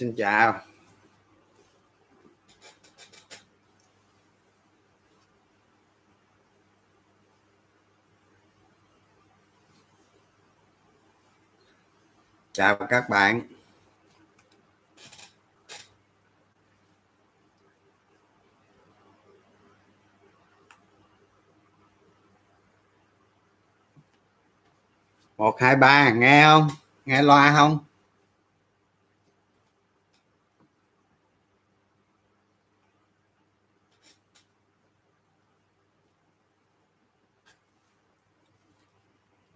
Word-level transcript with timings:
xin 0.00 0.14
chào. 0.16 0.60
Chào 12.52 12.76
các 12.76 13.08
bạn. 13.08 13.42
Một 25.36 25.60
hai 25.60 25.76
ba 25.76 26.10
nghe 26.10 26.44
không? 26.44 26.68
Nghe 27.04 27.22
loa 27.22 27.54
không? 27.56 27.89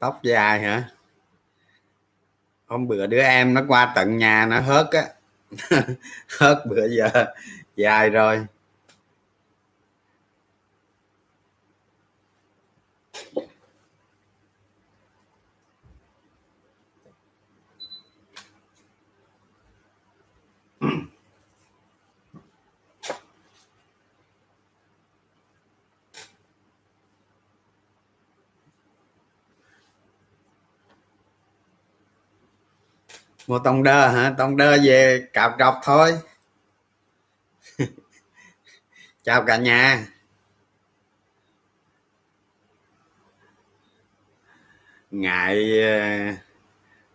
Tóc 0.04 0.22
dài 0.22 0.60
hả? 0.60 0.88
Hôm 2.66 2.88
bữa 2.88 3.06
đứa 3.06 3.20
em 3.20 3.54
nó 3.54 3.62
qua 3.68 3.92
tận 3.94 4.18
nhà 4.18 4.46
nó 4.46 4.60
hớt 4.60 4.86
á. 4.90 5.02
Hớt 6.38 6.58
bữa 6.66 6.88
giờ, 6.88 7.08
dài 7.76 8.10
rồi. 8.10 8.46
Mua 33.46 33.58
tông 33.58 33.82
đơ 33.82 34.08
hả? 34.08 34.34
Tông 34.38 34.56
đơ 34.56 34.76
về 34.84 35.26
cạo 35.32 35.56
trọc 35.58 35.80
thôi. 35.82 36.12
Chào 39.22 39.42
cả 39.42 39.56
nhà. 39.56 40.06
Ngại 45.10 45.80
ờ, 45.82 46.32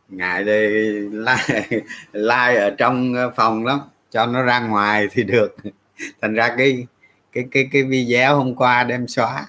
ngại 0.10 0.44
đi 0.44 0.68
like, 1.00 1.70
like 2.14 2.56
ở 2.56 2.76
trong 2.78 3.14
phòng 3.36 3.66
lắm. 3.66 3.80
Cho 4.10 4.26
nó 4.26 4.42
ra 4.42 4.60
ngoài 4.60 5.08
thì 5.12 5.24
được. 5.24 5.56
Thành 6.22 6.34
ra 6.34 6.56
cái 6.58 6.88
cái 7.32 7.48
cái 7.52 7.70
cái 7.72 7.84
video 7.84 8.38
hôm 8.38 8.56
qua 8.56 8.84
đem 8.84 9.08
xóa. 9.08 9.48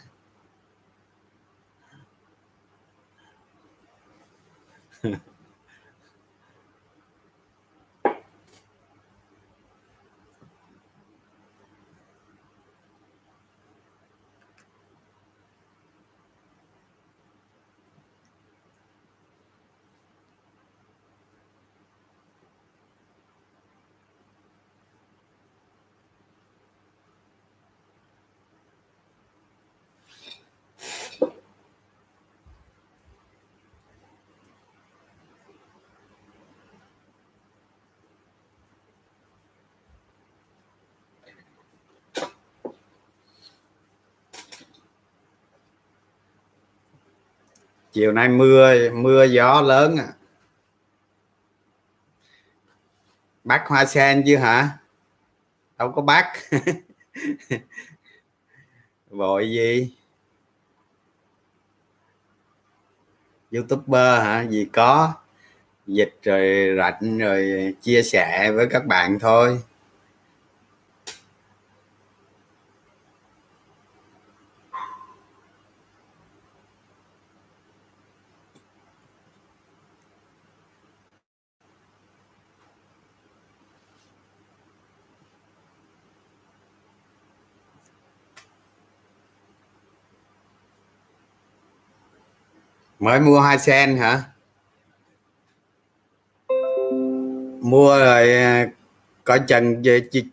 Chiều 48.00 48.12
nay 48.12 48.28
mưa 48.28 48.90
mưa 48.90 49.24
gió 49.24 49.60
lớn 49.62 49.96
à. 49.96 50.08
Bác 53.44 53.64
hoa 53.66 53.84
sen 53.84 54.22
chứ 54.26 54.36
hả? 54.36 54.78
Đâu 55.78 55.92
có 55.92 56.02
bác. 56.02 56.32
Vội 59.10 59.50
gì? 59.50 59.94
Youtuber 63.50 64.22
hả? 64.22 64.46
Gì 64.50 64.64
có? 64.72 65.14
Dịch 65.86 66.14
rồi 66.22 66.74
rảnh 66.76 67.18
rồi 67.18 67.74
chia 67.82 68.02
sẻ 68.02 68.52
với 68.54 68.66
các 68.70 68.86
bạn 68.86 69.18
thôi. 69.18 69.62
Mới 93.00 93.20
mua 93.20 93.40
hai 93.40 93.58
sen 93.58 93.96
hả? 93.96 94.22
Mua 97.60 97.98
rồi 97.98 98.34
à, 98.34 98.66
coi 99.24 99.40
chừng 99.48 99.82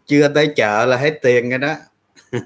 chưa 0.08 0.28
tới 0.28 0.54
chợ 0.56 0.86
là 0.86 0.98
hết 0.98 1.19
tiền 1.22 1.50
rồi 1.50 1.60
đó. 1.60 1.75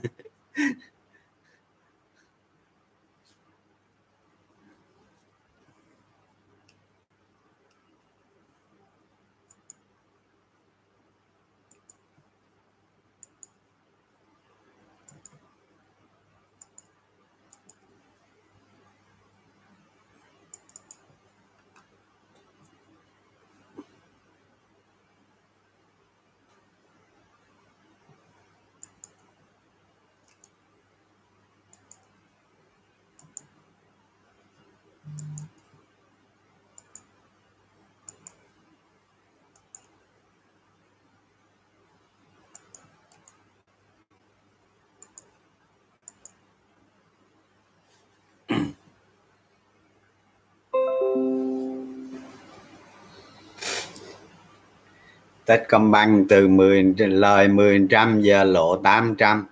Techcombank 55.52 56.30
từ 56.30 56.48
10 56.48 56.94
lời 56.98 57.48
10 57.48 57.88
trăm, 57.90 58.22
giờ 58.22 58.44
lộ 58.44 58.78
800 58.78 59.46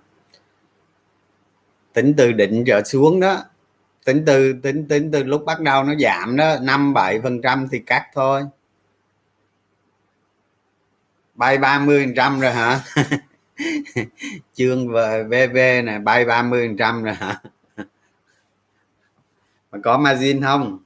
tính 1.92 2.14
từ 2.16 2.32
đỉnh 2.32 2.64
trở 2.66 2.82
xuống 2.84 3.20
đó, 3.20 3.44
tính 4.04 4.22
từ, 4.26 4.52
tính 4.62 4.88
tính 4.88 5.10
từ 5.12 5.24
lúc 5.24 5.44
bắt 5.46 5.60
đầu 5.60 5.84
nó 5.84 5.94
giảm 5.94 6.36
đó 6.36 6.56
5 6.62 6.94
7 6.94 7.20
phần 7.20 7.42
trăm 7.42 7.68
thì 7.70 7.78
cắt 7.78 8.06
thôi. 8.14 8.42
Bay 11.34 11.58
30 11.58 12.04
phần 12.04 12.14
trăm 12.14 12.40
rồi 12.40 12.52
hả? 12.52 12.80
Chương 14.54 14.88
VV 15.28 15.56
này 15.84 15.98
bay 15.98 16.24
30 16.24 16.68
phần 16.68 16.76
trăm 16.76 17.02
rồi 17.04 17.14
hả? 17.14 17.40
Mà 19.72 19.78
có 19.84 19.98
margin 19.98 20.42
không? 20.42 20.78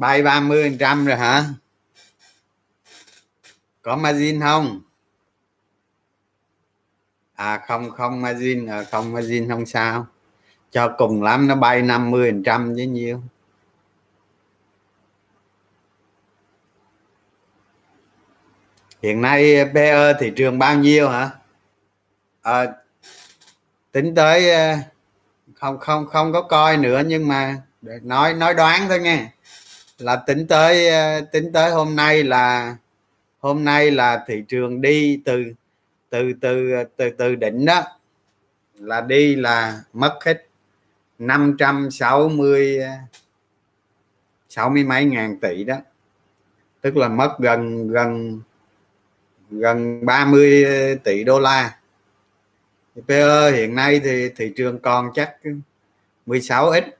Bay 0.00 0.22
30 0.22 0.68
phần 0.68 0.78
trăm 0.78 1.06
rồi 1.06 1.16
hả? 1.16 1.44
Có 3.82 3.96
margin 3.96 4.40
không? 4.40 4.80
À 7.34 7.60
không 7.68 7.90
không 7.90 8.22
margin. 8.22 8.66
À, 8.66 8.84
không 8.90 9.12
margin 9.12 9.48
không 9.48 9.66
sao. 9.66 10.06
Cho 10.70 10.94
cùng 10.98 11.22
lắm 11.22 11.48
nó 11.48 11.54
bay 11.54 11.82
50 11.82 12.30
phần 12.30 12.42
trăm 12.42 12.74
với 12.74 12.86
nhiêu. 12.86 13.20
Hiện 19.02 19.22
nay 19.22 19.64
PE 19.74 20.12
thị 20.20 20.32
trường 20.36 20.58
bao 20.58 20.76
nhiêu 20.76 21.08
hả? 21.08 21.30
À, 22.42 22.66
tính 23.92 24.14
tới 24.14 24.50
à, 24.50 24.78
không 25.54 25.78
không 25.78 26.06
không 26.06 26.32
có 26.32 26.42
coi 26.42 26.76
nữa 26.76 27.02
nhưng 27.06 27.28
mà 27.28 27.62
nói 28.02 28.34
nói 28.34 28.54
đoán 28.54 28.88
thôi 28.88 29.00
nghe 29.00 29.30
là 30.02 30.16
tính 30.16 30.46
tới 30.46 30.88
ờ, 30.88 31.20
tính 31.20 31.52
tới 31.52 31.70
hôm 31.70 31.96
nay 31.96 32.22
là, 32.22 32.76
hôm 33.40 33.64
nay 33.64 33.90
là 33.90 34.24
thị 34.26 34.44
trường 34.48 34.80
đi 34.80 35.20
từ 35.24 35.44
từ 36.10 36.32
từ 36.40 36.70
từ 36.96 37.10
từ 37.10 37.34
đỉnh 37.34 37.64
đó, 37.64 37.82
là 38.78 39.00
đi 39.00 39.36
là 39.36 39.80
mất 39.92 40.18
hết 40.24 40.46
560 41.18 42.78
ờ, 42.78 42.90
sáu 44.48 44.70
mươi 44.70 44.84
mấy 44.84 45.04
ngàn 45.04 45.40
tỷ 45.40 45.64
đó. 45.64 45.76
Tức 46.80 46.96
là 46.96 47.08
mất 47.08 47.36
gần 47.38 47.88
gần 47.88 48.40
gần 49.50 50.06
30 50.06 50.64
ờ, 50.64 50.94
tỷ 51.04 51.24
đô 51.24 51.38
la. 51.38 51.76
PE 53.08 53.50
hiện 53.50 53.74
nay 53.74 54.00
thì 54.04 54.28
thị 54.36 54.52
trường 54.56 54.78
còn 54.78 55.10
chắc 55.14 55.36
16 56.26 56.72
x 56.74 56.99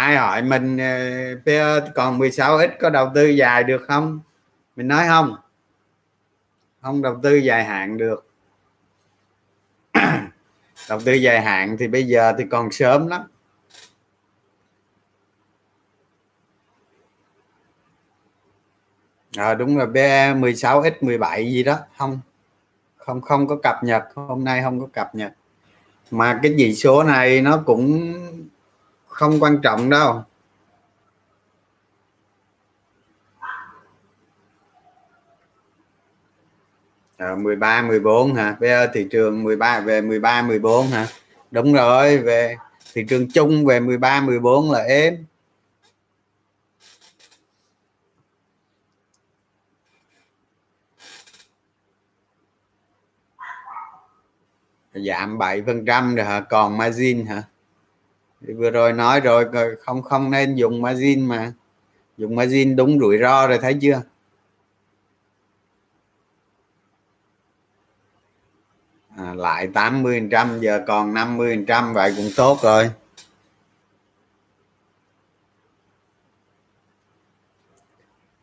ai 0.00 0.16
hỏi 0.16 0.42
mình 0.42 0.78
ờ, 0.78 1.34
PE 1.46 1.90
còn 1.94 2.18
16 2.18 2.58
x 2.60 2.70
có 2.80 2.90
đầu 2.90 3.10
tư 3.14 3.26
dài 3.26 3.64
được 3.64 3.82
không? 3.88 4.20
Mình 4.76 4.88
nói 4.88 5.06
không. 5.08 5.36
Không 6.80 7.02
đầu 7.02 7.20
tư 7.22 7.34
dài 7.34 7.64
hạn 7.64 7.98
được. 7.98 8.26
Đầu 10.88 11.00
tư 11.04 11.12
dài 11.12 11.40
hạn 11.40 11.76
thì 11.78 11.88
bây 11.88 12.06
giờ 12.06 12.32
thì 12.38 12.44
còn 12.50 12.70
sớm 12.70 13.06
lắm. 13.06 13.22
À, 19.36 19.54
đúng 19.54 19.76
rồi 19.76 19.86
BE 19.86 20.34
16 20.34 20.82
x 20.84 21.02
17 21.02 21.52
gì 21.52 21.62
đó 21.62 21.78
không. 21.98 22.20
Không 22.96 23.20
không 23.20 23.46
có 23.48 23.56
cập 23.62 23.76
nhật 23.84 24.02
hôm 24.14 24.44
nay 24.44 24.62
không 24.62 24.80
có 24.80 24.86
cập 24.92 25.14
nhật. 25.14 25.32
Mà 26.10 26.40
cái 26.42 26.54
chỉ 26.58 26.74
số 26.74 27.02
này 27.02 27.40
nó 27.40 27.62
cũng 27.66 28.14
không 29.10 29.40
quan 29.40 29.60
trọng 29.62 29.90
đâu. 29.90 30.22
À, 37.16 37.34
13 37.34 37.82
14 37.82 38.34
hả? 38.34 38.56
Về 38.60 38.86
thị 38.94 39.06
trường 39.10 39.42
13 39.42 39.80
về 39.80 40.00
13 40.00 40.42
14 40.42 40.86
hả? 40.86 41.06
Đúng 41.50 41.72
rồi 41.72 42.18
về 42.18 42.56
thị 42.94 43.04
trường 43.08 43.28
chung 43.30 43.66
về 43.66 43.80
13 43.80 44.20
14 44.20 44.70
là 44.70 44.78
êm. 44.78 45.26
Giảm 54.94 55.38
7 55.38 55.62
phần 55.66 55.84
trăm 55.86 56.14
rồi 56.14 56.26
hả? 56.26 56.40
Còn 56.40 56.76
margin 56.76 57.26
hả? 57.26 57.42
Thì 58.46 58.52
vừa 58.52 58.70
rồi 58.70 58.92
nói 58.92 59.20
rồi 59.20 59.46
không 59.80 60.02
không 60.02 60.30
nên 60.30 60.54
dùng 60.54 60.82
margin 60.82 61.28
mà. 61.28 61.52
Dùng 62.16 62.36
margin 62.36 62.76
đúng 62.76 62.98
rủi 62.98 63.18
ro 63.18 63.46
rồi 63.46 63.58
thấy 63.58 63.74
chưa? 63.80 64.02
À, 69.16 69.34
lại 69.34 69.66
80 69.74 70.28
trăm 70.30 70.60
giờ 70.60 70.80
còn 70.86 71.14
50 71.14 71.64
trăm 71.68 71.94
vậy 71.94 72.12
cũng 72.16 72.30
tốt 72.36 72.58
rồi. 72.62 72.90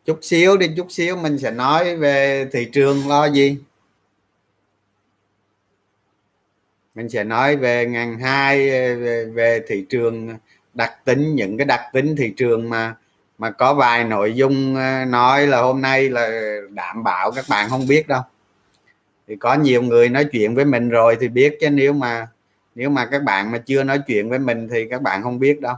Chút 0.04 0.18
xíu 0.22 0.56
đi 0.56 0.70
chút 0.76 0.86
xíu 0.90 1.16
mình 1.16 1.38
sẽ 1.38 1.50
nói 1.50 1.96
về 1.96 2.48
thị 2.52 2.68
trường 2.72 3.08
lo 3.08 3.26
gì? 3.26 3.58
Mình 6.98 7.08
sẽ 7.08 7.24
nói 7.24 7.56
về 7.56 7.86
ngành 7.86 8.18
hai 8.18 8.70
về, 8.70 9.24
về 9.24 9.60
thị 9.68 9.84
trường 9.88 10.28
đặc 10.74 11.04
tính 11.04 11.34
những 11.34 11.56
cái 11.56 11.64
đặc 11.64 11.80
tính 11.92 12.16
thị 12.16 12.32
trường 12.36 12.68
mà 12.68 12.94
mà 13.38 13.50
có 13.50 13.74
vài 13.74 14.04
nội 14.04 14.34
dung 14.34 14.76
ờ, 14.76 15.04
nói 15.04 15.46
là 15.46 15.60
hôm 15.60 15.82
nay 15.82 16.08
là 16.08 16.56
đảm 16.70 17.04
bảo 17.04 17.30
các 17.30 17.44
bạn 17.48 17.68
không 17.70 17.86
biết 17.86 18.08
đâu. 18.08 18.22
Thì 19.28 19.36
có 19.36 19.54
nhiều 19.54 19.82
người 19.82 20.08
nói 20.08 20.24
chuyện 20.24 20.54
với 20.54 20.64
mình 20.64 20.88
rồi 20.88 21.16
thì 21.20 21.28
biết 21.28 21.58
chứ 21.60 21.70
nếu 21.70 21.92
mà 21.92 22.26
nếu 22.74 22.90
mà 22.90 23.06
các 23.06 23.22
bạn 23.22 23.50
mà 23.50 23.58
chưa 23.58 23.84
nói 23.84 23.98
chuyện 24.06 24.28
với 24.30 24.38
mình 24.38 24.68
thì 24.68 24.88
các 24.90 25.02
bạn 25.02 25.22
không 25.22 25.38
biết 25.38 25.60
đâu. 25.60 25.74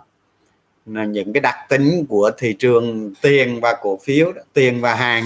Là 0.86 1.04
những 1.04 1.32
cái 1.32 1.40
đặc 1.40 1.56
tính 1.68 2.06
của 2.08 2.30
thị 2.38 2.56
trường 2.58 3.14
tiền 3.22 3.60
và 3.60 3.76
cổ 3.82 3.98
phiếu 4.04 4.32
tiền 4.52 4.80
và 4.80 4.94
hàng 4.94 5.24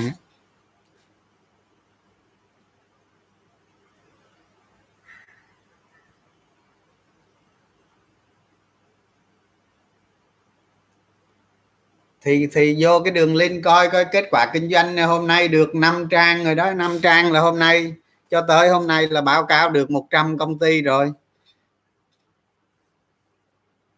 thì 12.25 12.49
thì 12.53 12.77
vô 12.79 13.01
cái 13.05 13.13
đường 13.13 13.37
link 13.37 13.65
coi 13.65 13.91
coi 13.91 14.05
kết 14.05 14.25
quả 14.31 14.51
kinh 14.53 14.71
doanh 14.71 14.97
hôm 14.97 15.27
nay 15.27 15.49
được 15.49 15.75
5 15.75 16.09
trang 16.11 16.45
rồi 16.45 16.55
đó 16.55 16.75
5 16.75 16.99
trang 17.03 17.33
là 17.33 17.41
hôm 17.41 17.59
nay 17.59 17.95
cho 18.31 18.45
tới 18.49 18.69
hôm 18.69 18.87
nay 18.87 19.09
là 19.09 19.21
báo 19.21 19.47
cáo 19.47 19.71
được 19.71 19.91
100 19.91 20.39
công 20.39 20.59
ty 20.59 20.83
rồi. 20.83 21.13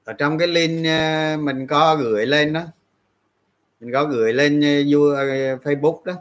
Ở 0.05 0.13
trong 0.13 0.39
cái 0.39 0.49
link 0.49 0.87
ờ, 0.87 1.37
mình 1.41 1.67
có 1.67 1.97
gửi 1.97 2.27
lên 2.27 2.53
đó. 2.53 2.63
Mình 3.81 3.93
có 3.93 4.05
gửi 4.05 4.33
lên 4.33 4.61
ờ, 4.61 5.17
ờ 5.17 5.57
Facebook 5.57 6.05
đó. 6.05 6.15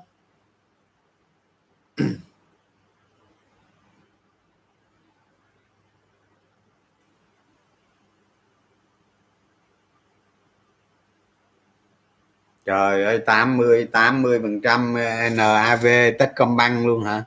Trời 12.66 13.04
ơi 13.04 13.20
80 13.20 13.88
80 13.92 14.40
phần 14.42 14.62
trăm 14.62 14.94
ờ, 14.96 15.30
NAV 15.30 15.86
Techcombank 16.20 16.86
luôn 16.86 17.04
hả? 17.04 17.24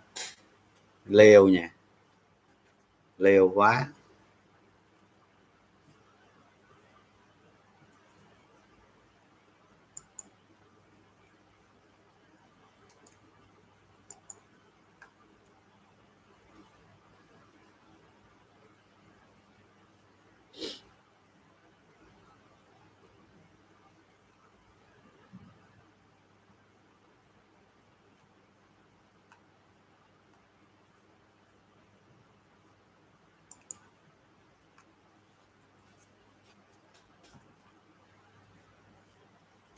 Liều 1.06 1.48
nha. 1.48 1.70
Liều 3.18 3.48
quá. 3.54 3.86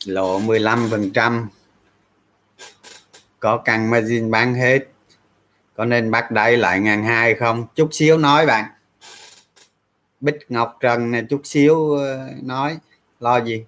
Lộ 0.05 0.39
15 0.39 0.89
phần 0.91 1.11
trăm. 1.13 1.49
Có 3.41 3.57
căn 3.57 3.91
margin 3.91 4.31
bán 4.31 4.55
hết. 4.55 4.79
Có 5.75 5.85
nên 5.85 6.11
bắt 6.11 6.31
đáy 6.31 6.57
lại 6.57 6.81
ngàn 6.81 7.05
hai 7.05 7.35
không? 7.35 7.67
Chút 7.75 7.89
xíu 7.93 8.19
nói 8.19 8.47
bạn. 8.47 8.65
Bích 10.21 10.37
Ngọc 10.49 10.77
Trần 10.81 11.11
này 11.11 11.25
chút 11.31 11.41
xíu 11.45 11.93
ờ, 11.93 12.29
nói. 12.43 12.79
Lo 13.21 13.37
gì? 13.37 13.65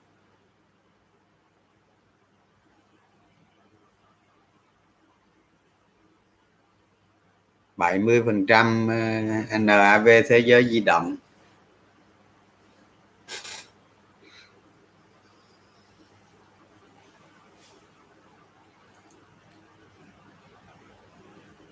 bảy 7.76 7.98
mươi 7.98 8.22
phần 8.26 8.46
trăm 8.46 8.88
ờ, 9.50 9.58
NAV 9.58 10.08
thế 10.28 10.38
giới 10.38 10.64
di 10.64 10.80
động. 10.80 11.16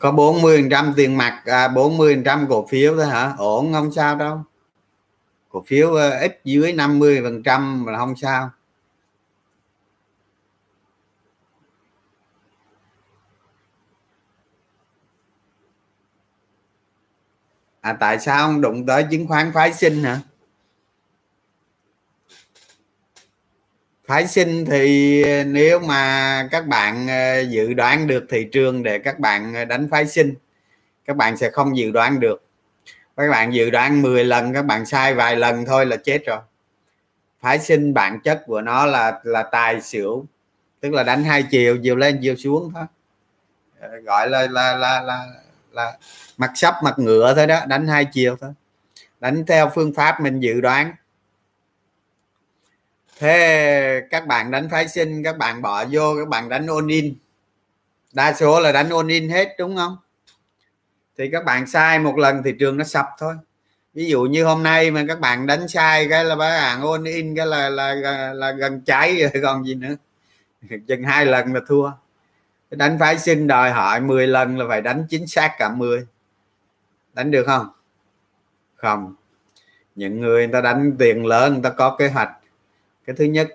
Có 0.00 0.12
40 0.12 0.68
trăm 0.70 0.92
tiền 0.96 1.16
mặt 1.16 1.42
à, 1.46 1.68
40 1.68 2.22
trăm 2.24 2.46
cổ 2.48 2.66
phiếu 2.66 2.96
thôi 2.96 3.06
hả? 3.06 3.34
Ổn 3.38 3.72
không 3.72 3.92
sao 3.92 4.16
đâu. 4.16 4.42
Cổ 5.48 5.62
phiếu 5.66 5.94
ờ, 5.94 6.18
ít 6.18 6.40
dưới 6.44 6.72
50 6.72 7.20
phần 7.22 7.42
trăm 7.42 7.86
là 7.86 7.98
không 7.98 8.16
sao. 8.16 8.50
À 17.80 17.92
tại 17.92 18.18
sao 18.18 18.46
không 18.46 18.60
đụng 18.60 18.86
tới 18.86 19.04
chứng 19.10 19.26
khoán 19.26 19.52
phái 19.54 19.72
sinh 19.72 20.02
hả? 20.02 20.20
Phái 24.10 24.26
sinh 24.26 24.64
thì 24.64 25.24
nếu 25.44 25.80
mà 25.80 26.48
các 26.50 26.66
bạn 26.66 27.08
ờ, 27.08 27.40
dự 27.40 27.72
đoán 27.74 28.06
được 28.06 28.24
thị 28.30 28.48
trường 28.52 28.82
để 28.82 28.98
các 28.98 29.18
bạn 29.18 29.54
ờ, 29.54 29.64
đánh 29.64 29.88
phái 29.90 30.06
sinh 30.06 30.34
các 31.04 31.16
bạn 31.16 31.36
sẽ 31.36 31.50
không 31.50 31.76
dự 31.76 31.90
đoán 31.90 32.20
được. 32.20 32.44
Các 33.16 33.30
bạn 33.30 33.54
dự 33.54 33.70
đoán 33.70 34.02
10 34.02 34.24
lần 34.24 34.54
các 34.54 34.62
bạn 34.62 34.86
sai 34.86 35.14
vài 35.14 35.36
lần 35.36 35.64
thôi 35.64 35.86
là 35.86 35.96
chết 35.96 36.26
rồi. 36.26 36.38
Phái 37.40 37.58
sinh 37.58 37.94
bản 37.94 38.20
chất 38.24 38.42
của 38.46 38.60
nó 38.60 38.86
là 38.86 39.20
là 39.22 39.42
tài 39.42 39.80
xỉu 39.80 40.26
tức 40.80 40.92
là 40.92 41.02
đánh 41.02 41.24
hai 41.24 41.42
chiều 41.50 41.78
chiều 41.82 41.96
lên 41.96 42.18
chiều 42.22 42.36
xuống 42.36 42.72
thôi. 42.74 42.84
Ờ, 43.80 43.88
gọi 44.04 44.30
là 44.30 44.46
là 44.50 44.76
là 44.76 45.00
là, 45.00 45.26
là 45.72 45.98
mặt 46.36 46.50
sắp 46.54 46.74
mặt 46.82 46.98
ngựa 46.98 47.34
thôi 47.34 47.46
đó 47.46 47.60
đánh 47.66 47.86
hai 47.86 48.04
chiều 48.04 48.36
thôi. 48.40 48.50
Đánh 49.20 49.44
theo 49.46 49.70
phương 49.74 49.94
pháp 49.94 50.20
mình 50.20 50.40
dự 50.40 50.60
đoán 50.60 50.92
thế 53.20 54.02
các 54.10 54.26
bạn 54.26 54.50
đánh 54.50 54.68
phái 54.70 54.88
sinh 54.88 55.22
các 55.22 55.38
bạn 55.38 55.62
bỏ 55.62 55.84
vô 55.90 56.14
các 56.18 56.28
bạn 56.28 56.48
đánh 56.48 56.66
ôn 56.66 56.86
in 56.86 57.14
đa 58.12 58.32
số 58.32 58.60
là 58.60 58.72
đánh 58.72 58.90
ôn 58.90 59.08
in 59.08 59.28
hết 59.28 59.54
đúng 59.58 59.76
không? 59.76 59.96
Thì 61.18 61.30
các 61.32 61.44
bạn 61.44 61.66
sai 61.66 61.98
một 61.98 62.18
lần 62.18 62.42
thị 62.42 62.54
trường 62.58 62.76
nó 62.76 62.84
sập 62.84 63.06
thôi. 63.18 63.34
Ví 63.94 64.04
dụ 64.08 64.22
như 64.22 64.44
hôm 64.44 64.62
nay 64.62 64.90
mà 64.90 65.04
các 65.08 65.20
bạn 65.20 65.46
đánh 65.46 65.68
sai 65.68 66.08
cái 66.08 66.24
là 66.24 66.36
bán 66.36 66.60
hàng 66.60 66.82
ôn 66.82 67.04
in 67.04 67.36
cái 67.36 67.46
là 67.46 67.68
là, 67.68 67.94
là, 67.94 68.32
là 68.32 68.52
gần 68.52 68.80
cháy 68.80 69.16
rồi 69.20 69.30
còn 69.42 69.66
gì 69.66 69.74
nữa. 69.74 69.94
Chừng 70.86 71.02
hai 71.02 71.26
lần 71.26 71.54
là 71.54 71.60
thua. 71.68 71.90
Đánh 72.70 72.98
phái 73.00 73.18
sinh 73.18 73.46
đòi 73.46 73.70
hỏi 73.70 74.00
10 74.00 74.26
lần 74.26 74.58
là 74.58 74.64
phải 74.68 74.80
đánh 74.80 75.06
chính 75.08 75.26
xác 75.26 75.54
cả 75.58 75.68
10 75.68 76.06
đánh 77.12 77.30
được 77.30 77.44
không? 77.46 77.68
Không. 78.76 79.14
Những 79.94 80.20
người 80.20 80.46
người 80.46 80.52
ta 80.52 80.60
đánh 80.60 80.96
tiền 80.98 81.26
lớn 81.26 81.52
người 81.52 81.62
ta 81.62 81.70
có 81.70 81.96
kế 81.98 82.08
hoạch 82.08 82.30
cái 83.10 83.16
thứ 83.16 83.24
nhất. 83.24 83.48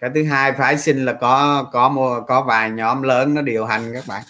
Cái 0.00 0.10
thứ 0.14 0.24
hai, 0.24 0.52
phái 0.52 0.78
sinh 0.78 1.04
là 1.04 1.12
có 1.12 1.64
có 1.72 1.88
mua, 1.88 2.20
có 2.20 2.42
vài 2.42 2.70
nhóm 2.70 3.02
lớn 3.02 3.34
nó 3.34 3.42
điều 3.42 3.66
hành 3.66 3.94
các 3.94 4.04
bạn. 4.06 4.22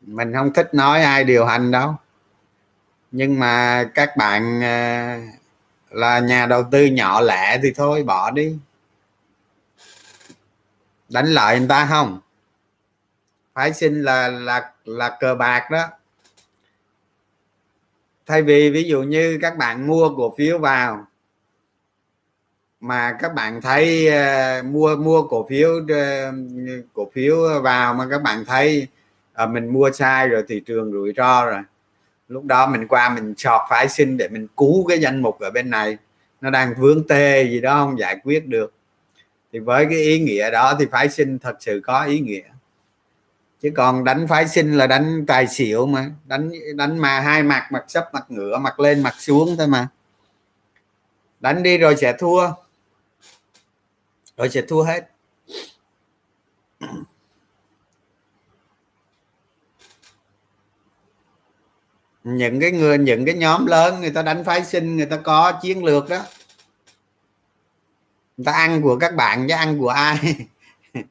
Mình 0.00 0.32
không 0.32 0.52
thích 0.52 0.74
nói 0.74 1.02
ai 1.02 1.24
điều 1.24 1.46
hành 1.46 1.70
đâu. 1.70 1.94
Nhưng 3.10 3.38
mà 3.38 3.84
các 3.94 4.16
bạn 4.16 4.62
à, 4.62 5.20
là 5.90 6.18
nhà 6.18 6.46
đầu 6.46 6.64
tư 6.70 6.84
nhỏ 6.84 7.20
lẻ 7.20 7.58
thì 7.62 7.72
thôi, 7.76 8.02
bỏ 8.02 8.30
đi. 8.30 8.58
Đánh 11.08 11.26
lợi 11.26 11.58
người 11.58 11.68
ta 11.68 11.86
không? 11.86 12.20
Phái 13.54 13.72
sinh 13.72 14.02
là 14.02 14.28
là 14.28 14.72
là 14.84 15.16
cờ 15.20 15.34
bạc 15.34 15.70
đó. 15.70 15.88
Thay 18.26 18.42
vì 18.42 18.70
ví 18.70 18.84
dụ 18.84 19.02
như 19.02 19.38
các 19.42 19.56
bạn 19.56 19.86
mua 19.86 20.16
cổ 20.16 20.34
phiếu 20.38 20.58
vào 20.58 21.06
mà 22.80 23.16
các 23.20 23.34
bạn 23.34 23.60
thấy 23.60 24.08
uh, 24.08 24.64
mua 24.64 24.96
mua 24.96 25.22
cổ 25.22 25.46
phiếu 25.48 25.70
uh, 25.70 26.34
cổ 26.94 27.10
phiếu 27.12 27.62
vào 27.62 27.94
mà 27.94 28.06
các 28.10 28.22
bạn 28.22 28.44
thấy 28.44 28.86
uh, 29.42 29.48
mình 29.48 29.72
mua 29.72 29.90
sai 29.90 30.28
rồi 30.28 30.44
thị 30.48 30.60
trường 30.66 30.92
rủi 30.92 31.12
ro 31.16 31.46
rồi. 31.46 31.62
Lúc 32.28 32.44
đó 32.44 32.66
mình 32.66 32.88
qua 32.88 33.08
mình 33.08 33.34
chọt 33.36 33.60
phái 33.70 33.88
sinh 33.88 34.16
để 34.16 34.28
mình 34.28 34.46
cứu 34.56 34.86
cái 34.86 34.98
danh 34.98 35.22
mục 35.22 35.40
ở 35.40 35.50
bên 35.50 35.70
này. 35.70 35.96
Nó 36.40 36.50
đang 36.50 36.74
vướng 36.78 37.06
tê 37.08 37.42
gì 37.42 37.60
đó 37.60 37.84
không 37.84 37.98
giải 37.98 38.16
quyết 38.24 38.46
được. 38.46 38.72
Thì 39.52 39.58
với 39.58 39.86
cái 39.90 39.98
ý 39.98 40.18
nghĩa 40.18 40.50
đó 40.50 40.74
thì 40.78 40.86
phái 40.92 41.08
sinh 41.08 41.38
thật 41.38 41.56
sự 41.60 41.80
có 41.84 42.04
ý 42.04 42.20
nghĩa. 42.20 42.42
Chứ 43.62 43.70
còn 43.76 44.04
đánh 44.04 44.26
phái 44.28 44.48
sinh 44.48 44.72
là 44.72 44.86
đánh 44.86 45.24
tài 45.26 45.46
xỉu 45.46 45.86
mà. 45.86 46.10
Đánh 46.24 46.50
đánh 46.76 46.98
mà 46.98 47.20
hai 47.20 47.42
mặt 47.42 47.68
mặt 47.70 47.84
sấp 47.88 48.08
mặt 48.12 48.24
ngựa 48.28 48.58
mặt 48.58 48.80
lên 48.80 49.02
mặt 49.02 49.14
xuống 49.18 49.56
thôi 49.58 49.66
mà. 49.66 49.88
Đánh 51.40 51.62
đi 51.62 51.78
rồi 51.78 51.96
sẽ 51.96 52.12
thua 52.18 52.48
rồi 54.36 54.48
sẽ 54.50 54.62
thua 54.62 54.82
hết. 54.82 55.10
Những 62.24 62.60
cái 62.60 62.70
người, 62.70 62.98
những 62.98 63.24
cái 63.24 63.34
nhóm 63.34 63.66
lớn, 63.66 64.00
người 64.00 64.10
ta 64.10 64.22
đánh 64.22 64.44
phái 64.44 64.64
sinh, 64.64 64.96
người 64.96 65.06
ta 65.06 65.16
có 65.24 65.52
chiến 65.62 65.84
lược 65.84 66.08
đó. 66.08 66.22
Người 68.36 68.44
ta 68.44 68.52
ăn 68.52 68.82
của 68.82 68.98
các 68.98 69.14
bạn 69.14 69.46
chứ 69.48 69.54
ăn 69.54 69.78
của 69.78 69.88
ai? 69.88 70.36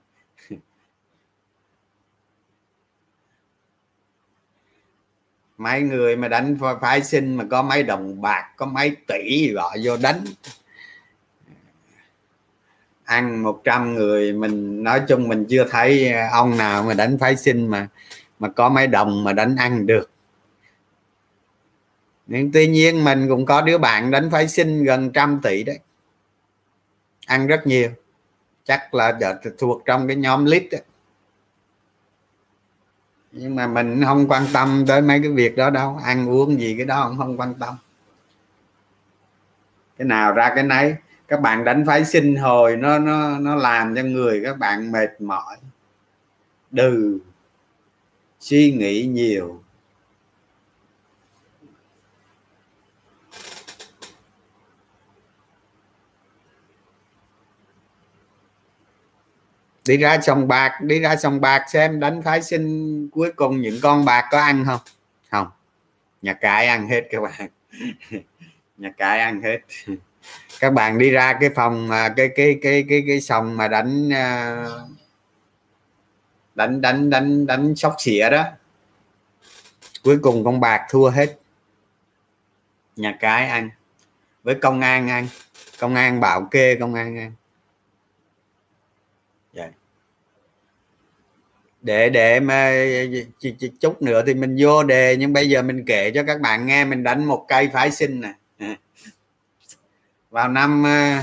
Mấy 5.57 5.81
người 5.81 6.15
mà 6.15 6.27
đánh 6.27 6.57
phái 6.81 7.03
sinh 7.03 7.35
mà 7.35 7.45
có 7.51 7.61
mấy 7.61 7.83
đồng 7.83 8.21
bạc, 8.21 8.53
có 8.57 8.65
mấy 8.65 8.95
tỷ 9.07 9.51
gọi 9.51 9.79
vô 9.83 9.97
đánh 9.97 10.25
ăn 13.05 13.43
100 13.43 13.95
người, 13.95 14.33
mình 14.33 14.83
nói 14.83 15.01
chung 15.07 15.27
mình 15.27 15.45
chưa 15.49 15.67
thấy 15.69 16.13
ông 16.31 16.57
nào 16.57 16.83
mà 16.83 16.93
đánh 16.93 17.17
phái 17.17 17.35
sinh 17.35 17.67
mà 17.67 17.87
mà 18.39 18.49
có 18.49 18.69
mấy 18.69 18.87
đồng 18.87 19.23
mà 19.23 19.33
đánh 19.33 19.55
ăn 19.55 19.85
được. 19.85 20.09
Nhưng 22.27 22.51
tuy 22.51 22.67
nhiên 22.67 23.03
mình 23.03 23.27
cũng 23.29 23.45
có 23.45 23.61
đứa 23.61 23.77
bạn 23.77 24.11
đánh 24.11 24.29
phái 24.31 24.47
sinh 24.47 24.83
gần 24.83 25.11
trăm 25.13 25.39
tỷ 25.43 25.63
đấy. 25.63 25.79
Ăn 27.27 27.47
rất 27.47 27.67
nhiều. 27.67 27.89
Chắc 28.63 28.93
là 28.93 29.19
thuộc 29.57 29.81
trong 29.85 30.07
cái 30.07 30.15
nhóm 30.15 30.45
lít. 30.45 30.63
đấy. 30.71 30.81
nhưng 33.31 33.55
mà 33.55 33.67
mình 33.67 34.03
không 34.05 34.27
quan 34.27 34.43
tâm 34.53 34.85
tới 34.87 35.01
mấy 35.01 35.19
cái 35.19 35.31
việc 35.31 35.55
đó 35.55 35.69
đâu. 35.69 35.99
Ăn 36.03 36.29
uống 36.29 36.59
gì 36.59 36.75
cái 36.77 36.85
đó 36.85 37.05
cũng 37.07 37.17
không 37.17 37.37
quan 37.37 37.53
tâm. 37.59 37.75
Cái 39.97 40.05
nào 40.05 40.33
ra 40.33 40.51
cái 40.55 40.63
nấy 40.63 40.95
các 41.27 41.41
bạn 41.41 41.63
đánh 41.63 41.83
phái 41.87 42.05
sinh 42.05 42.35
hồi 42.35 42.77
nó 42.77 42.99
nó 42.99 43.39
nó 43.39 43.55
làm 43.55 43.95
cho 43.95 44.03
người 44.03 44.41
các 44.43 44.57
bạn 44.57 44.91
mệt 44.91 45.21
mỏi. 45.21 45.57
Đừ, 46.71 47.19
suy 48.39 48.71
nghĩ 48.71 49.05
nhiều. 49.05 49.61
Đi 59.87 59.97
ra 59.97 60.21
sòng 60.21 60.47
bạc, 60.47 60.79
đi 60.81 60.99
ra 60.99 61.15
sòng 61.15 61.41
bạc 61.41 61.65
xem 61.67 61.99
đánh 61.99 62.21
phái 62.21 62.41
sinh 62.41 63.09
cuối 63.09 63.31
cùng 63.35 63.61
những 63.61 63.79
con 63.83 64.05
bạc 64.05 64.27
có 64.31 64.39
ăn 64.39 64.65
không? 64.65 64.79
Không. 65.31 65.47
Nhà 66.21 66.33
cái 66.33 66.67
ăn 66.67 66.87
hết 66.87 67.01
các 67.11 67.21
bạn. 67.21 67.49
Nhà 68.77 68.89
cái 68.97 69.19
ăn 69.19 69.41
hết. 69.41 69.59
các 70.59 70.69
bạn 70.69 70.97
đi 70.97 71.09
ra 71.09 71.37
cái 71.39 71.49
phòng 71.55 71.87
mà 71.87 72.09
cái 72.09 72.29
cái 72.35 72.59
cái 72.61 72.85
cái 72.89 73.03
cái 73.07 73.21
sòng 73.21 73.57
mà 73.57 73.67
đánh 73.67 74.09
à, 74.13 74.55
đánh 76.55 76.81
đánh 76.81 77.09
đánh 77.09 77.45
đánh 77.45 77.75
sóc 77.75 77.95
xỉa 77.99 78.29
đó. 78.29 78.43
Cuối 80.03 80.17
cùng 80.21 80.43
con 80.43 80.59
bạc 80.59 80.85
thua 80.89 81.09
hết. 81.09 81.37
Nhà 82.95 83.17
cái 83.19 83.47
ăn 83.47 83.69
với 84.43 84.55
công 84.55 84.81
an 84.81 85.09
ăn 85.09 85.27
công 85.79 85.95
an 85.95 86.19
bảo 86.19 86.47
kê 86.51 86.75
công 86.75 86.93
an 86.93 87.17
ăn 87.17 87.31
dạ. 89.53 89.69
để 91.81 92.09
để 92.09 92.39
mà 92.39 92.73
chút 93.81 94.01
nữa 94.01 94.23
thì 94.27 94.33
mình 94.33 94.57
vô 94.59 94.83
đề, 94.83 95.15
nhưng 95.19 95.33
bây 95.33 95.49
giờ 95.49 95.61
mình 95.61 95.83
kể 95.85 96.11
cho 96.15 96.23
các 96.23 96.41
bạn 96.41 96.65
nghe, 96.65 96.85
mình 96.85 97.03
đánh 97.03 97.25
một 97.25 97.45
cây 97.47 97.69
phái 97.73 97.91
sinh 97.91 98.21
nè 98.21 98.33
vào 100.35 100.47
năm 100.47 100.83
ờ, 100.83 101.17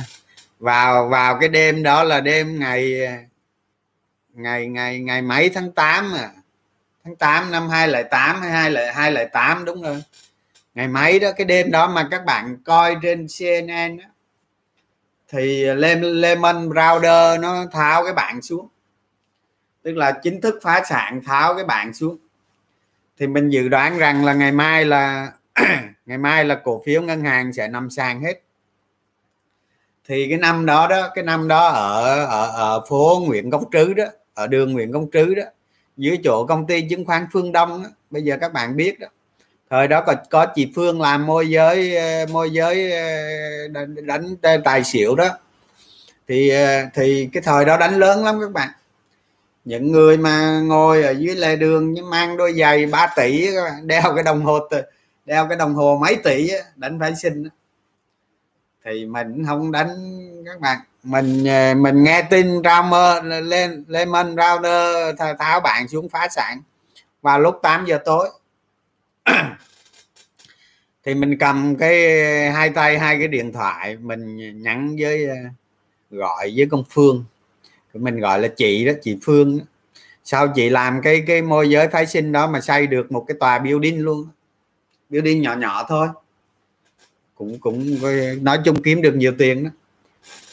vào 0.59 1.09
vào 1.09 1.38
cái 1.40 1.49
đêm 1.49 1.83
đó 1.83 2.04
là 2.04 2.21
đêm 2.21 2.61
ngày 2.61 3.07
ờ, 3.07 3.12
ngày 4.35 4.66
ngày 4.66 5.00
ngày 5.00 5.23
mấy 5.23 5.49
tháng 5.49 5.73
8 5.73 6.12
à? 6.12 6.31
Tháng 7.04 7.16
8 7.16 7.50
năm 7.50 7.69
2008 7.69 8.40
hay 8.40 8.92
2008 8.92 9.64
đúng 9.64 9.83
rồi. 9.83 10.02
Ngày 10.75 10.88
mấy 10.88 11.19
đó 11.19 11.33
cái 11.37 11.45
đêm 11.45 11.71
đó 11.71 11.88
mà 11.88 12.09
các 12.11 12.25
bạn 12.25 12.57
coi 12.64 12.97
trên 13.02 13.26
CNN 13.38 13.97
đó, 13.97 14.04
thì 15.28 15.64
Lehman 16.00 16.69
Brothers 16.69 17.40
nó 17.40 17.66
tháo 17.73 18.04
cái 18.04 18.12
bảng 18.12 18.42
xuống. 18.42 18.69
Tức 19.83 19.97
là 19.97 20.12
chính 20.23 20.40
thức 20.40 20.59
phá 20.62 20.83
sản 20.88 21.21
tháo 21.26 21.54
cái 21.54 21.64
bảng 21.64 21.95
xuống. 21.95 22.16
Thì 23.19 23.26
mình 23.26 23.50
dự 23.50 23.69
đoán 23.69 23.99
rằng 23.99 24.25
là 24.25 24.33
ngày 24.35 24.52
mai 24.52 24.85
là 24.85 25.33
ngày 26.07 26.19
mai 26.19 26.45
là 26.45 26.61
cổ 26.64 26.83
phiếu 26.87 27.02
ngân 27.02 27.25
hàng 27.25 27.52
sẽ 27.52 27.69
nằm 27.69 27.90
sàn 27.90 28.23
hết 28.23 28.42
thì 30.09 30.28
cái 30.28 30.38
năm 30.38 30.66
đó 30.66 30.87
đó 30.88 31.09
cái 31.14 31.25
năm 31.25 31.49
đó 31.49 31.68
ở 31.68 32.25
ở, 32.26 32.50
ở 32.50 32.85
phố 32.88 33.23
Nguyễn 33.26 33.50
Công 33.50 33.71
Trứ 33.73 33.94
đó 33.94 34.04
ở 34.35 34.47
đường 34.47 34.73
Nguyễn 34.73 34.92
Công 34.92 35.11
Trứ 35.11 35.35
đó 35.35 35.42
dưới 35.97 36.18
chỗ 36.25 36.47
công 36.47 36.66
ty 36.66 36.82
chứng 36.82 37.04
khoán 37.04 37.26
Phương 37.32 37.52
Đông 37.52 37.82
đó, 37.82 37.88
bây 38.11 38.23
giờ 38.23 38.37
các 38.40 38.52
bạn 38.52 38.76
biết 38.76 39.00
đó. 39.00 39.06
Thời 39.71 39.88
đó 39.88 40.02
có 40.06 40.14
có 40.30 40.47
chị 40.47 40.73
Phương 40.75 41.00
làm 41.00 41.26
môi 41.26 41.50
giới 41.50 41.97
ờ, 41.97 42.26
môi 42.32 42.50
giới 42.50 42.92
ờ, 42.92 43.68
đánh, 43.68 44.06
đánh 44.06 44.37
tài 44.64 44.85
xỉu 44.85 45.14
đó. 45.14 45.28
Thì 46.28 46.49
ờ, 46.49 46.82
thì 46.94 47.28
cái 47.32 47.42
thời 47.42 47.64
đó 47.64 47.76
đánh 47.76 47.99
lớn 47.99 48.25
lắm 48.25 48.40
các 48.40 48.52
bạn. 48.52 48.68
Những 49.64 49.92
người 49.92 50.16
mà 50.16 50.61
ngồi 50.61 51.03
ở 51.03 51.11
dưới 51.11 51.37
lề 51.37 51.57
đường 51.57 51.94
mang 52.11 52.37
đôi 52.37 52.53
giày 52.53 52.87
3 52.87 53.07
tỷ 53.16 53.48
đeo 53.83 54.03
cái 54.14 54.22
đồng 54.24 54.42
hồ 54.42 54.59
đeo 55.24 55.46
cái 55.48 55.59
đồng 55.59 55.74
hồ 55.74 55.98
mấy 56.03 56.16
tỷ 56.16 56.50
đánh 56.77 56.98
phải 57.00 57.14
xin 57.16 57.48
thì 58.85 59.07
mình 59.07 59.45
không 59.47 59.73
đánh 59.73 59.88
các 60.47 60.61
bạn. 60.61 60.79
Mình 61.03 61.45
ờ, 61.45 61.75
mình 61.75 62.03
nghe 62.03 62.23
tin 62.31 62.62
mơ 62.90 63.21
lên, 63.23 63.85
Lehman 63.88 64.37
rounder 64.37 65.21
tháo 65.38 65.61
bạn 65.61 65.88
xuống 65.88 66.09
phá 66.09 66.29
sản 66.31 66.62
vào 67.23 67.40
lúc 67.40 67.59
8 67.62 67.85
giờ 67.87 67.99
tối. 68.05 68.31
Thì 71.05 71.14
mình 71.14 71.38
cầm 71.38 71.77
cái, 71.77 71.97
hai 72.51 72.71
tay, 72.71 72.99
hai 72.99 73.18
cái 73.18 73.29
điện 73.29 73.53
thoại 73.53 73.97
mình 73.97 74.37
nhắn 74.62 74.97
với 74.99 75.27
ờ, 75.27 75.35
gọi 76.11 76.53
với 76.57 76.66
con 76.71 76.85
Phương. 76.90 77.25
Mình 77.95 78.21
gọi 78.21 78.40
là 78.40 78.49
chị 78.57 78.85
đó, 78.85 78.92
chị 79.03 79.18
Phương 79.23 79.59
đó. 79.59 79.64
sao 80.25 80.49
chị 80.55 80.71
làm 80.71 81.03
cái 81.03 81.25
cái 81.27 81.42
môi 81.42 81.71
giới 81.71 81.88
phái 81.88 82.07
sinh 82.07 82.33
đó 82.33 82.47
mà 82.47 82.61
xây 82.61 82.87
được 82.87 83.12
một 83.12 83.25
cái 83.29 83.37
tòa 83.40 83.59
building 83.59 84.01
luôn. 84.01 84.29
Building 85.11 85.42
nhỏ 85.42 85.55
nhỏ 85.55 85.85
thôi 85.88 86.09
cũng 87.42 87.59
cũng 87.61 87.96
nói 88.44 88.59
chung 88.64 88.83
kiếm 88.83 89.02
được 89.02 89.14
nhiều 89.14 89.33
tiền 89.38 89.64
đó 89.64 89.70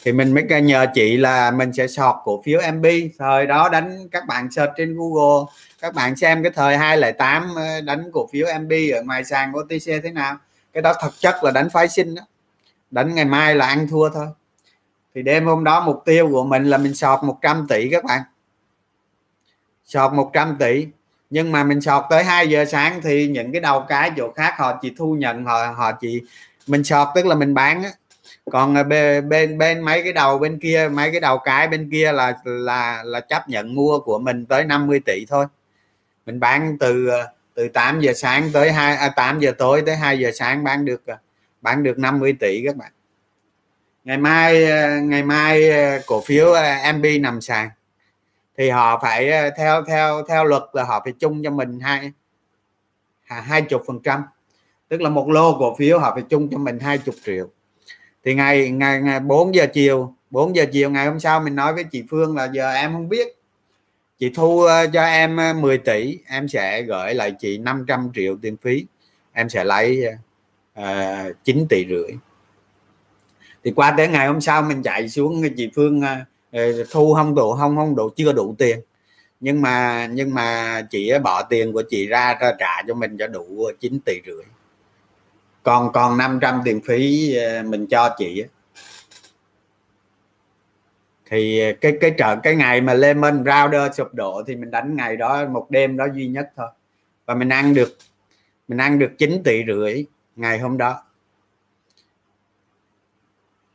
thì 0.04 0.12
mình 0.12 0.34
mới 0.34 0.62
nhờ 0.62 0.86
chị 0.94 1.16
là 1.16 1.50
mình 1.50 1.72
sẽ 1.72 1.86
sọt 1.86 2.14
cổ 2.24 2.42
phiếu 2.44 2.60
MB 2.74 2.86
thời 3.18 3.46
đó 3.46 3.68
đánh 3.68 4.08
các 4.12 4.26
bạn 4.26 4.50
search 4.50 4.72
trên 4.76 4.96
Google, 4.96 5.52
các 5.80 5.94
bạn 5.94 6.16
xem 6.16 6.42
cái 6.42 6.52
thời 6.54 6.76
208 6.76 7.54
ờ, 7.56 7.80
đánh 7.80 8.10
cổ 8.12 8.28
phiếu 8.32 8.46
MB 8.60 8.72
ở 8.94 9.02
ngoài 9.02 9.24
sàn 9.24 9.52
OTC 9.58 10.02
thế 10.02 10.10
nào. 10.12 10.36
Cái 10.72 10.82
đó 10.82 10.94
thật 11.00 11.10
chất 11.18 11.44
là 11.44 11.50
đánh 11.50 11.70
phái 11.70 11.88
sinh 11.88 12.14
đó. 12.14 12.22
Đánh 12.90 13.14
ngày 13.14 13.24
mai 13.24 13.54
là 13.54 13.66
ăn 13.66 13.88
thua 13.88 14.08
thôi. 14.08 14.26
Thì 15.14 15.22
đêm 15.22 15.46
hôm 15.46 15.64
đó 15.64 15.80
mục 15.86 16.02
tiêu 16.04 16.28
của 16.32 16.44
mình 16.44 16.64
là 16.64 16.78
mình 16.78 16.94
sọt 16.94 17.24
100 17.24 17.66
tỷ 17.68 17.88
các 17.90 18.04
bạn. 18.04 18.22
Sọt 19.84 20.12
100 20.12 20.56
tỷ. 20.58 20.86
Nhưng 21.30 21.52
mà 21.52 21.64
mình 21.64 21.80
sọt 21.80 22.04
tới 22.10 22.24
2 22.24 22.48
giờ 22.48 22.64
sáng 22.64 23.00
thì 23.02 23.28
những 23.28 23.52
cái 23.52 23.60
đầu 23.60 23.84
cái 23.88 24.10
chỗ 24.16 24.32
khác 24.32 24.54
họ 24.56 24.78
chỉ 24.82 24.92
thu 24.98 25.14
nhận, 25.14 25.44
họ 25.44 25.74
họ 25.76 25.92
chỉ 25.92 26.22
mình 26.70 26.84
sọt 26.84 27.08
tức 27.14 27.26
là 27.26 27.34
mình 27.34 27.54
bán 27.54 27.82
á. 27.82 27.90
Còn 28.50 28.74
à, 28.74 28.82
bên 28.82 29.28
bên 29.28 29.58
bên 29.58 29.80
mấy 29.80 30.02
cái 30.02 30.12
đầu 30.12 30.38
bên 30.38 30.58
kia 30.58 30.88
mấy 30.92 31.10
cái 31.10 31.20
đầu 31.20 31.38
cái 31.38 31.68
bên 31.68 31.90
kia 31.90 32.12
là 32.12 32.38
là 32.44 33.02
là 33.04 33.20
chấp 33.20 33.48
nhận 33.48 33.74
mua 33.74 34.00
của 34.00 34.18
mình 34.18 34.46
tới 34.46 34.64
50 34.64 35.00
tỷ 35.06 35.26
thôi. 35.28 35.46
Mình 36.26 36.40
bán 36.40 36.76
từ 36.80 37.06
à, 37.08 37.26
từ 37.54 37.68
8 37.68 38.00
giờ 38.00 38.12
sáng 38.12 38.50
tới 38.52 38.72
2 38.72 38.96
à, 38.96 39.08
8 39.08 39.40
giờ 39.40 39.52
tối 39.58 39.82
tới 39.86 39.96
2 39.96 40.18
giờ 40.18 40.30
sáng 40.34 40.64
bán 40.64 40.84
được 40.84 41.06
à, 41.06 41.18
bán 41.60 41.82
được 41.82 41.98
50 41.98 42.32
tỷ 42.40 42.62
các 42.64 42.76
bạn. 42.76 42.92
Ngày 44.04 44.18
mai 44.18 44.66
ngày 45.02 45.22
mai 45.22 45.70
cổ 46.06 46.20
phiếu 46.26 46.54
MB 46.94 47.06
nằm 47.20 47.40
sàn. 47.40 47.70
Thì 48.58 48.70
họ 48.70 48.98
phải 49.02 49.32
theo 49.56 49.82
theo 49.84 50.22
theo 50.28 50.44
luật 50.44 50.62
là 50.72 50.84
họ 50.84 51.00
phải 51.04 51.12
chung 51.18 51.42
cho 51.44 51.50
mình 51.50 51.80
hai 51.80 52.12
hai 53.26 53.62
chục 53.62 53.82
phần 53.86 54.00
trăm 54.04 54.22
tức 54.90 55.00
là 55.00 55.10
một 55.10 55.28
lô 55.28 55.58
cổ 55.58 55.74
phiếu 55.76 55.98
họ 55.98 56.12
phải 56.14 56.22
chung 56.28 56.48
cho 56.50 56.58
mình 56.58 56.78
hai 56.78 56.98
chục 56.98 57.14
triệu. 57.24 57.48
Thì 58.24 58.34
ngày 58.34 58.70
ngày 58.70 59.00
ngày 59.02 59.20
4 59.20 59.54
giờ 59.54 59.66
chiều 59.72 60.14
4 60.30 60.56
giờ 60.56 60.64
chiều 60.72 60.90
ngày 60.90 61.06
hôm 61.06 61.20
sau 61.20 61.40
mình 61.40 61.54
nói 61.54 61.74
với 61.74 61.84
chị 61.84 62.02
Phương 62.10 62.36
là 62.36 62.48
giờ 62.52 62.70
em 62.72 62.92
không 62.92 63.08
biết. 63.08 63.28
Chị 64.18 64.30
thu 64.34 64.62
ờ, 64.62 64.86
cho 64.86 65.02
em 65.02 65.36
ờ, 65.36 65.52
10 65.52 65.78
tỷ 65.78 66.18
em 66.26 66.48
sẽ 66.48 66.82
gửi 66.82 67.14
lại 67.14 67.32
chị 67.38 67.58
500 67.58 68.10
triệu 68.14 68.36
tiền 68.42 68.56
phí. 68.62 68.86
Em 69.32 69.48
sẽ 69.48 69.64
lấy 69.64 70.04
ờ, 70.74 71.24
uh, 71.30 71.44
9 71.44 71.66
tỷ 71.68 71.86
rưỡi. 71.88 72.16
Thì 73.64 73.72
qua 73.76 73.94
tới 73.96 74.08
ngày 74.08 74.26
hôm 74.26 74.40
sau 74.40 74.62
mình 74.62 74.82
chạy 74.82 75.08
xuống 75.08 75.42
chị 75.56 75.70
Phương 75.74 76.00
uh, 76.00 76.88
thu 76.90 77.14
không 77.14 77.34
đủ 77.34 77.52
không 77.52 77.76
không 77.76 77.96
đủ 77.96 78.08
chưa 78.16 78.32
đủ 78.32 78.54
tiền. 78.58 78.80
Nhưng 79.40 79.62
mà 79.62 80.06
nhưng 80.12 80.34
mà 80.34 80.80
chị 80.90 81.12
bỏ 81.24 81.42
tiền 81.42 81.72
của 81.72 81.82
chị 81.90 82.06
ra, 82.06 82.38
trả 82.58 82.82
cho 82.88 82.94
mình 82.94 83.16
cho 83.18 83.26
đủ 83.26 83.70
9 83.80 83.98
tỷ 84.04 84.20
rưỡi 84.26 84.44
còn 85.62 85.92
còn 85.92 86.18
500 86.18 86.60
tiền 86.64 86.80
phí 86.80 87.34
ờ, 87.34 87.62
mình 87.62 87.86
cho 87.86 88.14
chị 88.18 88.44
thì 91.30 91.60
ờ, 91.60 91.72
cái 91.80 91.98
cái 92.00 92.14
trợ 92.18 92.36
cái 92.36 92.56
ngày 92.56 92.80
mà 92.80 92.94
Lehman 92.94 93.44
Brothers 93.44 93.96
sụp 93.96 94.14
đổ 94.14 94.42
thì 94.46 94.56
mình 94.56 94.70
đánh 94.70 94.96
ngày 94.96 95.16
đó, 95.16 95.46
một 95.48 95.70
đêm 95.70 95.96
đó 95.96 96.06
duy 96.14 96.28
nhất 96.28 96.50
thôi. 96.56 96.68
Và 97.26 97.34
mình 97.34 97.48
ăn 97.48 97.74
được, 97.74 97.98
mình 98.68 98.78
ăn 98.78 98.98
được 98.98 99.10
9 99.18 99.42
tỷ 99.44 99.62
rưỡi 99.66 100.04
ngày 100.36 100.58
hôm 100.58 100.78
đó. 100.78 101.02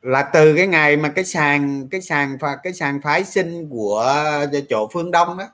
Là 0.02 0.30
từ 0.34 0.56
cái 0.56 0.68
ngày 0.68 0.98
mà 0.98 1.10
cái 1.10 1.26
sàn 1.26 1.88
cái 1.92 2.02
sàn 2.02 2.38
cái 2.64 2.74
sàn 2.74 3.02
phái 3.02 3.24
sinh 3.24 3.70
của 3.70 4.00
ờ, 4.00 4.62
chỗ 4.70 4.90
phương 4.94 5.12
đông 5.12 5.38
đó, 5.38 5.46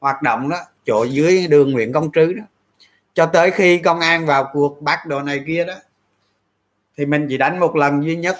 hoạt 0.00 0.22
động 0.22 0.48
đó, 0.48 0.58
chỗ 0.86 1.04
dưới 1.04 1.46
đường 1.46 1.72
Nguyễn 1.72 1.92
Công 1.92 2.12
Trứ 2.12 2.32
đó 2.32 2.42
cho 3.18 3.26
tới 3.26 3.50
khi 3.50 3.78
công 3.78 4.00
an 4.00 4.26
vào 4.26 4.50
cuộc 4.52 4.82
bắt 4.82 5.06
đồ 5.06 5.22
này 5.22 5.42
kia 5.46 5.64
đó, 5.64 5.74
thì 6.96 7.06
mình 7.06 7.26
chỉ 7.28 7.38
đánh 7.38 7.60
một 7.60 7.76
lần 7.76 8.04
duy 8.04 8.16
nhất, 8.16 8.38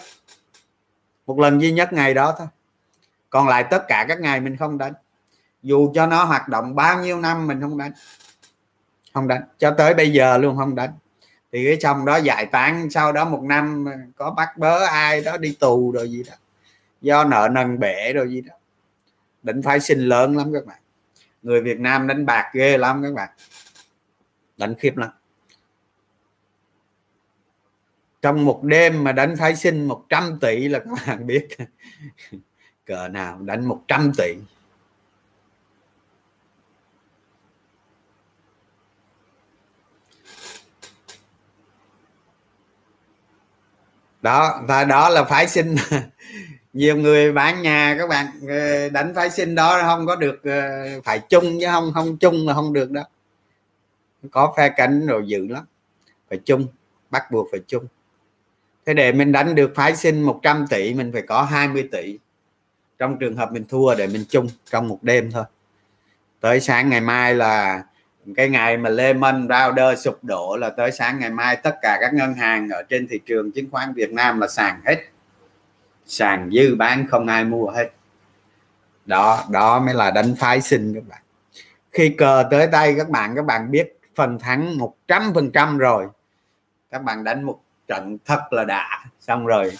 một 1.27 1.38
lần 1.38 1.61
duy 1.61 1.73
nhất 1.73 1.93
ngày 1.93 2.14
đó 2.14 2.35
thôi. 2.38 2.47
Còn 3.31 3.49
lại 3.49 3.64
tất 3.71 3.85
cả 3.88 4.05
các 4.09 4.21
ngày 4.21 4.41
mình 4.41 4.57
không 4.57 4.79
đánh. 4.79 4.93
Dù 5.62 5.93
cho 5.95 6.07
nó 6.07 6.25
hoạt 6.25 6.49
động 6.49 6.75
bao 6.75 7.03
nhiêu 7.03 7.21
năm 7.21 7.47
mình 7.47 7.61
không 7.61 7.79
đánh. 7.79 7.93
Không 9.14 9.29
đánh. 9.29 9.43
Cho 9.59 9.71
tới 9.71 9.95
bây 9.95 10.12
giờ 10.12 10.38
luôn 10.38 10.57
không 10.57 10.75
đánh. 10.75 10.91
Thì 11.53 11.64
cái 11.64 11.81
xong 11.81 12.05
đó 12.05 12.17
giải 12.17 12.47
tán, 12.47 12.91
sau 12.91 13.12
đó 13.12 13.25
một 13.25 13.43
năm 13.43 13.87
có 14.17 14.31
bắt 14.31 14.49
bớ 14.57 14.85
ai 14.85 15.21
đó 15.21 15.37
đi 15.37 15.57
tù 15.61 15.93
rồi 15.93 16.11
gì 16.11 16.23
đó. 16.23 16.35
Do 17.01 17.25
nợ 17.25 17.49
nần 17.53 17.79
bể 17.79 18.12
rồi 18.12 18.31
gì 18.31 18.41
đó. 18.41 18.55
Định 19.43 19.62
phải 19.62 19.81
xin 19.81 20.01
lớn 20.01 20.37
lắm 20.37 20.53
các 20.53 20.67
bạn. 20.67 20.79
Người 21.43 21.61
Việt 21.61 21.81
Nam 21.81 22.07
đánh 22.07 22.27
bạc 22.27 22.51
ghê 22.53 22.79
lắm 22.79 23.03
các 23.03 23.14
bạn 23.14 23.29
đánh 24.59 24.75
khiếp 24.75 24.97
lắm. 24.97 25.11
Trong 28.23 28.44
một 28.44 28.62
đêm 28.62 29.05
mà 29.05 29.12
đánh 29.12 29.37
phái 29.37 29.57
sinh 29.57 29.88
100 29.88 30.38
tỷ 30.40 30.68
là 30.68 30.79
các 30.79 30.90
bạn 31.07 31.27
biết. 31.27 31.49
Cờ 32.87 33.09
nào 33.09 33.38
đánh 33.40 33.64
100 33.64 34.12
tỷ. 34.18 34.35
Đó, 44.23 44.61
và 44.68 44.85
đó 44.85 45.09
là 45.09 45.25
phái 45.25 45.49
sinh. 45.49 45.77
Nhiều 46.73 46.97
người 46.97 47.33
bán 47.33 47.62
nhà, 47.62 47.97
các 47.99 48.09
bạn 48.09 48.27
ờ, 48.49 48.88
đánh 48.88 49.12
phái 49.14 49.31
sinh 49.31 49.55
đó 49.55 49.83
không 49.83 50.07
có 50.07 50.16
được 50.16 50.44
ờ, 50.44 51.01
phải 51.05 51.18
chung 51.18 51.59
chứ 51.61 51.66
không 51.71 51.92
không 51.94 52.16
chung 52.16 52.49
là 52.49 52.55
không 52.55 52.73
được 52.73 52.90
đó 52.90 53.03
có 54.31 54.54
phe 54.57 54.68
cánh 54.68 55.07
rồi 55.07 55.22
dữ 55.26 55.48
lắm. 55.48 55.64
Phải 56.28 56.38
chung, 56.44 56.66
bắt 57.11 57.31
buộc 57.31 57.48
phải 57.50 57.61
chung. 57.66 57.87
Thế 58.87 58.94
để 58.94 59.12
mình 59.12 59.33
đánh 59.33 59.54
được 59.54 59.72
phái 59.74 59.96
sinh 59.96 60.22
100 60.22 60.66
tỷ, 60.70 60.94
mình 60.94 61.12
phải 61.12 61.22
có 61.22 61.42
20 61.42 61.88
tỷ. 61.92 62.18
Trong 62.98 63.18
trường 63.18 63.37
hợp 63.37 63.52
mình 63.52 63.64
thua 63.68 63.94
để 63.94 64.07
mình 64.07 64.24
chung 64.28 64.48
trong 64.70 64.88
một 64.88 64.98
đêm 65.02 65.31
thôi. 65.33 65.44
Tới 66.40 66.61
sáng 66.61 66.90
ngày 66.90 67.00
mai 67.00 67.35
là 67.35 67.85
cái 68.37 68.48
ngày 68.48 68.76
mà 68.76 68.90
Lehman 68.90 69.48
Brothers 69.48 70.04
sụp 70.04 70.24
đổ 70.24 70.57
là 70.57 70.70
tới 70.70 70.92
sáng 70.92 71.18
ngày 71.18 71.31
mai 71.31 71.57
tất 71.57 71.76
cả 71.83 71.98
các 72.00 72.14
ngân 72.14 72.35
hàng 72.35 72.68
ở 72.68 72.83
trên 72.83 73.09
thị 73.09 73.20
trường 73.26 73.52
chứng 73.52 73.70
khoán 73.70 73.92
Việt 73.94 74.12
Nam 74.12 74.40
là 74.40 74.48
sàn 74.48 74.81
hết. 74.87 74.96
Sàn 76.07 76.50
dư 76.52 76.74
bán 76.74 77.07
không 77.11 77.26
ai 77.26 77.44
mua 77.44 77.70
hết. 77.70 77.90
Đó 79.07 79.44
đó 79.50 79.81
mới 79.81 79.94
là 79.94 80.11
đánh 80.11 80.35
phái 80.38 80.61
sinh 80.61 80.94
các 80.94 81.02
bạn. 81.09 81.22
Khi 81.92 82.09
cờ 82.09 82.44
tới 82.50 82.66
tay 82.72 82.94
các 82.98 83.09
bạn 83.09 83.37
các 83.37 83.44
bạn 83.44 83.70
biết 83.70 83.98
phần 84.18 84.38
thắng 84.38 84.78
100% 85.09 85.78
rồi. 85.78 86.07
Các 86.90 87.02
bạn 87.02 87.24
đánh 87.24 87.42
một 87.42 87.61
trận 87.88 88.18
thật 88.24 88.52
là 88.52 88.64
đã. 88.64 89.04
Xong 89.20 89.46
rồi, 89.46 89.72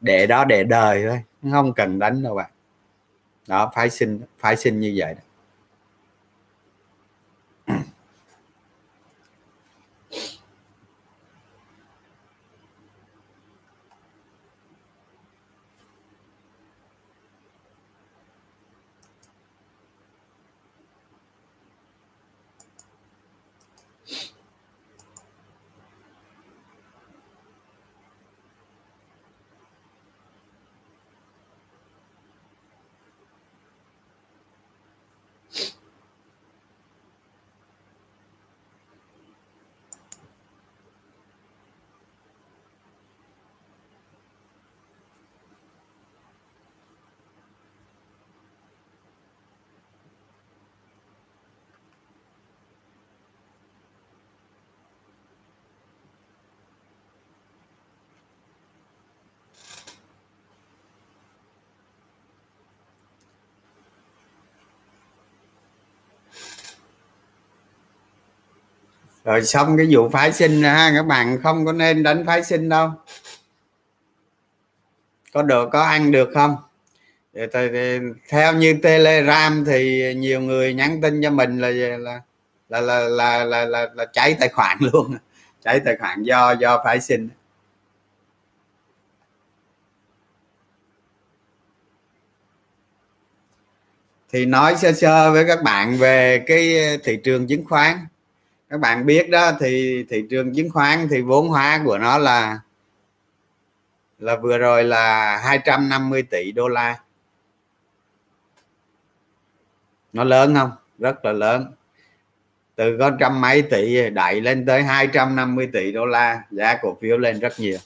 để 0.00 0.26
đó 0.26 0.44
để 0.44 0.64
đời 0.64 1.04
thôi. 1.08 1.22
Không 1.52 1.72
cần 1.72 1.98
đánh 1.98 2.22
đâu 2.22 2.34
bạn. 2.34 2.50
Đó 3.48 3.70
phải 3.74 3.90
xin 3.90 4.20
phải 4.38 4.56
xin 4.56 4.80
như 4.80 4.94
vậy 4.96 5.14
đó. 5.14 5.20
Rồi 69.26 69.44
xong 69.44 69.76
cái 69.76 69.86
vụ 69.90 70.08
phái 70.08 70.32
sinh 70.32 70.62
ha 70.62 70.92
các 70.94 71.06
bạn 71.06 71.38
không 71.42 71.66
có 71.66 71.72
nên 71.72 72.02
đánh 72.02 72.26
phái 72.26 72.44
sinh 72.44 72.68
đâu. 72.68 72.90
Có 75.32 75.42
được 75.42 75.68
có 75.72 75.82
ăn 75.82 76.10
được 76.10 76.28
không? 76.34 76.56
Thì, 77.34 77.42
theo 78.28 78.54
như 78.54 78.78
telegram 78.82 79.64
thì 79.64 80.14
nhiều 80.14 80.40
người 80.40 80.74
nhắn 80.74 81.00
tin 81.02 81.22
cho 81.22 81.30
mình 81.30 81.58
là 81.58 81.70
là 81.70 82.20
là 82.68 82.80
là 82.80 83.08
là 83.08 83.44
là, 83.44 83.64
là, 83.64 83.88
là 83.94 84.06
cháy 84.12 84.36
tài 84.40 84.48
khoản 84.48 84.78
luôn. 84.92 85.16
Cháy 85.64 85.80
tài 85.84 85.96
khoản 85.96 86.22
do 86.22 86.52
do 86.52 86.82
phái 86.84 87.00
sinh. 87.00 87.28
Thì 94.32 94.46
nói 94.46 94.76
sơ 94.76 94.92
sơ 94.92 95.32
với 95.32 95.44
các 95.48 95.62
bạn 95.62 95.96
về 95.96 96.44
cái 96.46 96.74
thị 97.04 97.18
trường 97.24 97.46
chứng 97.46 97.64
khoán 97.64 97.96
các 98.70 98.80
bạn 98.80 99.06
biết 99.06 99.30
đó, 99.30 99.52
thì 99.60 100.04
thị 100.08 100.24
trường 100.30 100.54
chứng 100.54 100.70
khoán, 100.70 101.08
thì 101.10 101.22
vốn 101.22 101.48
hóa 101.48 101.82
của 101.84 101.98
nó 101.98 102.18
là 102.18 102.60
là 104.18 104.36
vừa 104.36 104.58
rồi 104.58 104.84
là 104.84 105.36
250 105.44 106.22
tỷ 106.22 106.52
đô 106.52 106.68
la. 106.68 107.00
Nó 110.12 110.24
lớn 110.24 110.54
không? 110.54 110.70
Rất 110.98 111.24
là 111.24 111.32
lớn. 111.32 111.72
Từ 112.74 112.96
có 112.98 113.10
trăm 113.20 113.40
mấy 113.40 113.62
tỷ 113.62 114.10
đẩy 114.10 114.40
lên 114.40 114.66
tới 114.66 114.82
250 114.82 115.68
tỷ 115.72 115.92
đô 115.92 116.06
la, 116.06 116.42
giá 116.50 116.78
cổ 116.82 116.96
phiếu 117.00 117.18
lên 117.18 117.40
rất 117.40 117.52
nhiều. 117.60 117.78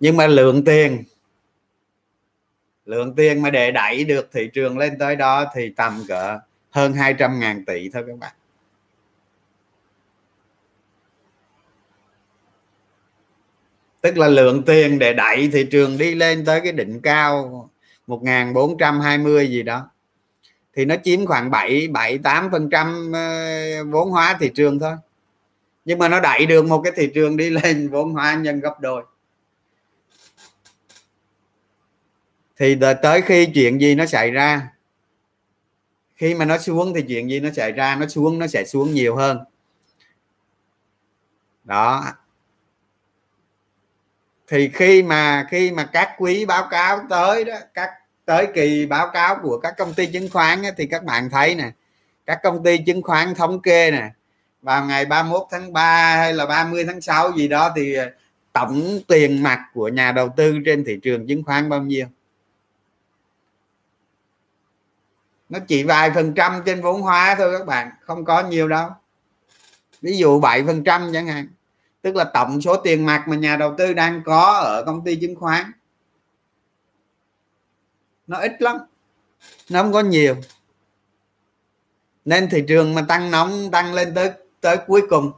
Nhưng 0.00 0.16
mà 0.16 0.26
lượng 0.26 0.64
tiền 0.64 1.04
lượng 2.86 3.14
tiền 3.14 3.42
mà 3.42 3.50
để 3.50 3.70
đẩy 3.70 4.04
được 4.04 4.28
thị 4.32 4.50
trường 4.52 4.78
lên 4.78 4.98
tới 4.98 5.16
đó 5.16 5.44
thì 5.54 5.72
tầm 5.76 6.04
cỡ 6.08 6.38
hơn 6.70 6.92
200 6.92 7.40
ngàn 7.40 7.64
tỷ 7.64 7.90
thôi 7.90 8.04
các 8.06 8.18
bạn. 8.18 8.32
Tức 14.00 14.18
là 14.18 14.28
lượng 14.28 14.62
tiền 14.62 14.98
để 14.98 15.12
đẩy 15.12 15.48
thị 15.52 15.66
trường 15.70 15.98
đi 15.98 16.14
lên 16.14 16.44
tới 16.44 16.60
cái 16.60 16.72
đỉnh 16.72 17.00
cao 17.00 17.70
1420 18.06 19.48
gì 19.50 19.62
đó. 19.62 19.90
Thì 20.74 20.84
nó 20.84 20.94
chiếm 21.04 21.26
khoảng 21.26 21.50
7 21.50 21.88
7 21.88 22.18
8 22.18 22.50
phần 22.50 22.70
trăm 22.70 23.12
ờ, 23.12 23.84
vốn 23.84 24.10
hóa 24.10 24.36
thị 24.40 24.50
trường 24.54 24.78
thôi. 24.78 24.96
Nhưng 25.84 25.98
mà 25.98 26.08
nó 26.08 26.20
đẩy 26.20 26.46
được 26.46 26.64
một 26.64 26.82
cái 26.82 26.92
thị 26.96 27.10
trường 27.14 27.36
đi 27.36 27.50
lên 27.50 27.88
vốn 27.92 28.12
hóa 28.12 28.34
nhân 28.34 28.60
gấp 28.60 28.80
đôi. 28.80 29.04
Thì 32.56 32.76
tới 33.02 33.22
khi 33.22 33.46
chuyện 33.54 33.80
gì 33.80 33.94
nó 33.94 34.06
xảy 34.06 34.30
ra? 34.30 34.68
Khi 36.14 36.34
mà 36.34 36.44
nó 36.44 36.58
xuống 36.58 36.94
thì 36.94 37.02
chuyện 37.08 37.30
gì 37.30 37.40
nó 37.40 37.50
xảy 37.50 37.72
ra? 37.72 37.96
Nó 37.96 38.06
xuống, 38.06 38.38
nó 38.38 38.46
sẽ 38.46 38.64
xuống 38.64 38.94
nhiều 38.94 39.16
hơn. 39.16 39.38
Đó 41.64 42.04
thì 44.48 44.70
khi 44.74 45.02
mà 45.02 45.46
khi 45.50 45.70
mà 45.70 45.84
các 45.84 46.10
quý 46.18 46.46
báo 46.46 46.68
cáo 46.70 47.00
tới 47.10 47.44
đó 47.44 47.54
các 47.74 47.90
tới 48.24 48.46
kỳ 48.54 48.86
báo 48.86 49.10
cáo 49.12 49.38
của 49.42 49.58
các 49.58 49.74
công 49.78 49.94
ty 49.94 50.06
chứng 50.06 50.28
khoán 50.32 50.62
á, 50.62 50.70
thì 50.76 50.86
các 50.86 51.04
bạn 51.04 51.30
thấy 51.30 51.54
nè 51.54 51.70
các 52.26 52.40
công 52.42 52.64
ty 52.64 52.78
chứng 52.78 53.02
khoán 53.02 53.34
thống 53.34 53.62
kê 53.62 53.90
nè 53.90 54.10
vào 54.62 54.84
ngày 54.84 55.04
31 55.04 55.46
tháng 55.50 55.72
3 55.72 56.16
hay 56.16 56.34
là 56.34 56.46
30 56.46 56.84
tháng 56.84 57.00
6 57.00 57.32
gì 57.32 57.48
đó 57.48 57.72
thì 57.76 57.94
ờ, 57.94 58.10
tổng 58.52 59.00
tiền 59.08 59.42
mặt 59.42 59.66
của 59.74 59.88
nhà 59.88 60.12
đầu 60.12 60.28
tư 60.36 60.58
trên 60.64 60.84
thị 60.84 60.98
trường 61.02 61.26
chứng 61.26 61.42
khoán 61.44 61.68
bao 61.68 61.82
nhiêu? 61.82 62.06
Nó 65.48 65.58
chỉ 65.68 65.82
vài 65.82 66.10
phần 66.10 66.34
trăm 66.34 66.62
trên 66.66 66.82
vốn 66.82 67.02
hóa 67.02 67.34
thôi 67.38 67.58
các 67.58 67.66
bạn 67.66 67.90
không 68.00 68.24
có 68.24 68.42
nhiều 68.42 68.68
đâu. 68.68 68.90
Ví 70.02 70.16
dụ 70.16 70.40
7 70.40 70.64
phần 70.64 70.84
trăm 70.84 71.10
chẳng 71.12 71.26
hạn 71.26 71.48
tức 72.06 72.16
là 72.16 72.24
tổng 72.24 72.60
số 72.60 72.76
tiền 72.76 73.06
mặt 73.06 73.24
mà 73.28 73.36
nhà 73.36 73.56
đầu 73.56 73.74
tư 73.78 73.92
đang 73.92 74.22
có 74.24 74.52
ở 74.52 74.84
công 74.86 75.04
ty 75.04 75.16
chứng 75.16 75.36
khoán. 75.36 75.72
Nó 78.26 78.38
ít 78.38 78.62
lắm, 78.62 78.76
nó 79.70 79.82
không 79.82 79.92
có 79.92 80.00
nhiều. 80.00 80.36
Nên 82.24 82.48
thị 82.48 82.64
trường 82.68 82.94
mà 82.94 83.02
tăng 83.08 83.30
nóng, 83.30 83.70
tăng 83.70 83.94
lên 83.94 84.14
tới 84.14 84.30
tới 84.60 84.76
cuối 84.86 85.02
cùng. 85.08 85.32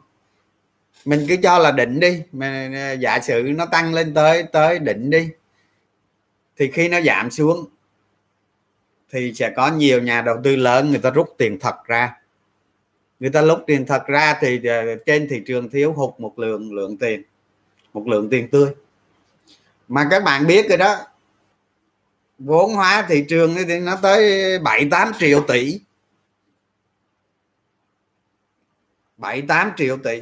Mình 1.05 1.27
cứ 1.29 1.37
cho 1.43 1.59
là 1.59 1.73
đỉnh 1.73 2.01
đi, 2.01 2.23
mà 2.33 2.71
à, 2.75 2.93
giả 2.93 3.21
sử 3.21 3.53
nó 3.57 3.67
tăng 3.67 3.95
lên 3.95 4.15
tới 4.15 4.43
tới 4.43 4.79
đỉnh 4.79 5.11
đi, 5.11 5.29
thì 6.57 6.71
khi 6.71 6.89
nó 6.89 7.01
giảm 7.01 7.31
xuống, 7.31 7.67
thì 9.11 9.33
sẽ 9.35 9.53
có 9.57 9.71
nhiều 9.71 10.03
nhà 10.03 10.23
đầu 10.23 10.37
tư 10.45 10.57
lớn, 10.57 10.91
người 10.91 11.01
ta 11.01 11.11
rút 11.11 11.35
tiền 11.39 11.59
thật 11.61 11.77
ra 11.85 12.17
người 13.21 13.31
ta 13.31 13.43
lúc 13.43 13.59
tiền 13.67 13.87
thật 13.87 14.07
ra 14.07 14.39
thì 14.41 14.65
ờ, 14.65 14.97
trên 15.07 15.29
thị 15.31 15.43
trường 15.47 15.71
thiếu 15.71 15.93
hụt 15.93 16.11
một 16.19 16.39
lượng 16.39 16.73
lượng 16.73 16.97
tiền 16.97 17.23
một 17.93 18.09
lượng 18.09 18.29
tiền 18.31 18.49
tươi. 18.49 18.71
Mà 19.89 20.07
các 20.11 20.25
bạn 20.25 20.47
biết 20.47 20.69
rồi 20.69 20.79
đó 20.79 20.97
vốn 22.39 22.75
hóa 22.75 23.07
thị 23.09 23.25
trường 23.29 23.55
thì 23.69 23.81
nó 23.81 23.97
tới 24.03 24.59
7 24.59 24.89
8 24.91 25.13
triệu 25.19 25.45
tỷ. 25.49 25.81
7 29.17 29.43
8 29.43 29.73
triệu 29.77 29.97
tỷ. 29.97 30.21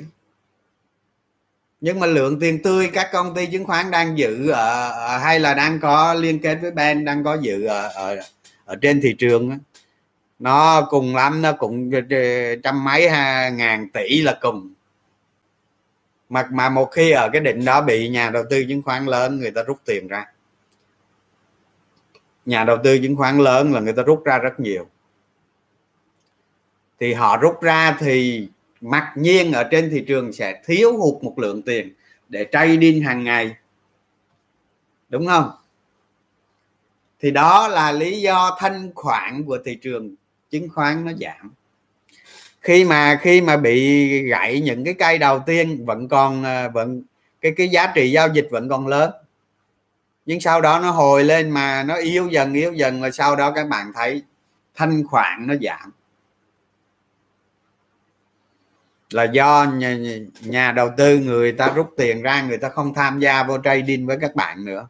Nhưng 1.80 2.00
mà 2.00 2.06
lượng 2.06 2.40
tiền 2.40 2.62
tươi 2.62 2.90
các 2.92 3.08
công 3.12 3.34
ty 3.34 3.46
chứng 3.46 3.64
khoán 3.64 3.90
đang 3.90 4.18
giữ 4.18 4.50
ở 4.50 5.18
hay 5.18 5.40
là 5.40 5.54
đang 5.54 5.80
có 5.80 6.14
liên 6.14 6.38
kết 6.38 6.58
với 6.62 6.70
Ben 6.70 7.04
đang 7.04 7.24
có 7.24 7.34
giữ 7.40 7.64
ở 7.64 7.88
ở, 7.88 8.16
ở 8.64 8.76
trên 8.76 9.00
thị 9.00 9.14
trường 9.18 9.58
nó 10.38 10.86
cùng 10.90 11.16
lắm 11.16 11.42
nó 11.42 11.52
cũng 11.52 11.90
trăm 12.62 12.84
mấy 12.84 13.08
ha, 13.08 13.48
ngàn 13.48 13.88
tỷ 13.88 14.22
là 14.22 14.38
cùng. 14.40 14.72
Mà 16.28 16.48
mà 16.50 16.68
một 16.68 16.84
khi 16.92 17.10
ở 17.10 17.28
cái 17.32 17.40
định 17.40 17.64
đó 17.64 17.80
bị 17.80 18.08
nhà 18.08 18.30
đầu 18.30 18.42
tư 18.50 18.64
chứng 18.68 18.82
khoán 18.82 19.06
lớn 19.06 19.38
người 19.38 19.50
ta 19.50 19.62
rút 19.62 19.78
tiền 19.84 20.08
ra. 20.08 20.26
Nhà 22.46 22.64
đầu 22.64 22.78
tư 22.84 22.98
chứng 22.98 23.16
khoán 23.16 23.38
lớn 23.38 23.72
là 23.72 23.80
người 23.80 23.92
ta 23.92 24.02
rút 24.02 24.24
ra 24.24 24.38
rất 24.38 24.60
nhiều. 24.60 24.86
Thì 27.00 27.14
họ 27.14 27.36
rút 27.36 27.62
ra 27.62 27.96
thì 28.00 28.48
mặc 28.80 29.12
nhiên 29.16 29.52
ở 29.52 29.64
trên 29.70 29.90
thị 29.90 30.04
trường 30.08 30.32
sẽ 30.32 30.62
thiếu 30.64 30.96
hụt 30.96 31.24
một 31.24 31.38
lượng 31.38 31.62
tiền 31.62 31.92
để 32.28 32.46
trading 32.52 33.02
hàng 33.02 33.24
ngày. 33.24 33.56
Đúng 35.08 35.26
không? 35.26 35.50
Thì 37.20 37.30
đó 37.30 37.68
là 37.68 37.92
lý 37.92 38.20
do 38.20 38.56
thanh 38.58 38.90
khoản 38.94 39.44
của 39.44 39.58
thị 39.64 39.78
trường 39.82 40.14
chứng 40.60 40.68
khoán 40.68 41.04
nó 41.04 41.12
giảm. 41.20 41.52
Khi 42.60 42.84
mà 42.84 43.18
khi 43.22 43.40
mà 43.40 43.56
bị 43.56 44.08
gãy 44.22 44.60
những 44.60 44.84
cái 44.84 44.94
cây 44.94 45.18
đầu 45.18 45.42
tiên 45.46 45.84
vẫn 45.86 46.08
còn 46.08 46.44
ờ, 46.44 46.70
vẫn 46.74 47.02
cái 47.40 47.52
cái 47.56 47.68
giá 47.68 47.92
trị 47.94 48.10
giao 48.10 48.28
dịch 48.28 48.48
vẫn 48.50 48.68
còn 48.68 48.86
lớn. 48.86 49.10
Nhưng 50.26 50.40
sau 50.40 50.60
đó 50.60 50.78
nó 50.78 50.90
hồi 50.90 51.24
lên 51.24 51.50
mà 51.50 51.82
nó 51.82 51.94
yếu 51.94 52.28
dần 52.28 52.54
yếu 52.54 52.72
dần 52.72 53.02
và 53.02 53.10
sau 53.10 53.36
đó 53.36 53.50
các 53.50 53.68
bạn 53.68 53.92
thấy 53.94 54.22
thanh 54.74 55.04
khoản 55.06 55.46
nó 55.46 55.54
giảm. 55.62 55.90
Là 59.10 59.24
do 59.24 59.64
nhà, 59.64 59.96
nhà 60.40 60.72
đầu 60.72 60.90
tư 60.96 61.18
người 61.18 61.52
ta 61.52 61.68
rút 61.68 61.94
tiền 61.96 62.22
ra 62.22 62.42
người 62.42 62.58
ta 62.58 62.68
không 62.68 62.94
tham 62.94 63.20
gia 63.20 63.42
vô 63.42 63.58
trading 63.64 64.06
với 64.06 64.18
các 64.20 64.34
bạn 64.34 64.64
nữa. 64.64 64.88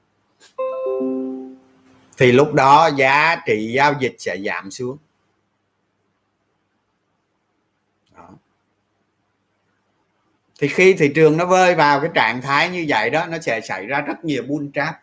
Thì 2.19 2.33
lúc 2.33 2.55
đó 2.55 2.91
giá 2.97 3.37
trị 3.47 3.73
giao 3.75 3.95
dịch 4.01 4.15
sẽ 4.19 4.37
giảm 4.47 4.71
xuống. 4.71 4.97
Thì 10.59 10.69
khi 10.69 10.95
thị 10.95 11.13
trường 11.15 11.37
nó 11.37 11.47
vơi 11.47 11.75
vào 11.75 12.01
cái 12.01 12.11
trạng 12.15 12.43
thái 12.43 12.71
như 12.71 12.85
vậy 12.89 13.11
đó 13.11 13.27
nó 13.27 13.39
sẽ 13.39 13.61
xảy 13.61 13.87
ra 13.87 14.01
rất 14.01 14.25
nhiều 14.25 14.43
bull 14.43 14.67
trap. 14.75 14.95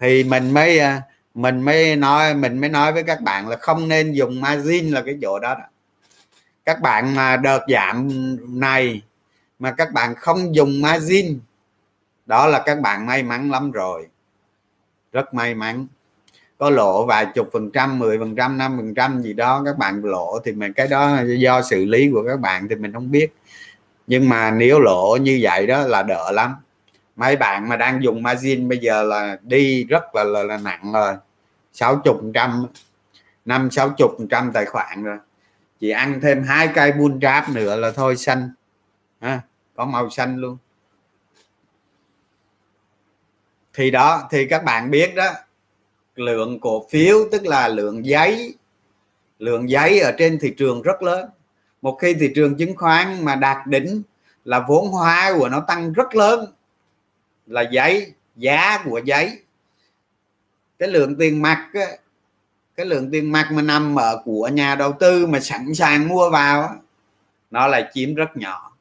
Thì 0.00 0.24
mình 0.24 0.54
mới 0.54 0.78
à, 0.78 1.02
mình 1.34 1.60
mới 1.62 1.96
nói 1.96 2.34
mình 2.34 2.60
mới 2.60 2.70
nói 2.70 2.92
với 2.92 3.02
các 3.02 3.20
bạn 3.20 3.48
là 3.48 3.56
không 3.56 3.88
nên 3.88 4.12
dùng 4.12 4.40
margin 4.40 4.90
là 4.90 5.02
cái 5.06 5.18
chỗ 5.22 5.38
đó, 5.38 5.54
đó. 5.54 5.64
các 6.64 6.80
bạn 6.80 7.14
mà 7.14 7.36
đợt 7.36 7.60
giảm 7.68 8.08
này 8.60 9.02
mà 9.58 9.70
các 9.70 9.92
bạn 9.92 10.14
không 10.14 10.54
dùng 10.54 10.80
margin 10.82 11.40
đó 12.26 12.46
là 12.46 12.62
các 12.66 12.80
bạn 12.80 13.06
may 13.06 13.22
mắn 13.22 13.50
lắm 13.50 13.70
rồi. 13.70 14.06
Rất 15.12 15.34
may 15.34 15.54
mắn. 15.54 15.86
Có 16.58 16.70
lỗ 16.70 17.06
vài 17.06 17.26
chục 17.34 17.48
phần 17.52 17.70
trăm 17.70 17.98
10 17.98 18.18
phần 18.18 18.36
trăm 18.36 18.58
năm 18.58 18.76
phần 18.76 18.94
trăm 18.94 19.22
gì 19.22 19.32
đó 19.32 19.62
các 19.64 19.78
bạn 19.78 20.04
lỗ 20.04 20.38
thì 20.44 20.52
mình 20.52 20.72
cái 20.72 20.88
đó 20.88 21.18
do 21.38 21.62
xử 21.62 21.84
lý 21.84 22.10
của 22.12 22.24
các 22.28 22.40
bạn 22.40 22.68
thì 22.68 22.74
mình 22.74 22.92
không 22.92 23.10
biết 23.10 23.28
nhưng 24.08 24.28
mà 24.28 24.50
nếu 24.50 24.80
lỗ 24.80 25.18
như 25.20 25.38
vậy 25.42 25.66
đó 25.66 25.86
là 25.86 26.02
đỡ 26.02 26.32
lắm. 26.32 26.54
Mấy 27.16 27.36
bạn 27.36 27.68
mà 27.68 27.76
đang 27.76 28.02
dùng 28.02 28.22
margin 28.22 28.68
bây 28.68 28.78
giờ 28.78 29.02
là 29.02 29.38
đi 29.42 29.84
rất 29.84 30.14
là 30.14 30.24
là, 30.24 30.42
là 30.42 30.56
nặng 30.56 30.92
rồi. 30.92 31.14
Sáu 31.72 32.00
chục 32.04 32.20
trăm 32.34 32.66
năm 33.44 33.70
sáu 33.70 33.90
chục 33.90 34.16
trăm 34.30 34.50
tài 34.54 34.64
khoản 34.64 35.04
rồi. 35.04 35.18
Chị 35.80 35.90
ăn 35.90 36.20
thêm 36.22 36.42
hai 36.42 36.68
cây 36.74 36.92
bull 36.92 37.14
tráp 37.22 37.48
nữa 37.50 37.76
là 37.76 37.90
thôi 37.90 38.16
xanh. 38.16 38.50
Ha, 39.20 39.40
có 39.76 39.84
màu 39.84 40.10
xanh 40.10 40.36
luôn. 40.36 40.56
Thì 43.74 43.90
đó 43.90 44.28
thì 44.30 44.46
các 44.46 44.64
bạn 44.64 44.90
biết 44.90 45.14
đó 45.14 45.32
lượng 46.16 46.60
cổ 46.60 46.86
phiếu 46.90 47.16
tức 47.32 47.46
là 47.46 47.68
lượng 47.68 48.06
giấy 48.06 48.54
lượng 49.38 49.70
giấy 49.70 50.00
ở 50.00 50.12
trên 50.18 50.38
thị 50.38 50.54
trường 50.58 50.82
rất 50.82 51.02
lớn 51.02 51.28
một 51.82 51.98
khi 52.00 52.14
thị 52.14 52.32
trường 52.34 52.56
chứng 52.56 52.76
khoán 52.76 53.24
mà 53.24 53.34
đạt 53.36 53.66
đỉnh 53.66 54.02
là 54.44 54.64
vốn 54.68 54.88
hóa 54.88 55.34
của 55.38 55.48
nó 55.48 55.60
tăng 55.60 55.92
rất 55.92 56.14
lớn, 56.14 56.52
là 57.46 57.62
giấy, 57.72 58.12
giá 58.36 58.82
của 58.84 59.00
giấy. 59.04 59.40
Cái 60.78 60.88
lượng 60.88 61.16
tiền 61.18 61.42
mặt 61.42 61.70
cái 62.78 62.86
lượng 62.86 63.10
tiền 63.10 63.32
mặt 63.32 63.48
mà 63.52 63.62
nằm 63.62 63.98
ở 63.98 64.22
của 64.24 64.48
nhà 64.48 64.74
đầu 64.74 64.92
tư 64.92 65.26
mà 65.26 65.40
sẵn 65.40 65.74
sàng 65.74 66.08
mua 66.08 66.30
vào 66.30 66.76
nó 67.50 67.66
là 67.66 67.90
chiếm 67.94 68.14
rất 68.14 68.36
nhỏ, 68.36 68.72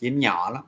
chiếm 0.00 0.18
nhỏ 0.18 0.50
lắm. 0.50 0.62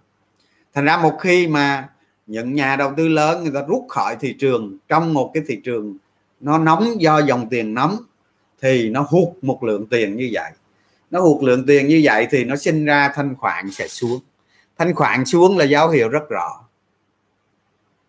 Thành 0.75 0.85
ra 0.85 0.97
một 0.97 1.17
khi 1.21 1.49
mà 1.49 1.89
những 2.27 2.55
nhà 2.55 2.77
đầu 2.77 2.93
tư 2.97 3.09
lớn 3.09 3.43
người 3.43 3.53
ta 3.55 3.63
rút 3.69 3.85
khỏi 3.89 4.17
thị 4.21 4.37
trường, 4.39 4.77
trong 4.89 5.15
một 5.15 5.31
cái 5.35 5.43
thị 5.47 5.61
trường 5.65 5.97
nó 6.41 6.59
nóng 6.59 7.01
do 7.01 7.19
dòng 7.19 7.49
tiền 7.49 7.75
nóng, 7.75 7.97
thì 8.61 8.91
nó 8.91 9.07
hút 9.09 9.39
một 9.43 9.65
lượng 9.65 9.87
tiền 9.87 10.17
như 10.17 10.31
vậy 10.33 10.51
nó 11.15 11.21
hụt 11.21 11.43
lượng 11.43 11.67
tiền 11.67 11.89
như 11.89 12.01
vậy 12.05 12.27
thì 12.31 12.45
nó 12.45 12.57
sinh 12.57 12.85
ra 12.85 13.13
thanh 13.15 13.35
khoản 13.37 13.71
sẽ 13.71 13.89
xuống. 13.89 14.21
Thanh 14.79 14.95
khoản 14.95 15.25
xuống 15.25 15.59
là 15.59 15.65
dấu 15.65 15.89
hiệu 15.89 16.09
rất 16.09 16.29
rõ. 16.29 16.65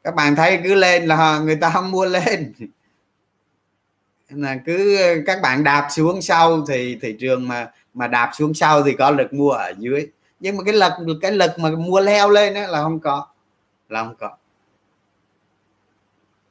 Các 0.04 0.16
bạn 0.16 0.36
thấy 0.36 0.60
cứ 0.64 0.76
lên 0.76 1.06
là 1.06 1.40
người 1.40 1.56
ta 1.56 1.70
không 1.70 1.92
mua 1.92 2.06
lên. 2.06 2.54
Là 4.30 4.58
cứ, 4.66 4.98
các 5.26 5.42
bạn 5.42 5.64
đạp 5.64 5.88
xuống 5.92 6.22
sau 6.22 6.66
thì, 6.68 6.98
thị 7.02 7.16
trường 7.20 7.48
mà 7.48 7.72
mà 7.94 8.08
đạp 8.08 8.32
xuống 8.34 8.54
sau 8.54 8.84
thì 8.84 8.94
có 8.94 9.12
lực 9.12 9.34
mua 9.34 9.50
ở 9.50 9.74
dưới. 9.78 10.08
Nhưng 10.40 10.58
mà 10.58 10.64
cái 10.64 10.74
lực 10.74 10.92
cái 11.22 11.32
lực 11.32 11.52
mà 11.60 11.70
mua 11.70 12.00
leo 12.00 12.30
lên 12.30 12.54
đó 12.54 12.62
là 12.68 12.84
không 12.84 13.00
có, 13.00 13.28
là 13.90 14.04
không 14.04 14.16
có. 14.20 14.38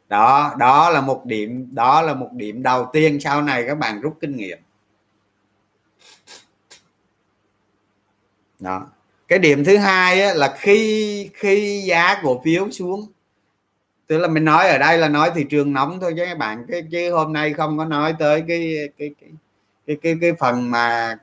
Đó 0.09 0.55
đó 0.59 0.91
là 0.91 1.01
một 1.01 1.27
điểm, 1.27 1.69
đó 1.73 2.03
là 2.03 2.15
một 2.15 2.31
điểm 2.33 2.63
đầu 2.63 2.91
tiên 2.93 3.21
sau 3.21 3.43
này 3.43 3.65
các 3.67 3.75
bạn 3.75 4.01
rút 4.01 4.17
kinh 4.21 4.37
nghiệm. 4.37 4.59
Đó. 8.65 8.87
Cái 9.29 9.39
điểm 9.39 9.65
thứ 9.65 9.77
hai 9.77 10.23
á, 10.23 10.35
là 10.35 10.55
khi 10.59 11.31
khi 11.35 11.83
giá 11.87 12.21
cổ 12.23 12.43
phiếu 12.45 12.71
xuống 12.71 13.07
tức 14.07 14.19
là 14.19 14.29
mình 14.29 14.45
nói 14.45 14.69
ở 14.69 14.79
đây 14.79 14.99
là 14.99 15.09
nói 15.09 15.31
thị 15.35 15.45
trường 15.51 15.73
nóng 15.73 16.01
thôi 16.01 16.15
chứ 16.17 16.25
các 16.27 16.39
bạn 16.39 16.67
cái 16.69 16.83
chứ 16.91 17.13
hôm 17.13 17.33
nay 17.33 17.53
không 17.53 17.79
có 17.79 17.85
nói 17.85 18.15
tới 18.19 18.45
cái 18.49 18.75
cái 18.99 19.11
cái 19.19 19.31
cái 19.87 19.97
cái, 20.03 20.17
cái 20.21 20.33
phần 20.39 20.71
mà 20.71 21.17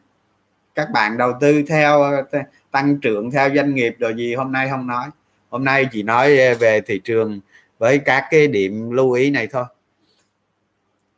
các 0.76 0.88
bạn 0.94 1.18
đầu 1.18 1.34
tư 1.42 1.64
theo 1.68 2.24
tăng 2.72 3.00
trưởng 3.00 3.32
theo 3.32 3.50
doanh 3.56 3.76
nghiệp 3.76 3.96
rồi 4.00 4.14
gì 4.18 4.36
hôm 4.36 4.52
nay 4.52 4.70
không 4.70 4.88
nói. 4.88 5.10
Hôm 5.50 5.64
nay 5.64 5.86
chỉ 5.92 6.04
nói 6.04 6.56
về 6.56 6.82
thị 6.82 7.02
trường 7.04 7.40
với 7.78 7.98
các 7.98 8.26
cái 8.32 8.48
điểm 8.48 8.92
lưu 8.92 9.12
ý 9.12 9.30
này 9.30 9.48
thôi. 9.48 9.66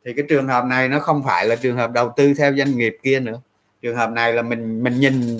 Thì 0.05 0.13
cái 0.13 0.25
trường 0.29 0.47
hợp 0.47 0.65
này 0.65 0.89
nó 0.89 0.99
không 0.99 1.23
phải 1.23 1.47
là 1.47 1.55
trường 1.55 1.77
hợp 1.77 1.91
đầu 1.91 2.13
tư 2.15 2.33
theo 2.33 2.53
doanh 2.57 2.77
nghiệp 2.77 2.97
kia 3.03 3.19
nữa. 3.19 3.41
Trường 3.81 3.95
hợp 3.95 4.11
này 4.11 4.33
là 4.33 4.41
mình 4.41 4.83
mình 4.83 4.99
nhìn 4.99 5.37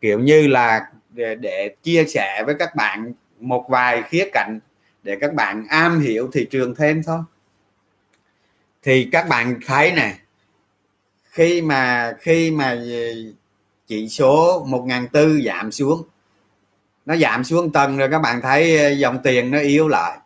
kiểu 0.00 0.20
như 0.20 0.46
là 0.46 0.90
để, 1.10 1.34
để 1.34 1.74
chia 1.82 2.04
sẻ 2.04 2.42
với 2.46 2.54
các 2.58 2.74
bạn 2.74 3.12
một 3.40 3.66
vài 3.68 4.02
khía 4.02 4.28
cạnh 4.32 4.58
để 5.02 5.16
các 5.20 5.34
bạn 5.34 5.66
am 5.68 6.00
hiểu 6.00 6.30
thị 6.32 6.46
trường 6.50 6.74
thêm 6.74 7.02
thôi. 7.02 7.20
Thì 8.82 9.08
các 9.12 9.28
bạn 9.28 9.60
thấy 9.66 9.92
nè 9.92 10.14
khi 11.24 11.62
mà 11.62 12.12
khi 12.20 12.50
mà 12.50 12.78
chỉ 13.86 14.08
số 14.08 14.64
1004 14.68 15.42
giảm 15.42 15.72
xuống 15.72 16.02
nó 17.06 17.16
giảm 17.16 17.44
xuống 17.44 17.72
tầng 17.72 17.96
rồi 17.96 18.08
các 18.10 18.18
bạn 18.18 18.40
thấy 18.42 18.78
ờ, 18.78 18.90
dòng 18.90 19.18
tiền 19.22 19.50
nó 19.50 19.58
yếu 19.58 19.88
lại 19.88 20.18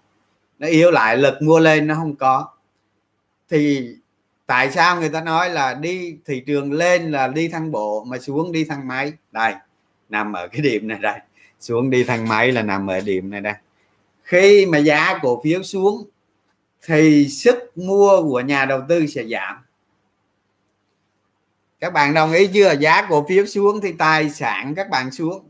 nó 0.58 0.68
yếu 0.68 0.90
lại 0.90 1.16
lực 1.16 1.42
mua 1.42 1.58
lên 1.58 1.86
nó 1.86 1.94
không 1.94 2.16
có. 2.16 2.48
Thì 3.50 3.94
tại 4.52 4.70
sao 4.70 5.00
người 5.00 5.08
ta 5.08 5.20
nói 5.20 5.50
là 5.50 5.74
đi 5.74 6.16
thị 6.24 6.42
trường 6.46 6.72
lên 6.72 7.10
là 7.10 7.28
đi 7.28 7.48
thang 7.48 7.70
bộ 7.70 8.04
mà 8.04 8.18
xuống 8.18 8.52
đi 8.52 8.64
thang 8.64 8.88
máy? 8.88 9.12
Đây, 9.30 9.54
nằm 10.08 10.32
ở 10.32 10.48
cái 10.48 10.60
điểm 10.60 10.88
này 10.88 10.98
đây. 10.98 11.18
Xuống 11.60 11.90
đi 11.90 12.04
thang 12.04 12.28
máy 12.28 12.52
là 12.52 12.62
nằm 12.62 12.86
ở 12.86 13.00
điểm 13.00 13.30
này 13.30 13.40
đây. 13.40 13.54
Khi 14.22 14.66
mà 14.66 14.78
giá 14.78 15.18
cổ 15.22 15.42
phiếu 15.44 15.62
xuống, 15.62 16.08
thì 16.86 17.28
sức 17.28 17.72
mua 17.74 18.22
của 18.22 18.40
nhà 18.40 18.64
đầu 18.64 18.80
tư 18.88 19.06
sẽ 19.06 19.24
giảm. 19.24 19.56
Các 21.80 21.92
bạn 21.92 22.14
đồng 22.14 22.32
ý 22.32 22.46
chưa? 22.46 22.74
Giá 22.80 23.06
cổ 23.08 23.26
phiếu 23.28 23.46
xuống 23.46 23.80
thì 23.80 23.92
tài 23.92 24.30
sản 24.30 24.74
các 24.74 24.90
bạn 24.90 25.10
xuống. 25.10 25.44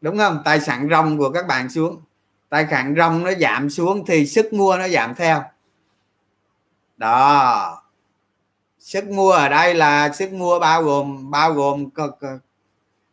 Đúng 0.00 0.18
không? 0.18 0.42
Tài 0.44 0.60
sản 0.60 0.88
ròng 0.90 1.18
của 1.18 1.30
các 1.30 1.46
bạn 1.46 1.68
xuống. 1.68 2.00
Tài 2.48 2.66
sản 2.70 2.94
ròng 2.96 3.24
nó 3.24 3.32
giảm 3.40 3.70
xuống 3.70 4.06
thì 4.06 4.26
sức 4.26 4.52
mua 4.52 4.76
nó 4.76 4.88
giảm 4.88 5.14
theo 5.14 5.42
đó. 7.00 7.82
Sức 8.78 9.08
mua 9.08 9.30
ở 9.30 9.48
đây 9.48 9.74
là 9.74 10.12
sức 10.12 10.32
mua 10.32 10.58
bao 10.58 10.82
gồm 10.82 11.30
bao 11.30 11.52
gồm 11.52 11.88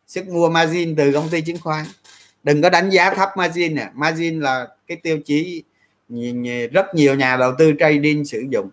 sức 0.06 0.28
mua 0.28 0.48
margin 0.48 0.96
từ 0.96 1.12
công 1.12 1.28
ty 1.28 1.40
chứng 1.40 1.58
khoán. 1.60 1.84
Đừng 2.42 2.62
có 2.62 2.70
đánh 2.70 2.90
giá 2.90 3.14
thấp 3.14 3.28
margin 3.36 3.74
nè. 3.74 3.90
Margin 3.94 4.40
là 4.40 4.68
cái 4.86 4.96
tiêu 4.96 5.18
chí 5.24 5.62
rất 6.72 6.94
nhiều 6.94 7.14
nhà 7.14 7.36
đầu 7.36 7.52
tư 7.58 7.72
trading 7.80 8.24
sử 8.24 8.44
dụng. 8.50 8.70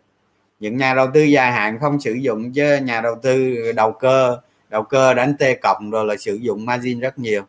Những 0.59 0.77
nhà 0.77 0.93
đầu 0.93 1.07
tư 1.13 1.23
dài 1.23 1.51
hạn 1.51 1.77
không 1.81 1.99
sử 1.99 2.13
dụng 2.13 2.53
chứ 2.53 2.77
nhà 2.77 3.01
đầu 3.01 3.15
tư 3.21 3.55
đầu 3.71 3.91
cơ 3.91 4.39
đầu 4.69 4.83
cơ 4.83 5.13
đánh 5.13 5.33
t 5.39 5.43
cộng 5.61 5.91
rồi 5.91 6.05
là 6.05 6.15
sử 6.17 6.35
dụng 6.35 6.65
margin 6.65 6.99
rất 6.99 7.19
nhiều. 7.19 7.41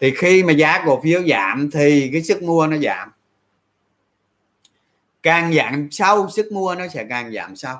Thì 0.00 0.12
khi 0.16 0.42
mà 0.42 0.52
giá 0.52 0.82
cổ 0.86 1.00
phiếu 1.04 1.22
giảm 1.28 1.70
thì 1.70 2.10
cái 2.12 2.22
sức 2.22 2.42
mua 2.42 2.66
nó 2.66 2.76
giảm 2.76 3.12
càng 5.22 5.54
giảm 5.54 5.88
sâu, 5.90 6.30
sức 6.30 6.52
mua 6.52 6.74
nó 6.74 6.88
sẽ 6.88 7.04
càng 7.08 7.32
giảm 7.32 7.56
sâu. 7.56 7.76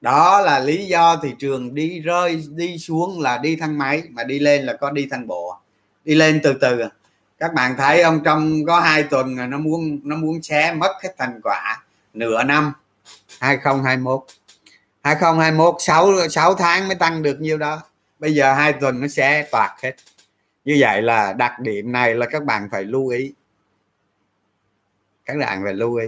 Đó 0.00 0.40
là 0.40 0.58
lý 0.58 0.86
do 0.86 1.16
thị 1.22 1.34
trường 1.38 1.74
đi 1.74 2.00
rơi, 2.00 2.44
đi 2.50 2.78
xuống 2.78 3.20
là 3.20 3.38
đi 3.38 3.56
thang 3.56 3.78
máy, 3.78 4.02
mà 4.10 4.24
đi 4.24 4.38
lên 4.38 4.66
là 4.66 4.72
có 4.72 4.90
đi 4.90 5.08
thang 5.10 5.26
bộ. 5.26 5.56
Đi 6.04 6.14
lên 6.14 6.40
từ 6.42 6.52
từ. 6.60 6.84
Các 7.38 7.54
bạn 7.54 7.74
thấy 7.78 8.02
ông 8.02 8.20
trong 8.24 8.64
có 8.66 8.80
hai 8.80 9.02
tuần 9.02 9.50
nó 9.50 9.58
muốn 9.58 10.00
nó 10.04 10.16
muốn 10.16 10.42
xé 10.42 10.72
mất 10.72 10.92
hết 11.02 11.14
thành 11.18 11.40
quả 11.42 11.82
nửa 12.14 12.44
năm 12.44 12.72
2021 13.40 14.24
2021 15.02 15.74
6 15.78 16.28
6 16.28 16.54
tháng 16.54 16.88
mới 16.88 16.94
tăng 16.94 17.22
được 17.22 17.40
nhiêu 17.40 17.58
đó. 17.58 17.82
Bây 18.18 18.34
giờ 18.34 18.54
hai 18.54 18.72
tuần 18.72 19.00
nó 19.00 19.08
sẽ 19.08 19.48
toạt 19.50 19.70
hết. 19.82 19.92
Như 20.64 20.76
vậy 20.80 21.02
là 21.02 21.32
đặc 21.32 21.60
điểm 21.60 21.92
này 21.92 22.14
là 22.14 22.26
các 22.26 22.44
bạn 22.44 22.68
phải 22.70 22.84
lưu 22.84 23.08
ý 23.08 23.32
các 25.26 25.36
bạn 25.38 25.60
phải 25.64 25.74
lưu 25.74 25.94
ý. 25.94 26.06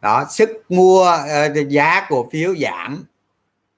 Đó 0.00 0.26
sức 0.30 0.50
mua 0.68 1.04
ờ, 1.04 1.54
giá 1.68 2.06
cổ 2.08 2.28
phiếu 2.32 2.56
giảm. 2.56 3.04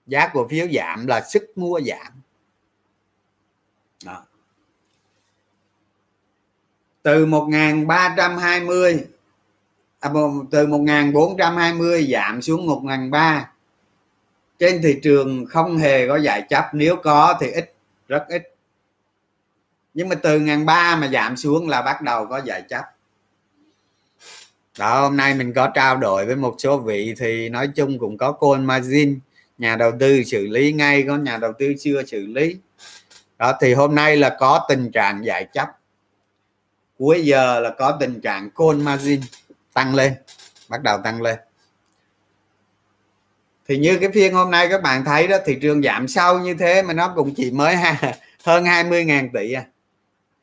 Giá 0.07 0.29
cổ 0.35 0.49
phiếu 0.49 0.67
giảm 0.73 1.07
là 1.07 1.21
sức 1.21 1.53
mua 1.57 1.81
giảm. 1.81 2.13
Đó. 4.05 4.25
từ 7.03 7.27
1320 7.27 9.07
à, 10.01 10.11
từ 10.51 10.67
1420 10.67 12.09
giảm 12.13 12.43
xuống 12.43 12.67
1003 12.67 13.51
trên 14.59 14.83
thị 14.83 15.01
trường 15.03 15.47
không 15.47 15.77
hề 15.77 16.09
có 16.09 16.17
giải 16.17 16.47
chấp 16.51 16.71
nếu 16.73 16.97
có 16.97 17.39
thì 17.41 17.51
ít 17.51 17.75
rất 18.09 18.25
ít. 18.29 18.55
Nhưng 19.95 20.09
mà 20.09 20.15
từ 20.15 20.41
ngàn 20.41 20.67
ba 20.67 20.97
mà 20.97 21.09
giảm 21.09 21.37
xuống 21.37 21.69
là 21.69 21.83
bắt 21.83 22.03
đầu 22.03 22.27
có 22.27 22.41
giải 22.45 22.63
chấp 22.69 22.85
đó 24.79 25.01
hôm 25.01 25.17
nay 25.17 25.35
mình 25.35 25.53
có 25.53 25.69
trao 25.75 25.97
đổi 25.97 26.27
với 26.27 26.37
một 26.37 26.55
số 26.59 26.79
vị 26.79 27.15
thì 27.19 27.49
nói 27.49 27.69
chung 27.69 27.99
cũng 27.99 28.19
có 28.19 28.33
call 28.33 28.65
margin 28.65 29.21
nhà 29.59 29.77
đầu 29.77 29.93
tư 30.01 30.23
xử 30.25 30.47
lý 30.47 30.73
ngay 30.73 31.05
có 31.09 31.17
nhà 31.17 31.39
đầu 31.39 31.53
tư 31.59 31.75
chưa 31.79 32.05
xử 32.05 32.27
lý. 32.27 32.57
Đó 33.39 33.53
thì 33.61 33.75
hôm 33.75 33.95
nay 33.95 34.17
là 34.17 34.37
có 34.39 34.67
tình 34.69 34.91
trạng 34.91 35.25
giải 35.25 35.47
chấp. 35.53 35.69
Cuối 36.99 37.25
giờ 37.25 37.61
là 37.61 37.71
có 37.79 37.97
tình 38.01 38.21
trạng 38.21 38.51
call 38.51 38.83
margin 38.83 39.21
tăng 39.73 39.95
lên 39.95 40.15
bắt 40.69 40.83
đầu 40.83 40.99
tăng 41.05 41.23
lên. 41.23 41.39
Thì 43.69 43.79
như 43.79 43.99
cái 43.99 44.11
phiên 44.15 44.35
hôm 44.35 44.51
nay 44.51 44.69
các 44.69 44.83
bạn 44.83 45.05
thấy 45.05 45.29
đó 45.29 45.37
thị 45.45 45.59
trường 45.63 45.83
giảm 45.83 46.09
sâu 46.09 46.39
như 46.39 46.55
thế 46.55 46.83
mà 46.83 46.95
nó 46.95 47.13
cũng 47.17 47.35
chỉ 47.35 47.51
mới 47.51 47.77
ha, 47.77 48.15
hơn 48.45 48.65
20 48.65 49.05
ngàn 49.05 49.29
tỷ 49.33 49.53
à. 49.53 49.65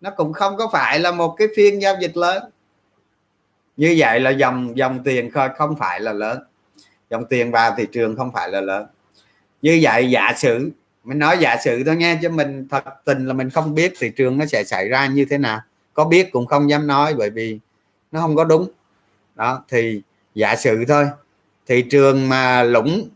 Nó 0.01 0.09
cũng 0.17 0.33
không 0.33 0.57
có 0.57 0.69
phải 0.73 0.99
là 0.99 1.11
một 1.11 1.35
cái 1.37 1.47
phiên 1.55 1.81
giao 1.81 1.95
dịch 2.01 2.17
lớn 2.17 2.43
như 3.79 3.95
vậy 3.97 4.19
là 4.19 4.29
dòng 4.29 4.77
dòng 4.77 5.03
tiền 5.03 5.31
không 5.57 5.75
phải 5.75 5.99
là 5.99 6.13
lớn. 6.13 6.43
Dòng 7.09 7.25
tiền 7.25 7.51
vào 7.51 7.75
thị 7.77 7.87
trường 7.91 8.17
không 8.17 8.31
phải 8.31 8.49
là 8.49 8.61
lớn. 8.61 8.85
Như 9.61 9.79
vậy 9.81 10.09
giả 10.09 10.33
sử, 10.37 10.71
mình 11.03 11.19
nói 11.19 11.37
giả 11.39 11.57
sử 11.63 11.83
thôi 11.83 11.95
nghe 11.95 12.19
cho 12.21 12.29
mình 12.29 12.67
thật 12.69 12.83
tình 13.05 13.25
là 13.25 13.33
mình 13.33 13.49
không 13.49 13.75
biết 13.75 13.93
thị 13.99 14.11
trường 14.15 14.37
nó 14.37 14.45
sẽ 14.45 14.63
xảy 14.63 14.89
ra 14.89 15.05
như 15.07 15.25
thế 15.29 15.37
nào. 15.37 15.61
Có 15.93 16.05
biết 16.05 16.31
cũng 16.31 16.45
không 16.45 16.69
dám 16.69 16.87
nói 16.87 17.13
bởi 17.17 17.29
vì 17.29 17.59
nó 18.11 18.19
không 18.21 18.35
có 18.35 18.43
đúng. 18.43 18.69
Đó, 19.35 19.63
thì 19.67 20.01
giả 20.35 20.55
sử 20.55 20.85
thôi, 20.87 21.07
thị 21.65 21.81
trường 21.81 22.29
mà 22.29 22.63
lũng 22.63 23.09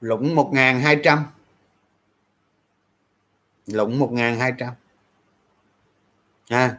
lũng 0.00 0.34
1.200 0.36 1.18
lũng 3.66 4.00
1.200 4.00 4.70
ha 6.50 6.78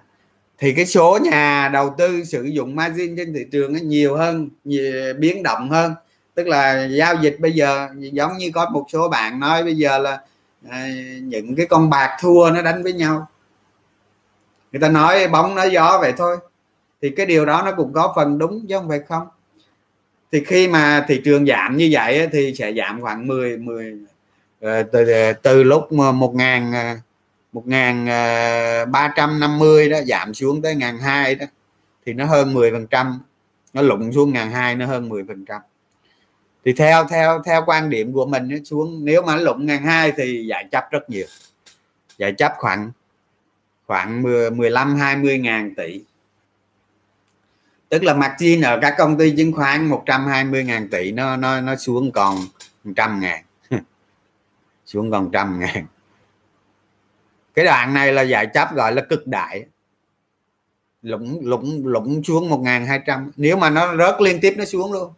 thì 0.57 0.73
cái 0.73 0.85
số 0.85 1.19
nhà 1.21 1.69
đầu 1.73 1.95
tư 1.97 2.23
sử 2.23 2.43
dụng 2.43 2.75
margin 2.75 3.15
trên 3.17 3.33
thị 3.33 3.45
trường 3.51 3.73
nó 3.73 3.79
nhiều 3.83 4.17
hơn 4.17 4.49
nhiều, 4.63 5.13
biến 5.19 5.43
động 5.43 5.69
hơn. 5.69 5.93
Tức 6.35 6.47
là 6.47 6.85
giao 6.85 7.15
dịch 7.15 7.37
bây 7.39 7.51
giờ 7.51 7.89
giống 7.95 8.37
như 8.37 8.51
có 8.53 8.69
một 8.69 8.85
số 8.93 9.09
bạn 9.09 9.39
nói 9.39 9.63
bây 9.63 9.75
giờ 9.75 9.97
là 9.97 10.21
à, 10.69 10.87
những 11.21 11.55
cái 11.55 11.65
con 11.65 11.89
bạc 11.89 12.17
thua 12.21 12.51
nó 12.53 12.61
đánh 12.61 12.83
với 12.83 12.93
nhau. 12.93 13.27
Người 14.71 14.79
ta 14.79 14.89
nói 14.89 15.27
bóng 15.27 15.55
nói 15.55 15.71
gió 15.71 15.97
vậy 16.01 16.13
thôi. 16.17 16.37
Thì 17.01 17.09
cái 17.09 17.25
điều 17.25 17.45
đó 17.45 17.61
nó 17.65 17.71
cũng 17.77 17.93
có 17.93 18.13
phần 18.15 18.37
đúng 18.37 18.65
chứ 18.69 18.77
không 18.77 18.89
phải 18.89 18.99
không. 18.99 19.27
Thì 20.31 20.43
khi 20.43 20.67
mà 20.67 21.05
thị 21.07 21.21
trường 21.25 21.45
giảm 21.45 21.77
như 21.77 21.89
vậy 21.91 22.27
thì 22.31 22.53
sẽ 22.55 22.73
giảm 22.73 23.01
khoảng 23.01 23.27
10 23.27 23.57
10 23.57 23.97
ờ, 24.61 24.83
từ 24.83 25.05
từ 25.41 25.63
lúc 25.63 25.91
một 25.91 26.35
à, 26.39 26.97
ngàn 27.53 27.53
ờ, 27.53 27.53
một 27.53 27.67
ngàn 27.67 28.07
ờ, 28.07 28.85
ba 28.85 29.13
trăm 29.15 29.39
năm 29.39 29.59
mươi 29.59 29.89
đó 29.89 29.97
giảm 30.07 30.33
xuống 30.33 30.61
tới 30.61 30.75
ngàn 30.75 30.99
hai 30.99 31.35
đó 31.35 31.45
thì 32.05 32.13
nó 32.13 32.25
hơn 32.25 32.53
10 32.53 32.71
phần 32.71 32.87
trăm. 32.87 33.19
Nó 33.73 33.81
lụng 33.81 34.13
xuống 34.13 34.33
ngàn 34.33 34.51
hai 34.51 34.75
nó 34.75 34.85
hơn 34.85 35.09
10 35.09 35.23
phần 35.27 35.45
trăm. 35.45 35.61
Thì 36.65 36.73
theo 36.73 37.05
theo 37.09 37.41
theo 37.45 37.63
quan 37.65 37.89
điểm 37.89 38.13
của 38.13 38.25
mình 38.25 38.47
nó 38.49 38.57
xuống 38.65 39.05
nếu 39.05 39.21
mà 39.21 39.35
nó 39.35 39.41
lụng 39.41 39.65
ngàn 39.65 39.83
hai 39.83 40.11
thì 40.17 40.45
giải 40.49 40.65
chấp 40.71 40.91
rất 40.91 41.09
nhiều. 41.09 41.25
Giải 42.17 42.33
chấp 42.37 42.53
khoảng 42.57 42.91
khoảng 43.87 44.21
10, 44.21 44.51
15 44.51 44.95
20 44.95 45.37
ngàn 45.37 45.75
tỷ. 45.75 46.01
Tức 47.89 48.03
là 48.03 48.13
mặt 48.13 48.29
margin 48.29 48.61
ở 48.61 48.79
các 48.81 48.95
công 48.97 49.17
ty 49.17 49.33
chứng 49.37 49.53
khoán 49.53 49.85
120 49.85 50.63
ngàn 50.63 50.89
tỷ 50.89 51.11
nó 51.11 51.35
nó 51.35 51.61
nó 51.61 51.75
xuống 51.75 52.11
còn 52.11 52.37
trăm 52.95 53.19
ngàn. 53.19 53.43
Xuống 54.85 55.11
còn 55.11 55.29
trăm 55.31 55.59
ngàn 55.59 55.85
cái 57.53 57.65
đoạn 57.65 57.93
này 57.93 58.13
là 58.13 58.21
giải 58.21 58.47
chấp 58.53 58.75
gọi 58.75 58.93
là 58.95 59.01
cực 59.01 59.27
đại. 59.27 59.65
Lũng 61.01 61.39
lũng 61.43 61.81
lũng 61.85 62.23
xuống 62.23 62.49
một 62.49 62.59
ngàn 62.59 62.85
hai 62.85 62.99
trăm. 63.05 63.31
Nếu 63.37 63.57
mà 63.57 63.69
nó 63.69 63.97
rớt 63.97 64.21
liên 64.21 64.39
tiếp 64.41 64.53
nó 64.57 64.65
xuống 64.65 64.93
luôn. 64.93 65.13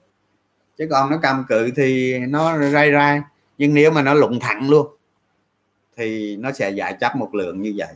Chứ 0.78 0.88
còn 0.92 1.12
nó 1.12 1.20
cầm 1.22 1.46
cự 1.50 1.72
thì 1.76 2.20
nó 2.20 2.58
ray 2.58 2.92
ray. 2.92 3.22
Nhưng 3.58 3.74
nếu 3.74 3.92
mà 3.92 4.02
nó 4.02 4.14
lụng 4.14 4.40
thẳng 4.40 4.70
luôn, 4.70 4.88
thì 5.98 6.36
nó 6.36 6.52
sẽ 6.52 6.70
giải 6.70 6.98
chấp 7.00 7.16
một 7.16 7.36
lượng 7.36 7.62
như 7.62 7.74
vậy. 7.78 7.94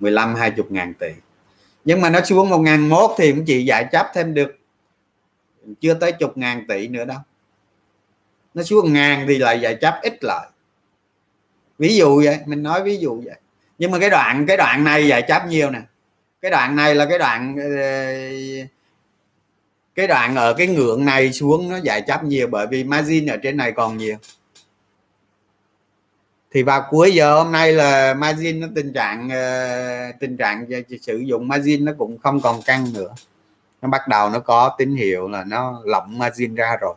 15 0.00 0.34
20 0.34 0.66
ngàn 0.70 0.94
tỷ 0.94 1.08
nhưng 1.86 2.00
mà 2.00 2.10
nó 2.10 2.20
xuống 2.20 2.48
một 2.48 2.58
ngàn 2.58 2.88
mốt 2.88 3.10
thì 3.18 3.32
cũng 3.32 3.44
chỉ 3.44 3.64
giải 3.64 3.88
chấp 3.92 4.06
thêm 4.14 4.34
được, 4.34 4.58
chưa 5.80 5.94
tới 5.94 6.12
chục 6.12 6.38
ngàn 6.38 6.66
tỷ 6.68 6.88
nữa 6.88 7.04
đâu. 7.04 7.18
Nó 8.54 8.62
xuống 8.62 8.92
ngàn 8.92 9.26
thì 9.28 9.38
lại 9.38 9.60
giải 9.60 9.74
chấp 9.74 9.94
ít 10.02 10.24
lại 10.24 10.48
ví 11.78 11.96
dụ 11.96 12.22
vậy, 12.24 12.38
mình 12.46 12.62
nói 12.62 12.82
ví 12.82 12.96
dụ 12.96 13.22
vậy. 13.24 13.36
Nhưng 13.78 13.90
mà 13.90 13.98
cái 13.98 14.10
đoạn 14.10 14.46
cái 14.46 14.56
đoạn 14.56 14.84
này 14.84 15.08
giải 15.08 15.22
chấp 15.22 15.46
nhiều 15.46 15.70
nè? 15.70 15.80
Cái 16.42 16.50
đoạn 16.50 16.76
này 16.76 16.94
là 16.94 17.06
cái 17.06 17.18
đoạn 17.18 17.56
ờ, 17.56 18.06
cái 19.94 20.06
đoạn 20.06 20.36
ở 20.36 20.54
cái 20.54 20.66
ngưỡng 20.66 21.04
này 21.04 21.32
xuống 21.32 21.68
nó 21.68 21.76
giải 21.76 22.02
chấp 22.02 22.24
nhiều 22.24 22.46
bởi 22.46 22.66
vì 22.66 22.84
margin 22.84 23.26
ở 23.26 23.36
trên 23.36 23.56
này 23.56 23.72
còn 23.72 23.96
nhiều. 23.96 24.16
Thì 26.52 26.62
vào 26.62 26.86
cuối 26.90 27.14
giờ 27.14 27.34
hôm 27.42 27.52
nay 27.52 27.72
là 27.72 28.14
margin 28.14 28.60
nó 28.60 28.68
tình 28.74 28.92
trạng 28.92 29.28
ờ, 29.30 30.12
tình 30.20 30.36
trạng 30.36 30.66
sử 31.02 31.18
dụng 31.18 31.48
margin 31.48 31.84
nó 31.84 31.92
cũng 31.98 32.18
không 32.18 32.40
còn 32.40 32.62
căng 32.62 32.92
nữa. 32.94 33.14
Nó 33.82 33.88
bắt 33.88 34.08
đầu 34.08 34.30
nó 34.30 34.38
có 34.38 34.74
tín 34.78 34.96
hiệu 34.96 35.28
là 35.28 35.44
nó 35.44 35.82
lỏng 35.84 36.18
margin 36.18 36.54
ra 36.54 36.76
rồi. 36.80 36.94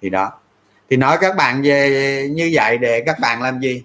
Thì 0.00 0.10
đó 0.10 0.40
thì 0.90 0.96
nói 0.96 1.18
các 1.20 1.36
bạn 1.36 1.62
về 1.62 2.28
như 2.32 2.50
vậy 2.52 2.78
để 2.78 3.02
các 3.06 3.16
bạn 3.20 3.42
làm 3.42 3.60
gì? 3.60 3.82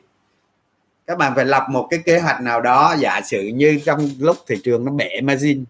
Các 1.08 1.18
bạn 1.18 1.36
phải 1.36 1.46
lập 1.46 1.66
một 1.70 1.88
cái 1.90 2.00
kế 2.06 2.20
hoạch 2.20 2.42
nào 2.42 2.62
đó, 2.62 2.96
giả 3.00 3.22
sử 3.22 3.42
như 3.42 3.80
trong 3.86 4.10
lúc 4.20 4.38
thị 4.48 4.56
trường 4.64 4.86
nó 4.86 4.92
bể 4.92 5.22
margin. 5.22 5.66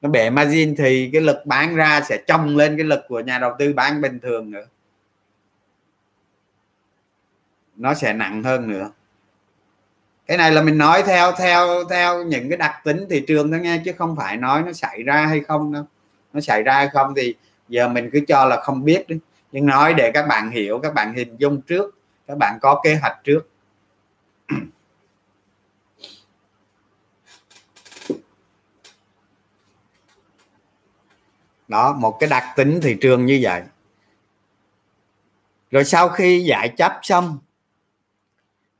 Nó 0.00 0.08
bể 0.08 0.30
margin 0.30 0.76
thì 0.76 1.10
cái 1.12 1.22
lực 1.22 1.46
bán 1.46 1.76
ra 1.76 2.00
sẽ 2.08 2.18
trông 2.26 2.56
lên 2.56 2.76
cái 2.76 2.84
lực 2.84 3.00
của 3.08 3.20
nhà 3.20 3.38
đầu 3.38 3.52
tư 3.58 3.72
bán 3.72 4.00
bình 4.00 4.20
thường 4.20 4.50
nữa. 4.50 4.64
Nó 7.76 7.94
sẽ 7.94 8.12
nặng 8.12 8.42
hơn 8.42 8.68
nữa. 8.68 8.90
Cái 10.26 10.36
này 10.36 10.52
là 10.52 10.62
mình 10.62 10.78
nói 10.78 11.02
theo 11.02 11.32
theo 11.32 11.84
theo 11.90 12.24
những 12.24 12.48
cái 12.48 12.58
đặc 12.58 12.74
tính 12.84 13.06
thị 13.10 13.24
trường 13.26 13.50
thôi 13.50 13.60
nghe 13.60 13.82
chứ 13.84 13.92
không 13.98 14.16
phải 14.16 14.36
nói 14.36 14.62
nó 14.62 14.72
xảy 14.72 15.02
ra 15.02 15.26
hay 15.26 15.40
không 15.40 15.72
đâu. 15.72 15.84
Nó 16.32 16.40
xảy 16.40 16.62
ra 16.62 16.74
hay 16.74 16.88
không 16.88 17.14
thì 17.16 17.34
giờ 17.68 17.88
mình 17.88 18.10
cứ 18.12 18.20
cho 18.28 18.44
là 18.44 18.60
không 18.60 18.84
biết 18.84 19.08
đi 19.08 19.18
nhưng 19.54 19.66
nói 19.66 19.94
để 19.94 20.10
các 20.14 20.26
bạn 20.26 20.50
hiểu, 20.50 20.80
các 20.82 20.94
bạn 20.94 21.14
hình 21.14 21.36
dung 21.38 21.60
trước, 21.62 21.98
các 22.26 22.38
bạn 22.38 22.58
có 22.62 22.80
kế 22.84 22.94
hoạch 22.94 23.20
trước. 23.24 23.50
Đó, 31.68 31.92
một 31.92 32.16
cái 32.20 32.30
đặc 32.30 32.44
tính 32.56 32.80
thị 32.82 32.96
trường 33.00 33.26
như 33.26 33.38
vậy. 33.42 33.62
Rồi 35.70 35.84
sau 35.84 36.08
khi 36.08 36.44
giải 36.44 36.68
chấp 36.68 36.98
xong, 37.02 37.38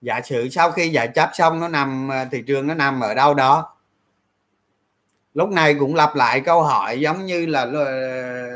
giả 0.01 0.21
sử 0.21 0.49
sau 0.49 0.73
khi 0.73 0.89
giải 0.89 1.09
chấp 1.15 1.31
xong, 1.35 1.61
nó 1.61 1.69
nằm 1.69 2.09
ờ, 2.09 2.25
thị 2.25 2.43
trường 2.47 2.67
nó 2.67 2.75
nằm 2.75 3.01
ở 3.01 3.15
đâu 3.15 3.35
đó 3.35 3.74
lúc 5.35 5.49
này 5.49 5.75
cũng 5.75 5.95
lặp 5.95 6.17
lại 6.17 6.41
câu 6.41 6.63
hỏi 6.63 7.01
giống 7.01 7.27
như 7.27 7.47
là 7.47 7.65
là 7.65 7.85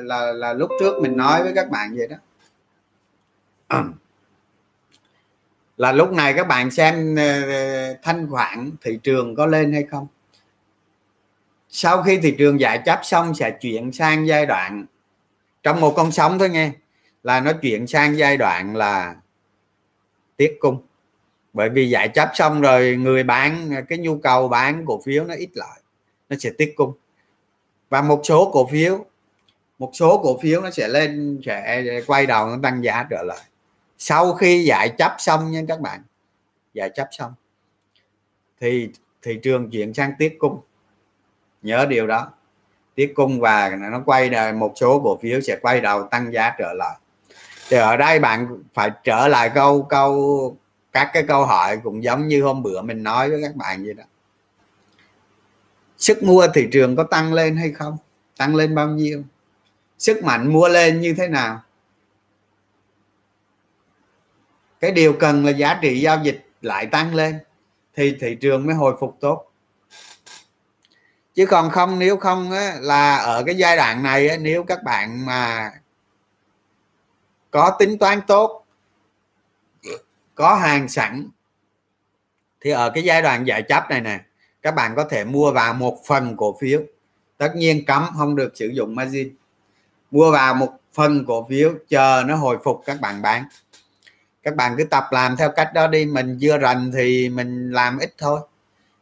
là, 0.02 0.32
là 0.32 0.52
lúc 0.52 0.70
trước 0.80 1.02
mình 1.02 1.16
nói 1.16 1.42
với 1.42 1.52
các 1.54 1.70
bạn 1.70 1.96
vậy 1.96 2.08
đó. 2.08 2.16
Là 5.76 5.92
lúc 5.92 6.12
này 6.12 6.34
các 6.34 6.48
bạn 6.48 6.70
xem 6.70 7.16
ờ, 7.16 7.94
thanh 8.02 8.30
khoản 8.30 8.70
thị 8.82 8.98
trường 9.02 9.34
có 9.34 9.46
lên 9.46 9.72
hay 9.72 9.82
không? 9.90 10.06
Sau 11.68 12.02
khi 12.02 12.18
thị 12.18 12.34
trường 12.38 12.60
giải 12.60 12.82
chấp 12.86 13.00
xong 13.02 13.34
sẽ 13.34 13.50
chuyển 13.50 13.92
sang 13.92 14.26
giai 14.26 14.46
đoạn 14.46 14.86
trong 15.62 15.80
một 15.80 15.92
con 15.96 16.12
sóng 16.12 16.38
thôi 16.38 16.50
nghe 16.50 16.70
là 17.22 17.40
nó 17.40 17.52
chuyển 17.52 17.86
sang 17.86 18.18
giai 18.18 18.36
đoạn 18.36 18.76
là 18.76 19.16
tiết 20.36 20.56
cung. 20.60 20.82
Bởi 21.52 21.68
vì 21.68 21.90
giải 21.90 22.08
chấp 22.08 22.30
xong 22.34 22.60
rồi 22.60 22.96
người 22.96 23.22
bán 23.22 23.70
cái 23.88 23.98
nhu 23.98 24.18
cầu 24.18 24.48
bán 24.48 24.84
cổ 24.86 25.00
phiếu 25.04 25.24
nó 25.24 25.34
ít 25.34 25.50
lại 25.54 25.80
nó 26.28 26.36
sẽ 26.40 26.50
tiết 26.58 26.74
cung. 26.76 26.92
Và 27.88 28.02
một 28.02 28.20
số 28.24 28.50
cổ 28.52 28.66
phiếu, 28.66 29.04
một 29.78 29.90
số 29.94 30.20
cổ 30.22 30.38
phiếu 30.38 30.60
nó 30.60 30.70
sẽ 30.70 30.88
lên, 30.88 31.40
sẽ 31.46 32.00
quay 32.06 32.26
đầu, 32.26 32.46
nó 32.46 32.56
tăng 32.62 32.84
giá 32.84 33.06
trở 33.10 33.22
lại. 33.22 33.44
Sau 33.98 34.34
khi 34.34 34.64
giải 34.64 34.88
chấp 34.98 35.14
xong 35.18 35.50
nha 35.50 35.62
các 35.68 35.80
bạn, 35.80 36.02
giải 36.74 36.90
chấp 36.94 37.08
xong, 37.10 37.34
thì 38.60 38.88
thị 39.22 39.38
trường 39.42 39.70
chuyển 39.70 39.94
sang 39.94 40.12
tiết 40.18 40.36
cung. 40.38 40.60
Nhớ 41.62 41.86
điều 41.86 42.06
đó. 42.06 42.32
Tiết 42.94 43.12
cung 43.14 43.40
và 43.40 43.70
nó 43.90 44.02
quay 44.06 44.52
một 44.52 44.72
số 44.76 45.00
cổ 45.04 45.18
phiếu 45.22 45.40
sẽ 45.40 45.56
quay 45.62 45.80
đầu 45.80 46.02
tăng 46.02 46.32
giá 46.32 46.54
trở 46.58 46.72
lại. 46.72 46.98
Thì 47.68 47.76
ở 47.76 47.96
đây 47.96 48.18
bạn 48.18 48.62
phải 48.74 48.90
trở 49.04 49.28
lại 49.28 49.50
câu 49.54 49.82
câu, 49.82 50.56
các 50.92 51.10
cái 51.12 51.22
câu 51.22 51.46
hỏi 51.46 51.80
cũng 51.84 52.04
giống 52.04 52.28
như 52.28 52.42
hôm 52.42 52.62
bữa 52.62 52.82
mình 52.82 53.02
nói 53.02 53.30
với 53.30 53.42
các 53.42 53.56
bạn 53.56 53.84
vậy 53.84 53.94
đó 53.94 54.04
sức 55.98 56.22
mua 56.22 56.46
thị 56.54 56.68
trường 56.72 56.96
có 56.96 57.02
tăng 57.02 57.32
lên 57.32 57.56
hay 57.56 57.72
không? 57.72 57.96
Tăng 58.36 58.56
lên 58.56 58.74
bao 58.74 58.88
nhiêu? 58.88 59.22
Sức 59.98 60.24
mạnh 60.24 60.52
mua 60.52 60.68
lên 60.68 61.00
như 61.00 61.14
thế 61.18 61.28
nào? 61.28 61.62
Cái 64.80 64.92
điều 64.92 65.12
cần 65.12 65.44
là 65.44 65.50
giá 65.50 65.78
trị 65.82 66.00
giao 66.00 66.20
dịch 66.24 66.46
lại 66.62 66.86
tăng 66.86 67.14
lên 67.14 67.38
thì 67.94 68.16
thị 68.20 68.36
trường 68.40 68.66
mới 68.66 68.74
hồi 68.74 68.96
phục 69.00 69.16
tốt. 69.20 69.44
Chứ 71.34 71.46
còn 71.46 71.70
không 71.70 71.98
nếu 71.98 72.16
không 72.16 72.50
á, 72.50 72.74
là 72.80 73.16
ở 73.16 73.42
cái 73.46 73.54
giai 73.56 73.76
đoạn 73.76 74.02
này 74.02 74.28
á, 74.28 74.36
nếu 74.40 74.64
các 74.64 74.82
bạn 74.82 75.26
mà 75.26 75.70
có 77.50 77.76
tính 77.78 77.98
toán 77.98 78.20
tốt 78.26 78.66
có 80.34 80.54
hàng 80.54 80.88
sẵn 80.88 81.28
thì 82.60 82.70
ở 82.70 82.90
cái 82.94 83.04
giai 83.04 83.22
đoạn 83.22 83.46
giải 83.46 83.62
chấp 83.62 83.90
này 83.90 84.00
nè 84.00 84.20
các 84.62 84.74
bạn 84.74 84.92
có 84.96 85.04
thể 85.04 85.24
mua 85.24 85.52
vào 85.52 85.74
một 85.74 85.98
phần 86.06 86.36
cổ 86.36 86.56
phiếu. 86.60 86.80
Tất 87.36 87.56
nhiên 87.56 87.84
cấm 87.84 88.06
không 88.16 88.36
được 88.36 88.52
sử 88.56 88.68
dụng 88.68 88.94
margin. 88.94 89.34
Mua 90.10 90.30
vào 90.30 90.54
một 90.54 90.72
phần 90.92 91.24
cổ 91.26 91.46
phiếu 91.48 91.72
chờ 91.88 92.24
nó 92.26 92.34
hồi 92.36 92.58
phục 92.64 92.82
các 92.86 93.00
bạn 93.00 93.22
bán. 93.22 93.44
Các 94.42 94.56
bạn 94.56 94.74
cứ 94.78 94.84
tập 94.84 95.04
làm 95.10 95.36
theo 95.36 95.50
cách 95.50 95.70
đó 95.74 95.86
đi. 95.86 96.06
Mình 96.06 96.38
chưa 96.40 96.58
rành 96.58 96.90
thì 96.94 97.28
mình 97.28 97.70
làm 97.70 97.98
ít 97.98 98.14
thôi. 98.18 98.40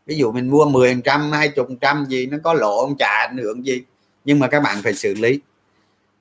Ví 0.06 0.16
dụ 0.16 0.32
mình 0.32 0.48
mua 0.48 0.64
10 0.64 1.00
trăm, 1.04 1.32
hai 1.32 1.48
chục 1.48 1.68
trăm 1.80 2.04
gì, 2.08 2.26
nó 2.26 2.38
có 2.44 2.54
lỗ 2.54 2.80
không 2.80 2.96
trả 2.98 3.26
ảnh 3.28 3.36
hưởng 3.36 3.66
gì. 3.66 3.82
Nhưng 4.24 4.38
mà 4.38 4.48
các 4.48 4.60
bạn 4.60 4.82
phải 4.82 4.94
xử 4.94 5.14
lý. 5.14 5.40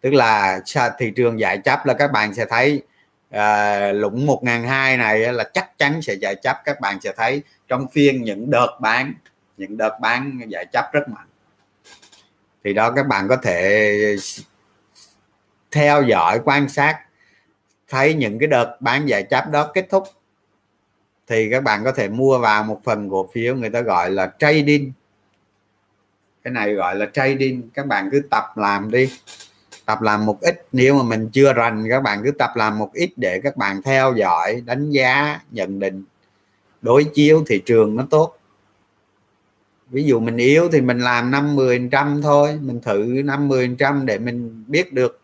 Tức 0.01 0.13
là 0.13 0.59
thị 0.97 1.11
trường 1.15 1.39
giải 1.39 1.57
chấp 1.57 1.85
là 1.85 1.93
các 1.93 2.11
bạn 2.11 2.33
sẽ 2.33 2.45
thấy 2.45 2.83
à, 3.29 3.91
lũng 3.91 4.25
một 4.25 4.43
ngàn 4.43 4.63
hai 4.63 4.97
này 4.97 5.33
là 5.33 5.43
chắc 5.53 5.77
chắn 5.77 6.01
sẽ 6.01 6.13
giải 6.13 6.35
chấp. 6.35 6.57
Các 6.65 6.79
bạn 6.79 7.01
sẽ 7.01 7.13
thấy 7.17 7.43
trong 7.67 7.87
phiên 7.87 8.23
những 8.23 8.49
đợt 8.51 8.77
bán 8.81 9.13
những 9.57 9.77
đợt 9.77 9.97
bán 10.01 10.41
giải 10.47 10.65
chấp 10.73 10.89
rất 10.93 11.09
mạnh. 11.09 11.27
Thì 12.63 12.73
đó 12.73 12.91
các 12.91 13.07
bạn 13.07 13.27
có 13.27 13.37
thể 13.37 14.17
theo 15.71 16.03
dõi 16.03 16.39
quan 16.45 16.69
sát 16.69 16.99
thấy 17.87 18.13
những 18.13 18.39
cái 18.39 18.47
đợt 18.47 18.77
bán 18.79 19.09
giải 19.09 19.23
chấp 19.23 19.49
đó 19.51 19.71
kết 19.73 19.87
thúc. 19.89 20.03
Thì 21.27 21.49
các 21.51 21.63
bạn 21.63 21.83
có 21.83 21.91
thể 21.91 22.07
mua 22.07 22.39
vào 22.39 22.63
một 22.63 22.81
phần 22.83 23.09
cổ 23.09 23.29
phiếu 23.33 23.55
người 23.55 23.69
ta 23.69 23.81
gọi 23.81 24.11
là 24.11 24.31
trading. 24.39 24.91
Cái 26.43 26.51
này 26.51 26.73
gọi 26.73 26.95
là 26.95 27.05
trading. 27.13 27.69
Các 27.73 27.85
bạn 27.85 28.09
cứ 28.11 28.21
tập 28.29 28.43
làm 28.55 28.91
đi 28.91 29.11
tập 29.85 30.01
làm 30.01 30.25
một 30.25 30.41
ít 30.41 30.65
nếu 30.71 30.95
mà 30.95 31.03
mình 31.03 31.29
chưa 31.33 31.53
rành 31.53 31.85
các 31.89 32.03
bạn 32.03 32.21
cứ 32.23 32.31
tập 32.31 32.49
làm 32.55 32.79
một 32.79 32.93
ít 32.93 33.09
để 33.15 33.39
các 33.43 33.57
bạn 33.57 33.81
theo 33.81 34.13
dõi 34.13 34.61
đánh 34.65 34.89
giá 34.89 35.39
nhận 35.51 35.79
định. 35.79 36.03
Đối 36.81 37.03
chiếu 37.03 37.43
thị 37.47 37.61
trường 37.65 37.95
nó 37.95 38.07
tốt. 38.09 38.37
Ví 39.89 40.03
dụ 40.03 40.19
mình 40.19 40.37
yếu 40.37 40.69
thì 40.71 40.81
mình 40.81 40.99
làm 40.99 41.31
50 41.31 41.89
trăm 41.91 42.21
thôi 42.21 42.59
mình 42.61 42.81
thử 42.81 43.21
50 43.25 43.75
trăm 43.79 44.05
để 44.05 44.17
mình 44.17 44.63
biết 44.67 44.93
được 44.93 45.21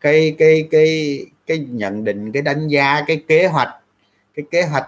cái 0.00 0.34
cái 0.38 0.68
cái 0.70 1.18
cái 1.46 1.58
nhận 1.58 2.04
định 2.04 2.32
cái 2.32 2.42
đánh 2.42 2.68
giá 2.68 3.04
cái 3.06 3.24
kế 3.28 3.46
hoạch 3.46 3.68
cái 4.34 4.44
kế 4.50 4.62
hoạch 4.62 4.86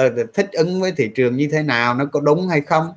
uh, 0.00 0.34
thích 0.34 0.48
ứng 0.52 0.80
với 0.80 0.92
thị 0.92 1.10
trường 1.14 1.36
như 1.36 1.48
thế 1.52 1.62
nào 1.62 1.94
nó 1.94 2.04
có 2.04 2.20
đúng 2.20 2.48
hay 2.48 2.60
không. 2.60 2.92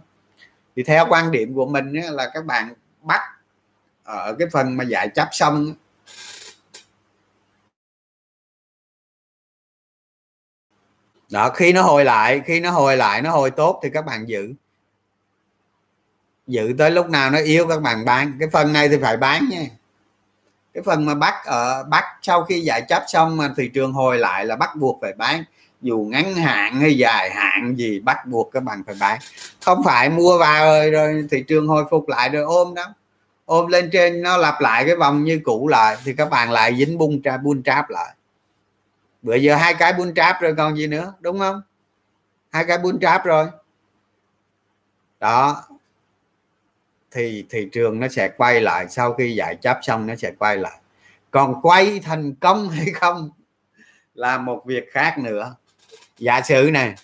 Thì 0.75 0.83
theo 0.83 1.05
quan 1.09 1.31
điểm 1.31 1.53
của 1.53 1.65
mình 1.65 1.93
là 1.93 2.31
các 2.33 2.45
bạn 2.45 2.73
bắt 3.01 3.21
ở 4.05 4.35
cái 4.39 4.47
phần 4.51 4.77
mà 4.77 4.83
giải 4.83 5.09
chấp 5.15 5.27
xong 5.31 5.73
đó 11.29 11.49
khi 11.49 11.73
nó 11.73 11.81
hồi 11.81 12.05
lại 12.05 12.41
khi 12.45 12.59
nó 12.59 12.71
hồi 12.71 12.97
lại 12.97 13.21
nó 13.21 13.31
hồi 13.31 13.51
tốt 13.51 13.79
thì 13.83 13.89
các 13.93 14.05
bạn 14.05 14.25
giữ. 14.29 14.53
Giữ 16.47 16.75
tới 16.77 16.91
lúc 16.91 17.09
nào 17.09 17.29
nó 17.29 17.39
yếu 17.39 17.67
các 17.67 17.81
bạn 17.81 18.05
bán. 18.05 18.37
Cái 18.39 18.49
phần 18.53 18.73
này 18.73 18.89
thì 18.89 18.97
phải 19.01 19.17
bán 19.17 19.49
nha. 19.49 19.65
Cái 20.73 20.83
phần 20.85 21.05
mà 21.05 21.15
bắt 21.15 21.33
ở 21.45 21.83
bắt 21.83 22.03
sau 22.21 22.43
khi 22.43 22.61
giải 22.61 22.81
chấp 22.89 23.03
xong 23.07 23.37
mà 23.37 23.53
thị 23.57 23.71
trường 23.73 23.93
hồi 23.93 24.17
lại 24.17 24.45
là 24.45 24.55
bắt 24.55 24.75
buộc 24.75 24.97
phải 25.01 25.13
bán. 25.13 25.43
Dù 25.81 26.07
ngắn 26.09 26.35
hạn 26.35 26.79
hay 26.79 26.97
dài 26.97 27.29
hạn 27.31 27.75
gì 27.77 27.99
bắt 27.99 28.25
buộc 28.25 28.51
các 28.51 28.63
bạn 28.63 28.83
phải 28.85 28.95
bán. 28.99 29.19
Không 29.61 29.83
phải 29.83 30.09
mua 30.09 30.37
vào 30.37 30.65
rồi, 30.65 30.91
rồi 30.91 31.27
thị 31.31 31.43
trường 31.47 31.67
hồi 31.67 31.85
phục 31.91 32.09
lại 32.09 32.29
rồi 32.29 32.43
ôm 32.43 32.73
đó 32.73 32.93
ôm 33.45 33.67
lên 33.67 33.89
trên 33.93 34.21
nó 34.21 34.37
lặp 34.37 34.61
lại 34.61 34.85
cái 34.85 34.95
vòng 34.95 35.23
như 35.23 35.41
cũ 35.43 35.67
lại, 35.67 35.97
thì 36.03 36.13
các 36.13 36.29
bạn 36.29 36.51
lại 36.51 36.75
dính 36.77 36.97
bung 36.97 37.21
tra 37.21 37.37
buôn 37.37 37.63
tráp 37.63 37.89
lại. 37.89 38.15
Bữa 39.21 39.35
giờ 39.35 39.55
hai 39.55 39.73
cái 39.73 39.93
buôn 39.93 40.13
tráp 40.13 40.41
rồi 40.41 40.55
còn 40.57 40.77
gì 40.77 40.87
nữa, 40.87 41.13
đúng 41.19 41.39
không? 41.39 41.61
Hai 42.51 42.65
cái 42.67 42.77
buôn 42.77 42.99
tráp 42.99 43.25
rồi. 43.25 43.47
Đó. 45.19 45.63
Thì 47.11 47.45
thị 47.49 47.69
trường 47.71 47.99
nó 47.99 48.07
sẽ 48.07 48.27
quay 48.37 48.61
lại, 48.61 48.87
sau 48.89 49.13
khi 49.13 49.35
giải 49.35 49.55
chấp 49.55 49.79
xong 49.81 50.07
nó 50.07 50.15
sẽ 50.15 50.31
quay 50.39 50.57
lại. 50.57 50.79
Còn 51.31 51.61
quay 51.61 51.99
thành 51.99 52.35
công 52.35 52.69
hay 52.75 52.85
không 52.85 53.29
là 54.13 54.37
một 54.37 54.65
việc 54.65 54.91
khác 54.91 55.17
nữa. 55.19 55.55
Giả 56.17 56.41
sử 56.41 56.69
này 56.73 56.95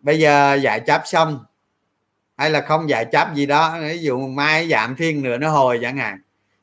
bây 0.00 0.18
giờ 0.20 0.54
giải 0.54 0.80
chấp 0.80 1.02
xong 1.04 1.44
hay 2.36 2.50
là 2.50 2.60
không 2.60 2.88
dạ 2.88 3.00
giải 3.00 3.04
chấp 3.12 3.34
gì 3.34 3.46
đó, 3.46 3.78
ví 3.80 3.98
dụ 3.98 4.18
mai 4.18 4.68
giảm 4.68 4.96
thiên 4.96 5.22
nữa, 5.22 5.38
nó 5.38 5.50
hồi 5.50 5.78
chẳng 5.82 5.96
hạn. 5.96 6.18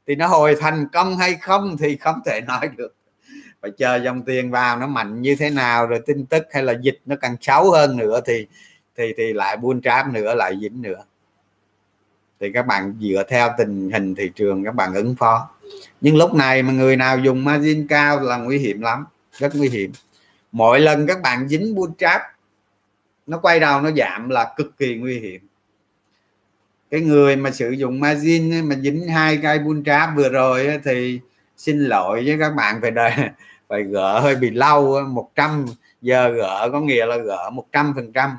Thì 0.08 0.16
nó 0.16 0.28
hồi 0.28 0.56
thành 0.60 0.88
công 0.94 1.18
hay 1.18 1.36
không 1.36 1.78
thì 1.78 1.96
không 1.96 2.20
thể 2.26 2.42
nói 2.48 2.70
được. 2.78 2.96
Phải 3.62 3.72
chờ 3.78 3.96
dòng 3.96 4.22
tiền 4.22 4.52
vào 4.52 4.80
nó 4.80 4.88
mạnh 4.88 5.22
như 5.22 5.36
thế 5.36 5.50
nào, 5.50 5.88
rồi 5.88 6.00
tin 6.06 6.26
tức 6.26 6.46
hay 6.52 6.64
là 6.64 6.74
dịch 6.82 7.00
nó 7.06 7.16
càng 7.22 7.36
xấu 7.42 7.72
hơn 7.72 7.98
nữa 7.98 8.20
thì 8.26 8.48
thì 8.98 9.14
thì 9.18 9.34
lại 9.34 9.58
buôn 9.58 9.82
tráp 9.82 10.08
nữa, 10.08 10.36
lại 10.36 10.58
dính 10.62 10.82
nữa. 10.82 11.04
Thì 12.40 12.52
các 12.54 12.68
bạn 12.68 12.94
dựa 13.02 13.24
theo 13.30 13.50
tình 13.58 13.92
hình 13.92 14.16
thị 14.16 14.32
trường, 14.36 14.64
các 14.64 14.76
bạn 14.76 14.94
ứng 14.94 15.16
phó. 15.16 15.50
Nhưng 16.02 16.18
lúc 16.18 16.34
này 16.34 16.64
mà 16.64 16.74
người 16.74 16.96
nào 16.96 17.20
dùng 17.20 17.44
margin 17.44 17.88
cao 17.88 18.20
là 18.20 18.38
nguy 18.38 18.58
hiểm 18.58 18.82
lắm, 18.82 19.06
rất 19.38 19.56
nguy 19.56 19.70
hiểm. 19.70 19.92
Mỗi 20.52 20.80
lần 20.80 21.08
các 21.08 21.22
bạn 21.22 21.48
dính 21.48 21.76
buôn 21.76 21.96
tráp, 21.96 22.22
nó 23.28 23.38
quay 23.38 23.60
đầu 23.60 23.82
nó 23.82 23.92
giảm 23.92 24.30
là 24.30 24.54
cực 24.58 24.78
kỳ 24.78 24.96
nguy 24.96 25.20
hiểm 25.20 25.42
cái 26.92 27.02
người 27.02 27.36
mà 27.36 27.52
sử 27.52 27.72
dụng 27.72 28.00
margin 28.00 28.70
mà 28.70 28.76
dính 28.76 29.08
hai 29.08 29.40
cây 29.44 29.60
bull 29.60 29.82
trap 29.86 30.10
vừa 30.16 30.30
rồi 30.30 30.80
thì 30.84 31.20
xin 31.58 31.80
lỗi 31.80 32.24
với 32.26 32.38
các 32.40 32.50
bạn 32.56 32.82
phải 32.82 32.92
đời. 32.92 33.12
Phải 33.68 33.84
gỡ 33.84 34.20
hơi 34.20 34.36
bị 34.36 34.50
lâu 34.50 35.02
100 35.02 35.66
giờ 36.02 36.30
gỡ 36.30 36.70
có 36.72 36.80
nghĩa 36.82 37.06
là 37.06 37.18
gỡ 37.18 37.50
100 37.50 37.94
phần 37.96 38.14
trăm. 38.14 38.38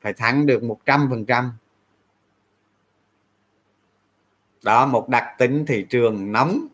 Phải 0.00 0.12
thắng 0.12 0.46
được 0.46 0.62
100 0.62 1.06
phần 1.10 1.24
trăm. 1.24 1.52
Đó, 4.62 4.86
một 4.86 5.08
đặc 5.08 5.24
tính 5.38 5.66
thị 5.66 5.86
trường 5.90 6.32
nóng. 6.32 6.66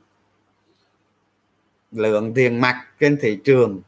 Lượng 1.93 2.35
tiền 2.35 2.61
mặt 2.61 2.87
trên 3.01 3.19
thị 3.23 3.39
trường. 3.45 3.81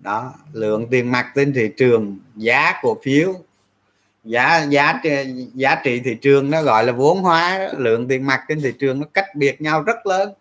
Đó, 0.00 0.34
lượng 0.52 0.86
tiền 0.90 1.12
mặt 1.12 1.32
trên 1.34 1.52
thị 1.52 1.70
trường, 1.76 2.18
giá 2.36 2.72
cổ 2.82 2.98
phiếu 3.02 3.34
giá 4.28 4.64
giá 4.64 5.00
giá 5.54 5.80
trị 5.84 6.00
thị 6.04 6.14
trường 6.14 6.50
nó 6.50 6.62
gọi 6.62 6.84
là 6.84 6.92
vốn 6.92 7.22
hóa 7.22 7.68
lượng 7.76 8.08
tiền 8.08 8.26
mặt 8.26 8.40
trên 8.48 8.60
thị 8.60 8.72
trường 8.78 9.00
nó 9.00 9.06
cách 9.14 9.34
biệt 9.34 9.60
nhau 9.60 9.82
rất 9.82 10.06
lớn. 10.06 10.32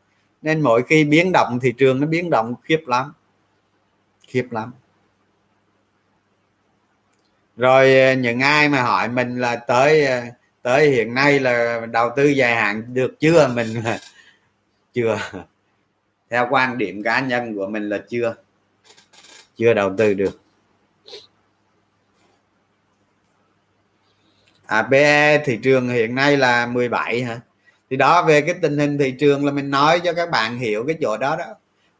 Nên 0.42 0.62
mỗi 0.62 0.84
khi 0.84 1.04
biến 1.04 1.32
động 1.32 1.60
thị 1.62 1.74
trường 1.78 2.00
nó 2.00 2.08
biến 2.08 2.30
động 2.30 2.56
khiếp 2.64 2.84
lắm 2.88 3.14
khiếp 4.28 4.48
lắm. 4.52 4.72
Rồi 7.58 8.00
ờ, 8.00 8.14
những 8.14 8.40
ai 8.40 8.70
mà 8.70 8.82
hỏi 8.82 9.10
mình 9.10 9.40
là 9.40 9.56
tới 9.56 10.06
ờ, 10.06 10.22
tới 10.62 10.90
hiện 10.90 11.14
nay 11.14 11.40
là 11.40 11.86
đầu 11.92 12.10
tư 12.16 12.28
dài 12.28 12.56
hạn 12.56 12.94
được 12.94 13.20
chưa? 13.20 13.48
Mình 13.48 13.68
chưa. 14.94 15.20
Theo 16.30 16.48
quan 16.50 16.78
điểm 16.78 17.04
cá 17.04 17.20
nhân 17.20 17.56
của 17.56 17.68
mình 17.68 17.90
là 17.90 18.04
chưa. 18.10 18.36
Chưa 19.56 19.74
đầu 19.74 19.96
tư 19.98 20.14
được. 20.14 20.40
À 24.68 24.82
PE 24.82 25.44
thị 25.46 25.60
trường 25.64 25.90
hiện 25.90 26.16
nay 26.16 26.38
là 26.38 26.66
17 26.66 27.24
hả? 27.24 27.40
Thì 27.90 27.98
đó, 27.98 28.24
về 28.24 28.42
cái 28.42 28.56
tình 28.62 28.78
hình 28.78 28.98
thị 28.98 29.12
trường 29.20 29.46
là 29.46 29.52
mình 29.52 29.70
nói 29.70 30.00
cho 30.04 30.14
các 30.14 30.32
bạn 30.32 30.58
hiểu 30.58 30.84
cái 30.88 30.98
chỗ 31.02 31.18
đó 31.18 31.36
đó. 31.36 31.46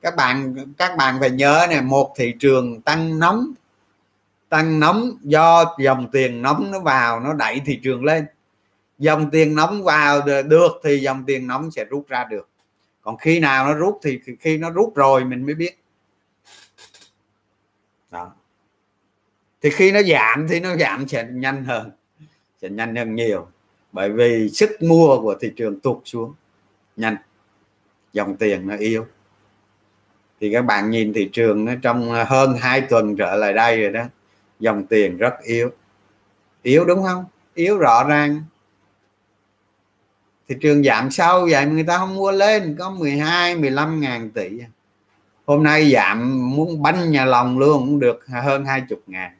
Các 0.02 0.16
bạn 0.16 0.56
các 0.78 0.98
bạn 0.98 1.18
phải 1.20 1.30
nhớ 1.30 1.68
này 1.70 1.82
một 1.82 2.14
thị 2.18 2.34
trường 2.40 2.82
tăng 2.82 3.20
nóng 3.20 3.54
tăng 4.50 4.80
nóng 4.80 5.18
do 5.22 5.76
dòng 5.80 6.08
tiền 6.12 6.42
nóng 6.42 6.72
nó 6.72 6.80
vào, 6.80 7.20
nó 7.20 7.34
đẩy 7.34 7.62
thị 7.66 7.80
trường 7.84 8.06
lên. 8.06 8.26
Dòng 9.00 9.30
tiền 9.32 9.56
nóng 9.56 9.84
vào 9.84 10.22
được 10.46 10.72
thì 10.84 10.98
dòng 10.98 11.24
tiền 11.28 11.48
nóng 11.48 11.72
sẽ 11.72 11.86
rút 11.86 12.08
ra 12.08 12.24
được. 12.24 12.50
Còn 13.02 13.18
khi 13.18 13.40
nào 13.40 13.66
nó 13.66 13.74
rút 13.74 14.00
thì 14.04 14.20
khi 14.40 14.58
nó 14.58 14.70
rút 14.70 14.96
rồi 14.96 15.26
mình 15.26 15.46
mới 15.46 15.56
biết. 15.56 15.80
Đó. 18.12 18.32
Thì 19.62 19.70
khi 19.70 19.92
nó 19.92 20.02
giảm 20.02 20.48
thì 20.48 20.60
nó 20.60 20.76
giảm 20.76 21.08
sẽ 21.08 21.28
nhanh 21.32 21.66
hơn 21.66 21.92
sẽ 22.62 22.70
nhanh 22.70 22.96
hơn 22.96 23.16
nhiều. 23.16 23.48
Bởi 23.92 24.10
vì 24.10 24.50
sức 24.50 24.70
mua 24.82 25.22
của 25.22 25.36
thị 25.40 25.54
trường 25.56 25.80
tụt 25.80 25.98
xuống. 26.06 26.34
Nhanh. 26.96 27.16
Dòng 28.14 28.36
tiền 28.36 28.68
nó 28.68 28.76
yếu. 28.78 29.06
Thì 30.40 30.54
các 30.54 30.62
bạn 30.62 30.90
nhìn 30.90 31.14
thị 31.14 31.30
trường 31.34 31.66
nó 31.66 31.72
trong 31.82 32.10
hơn 32.10 32.54
hai 32.60 32.82
tuần 32.82 33.16
trở 33.18 33.36
lại 33.36 33.54
đây 33.54 33.82
rồi 33.82 33.92
đó, 33.92 34.04
dòng 34.60 34.86
tiền 34.86 35.18
rất 35.18 35.34
yếu. 35.44 35.70
Yếu 36.64 36.86
đúng 36.86 37.04
không? 37.04 37.26
Yếu 37.54 37.78
rõ 37.78 38.04
ràng. 38.10 38.44
Thị 40.48 40.56
trường 40.62 40.84
giảm 40.84 41.12
sâu 41.12 41.48
vậy 41.52 41.66
mà 41.66 41.72
người 41.72 41.84
ta 41.84 41.98
không 41.98 42.16
mua 42.16 42.32
lên, 42.32 42.76
có 42.80 42.90
12 42.90 43.56
15 43.56 44.00
ngàn 44.00 44.32
tỷ. 44.32 44.50
Hôm 45.46 45.64
nay 45.64 45.92
giảm, 45.92 46.50
muốn 46.56 46.82
bánh 46.82 47.12
nhà 47.12 47.26
lòng 47.26 47.60
luôn 47.60 47.86
cũng 47.86 48.00
được 48.00 48.28
hơn 48.28 48.66
hai 48.66 48.84
chục 48.90 49.02
ngàn 49.08 49.37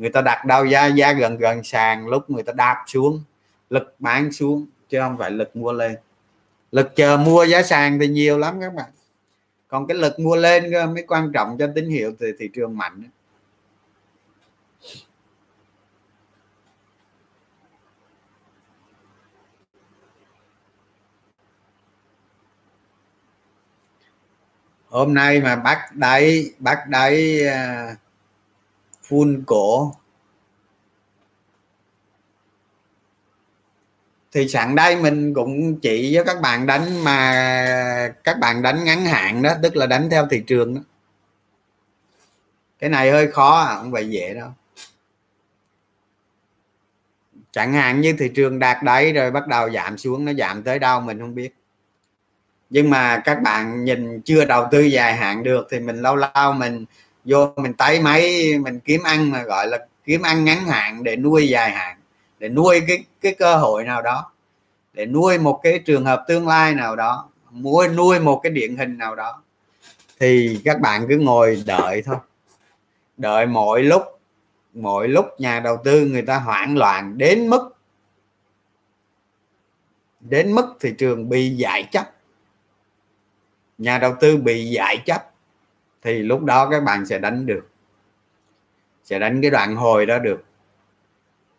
người 0.00 0.10
ta 0.10 0.20
đặt 0.20 0.44
đâu 0.44 0.64
giá 0.64 0.86
giá 0.86 1.12
gần 1.12 1.36
gần 1.36 1.62
sàn 1.64 2.08
lúc 2.08 2.30
người 2.30 2.42
ta 2.42 2.52
đạp 2.52 2.84
xuống 2.86 3.22
lực 3.70 3.94
bán 3.98 4.32
xuống 4.32 4.66
chứ 4.88 5.00
không 5.00 5.18
phải 5.18 5.30
lực 5.30 5.56
mua 5.56 5.72
lên. 5.72 5.96
Lực 6.72 6.96
chờ 6.96 7.16
mua 7.16 7.44
giá 7.44 7.62
sàn 7.62 7.98
thì 7.98 8.08
nhiều 8.08 8.38
lắm 8.38 8.60
các 8.60 8.74
bạn. 8.74 8.90
Còn 9.68 9.86
cái 9.86 9.96
lực 9.96 10.18
mua 10.18 10.36
lên 10.36 10.72
mới 10.94 11.04
quan 11.08 11.32
trọng 11.32 11.56
cho 11.58 11.66
tín 11.74 11.88
hiệu 11.88 12.14
thì 12.20 12.26
thị 12.38 12.50
trường 12.54 12.78
mạnh. 12.78 13.02
Hôm 24.88 25.14
nay 25.14 25.40
mà 25.40 25.56
bắt 25.56 25.78
đáy 25.94 26.50
bắt 26.58 26.78
đáy 26.88 27.40
uh, 27.46 27.98
full 29.10 29.42
cổ. 29.46 29.94
Thì 34.32 34.48
sẵn 34.48 34.74
đây 34.74 34.96
mình 34.96 35.34
cũng 35.34 35.80
chỉ 35.80 36.12
cho 36.14 36.24
các 36.24 36.40
bạn 36.40 36.66
đánh 36.66 37.04
mà 37.04 38.14
các 38.24 38.38
bạn 38.38 38.62
đánh 38.62 38.84
ngắn 38.84 39.04
hạn 39.04 39.42
đó 39.42 39.54
tức 39.62 39.76
là 39.76 39.86
đánh 39.86 40.10
theo 40.10 40.26
thị 40.30 40.42
trường 40.46 40.74
đó. 40.74 40.80
Cái 42.78 42.90
này 42.90 43.10
hơi 43.10 43.30
khó 43.30 43.60
à, 43.60 43.74
không 43.74 43.92
phải 43.92 44.10
dễ 44.10 44.34
đâu. 44.34 44.50
Chẳng 47.52 47.72
hạn 47.72 48.00
như 48.00 48.12
thị 48.18 48.30
trường 48.34 48.58
đạt 48.58 48.82
đáy 48.82 49.12
rồi 49.12 49.30
bắt 49.30 49.46
đầu 49.46 49.70
giảm 49.70 49.98
xuống 49.98 50.24
nó 50.24 50.32
giảm 50.32 50.62
tới 50.62 50.78
đâu 50.78 51.00
mình 51.00 51.18
không 51.20 51.34
biết. 51.34 51.54
Nhưng 52.70 52.90
mà 52.90 53.22
các 53.24 53.42
bạn 53.42 53.84
nhìn 53.84 54.20
chưa 54.20 54.44
đầu 54.44 54.68
tư 54.70 54.80
dài 54.80 55.16
hạn 55.16 55.42
được 55.42 55.66
thì 55.70 55.80
mình 55.80 56.02
lâu 56.02 56.16
lâu 56.16 56.52
mình 56.52 56.84
vô 57.24 57.52
mình 57.56 57.74
tay 57.74 58.00
máy, 58.00 58.52
mình 58.58 58.80
kiếm 58.80 59.02
ăn 59.02 59.30
mà, 59.30 59.42
gọi 59.42 59.66
là 59.66 59.86
kiếm 60.04 60.22
ăn 60.22 60.44
ngắn 60.44 60.66
hạn 60.66 61.02
để 61.02 61.16
nuôi 61.16 61.48
dài 61.48 61.70
hạn, 61.70 61.96
để 62.38 62.48
nuôi 62.48 62.80
cái 62.88 63.04
cái 63.20 63.34
cơ 63.34 63.56
hội 63.56 63.84
nào 63.84 64.02
đó, 64.02 64.32
để 64.92 65.06
nuôi 65.06 65.38
một 65.38 65.60
cái 65.62 65.78
trường 65.78 66.04
hợp 66.04 66.24
tương 66.28 66.48
lai 66.48 66.74
nào 66.74 66.96
đó 66.96 67.30
nuôi 67.52 67.88
nuôi 67.88 68.20
một 68.20 68.40
cái 68.42 68.52
điển 68.52 68.76
hình 68.76 68.98
nào 68.98 69.14
đó. 69.14 69.42
Thì 70.18 70.60
các 70.64 70.80
bạn 70.80 71.06
cứ 71.08 71.18
ngồi 71.18 71.62
đợi 71.66 72.02
thôi. 72.02 72.16
Đợi 73.16 73.46
mỗi 73.46 73.82
lúc 73.82 74.02
mỗi 74.72 75.08
lúc 75.08 75.26
nhà 75.38 75.60
đầu 75.60 75.78
tư 75.84 76.06
người 76.06 76.22
ta 76.22 76.38
hoảng 76.38 76.78
loạn 76.78 77.18
đến 77.18 77.48
mức 77.48 77.76
đến 80.20 80.52
mức 80.52 80.76
thị 80.80 80.94
trường 80.98 81.28
bị 81.28 81.50
giải 81.50 81.88
chấp. 81.92 82.10
Nhà 83.78 83.98
đầu 83.98 84.14
tư 84.20 84.36
bị 84.36 84.70
giải 84.70 85.02
chấp 85.06 85.29
thì 86.02 86.22
lúc 86.22 86.42
đó 86.42 86.68
các 86.70 86.80
bạn 86.80 87.06
sẽ 87.06 87.18
đánh 87.18 87.46
được. 87.46 87.68
Sẽ 89.04 89.18
đánh 89.18 89.42
cái 89.42 89.50
đoạn 89.50 89.76
hồi 89.76 90.06
đó 90.06 90.18
được. 90.18 90.44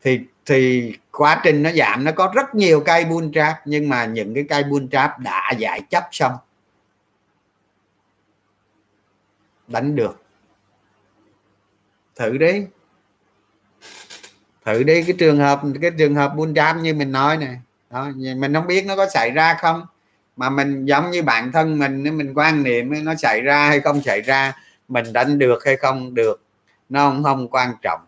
Thì 0.02 0.20
thì 0.46 0.94
quá 1.12 1.42
trình 1.44 1.64
nó 1.64 1.72
giảm, 1.72 2.04
nó 2.04 2.12
có 2.12 2.32
rất 2.36 2.56
nhiều 2.56 2.84
cây 2.86 3.06
bull 3.06 3.28
trap, 3.34 3.56
nhưng 3.66 3.90
mà 3.90 4.06
những 4.06 4.34
cái 4.34 4.46
cây 4.50 4.64
bull 4.64 4.86
trap 4.92 5.20
đã 5.20 5.52
giải 5.58 5.82
chấp 5.90 6.08
xong. 6.12 6.34
Đánh 9.68 9.96
được. 9.96 10.24
Thử 12.16 12.38
đi. 12.38 12.66
Thử 14.66 14.84
đi, 14.84 15.04
cái 15.04 15.16
trường 15.20 15.38
hợp, 15.38 15.62
cái 15.82 15.92
trường 15.98 16.16
hợp 16.16 16.34
bull 16.36 16.54
trap 16.56 16.78
như 16.78 16.94
mình 16.94 17.12
nói 17.12 17.38
này 17.38 17.60
đó, 17.90 18.10
mình 18.16 18.54
không 18.54 18.68
biết 18.68 18.86
nó 18.86 18.96
có 18.96 19.10
xảy 19.10 19.32
ra 19.32 19.58
không 19.62 19.86
mà 20.36 20.50
mình 20.50 20.86
giống 20.86 21.12
như 21.12 21.24
bản 21.24 21.52
thân 21.52 21.80
mình 21.80 22.04
nếu 22.04 22.14
mình 22.14 22.34
quan 22.34 22.64
niệm 22.64 23.06
nó 23.06 23.16
xảy 23.16 23.42
ra 23.42 23.68
hay 23.68 23.80
không 23.80 24.02
xảy 24.02 24.22
ra, 24.22 24.54
mình 24.88 25.14
đánh 25.14 25.40
được 25.40 25.66
hay 25.66 25.78
không 25.78 26.14
được, 26.14 26.44
nó 26.90 27.10
không 27.10 27.24
không 27.24 27.48
quan 27.48 27.74
trọng. 27.82 28.02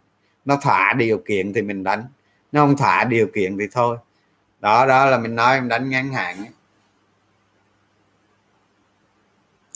Nó 0.46 0.58
thỏa 0.62 0.94
điều 0.94 1.18
kiện 1.18 1.54
thì 1.54 1.62
mình 1.62 1.84
đánh, 1.84 2.04
nó 2.52 2.62
không 2.66 2.78
thỏa 2.78 3.04
điều 3.04 3.28
kiện 3.34 3.58
thì 3.58 3.66
thôi. 3.72 3.98
Đó 4.60 4.86
đó 4.86 5.06
là 5.06 5.18
mình 5.18 5.36
nói 5.36 5.56
em 5.56 5.68
đánh 5.68 5.90
ngắn 5.90 6.14
hạn 6.14 6.46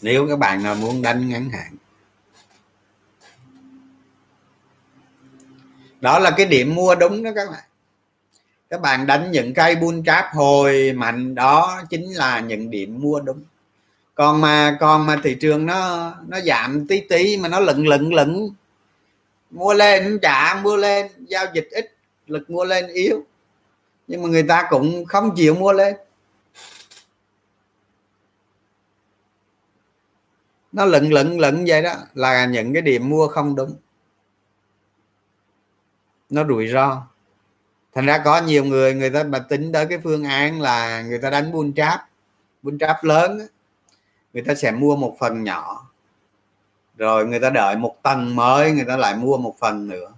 nếu 0.02 0.28
các 0.28 0.40
bạn 0.40 0.64
nào 0.64 0.76
muốn 0.76 1.02
đánh 1.02 1.30
ngắn 1.30 1.50
hạn. 1.50 1.76
Đó 6.02 6.20
là 6.20 6.32
cái 6.38 6.46
điểm 6.46 6.76
mua 6.76 6.96
đúng 6.96 7.24
đó 7.24 7.32
các 7.36 7.50
bạn 7.52 7.64
các 8.70 8.82
bạn 8.82 9.08
đánh 9.08 9.32
những 9.32 9.54
cây 9.54 9.76
bull 9.76 10.00
trap 10.06 10.26
hồi 10.34 10.94
mạnh 10.96 11.36
đó 11.36 11.82
chính 11.90 12.14
là 12.14 12.40
những 12.40 12.70
điểm 12.70 13.00
mua 13.02 13.20
đúng. 13.20 13.44
Còn 14.16 14.42
mà 14.42 14.78
còn 14.80 15.06
mà 15.06 15.20
thị 15.24 15.38
trường 15.40 15.66
nó 15.66 16.14
nó 16.28 16.40
giảm 16.42 16.88
tí 16.88 17.02
tí 17.10 17.38
mà 17.38 17.50
nó 17.50 17.60
lận 17.60 17.84
lận 17.84 18.10
lận 18.10 18.50
mua 19.52 19.74
lên 19.74 20.20
trả, 20.22 20.62
mua 20.64 20.76
lên, 20.76 21.08
giao 21.28 21.46
dịch 21.54 21.68
ít, 21.72 21.96
lực 22.28 22.50
mua 22.50 22.64
lên 22.64 22.88
yếu. 22.88 23.24
Nhưng 24.08 24.24
mà 24.24 24.30
người 24.30 24.44
ta 24.44 24.68
cũng 24.70 25.06
không 25.06 25.36
chịu 25.36 25.56
mua 25.56 25.74
lên. 25.74 25.96
Nó 30.72 30.86
lận 30.86 31.10
lận 31.10 31.38
lận 31.38 31.66
vậy 31.68 31.82
đó, 31.82 31.94
là 32.14 32.46
những 32.46 32.74
cái 32.74 32.82
điểm 32.82 33.10
mua 33.10 33.28
không 33.28 33.56
đúng. 33.56 33.76
Nó 36.30 36.44
rủi 36.44 36.68
ro 36.68 37.08
thành 37.98 38.06
ra 38.06 38.18
có 38.18 38.42
nhiều 38.42 38.66
người 38.66 38.94
người 38.94 39.10
ta 39.10 39.24
mà 39.24 39.40
tính 39.40 39.72
tới 39.72 39.86
cái 39.86 39.98
phương 40.04 40.24
án 40.24 40.62
là 40.62 41.02
người 41.02 41.18
ta 41.18 41.30
đánh 41.30 41.52
bull 41.52 41.72
trap. 41.76 42.02
Bull 42.64 42.78
trap 42.80 43.04
lớn 43.04 43.48
người 44.34 44.44
ta 44.44 44.56
sẽ 44.56 44.72
mua 44.72 44.96
một 44.96 45.16
phần 45.20 45.44
nhỏ. 45.44 45.88
Rồi 46.98 47.26
người 47.26 47.40
ta 47.40 47.50
đợi 47.50 47.76
một 47.76 47.96
tầng 48.04 48.36
mới 48.36 48.72
người 48.72 48.86
ta 48.86 48.98
lại 48.98 49.16
mua 49.16 49.38
một 49.38 49.56
phần 49.60 49.88
nữa. 49.88 50.12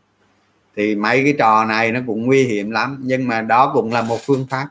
Thì 0.75 0.95
mấy 0.95 1.23
cái 1.23 1.33
trò 1.39 1.65
này 1.65 1.91
nó 1.91 1.99
cũng 2.07 2.25
nguy 2.25 2.43
hiểm 2.43 2.71
lắm 2.71 2.99
nhưng 3.03 3.27
mà 3.27 3.41
đó 3.41 3.71
cũng 3.73 3.93
là 3.93 4.01
một 4.01 4.19
phương 4.25 4.47
pháp. 4.49 4.67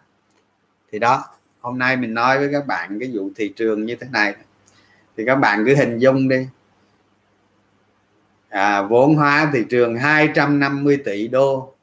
Thì 0.92 0.98
đó 0.98 1.24
hôm 1.60 1.78
nay 1.78 1.96
mình 1.96 2.14
nói 2.14 2.38
với 2.38 2.48
các 2.52 2.66
bạn 2.66 2.98
cái 3.00 3.10
vụ 3.14 3.30
thị 3.36 3.52
trường 3.56 3.86
như 3.86 3.96
thế 3.96 4.06
này. 4.12 4.34
Thì 5.16 5.24
các 5.26 5.34
bạn 5.34 5.62
cứ 5.66 5.74
hình 5.74 5.98
dung 5.98 6.28
đi. 6.28 6.46
À, 8.48 8.82
vốn 8.82 9.14
hóa 9.14 9.50
thị 9.52 9.64
trường 9.70 9.96
250 9.96 10.96
tỷ 11.04 11.28
đô 11.28 11.77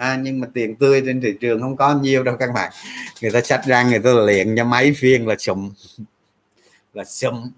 à, 0.00 0.16
nhưng 0.22 0.40
mà 0.40 0.46
tiền 0.54 0.76
tươi 0.76 1.02
trên 1.06 1.20
thị 1.20 1.34
trường 1.40 1.60
không 1.60 1.76
có 1.76 1.94
nhiều 1.94 2.22
đâu 2.22 2.36
các 2.38 2.50
bạn. 2.54 2.72
Người 3.22 3.30
ta 3.30 3.40
sách 3.40 3.60
ra 3.66 3.82
người 3.82 3.98
ta 3.98 4.10
liền 4.26 4.56
cho 4.56 4.64
mấy 4.64 4.92
phiên 4.92 5.28
là 5.28 5.36
sụm 5.38 5.70
là 6.94 7.04
sụm 7.04 7.50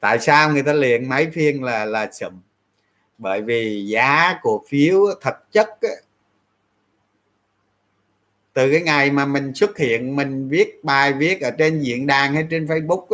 tại 0.00 0.18
sao 0.18 0.52
người 0.52 0.62
ta 0.62 0.72
liền 0.72 1.08
mấy 1.08 1.30
phiên 1.30 1.62
là 1.64 1.84
là 1.84 2.10
sụm 2.12 2.32
bởi 3.18 3.42
vì 3.42 3.86
giá 3.86 4.38
cổ 4.42 4.64
phiếu 4.68 5.06
thật 5.20 5.52
chất 5.52 5.68
từ 8.52 8.70
cái 8.72 8.80
ngày 8.80 9.10
mà 9.10 9.26
mình 9.26 9.54
xuất 9.54 9.78
hiện 9.78 10.16
mình 10.16 10.48
viết 10.48 10.84
bài 10.84 11.12
viết 11.12 11.40
ở 11.40 11.50
trên 11.50 11.80
diễn 11.80 12.06
đàn 12.06 12.34
hay 12.34 12.46
trên 12.50 12.66
Facebook 12.66 13.06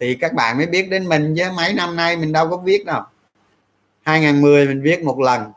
thì 0.00 0.14
các 0.14 0.32
bạn 0.34 0.56
mới 0.56 0.66
biết 0.66 0.90
đến 0.90 1.08
mình 1.08 1.34
chứ. 1.36 1.44
Mấy 1.56 1.74
năm 1.74 1.96
nay 1.96 2.16
mình 2.16 2.32
đâu 2.32 2.50
có 2.50 2.56
viết 2.56 2.86
đâu. 2.86 3.02
2010 4.02 4.66
mình 4.66 4.82
viết 4.82 5.02
một 5.02 5.20
lần. 5.20 5.52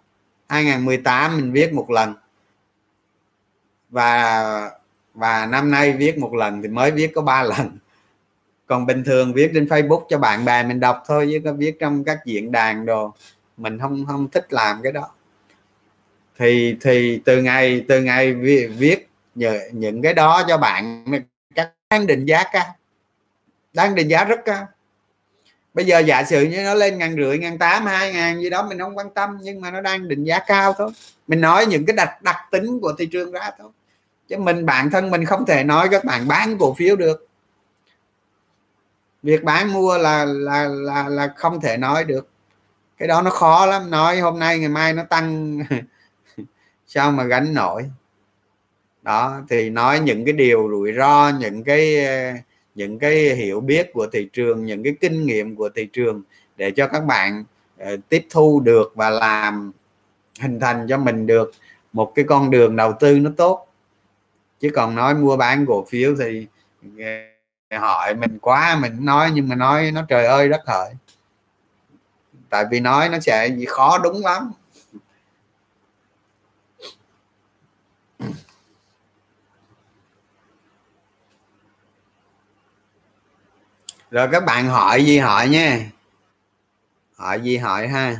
2018 0.51 1.37
mình 1.37 1.51
viết 1.51 1.73
một 1.73 1.91
lần. 1.91 2.13
Và 3.89 4.71
và 5.13 5.45
năm 5.45 5.71
nay 5.71 5.93
viết 5.93 6.17
một 6.17 6.33
lần 6.33 6.61
thì 6.61 6.67
mới 6.67 6.91
viết 6.91 7.11
có 7.15 7.21
ba 7.21 7.43
lần. 7.57 7.77
Còn 8.67 8.85
bình 8.85 9.03
thường 9.03 9.33
viết 9.33 9.51
trên 9.53 9.65
Facebook 9.65 10.05
cho 10.09 10.17
bạn 10.17 10.45
bè 10.45 10.63
mình 10.63 10.79
đọc 10.79 11.03
thôi 11.07 11.29
chứ 11.31 11.39
có 11.45 11.53
viết 11.53 11.79
trong 11.79 12.03
các 12.03 12.19
diễn 12.25 12.51
đàn 12.51 12.85
đồ. 12.85 13.13
Mình 13.57 13.79
không 13.79 14.05
không 14.05 14.29
thích 14.29 14.53
làm 14.53 14.81
cái 14.83 14.91
đó. 14.91 15.09
Thì 16.37 16.77
thì 16.81 17.21
từ 17.25 17.41
ngày 17.41 17.85
từ 17.87 18.01
ngày 18.01 18.33
viết, 18.33 18.69
viết 18.77 19.09
những 19.71 20.01
cái 20.01 20.13
đó 20.13 20.43
cho 20.47 20.57
bạn 20.57 21.05
các 21.55 21.71
đang 21.89 22.07
định 22.07 22.25
giá 22.25 22.43
cao. 22.53 22.75
Đang 23.73 23.95
định 23.95 24.07
giá 24.07 24.23
rất 24.25 24.39
cao 24.45 24.67
bây 25.74 25.86
giờ 25.86 25.99
giả 25.99 26.24
sử 26.24 26.43
như 26.43 26.63
nó 26.63 26.74
lên 26.74 26.97
ngàn 26.97 27.15
rưỡi, 27.15 27.38
ngàn 27.38 27.57
tám, 27.57 27.86
hai 27.86 28.13
ngàn 28.13 28.41
gì 28.41 28.49
đó, 28.49 28.67
mình 28.69 28.80
không 28.80 28.97
quan 28.97 29.09
tâm, 29.09 29.38
nhưng 29.41 29.61
mà 29.61 29.72
nó 29.72 29.82
đang 29.82 30.07
định 30.07 30.24
giá 30.24 30.39
cao 30.39 30.74
thôi. 30.78 30.91
Mình 31.28 31.41
nói 31.41 31.65
những 31.65 31.86
cái 31.86 31.95
đặc 31.95 32.22
đặc 32.22 32.38
tính 32.51 32.80
của 32.80 32.93
thị 32.97 33.05
trường 33.05 33.32
ra 33.32 33.51
thôi. 33.59 33.69
Chứ 34.28 34.38
mình, 34.38 34.65
bản 34.65 34.89
thân 34.89 35.11
mình 35.11 35.26
không 35.26 35.45
thể 35.45 35.63
nói 35.63 35.88
các 35.91 36.05
bạn 36.05 36.28
bán 36.28 36.57
cổ 36.57 36.74
phiếu 36.74 36.95
được. 36.95 37.28
Việc 39.24 39.43
bán 39.43 39.74
mua 39.74 39.97
là 39.97 40.26
là 40.26 40.67
là 40.67 41.09
là 41.09 41.34
không 41.36 41.61
thể 41.61 41.78
nói 41.78 42.03
được. 42.03 42.28
Cái 42.97 43.07
đó 43.07 43.22
nó 43.22 43.30
khó 43.30 43.65
lắm, 43.65 43.91
nói 43.91 44.19
hôm 44.19 44.39
nay, 44.39 44.59
ngày 44.59 44.69
mai 44.69 44.93
nó 44.93 45.03
tăng. 45.03 45.59
Sao 46.88 47.11
mà 47.11 47.24
gánh 47.24 47.53
nổi? 47.53 47.89
Đó, 49.01 49.41
thì 49.49 49.69
nói 49.69 49.99
những 49.99 50.26
cái 50.26 50.34
điều 50.34 50.69
rủi 50.72 50.93
ro, 50.97 51.32
những 51.39 51.63
cái 51.63 52.05
những 52.76 52.99
cái 52.99 53.36
hiểu 53.36 53.59
biết 53.59 53.89
của 53.93 54.07
thị 54.11 54.30
trường 54.34 54.65
những 54.65 54.84
cái 54.84 54.95
kinh 55.01 55.26
nghiệm 55.26 55.55
của 55.55 55.69
thị 55.76 55.89
trường 55.93 56.22
để 56.57 56.72
cho 56.72 56.88
các 56.88 57.05
bạn 57.05 57.43
uh, 57.84 57.88
tiếp 58.09 58.28
thu 58.30 58.59
được 58.59 58.91
và 58.95 59.09
làm 59.09 59.72
hình 60.39 60.59
thành 60.59 60.86
cho 60.89 60.97
mình 60.97 61.28
được 61.28 61.51
một 61.93 62.11
cái 62.15 62.26
con 62.28 62.51
đường 62.51 62.76
đầu 62.76 62.93
tư 62.99 63.19
nó 63.19 63.32
tốt. 63.38 63.67
Chứ 64.59 64.69
còn 64.76 64.95
nói 64.95 65.15
mua 65.15 65.38
bán 65.38 65.65
cổ 65.65 65.86
phiếu 65.89 66.15
thì 66.19 66.47
hỏi 67.78 68.15
mình 68.15 68.39
quá 68.41 68.78
mình 68.82 69.05
nói 69.05 69.32
nhưng 69.34 69.49
mà 69.49 69.55
nói 69.55 69.91
nó 69.91 70.05
trời 70.09 70.26
ơi 70.26 70.49
đất 70.49 70.61
hỡi 70.67 70.93
tại 72.51 72.65
vì 72.72 72.80
nói 72.80 73.09
nó 73.09 73.19
sẽ 73.19 73.49
khó 73.67 73.97
đúng 73.97 74.22
lắm. 74.26 74.51
Rồi 84.12 84.28
các 84.32 84.45
bạn 84.45 84.68
hỏi 84.68 85.05
gì 85.05 85.18
hỏi 85.18 85.49
nha. 85.49 85.80
Hỏi 87.16 87.41
gì 87.41 87.57
hỏi 87.57 87.88
ha. 87.88 88.16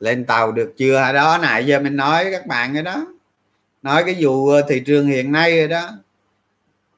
Lên 0.00 0.24
tàu 0.24 0.52
được 0.52 0.74
chưa? 0.76 1.12
Đó, 1.12 1.38
nãy 1.42 1.66
giờ 1.66 1.80
mình 1.80 1.96
nói 1.96 2.28
các 2.32 2.46
bạn 2.46 2.74
rồi 2.74 2.82
đó. 2.82 3.06
Nói 3.82 4.04
cái 4.04 4.16
vụ 4.18 4.48
ờ, 4.48 4.62
thị 4.68 4.82
trường 4.86 5.06
hiện 5.06 5.32
nay 5.32 5.58
rồi 5.58 5.68
đó. 5.68 5.90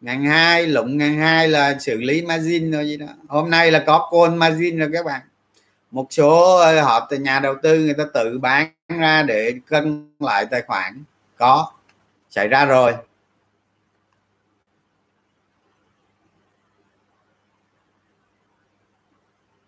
Ngàn 0.00 0.24
hai, 0.24 0.66
lụng 0.66 0.98
ngàn 0.98 1.18
hai 1.18 1.48
là 1.48 1.78
xử 1.78 2.00
lý 2.00 2.22
margin 2.22 2.70
rồi 2.70 2.86
gì 2.88 2.96
đó. 2.96 3.06
Hôm 3.28 3.50
nay 3.50 3.70
là 3.70 3.84
có 3.86 4.10
call 4.12 4.36
margin 4.38 4.78
rồi 4.78 4.90
các 4.92 5.04
bạn. 5.06 5.22
Một 5.90 6.06
số 6.10 6.56
ờ, 6.56 6.82
họ 6.82 7.06
từ 7.10 7.18
nhà 7.18 7.40
đầu 7.40 7.54
tư 7.62 7.80
người 7.80 7.94
ta 7.94 8.04
tự 8.14 8.38
bán 8.38 8.70
ra 8.88 9.22
để 9.22 9.54
cân 9.66 10.10
lại 10.20 10.46
tài 10.50 10.62
khoản 10.62 11.04
có. 11.38 11.72
Xảy 12.30 12.48
ra 12.48 12.64
rồi. 12.64 12.94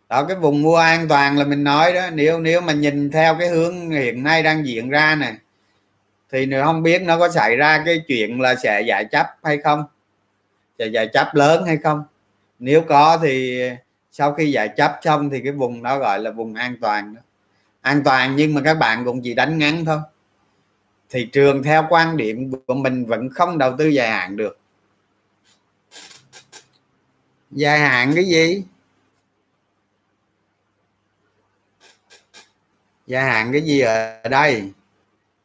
Đó, 0.08 0.24
cái 0.24 0.36
vùng 0.36 0.62
mua 0.62 0.76
an 0.76 1.08
toàn 1.08 1.38
là 1.38 1.44
mình 1.44 1.64
nói 1.64 1.92
đó. 1.92 2.10
Nếu 2.12 2.40
nếu 2.40 2.60
mà 2.60 2.72
nhìn 2.72 3.10
theo 3.10 3.36
cái 3.38 3.48
hướng 3.48 3.90
hiện 3.90 4.22
nay 4.22 4.42
đang 4.42 4.66
diễn 4.66 4.90
ra 4.90 5.14
này 5.14 5.34
thì 6.32 6.46
nếu 6.46 6.64
không 6.64 6.82
biết 6.82 7.02
nó 7.02 7.18
có 7.18 7.28
xảy 7.28 7.56
ra 7.56 7.82
cái 7.86 8.02
chuyện 8.08 8.40
là 8.40 8.54
sẽ 8.54 8.82
giải 8.88 9.04
chấp 9.04 9.26
hay 9.44 9.58
không? 9.58 9.84
Sẽ 10.78 10.86
giải 10.86 11.08
chấp 11.12 11.34
lớn 11.34 11.64
hay 11.66 11.76
không? 11.76 12.04
Nếu 12.58 12.82
có 12.88 13.18
thì 13.22 13.60
sau 14.12 14.32
khi 14.34 14.50
giải 14.52 14.68
chấp 14.68 14.98
xong 15.02 15.30
thì 15.30 15.40
cái 15.40 15.52
vùng 15.52 15.82
đó 15.82 15.98
gọi 15.98 16.18
là 16.18 16.30
vùng 16.30 16.54
an 16.54 16.76
toàn 16.80 17.14
đó. 17.14 17.20
An 17.80 18.02
toàn 18.04 18.36
nhưng 18.36 18.54
mà 18.54 18.60
các 18.64 18.74
bạn 18.74 19.04
cũng 19.04 19.20
chỉ 19.22 19.34
đánh 19.34 19.58
ngắn 19.58 19.84
thôi 19.84 19.98
thị 21.10 21.28
trường 21.32 21.62
theo 21.62 21.86
quan 21.90 22.16
điểm 22.16 22.52
của 22.66 22.74
mình 22.74 23.06
vẫn 23.06 23.30
không 23.30 23.58
đầu 23.58 23.76
tư 23.78 23.88
dài 23.88 24.10
hạn 24.10 24.36
được. 24.36 24.58
Dài 27.50 27.78
hạn 27.78 28.12
cái 28.14 28.24
gì? 28.24 28.62
Dài 33.06 33.24
hạn 33.24 33.52
cái 33.52 33.62
gì 33.62 33.80
ở 33.80 34.28
đây? 34.30 34.70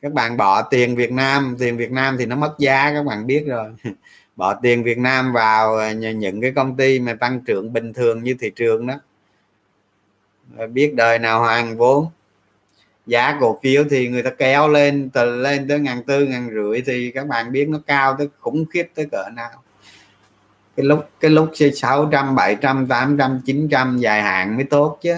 Các 0.01 0.13
bạn 0.13 0.37
bỏ 0.37 0.61
tiền 0.61 0.95
Việt 0.95 1.11
Nam, 1.11 1.55
tiền 1.59 1.77
Việt 1.77 1.91
Nam 1.91 2.15
thì 2.19 2.25
nó 2.25 2.35
mất 2.35 2.55
giá, 2.59 2.91
các 2.93 3.05
bạn 3.05 3.27
biết 3.27 3.43
rồi. 3.47 3.73
Bỏ 4.35 4.53
tiền 4.61 4.83
Việt 4.83 4.97
Nam 4.97 5.33
vào 5.33 5.93
những 5.93 6.41
cái 6.41 6.51
công 6.55 6.77
ty 6.77 6.99
mà 6.99 7.13
tăng 7.13 7.41
trưởng 7.41 7.73
bình 7.73 7.93
thường 7.93 8.23
như 8.23 8.35
thị 8.39 8.51
trường 8.55 8.87
đó. 8.87 8.99
Biết 10.67 10.93
đời 10.95 11.19
nào 11.19 11.39
hoàn 11.39 11.77
vốn? 11.77 12.09
Giá 13.05 13.37
cổ 13.39 13.59
phiếu 13.63 13.83
thì 13.89 14.09
người 14.09 14.23
ta 14.23 14.29
kéo 14.29 14.67
lên, 14.67 15.09
từ 15.09 15.35
lên 15.35 15.67
tới 15.67 15.79
ngàn 15.79 16.03
tư, 16.03 16.25
ngàn 16.25 16.49
rưỡi 16.53 16.81
thì 16.85 17.11
các 17.11 17.27
bạn 17.27 17.51
biết 17.51 17.69
nó 17.69 17.79
cao 17.87 18.15
tới 18.17 18.29
khủng 18.39 18.65
khiếp 18.65 18.89
tới 18.95 19.05
cỡ 19.11 19.29
nào. 19.33 19.63
Cái 20.75 20.85
lúc 20.85 21.09
cái 21.19 21.31
lúc 21.31 21.51
sáu 21.75 22.09
trăm, 22.11 22.35
bảy 22.35 22.55
trăm, 22.61 22.87
tám 22.87 23.17
trăm, 23.17 23.41
chín 23.45 23.67
trăm 23.71 23.97
dài 23.97 24.21
hạn 24.21 24.55
mới 24.55 24.65
tốt 24.65 24.97
chứ. 25.01 25.15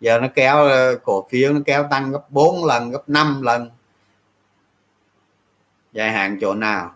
Giờ 0.00 0.18
nó 0.20 0.28
kéo 0.34 0.56
ờ, 0.56 0.98
cổ 1.04 1.26
phiếu 1.30 1.52
nó 1.52 1.60
kéo 1.66 1.86
tăng 1.90 2.12
gấp 2.12 2.30
4 2.30 2.64
lần, 2.64 2.90
gấp 2.90 3.08
5 3.08 3.42
lần. 3.42 3.70
Dài 5.92 6.12
hạn 6.12 6.38
chỗ 6.40 6.54
nào? 6.54 6.94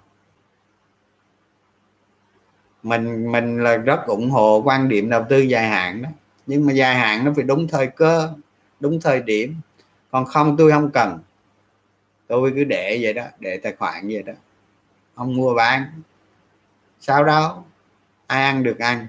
Mình 2.83 3.33
mình 3.33 3.63
là 3.63 3.77
rất 3.77 4.07
ủng 4.07 4.31
hộ 4.31 4.63
quan 4.65 4.89
điểm 4.89 5.11
đầu 5.11 5.25
tư 5.29 5.39
dài 5.39 5.69
hạn 5.69 6.03
đó. 6.03 6.09
Nhưng 6.47 6.67
mà 6.67 6.73
dài 6.73 6.95
hạn 6.95 7.25
nó 7.25 7.33
phải 7.37 7.45
đúng 7.45 7.69
thời 7.69 7.87
cơ, 7.87 8.33
đúng 8.81 9.01
thời 9.01 9.23
điểm 9.23 9.55
còn 10.11 10.27
không 10.27 10.57
tôi 10.57 10.71
không 10.71 10.91
cần. 10.91 11.19
Tôi 12.27 12.53
cứ 12.55 12.65
để 12.65 12.99
vậy 13.03 13.13
đó 13.13 13.25
để 13.41 13.61
tài 13.63 13.73
khoản 13.73 14.09
vậy 14.09 14.23
đó. 14.23 14.33
Không 15.15 15.37
mua 15.37 15.55
bán. 15.55 15.85
Sao 17.01 17.25
đó 17.25 17.65
ai 18.27 18.43
ăn 18.43 18.63
được 18.63 18.79
ăn. 18.79 19.07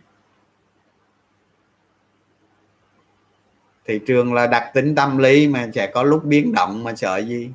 Thị 3.86 4.00
trường 4.08 4.34
là 4.34 4.48
đặc 4.48 4.72
tính 4.74 4.96
tâm 4.96 5.18
lý 5.18 5.48
mà 5.48 5.70
sẽ 5.76 5.92
có 5.94 6.04
lúc 6.04 6.26
biến 6.26 6.54
động 6.54 6.84
mà 6.84 6.96
sợ 6.96 7.18
gì. 7.18 7.52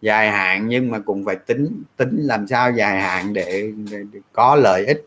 Dài 0.00 0.30
hạn 0.30 0.68
nhưng 0.68 0.90
mà 0.90 0.98
cũng 0.98 1.24
phải 1.24 1.36
tính 1.36 1.82
tính 1.96 2.16
làm 2.20 2.46
sao 2.46 2.72
dài 2.72 3.00
hạn 3.00 3.32
để, 3.32 3.72
để, 3.90 3.98
để 4.12 4.20
có 4.32 4.56
lợi 4.56 4.86
ích. 4.86 5.06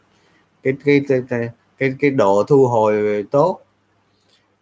Cái 0.64 0.74
cái 0.86 1.02
cái 1.08 1.50
cái, 1.78 1.94
cái 2.00 2.12
độ 2.12 2.44
thu 2.44 2.68
hồi 2.68 3.26
tốt 3.32 3.62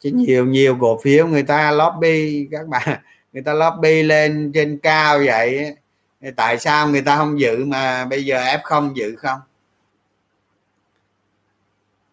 chứ 0.05 0.11
nhiều 0.13 0.45
nhiều 0.45 0.77
cổ 0.79 0.99
phiếu 1.03 1.27
người 1.27 1.43
ta 1.43 1.71
lobby 1.71 2.47
các 2.51 2.67
bạn 2.67 2.99
người 3.33 3.43
ta 3.43 3.53
lobby 3.53 4.03
lên 4.03 4.51
trên 4.53 4.79
cao 4.83 5.19
vậy 5.25 5.75
tại 6.35 6.59
sao 6.59 6.87
người 6.87 7.01
ta 7.01 7.17
không 7.17 7.39
giữ 7.39 7.65
mà 7.65 8.05
bây 8.05 8.25
giờ 8.25 8.37
f 8.43 8.59
không 8.63 8.97
giữ 8.97 9.15
không? 9.15 9.39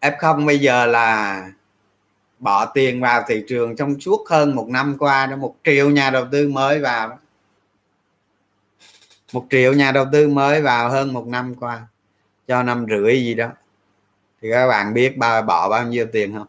F 0.01 0.11
không 0.19 0.45
bây 0.45 0.59
giờ 0.59 0.85
là 0.85 1.41
bỏ 2.39 2.65
tiền 2.65 3.01
vào 3.01 3.23
thị 3.27 3.43
trường 3.47 3.75
trong 3.75 3.99
suốt 3.99 4.29
hơn 4.29 4.55
một 4.55 4.67
năm 4.69 4.95
qua 4.99 5.25
đó 5.25 5.35
một 5.35 5.55
triệu 5.63 5.89
nhà 5.89 6.09
đầu 6.09 6.25
tư 6.31 6.49
mới 6.49 6.79
vào 6.79 7.19
một 9.33 9.45
triệu 9.49 9.73
nhà 9.73 9.91
đầu 9.91 10.05
tư 10.11 10.27
mới 10.27 10.61
vào 10.61 10.89
hơn 10.89 11.13
một 11.13 11.27
năm 11.27 11.55
qua 11.55 11.87
cho 12.47 12.63
năm 12.63 12.85
rưỡi 12.89 13.23
gì 13.23 13.33
đó. 13.33 13.49
Thì 14.41 14.49
các 14.51 14.67
bạn 14.67 14.93
biết 14.93 15.17
bao 15.17 15.41
bỏ 15.41 15.69
bao 15.69 15.87
nhiêu 15.87 16.07
tiền 16.11 16.33
không 16.33 16.47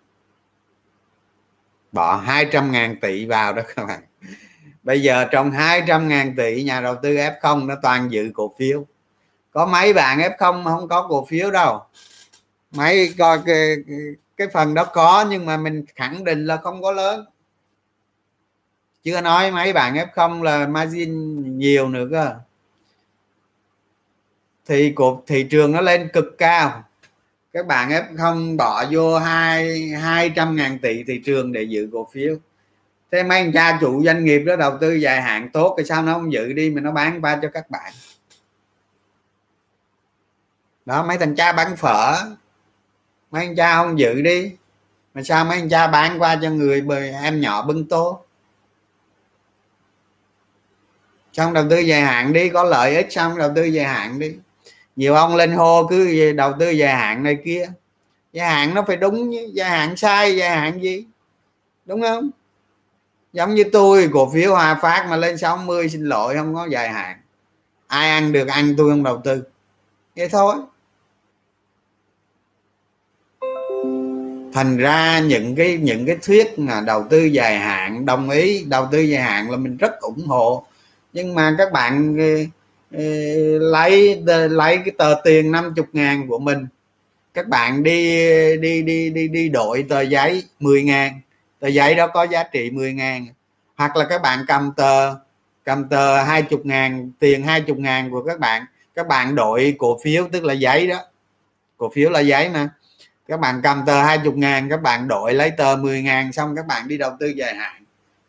bỏ 1.94 2.16
200 2.16 2.72
ngàn 2.72 2.96
tỷ 3.00 3.26
vào 3.26 3.52
đó 3.52 3.62
các 3.76 3.86
bạn. 3.86 4.00
Bây 4.82 5.02
giờ 5.02 5.24
trong 5.30 5.50
200 5.50 6.08
ngàn 6.08 6.36
tỷ 6.36 6.62
nhà 6.62 6.80
đầu 6.80 6.94
tư 7.02 7.14
F0 7.14 7.66
nó 7.66 7.74
toàn 7.82 8.12
dự 8.12 8.30
cổ 8.34 8.54
phiếu. 8.58 8.86
Có 9.50 9.66
mấy 9.66 9.92
bạn 9.92 10.18
F0 10.18 10.62
mà 10.62 10.70
không 10.70 10.88
có 10.88 11.06
cổ 11.08 11.26
phiếu 11.26 11.50
đâu. 11.50 11.82
Mấy 12.70 13.14
coi 13.18 13.38
cái, 13.46 13.76
cái 14.36 14.48
phần 14.52 14.74
đó 14.74 14.84
có 14.84 15.26
nhưng 15.30 15.46
mà 15.46 15.56
mình 15.56 15.84
khẳng 15.94 16.24
định 16.24 16.46
là 16.46 16.56
không 16.56 16.82
có 16.82 16.92
lớn. 16.92 17.24
Chưa 19.02 19.20
nói 19.20 19.50
mấy 19.50 19.72
bạn 19.72 19.94
F0 19.94 20.42
là 20.42 20.66
margin 20.66 21.42
nhiều 21.58 21.88
nữa 21.88 22.08
cơ. 22.10 22.34
Thì 24.66 24.92
cuộc 24.92 25.24
thị 25.26 25.46
trường 25.50 25.72
nó 25.72 25.80
lên 25.80 26.08
cực 26.12 26.24
cao 26.38 26.84
các 27.54 27.66
bạn 27.66 27.90
ép 27.90 28.04
không 28.18 28.56
bỏ 28.56 28.84
vô 28.90 29.18
hai 29.18 29.88
hai 29.88 30.30
trăm 30.36 30.56
ngàn 30.56 30.78
tỷ 30.78 31.04
thị 31.04 31.22
trường 31.24 31.52
để 31.52 31.62
giữ 31.62 31.88
cổ 31.92 32.08
phiếu. 32.12 32.36
Thế 33.10 33.22
mấy 33.22 33.38
anh 33.38 33.52
cha 33.52 33.78
chủ 33.80 34.04
doanh 34.04 34.24
nghiệp 34.24 34.38
đó 34.38 34.56
đầu 34.56 34.78
tư 34.80 34.94
dài 34.94 35.22
hạn 35.22 35.50
tốt 35.52 35.74
thì 35.78 35.84
sao 35.84 36.02
nó 36.02 36.14
không 36.14 36.32
giữ 36.32 36.52
đi 36.52 36.70
mà 36.70 36.80
nó 36.80 36.92
bán 36.92 37.20
qua 37.20 37.38
cho 37.42 37.48
các 37.54 37.70
bạn? 37.70 37.92
Đó, 40.86 41.06
mấy 41.06 41.18
thằng 41.18 41.34
cha 41.36 41.52
bán 41.52 41.76
phở, 41.76 42.16
mấy 43.30 43.46
anh 43.46 43.56
cha 43.56 43.76
không 43.76 43.98
giữ 43.98 44.22
đi. 44.22 44.52
Mà 45.14 45.22
sao 45.22 45.44
mấy 45.44 45.58
anh 45.58 45.68
cha 45.68 45.86
bán 45.86 46.18
qua 46.18 46.38
cho 46.42 46.50
người 46.50 46.84
em 47.22 47.40
nhỏ 47.40 47.66
bưng 47.66 47.88
tô 47.88 48.20
xong 51.32 51.52
đầu 51.52 51.64
tư 51.70 51.78
dài 51.78 52.00
hạn 52.00 52.32
đi, 52.32 52.48
có 52.48 52.64
lợi 52.64 52.96
ích 52.96 53.12
xong 53.12 53.38
đầu 53.38 53.52
tư 53.56 53.64
dài 53.64 53.86
hạn 53.86 54.18
đi 54.18 54.36
nhiều 54.96 55.14
ông 55.14 55.36
lên 55.36 55.52
hô 55.52 55.86
cứ 55.86 56.32
đầu 56.32 56.52
tư 56.58 56.70
dài 56.70 56.94
hạn 56.94 57.22
này 57.22 57.38
kia. 57.44 57.66
Dài 58.32 58.50
hạn 58.50 58.74
nó 58.74 58.84
phải 58.86 58.96
đúng 58.96 59.32
dài 59.54 59.70
hạn 59.70 59.96
sai 59.96 60.36
dài 60.36 60.50
hạn 60.50 60.82
gì? 60.82 61.04
Đúng 61.86 62.02
không? 62.02 62.30
Giống 63.32 63.54
như 63.54 63.64
tôi, 63.72 64.08
cổ 64.12 64.30
phiếu 64.34 64.52
hòa 64.54 64.78
phát 64.82 65.06
mà 65.10 65.16
lên 65.16 65.38
60 65.38 65.88
xin 65.88 66.04
lỗi, 66.04 66.34
không 66.36 66.54
có 66.54 66.66
dài 66.70 66.88
hạn. 66.88 67.16
Ai 67.86 68.10
ăn 68.10 68.32
được 68.32 68.48
ăn, 68.48 68.74
tôi 68.76 68.90
không 68.90 69.02
đầu 69.02 69.20
tư. 69.24 69.42
Vậy 70.16 70.28
thôi. 70.28 70.54
Thành 74.52 74.76
ra 74.76 75.18
những 75.18 75.56
cái 75.56 75.76
những 75.76 76.06
cái 76.06 76.16
thuyết 76.22 76.58
là 76.58 76.80
đầu 76.80 77.06
tư 77.10 77.24
dài 77.24 77.58
hạn, 77.58 78.06
đồng 78.06 78.30
ý, 78.30 78.64
đầu 78.64 78.88
tư 78.92 79.00
dài 79.00 79.22
hạn 79.22 79.50
là 79.50 79.56
mình 79.56 79.76
rất 79.76 80.00
ủng 80.00 80.26
hộ. 80.26 80.66
Nhưng 81.12 81.34
mà 81.34 81.54
các 81.58 81.72
bạn 81.72 82.16
lấy 83.58 84.22
lấy 84.50 84.76
cái 84.76 84.94
tờ 84.98 85.14
tiền 85.24 85.52
50 85.52 85.84
ngàn 85.92 86.28
của 86.28 86.38
mình. 86.38 86.66
Các 87.34 87.48
bạn 87.48 87.82
đi 87.82 88.16
đi 88.56 88.82
đi 88.82 89.10
đi 89.10 89.28
đi 89.28 89.48
đổi 89.48 89.86
tờ 89.88 90.00
giấy 90.00 90.44
10 90.60 90.82
ngàn. 90.82 91.20
Tờ 91.60 91.68
giấy 91.68 91.94
đó 91.94 92.06
có 92.06 92.22
giá 92.22 92.42
trị 92.42 92.70
10 92.70 92.92
ngàn. 92.92 93.26
Hoặc 93.76 93.96
là 93.96 94.04
các 94.04 94.22
bạn 94.22 94.44
cầm 94.48 94.72
tờ 94.76 95.14
cầm 95.64 95.88
tờ 95.88 96.22
20 96.22 96.60
ngàn, 96.64 97.10
tiền 97.18 97.42
20 97.42 97.76
ngàn 97.78 98.10
của 98.10 98.22
các 98.22 98.40
bạn. 98.40 98.64
Các 98.94 99.08
bạn 99.08 99.34
đổi 99.34 99.74
cổ 99.78 99.98
phiếu, 100.04 100.28
tức 100.32 100.44
là 100.44 100.54
giấy 100.54 100.86
đó. 100.86 100.98
Cổ 101.76 101.90
phiếu 101.94 102.10
là 102.10 102.20
giấy 102.20 102.48
mà. 102.48 102.68
Các 103.28 103.40
bạn 103.40 103.60
cầm 103.62 103.82
tờ 103.86 104.02
20 104.02 104.32
ngàn, 104.36 104.68
các 104.70 104.82
bạn 104.82 105.08
đổi 105.08 105.34
lấy 105.34 105.50
tờ 105.50 105.76
10 105.76 106.02
ngàn 106.02 106.32
xong 106.32 106.56
các 106.56 106.66
bạn 106.66 106.88
đi 106.88 106.98
đầu 106.98 107.16
tư 107.20 107.26
dài 107.26 107.54
hạn. 107.54 107.84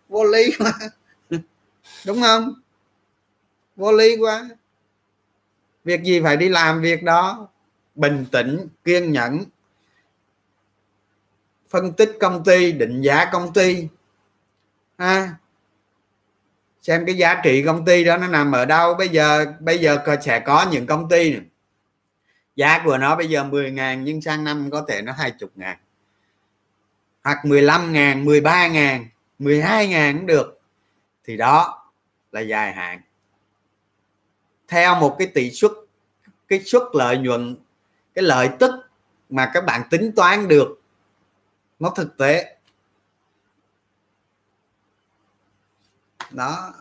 Vô 0.09 0.24
lý 0.24 0.53
mà. 0.59 0.72
Đúng 2.05 2.22
không? 2.22 2.53
Vô 3.76 3.91
lý 3.91 4.17
quá. 4.17 4.49
Việc 5.84 6.03
gì 6.03 6.21
phải 6.23 6.38
đi 6.38 6.49
làm 6.49 6.82
việc 6.82 7.03
đó? 7.03 7.47
Bình 7.95 8.26
tĩnh, 8.32 8.67
kiên 8.84 9.11
nhẫn. 9.11 9.43
Phân 11.69 11.93
tích 11.93 12.17
công 12.19 12.43
ty, 12.43 12.71
định 12.71 13.01
giá 13.01 13.30
công 13.32 13.53
ty. 13.53 13.88
Ha? 14.97 15.36
Xem 16.82 17.05
cái 17.05 17.15
giá 17.17 17.41
trị 17.43 17.63
công 17.65 17.86
ty 17.86 18.03
đó 18.03 18.17
nó 18.17 18.28
nằm 18.28 18.51
ở 18.51 18.65
đâu. 18.65 18.93
Bây 18.93 19.09
giờ 19.09 19.45
bây 19.59 19.80
giờ 19.80 19.97
sẽ 20.21 20.39
có 20.39 20.65
những 20.71 20.86
công 20.86 21.09
ty 21.09 21.34
này. 21.34 21.41
giá 22.55 22.82
của 22.86 22.97
nó 22.97 23.15
bây 23.15 23.30
giờ 23.30 23.43
10 23.43 23.71
ngàn, 23.71 24.03
nhưng 24.03 24.21
sang 24.21 24.43
năm 24.43 24.69
có 24.71 24.86
thể 24.88 25.01
nó 25.01 25.11
20 25.11 25.49
ngàn. 25.55 25.78
Hoặc 27.23 27.45
15 27.45 27.93
ngàn 27.93 28.26
13 28.26 28.67
ngàn 28.67 29.05
12 29.39 29.88
ngàn 29.88 30.17
cũng 30.17 30.26
được. 30.26 30.61
Thì 31.23 31.38
đó 31.38 31.86
là 32.32 32.41
dài 32.41 32.73
hạn 32.73 33.01
theo 34.68 34.95
một 34.95 35.16
cái 35.20 35.28
tỷ 35.28 35.51
suất, 35.51 35.72
cái 36.47 36.59
suất 36.59 36.82
lợi 36.93 37.18
nhuận, 37.18 37.55
cái 38.13 38.24
lợi 38.24 38.49
tức 38.59 38.72
mà 39.30 39.51
các 39.53 39.66
bạn 39.66 39.82
tính 39.89 40.11
toán 40.16 40.47
được, 40.47 40.82
nó 41.80 41.89
thực 41.95 42.18
tế. 42.18 42.57
Đó. 46.32 46.74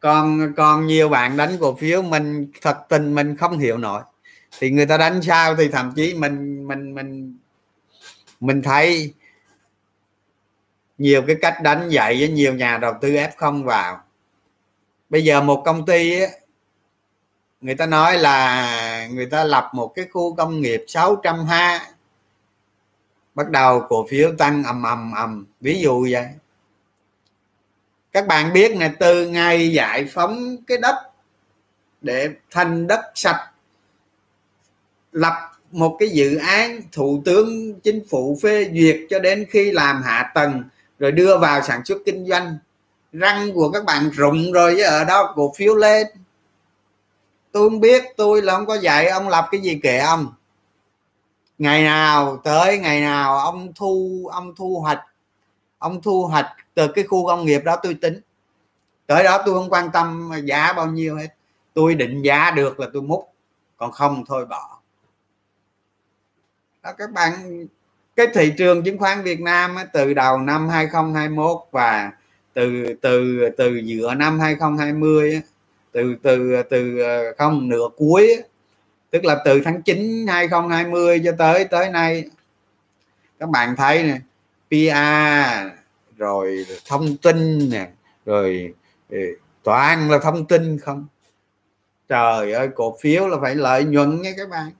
Còn 0.00 0.52
còn 0.56 0.86
nhiều 0.86 1.08
bạn 1.08 1.36
đánh 1.36 1.56
cổ 1.60 1.74
phiếu, 1.74 2.02
mình 2.02 2.52
thật 2.60 2.78
tình 2.88 3.14
mình 3.14 3.36
không 3.36 3.58
hiểu 3.58 3.78
nổi. 3.78 4.02
Thì 4.58 4.70
người 4.70 4.86
ta 4.86 4.96
đánh 4.96 5.22
sao 5.22 5.56
thì 5.56 5.68
thậm 5.68 5.92
chí 5.96 6.14
mình 6.14 6.68
mình 6.68 6.94
mình 6.94 7.38
mình 8.40 8.62
thấy 8.62 9.14
nhiều 10.98 11.22
cái 11.26 11.36
cách 11.40 11.58
đánh 11.62 11.88
dạy 11.88 12.16
với 12.18 12.28
nhiều 12.28 12.54
nhà 12.54 12.78
đầu 12.78 12.94
tư 13.00 13.08
f 13.10 13.30
không 13.36 13.64
vào 13.64 14.04
bây 15.12 15.24
giờ 15.24 15.40
một 15.40 15.62
công 15.64 15.86
ty 15.86 16.20
ấy, 16.20 16.30
người 17.60 17.74
ta 17.74 17.86
nói 17.86 18.18
là 18.18 19.08
người 19.12 19.26
ta 19.26 19.44
lập 19.44 19.70
một 19.72 19.92
cái 19.94 20.06
khu 20.12 20.34
công 20.34 20.60
nghiệp 20.60 20.84
600 20.88 21.46
ha 21.46 21.86
bắt 23.34 23.50
đầu 23.50 23.86
cổ 23.88 24.06
phiếu 24.10 24.32
tăng 24.38 24.64
ầm 24.64 24.82
ầm 24.82 25.12
ầm 25.12 25.46
ví 25.60 25.80
dụ 25.80 26.08
vậy. 26.10 26.26
Các 28.12 28.26
bạn 28.26 28.52
biết 28.52 28.76
là 28.76 28.94
từ 29.00 29.28
ngày 29.28 29.72
giải 29.72 30.06
phóng 30.12 30.56
cái 30.66 30.78
đất 30.78 30.96
để 32.00 32.28
thành 32.50 32.86
đất 32.86 33.00
sạch 33.14 33.50
lập 35.12 35.52
một 35.70 35.96
cái 35.98 36.08
dự 36.08 36.36
án 36.36 36.80
thủ 36.92 37.22
tướng 37.24 37.80
chính 37.80 38.02
phủ 38.10 38.38
phê 38.42 38.70
duyệt 38.74 39.00
cho 39.10 39.18
đến 39.18 39.46
khi 39.50 39.72
làm 39.72 40.02
hạ 40.02 40.32
tầng 40.34 40.62
rồi 40.98 41.12
đưa 41.12 41.38
vào 41.38 41.62
sản 41.62 41.84
xuất 41.84 41.98
kinh 42.06 42.26
doanh 42.26 42.58
răng 43.12 43.52
của 43.54 43.70
các 43.70 43.84
bạn 43.84 44.10
rụng 44.10 44.52
rồi 44.52 44.74
chứ 44.76 44.84
ở 44.84 45.04
đó 45.04 45.32
cổ 45.36 45.52
phiếu 45.56 45.74
lên. 45.74 46.06
Tôi 47.52 47.70
không 47.70 47.80
biết, 47.80 48.04
tôi 48.16 48.42
là 48.42 48.56
không 48.56 48.66
có 48.66 48.74
dạy 48.74 49.08
ông 49.08 49.28
lập 49.28 49.48
cái 49.50 49.60
gì 49.60 49.80
kệ 49.82 49.98
ông. 49.98 50.34
Ngày 51.58 51.82
nào 51.82 52.36
tới, 52.36 52.78
ngày 52.78 53.00
nào 53.00 53.38
ông 53.38 53.72
thu 53.74 54.28
ông 54.32 54.54
thu 54.54 54.80
hoạch, 54.80 55.00
ông 55.78 56.02
thu 56.02 56.26
hoạch 56.26 56.46
từ 56.74 56.88
cái 56.94 57.04
khu 57.04 57.26
công 57.26 57.44
nghiệp 57.44 57.62
đó 57.64 57.76
tôi 57.82 57.94
tính. 57.94 58.20
Tới 59.06 59.24
đó 59.24 59.42
tôi 59.46 59.54
không 59.54 59.70
quan 59.70 59.90
tâm 59.92 60.32
giá 60.44 60.72
bao 60.72 60.86
nhiêu 60.86 61.16
hết. 61.16 61.28
Tôi 61.74 61.94
định 61.94 62.22
giá 62.22 62.50
được 62.50 62.80
là 62.80 62.86
tôi 62.92 63.02
múc, 63.02 63.32
còn 63.76 63.92
không 63.92 64.24
thôi 64.26 64.46
bỏ. 64.46 64.78
Đó, 66.82 66.92
các 66.98 67.10
bạn, 67.10 67.32
cái 68.16 68.26
thị 68.34 68.52
trường 68.58 68.84
chứng 68.84 68.98
khoán 68.98 69.22
Việt 69.22 69.40
Nam 69.40 69.76
từ 69.92 70.14
đầu 70.14 70.38
năm 70.38 70.68
2021 70.68 71.56
và 71.70 72.12
từ 72.54 72.94
từ 73.00 73.48
từ 73.56 73.76
giữa 73.76 74.14
năm 74.14 74.40
2020 74.40 75.40
từ 75.92 76.16
từ 76.22 76.62
từ 76.70 76.98
ờ, 76.98 77.34
không, 77.38 77.68
nửa 77.68 77.88
cuối 77.96 78.42
tức 79.10 79.24
là 79.24 79.42
từ 79.44 79.60
tháng 79.64 79.82
9 79.82 80.26
2020 80.26 81.20
cho 81.24 81.32
tới 81.38 81.64
tới 81.64 81.90
nay. 81.90 82.24
Các 83.38 83.48
bạn 83.48 83.76
thấy 83.76 84.02
nè 84.02 84.18
PR 84.70 85.72
rồi 86.16 86.66
thông 86.88 87.16
tin 87.16 87.70
nè, 87.70 87.88
rồi 88.26 88.74
ừ, 89.10 89.18
toàn 89.62 90.10
là 90.10 90.18
thông 90.18 90.46
tin 90.46 90.78
không? 90.78 91.06
Trời 92.08 92.52
ơi, 92.52 92.68
cổ 92.74 92.96
phiếu 93.00 93.28
là 93.28 93.36
phải 93.42 93.54
lợi 93.54 93.84
nhuận 93.84 94.22
nha 94.22 94.30
các 94.36 94.48
bạn. 94.48 94.70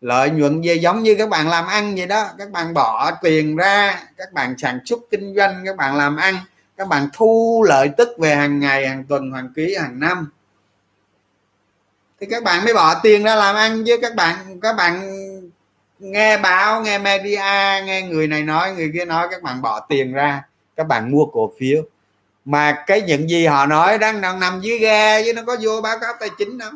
Lợi 0.00 0.30
nhuận 0.30 0.60
về 0.60 0.74
giống 0.74 1.02
như 1.02 1.14
các 1.18 1.28
bạn 1.28 1.48
làm 1.48 1.66
ăn 1.66 1.94
vậy 1.96 2.06
đó. 2.06 2.28
Các 2.38 2.50
bạn 2.50 2.74
bỏ 2.74 3.10
tiền 3.22 3.56
ra, 3.56 4.04
các 4.16 4.32
bạn 4.32 4.54
sản 4.58 4.78
xuất 4.84 5.00
kinh 5.10 5.34
doanh, 5.36 5.62
các 5.64 5.76
bạn 5.76 5.96
làm 5.96 6.16
ăn 6.16 6.34
các 6.76 6.88
bạn 6.88 7.08
thu 7.12 7.64
lợi 7.68 7.90
tức 7.96 8.08
về 8.18 8.34
hàng 8.34 8.60
ngày, 8.60 8.88
hàng 8.88 9.04
tuần, 9.08 9.32
hàng 9.32 9.52
quý, 9.56 9.74
hàng 9.74 10.00
năm. 10.00 10.30
Thì 12.20 12.26
các 12.30 12.44
bạn 12.44 12.64
mới 12.64 12.74
bỏ 12.74 13.00
tiền 13.02 13.24
ra 13.24 13.34
làm 13.34 13.56
ăn 13.56 13.84
chứ 13.86 13.98
các 14.02 14.14
bạn 14.14 14.60
các 14.60 14.76
bạn 14.76 15.18
nghe 15.98 16.38
báo, 16.38 16.82
nghe 16.82 16.98
media, 16.98 17.84
nghe 17.84 18.02
người 18.02 18.26
này 18.26 18.42
nói, 18.42 18.74
người 18.74 18.90
kia 18.94 19.04
nói, 19.04 19.28
các 19.30 19.42
bạn 19.42 19.62
bỏ 19.62 19.80
tiền 19.80 20.12
ra. 20.12 20.42
Các 20.76 20.86
bạn 20.86 21.10
mua 21.10 21.26
cổ 21.26 21.52
phiếu. 21.58 21.82
Mà 22.44 22.84
cái 22.86 23.02
những 23.02 23.30
gì 23.30 23.46
họ 23.46 23.66
nói 23.66 23.98
đang 23.98 24.20
đang 24.20 24.40
nằm 24.40 24.60
dưới 24.60 24.78
ghe 24.78 25.22
chứ 25.24 25.32
nó 25.32 25.42
có 25.46 25.56
vô 25.60 25.80
báo 25.80 25.98
cáo 25.98 26.12
tài 26.20 26.28
chính 26.38 26.58
đâu. 26.58 26.70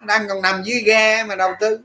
Đang 0.00 0.28
còn 0.28 0.42
nằm 0.42 0.62
dưới 0.62 0.80
ghe 0.80 1.24
mà 1.24 1.34
đầu 1.34 1.52
tư. 1.60 1.80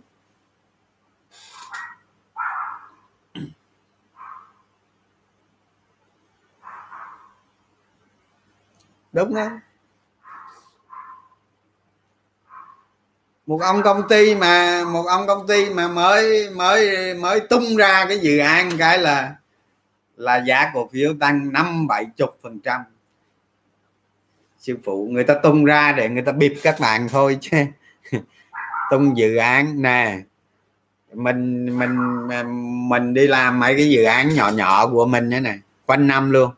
Đúng 9.13 9.33
không? 9.33 9.59
Một 13.45 13.61
ông 13.61 13.81
công 13.83 14.07
ty 14.09 14.35
mà, 14.35 14.83
một 14.85 15.05
ông 15.07 15.27
công 15.27 15.47
ty 15.47 15.69
mà 15.69 15.87
mới 15.87 16.49
mới 16.49 17.13
mới 17.13 17.39
tung 17.39 17.75
ra 17.77 18.05
cái 18.07 18.19
dự 18.19 18.37
án 18.37 18.69
cái 18.77 18.97
là 18.97 19.35
là 20.17 20.37
giá 20.47 20.71
cổ 20.73 20.89
phiếu 20.93 21.13
tăng 21.19 21.53
năm 21.53 21.87
bảy 21.87 22.05
chục 22.17 22.37
phần 22.43 22.59
trăm. 22.59 22.81
Sư 24.59 24.77
phụ 24.83 25.07
người 25.11 25.23
ta 25.23 25.33
tung 25.43 25.65
ra 25.65 25.91
để 25.91 26.09
người 26.09 26.21
ta 26.21 26.31
bịp 26.31 26.53
các 26.63 26.75
bạn 26.79 27.07
thôi 27.09 27.37
chứ. 27.41 27.57
Tung 28.91 29.17
dự 29.17 29.35
án 29.35 29.81
nè, 29.81 30.19
mình 31.13 31.65
mình 31.79 31.97
mình 32.89 33.13
đi 33.13 33.27
làm 33.27 33.59
mấy 33.59 33.75
cái 33.77 33.89
dự 33.89 34.03
án 34.03 34.33
nhỏ 34.33 34.49
nhỏ 34.49 34.87
của 34.87 35.05
mình 35.05 35.29
nữa 35.29 35.39
nè, 35.39 35.57
quanh 35.85 36.07
năm 36.07 36.31
luôn 36.31 36.51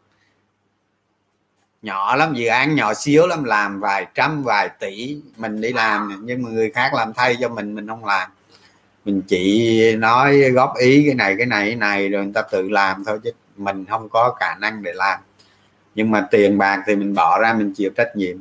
nhỏ 1.86 2.16
lắm 2.16 2.34
dự 2.34 2.48
án 2.48 2.76
nhỏ 2.76 2.94
xíu 2.94 3.28
lắm 3.28 3.44
làm 3.44 3.80
vài 3.80 4.08
trăm 4.16 4.44
vài 4.44 4.70
tỷ 4.80 5.18
mình 5.38 5.62
đi 5.62 5.74
làm 5.74 6.22
nhưng 6.24 6.42
mà 6.42 6.50
người 6.50 6.72
khác 6.72 6.94
làm 6.94 7.14
thay 7.14 7.38
cho 7.42 7.50
mình 7.50 7.76
mình 7.76 7.88
không 7.88 8.06
làm. 8.06 8.30
Mình 9.06 9.22
chỉ 9.28 9.96
nói 9.96 10.40
góp 10.40 10.74
ý 10.78 11.04
cái 11.06 11.16
này 11.16 11.36
cái 11.38 11.46
này 11.46 11.66
cái 11.66 11.76
này 11.76 12.10
rồi 12.10 12.24
người 12.24 12.34
ta 12.34 12.42
tự 12.42 12.70
làm 12.70 13.04
thôi 13.06 13.20
chứ 13.24 13.32
mình 13.58 13.86
không 13.86 14.10
có 14.10 14.36
khả 14.40 14.56
năng 14.56 14.84
để 14.84 14.94
làm. 14.94 15.20
Nhưng 15.96 16.12
mà 16.12 16.28
tiền 16.32 16.58
bạc 16.58 16.84
thì 16.88 16.96
mình 16.96 17.14
bỏ 17.14 17.40
ra 17.40 17.54
mình 17.54 17.74
chịu 17.76 17.92
trách 17.98 18.16
nhiệm. 18.16 18.38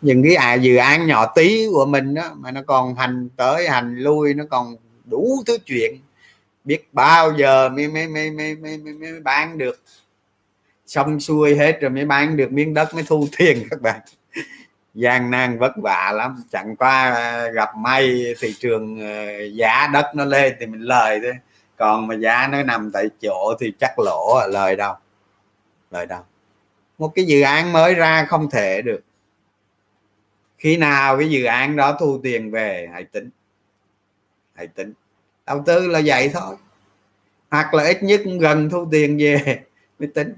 Những 0.00 0.22
cái 0.22 0.34
à, 0.34 0.54
dự 0.54 0.76
án 0.76 1.06
nhỏ 1.06 1.26
tí 1.26 1.66
của 1.72 1.86
mình 1.86 2.14
đó 2.14 2.30
mà 2.36 2.50
nó 2.50 2.60
còn 2.66 2.94
hành 2.94 3.28
tới 3.36 3.68
hành 3.68 3.96
lui 3.96 4.34
nó 4.34 4.44
còn 4.50 4.76
đủ 5.04 5.42
thứ 5.46 5.58
chuyện 5.66 5.98
biết 6.64 6.88
bao 6.92 7.32
giờ 7.38 7.68
mới 7.68 7.88
mới 7.88 8.06
mới 8.06 8.30
mới, 8.30 8.56
mới, 8.56 8.78
mới, 8.78 8.94
mới 8.94 9.20
bán 9.20 9.58
được 9.58 9.80
xong 10.92 11.20
xuôi 11.20 11.56
hết 11.56 11.80
rồi 11.80 11.90
mới 11.90 12.04
bán 12.04 12.36
được 12.36 12.52
miếng 12.52 12.74
đất 12.74 12.94
mới 12.94 13.04
thu 13.06 13.28
tiền 13.38 13.66
các 13.70 13.80
bạn. 13.80 14.00
Gian 14.94 15.30
nan 15.30 15.58
vất 15.58 15.72
vả 15.76 16.12
lắm. 16.14 16.42
Chẳng 16.50 16.76
qua 16.76 17.48
gặp 17.48 17.68
may 17.76 18.34
thị 18.40 18.54
trường 18.60 19.00
ờ, 19.00 19.44
giá 19.44 19.86
đất 19.92 20.06
nó 20.14 20.24
lên 20.24 20.56
thì 20.60 20.66
mình 20.66 20.80
lời 20.80 21.20
thôi. 21.22 21.32
Còn 21.76 22.06
mà 22.06 22.14
giá 22.14 22.48
nó 22.52 22.62
nằm 22.62 22.90
tại 22.92 23.08
chỗ 23.22 23.54
thì 23.60 23.72
chắc 23.80 23.98
lỗ 23.98 24.36
à, 24.36 24.46
lời 24.46 24.76
đâu. 24.76 24.94
Lời 25.90 26.06
đâu. 26.06 26.22
Một 26.98 27.12
cái 27.14 27.24
dự 27.24 27.40
án 27.40 27.72
mới 27.72 27.94
ra 27.94 28.24
không 28.24 28.50
thể 28.50 28.82
được. 28.82 29.00
Khi 30.58 30.76
nào 30.76 31.18
cái 31.18 31.30
dự 31.30 31.44
án 31.44 31.76
đó 31.76 31.96
thu 32.00 32.20
tiền 32.22 32.50
về 32.50 32.88
hãy 32.92 33.04
tính. 33.04 33.30
Hãy 34.54 34.66
tính. 34.66 34.92
Đầu 35.46 35.62
tư 35.66 35.86
là 35.86 36.02
vậy 36.04 36.30
thôi. 36.34 36.56
Hoặc 37.50 37.74
là 37.74 37.84
ít 37.84 38.02
nhất 38.02 38.20
gần 38.40 38.70
thu 38.70 38.88
tiền 38.90 39.18
về 39.18 39.62
mới 39.98 40.08
tính 40.08 40.34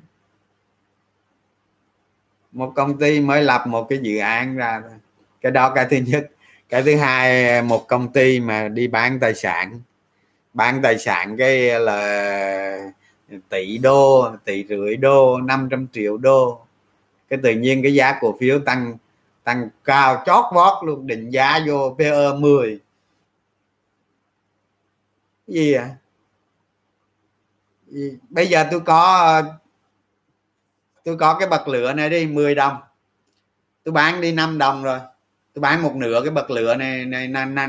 một 2.54 2.72
công 2.74 2.98
ty 2.98 3.20
mới 3.20 3.42
lập 3.42 3.64
một 3.66 3.86
cái 3.88 3.98
dự 4.02 4.18
án 4.18 4.56
ra. 4.56 4.82
Cái 5.40 5.52
đó 5.52 5.72
cái 5.74 5.86
thứ 5.90 5.96
nhất. 5.96 6.30
Cái 6.68 6.82
thứ 6.82 6.96
hai, 6.96 7.62
một 7.62 7.88
công 7.88 8.12
ty 8.12 8.40
mà 8.40 8.68
đi 8.68 8.88
bán 8.88 9.20
tài 9.20 9.34
sản. 9.34 9.80
Bán 10.54 10.82
tài 10.82 10.98
sản 10.98 11.36
cái 11.36 11.80
là 11.80 12.90
tỷ 13.48 13.78
đô, 13.78 14.30
tỷ 14.44 14.64
rưỡi 14.68 14.96
đô 14.96 15.40
500 15.40 15.86
triệu 15.92 16.16
đô. 16.16 16.60
Cái 17.28 17.38
tự 17.42 17.50
nhiên 17.50 17.82
cái 17.82 17.94
giá 17.94 18.18
cổ 18.20 18.36
phiếu 18.40 18.58
tăng 18.58 18.96
tăng 19.44 19.68
cao 19.84 20.22
chót 20.26 20.44
vót 20.54 20.84
luôn, 20.84 21.06
định 21.06 21.30
giá 21.30 21.60
vô 21.66 21.96
PE 21.98 22.32
10 22.38 22.80
gì 25.46 25.72
à 25.72 25.90
bây 28.30 28.46
giờ 28.46 28.68
tôi 28.70 28.80
có 28.80 29.42
tôi 31.04 31.16
có 31.16 31.34
cái 31.34 31.48
bật 31.48 31.68
lửa 31.68 31.92
này 31.92 32.10
đi 32.10 32.26
10 32.26 32.54
đồng. 32.54 32.76
Tôi 33.84 33.92
bán 33.92 34.20
đi 34.20 34.32
5 34.32 34.58
đồng 34.58 34.82
rồi. 34.82 34.98
Tôi 35.54 35.60
bán 35.60 35.82
một 35.82 35.94
nửa 35.94 36.20
cái 36.24 36.30
bật 36.30 36.50
lửa 36.50 36.74
này 36.74 37.04
này, 37.04 37.28
này, 37.28 37.46
này 37.46 37.66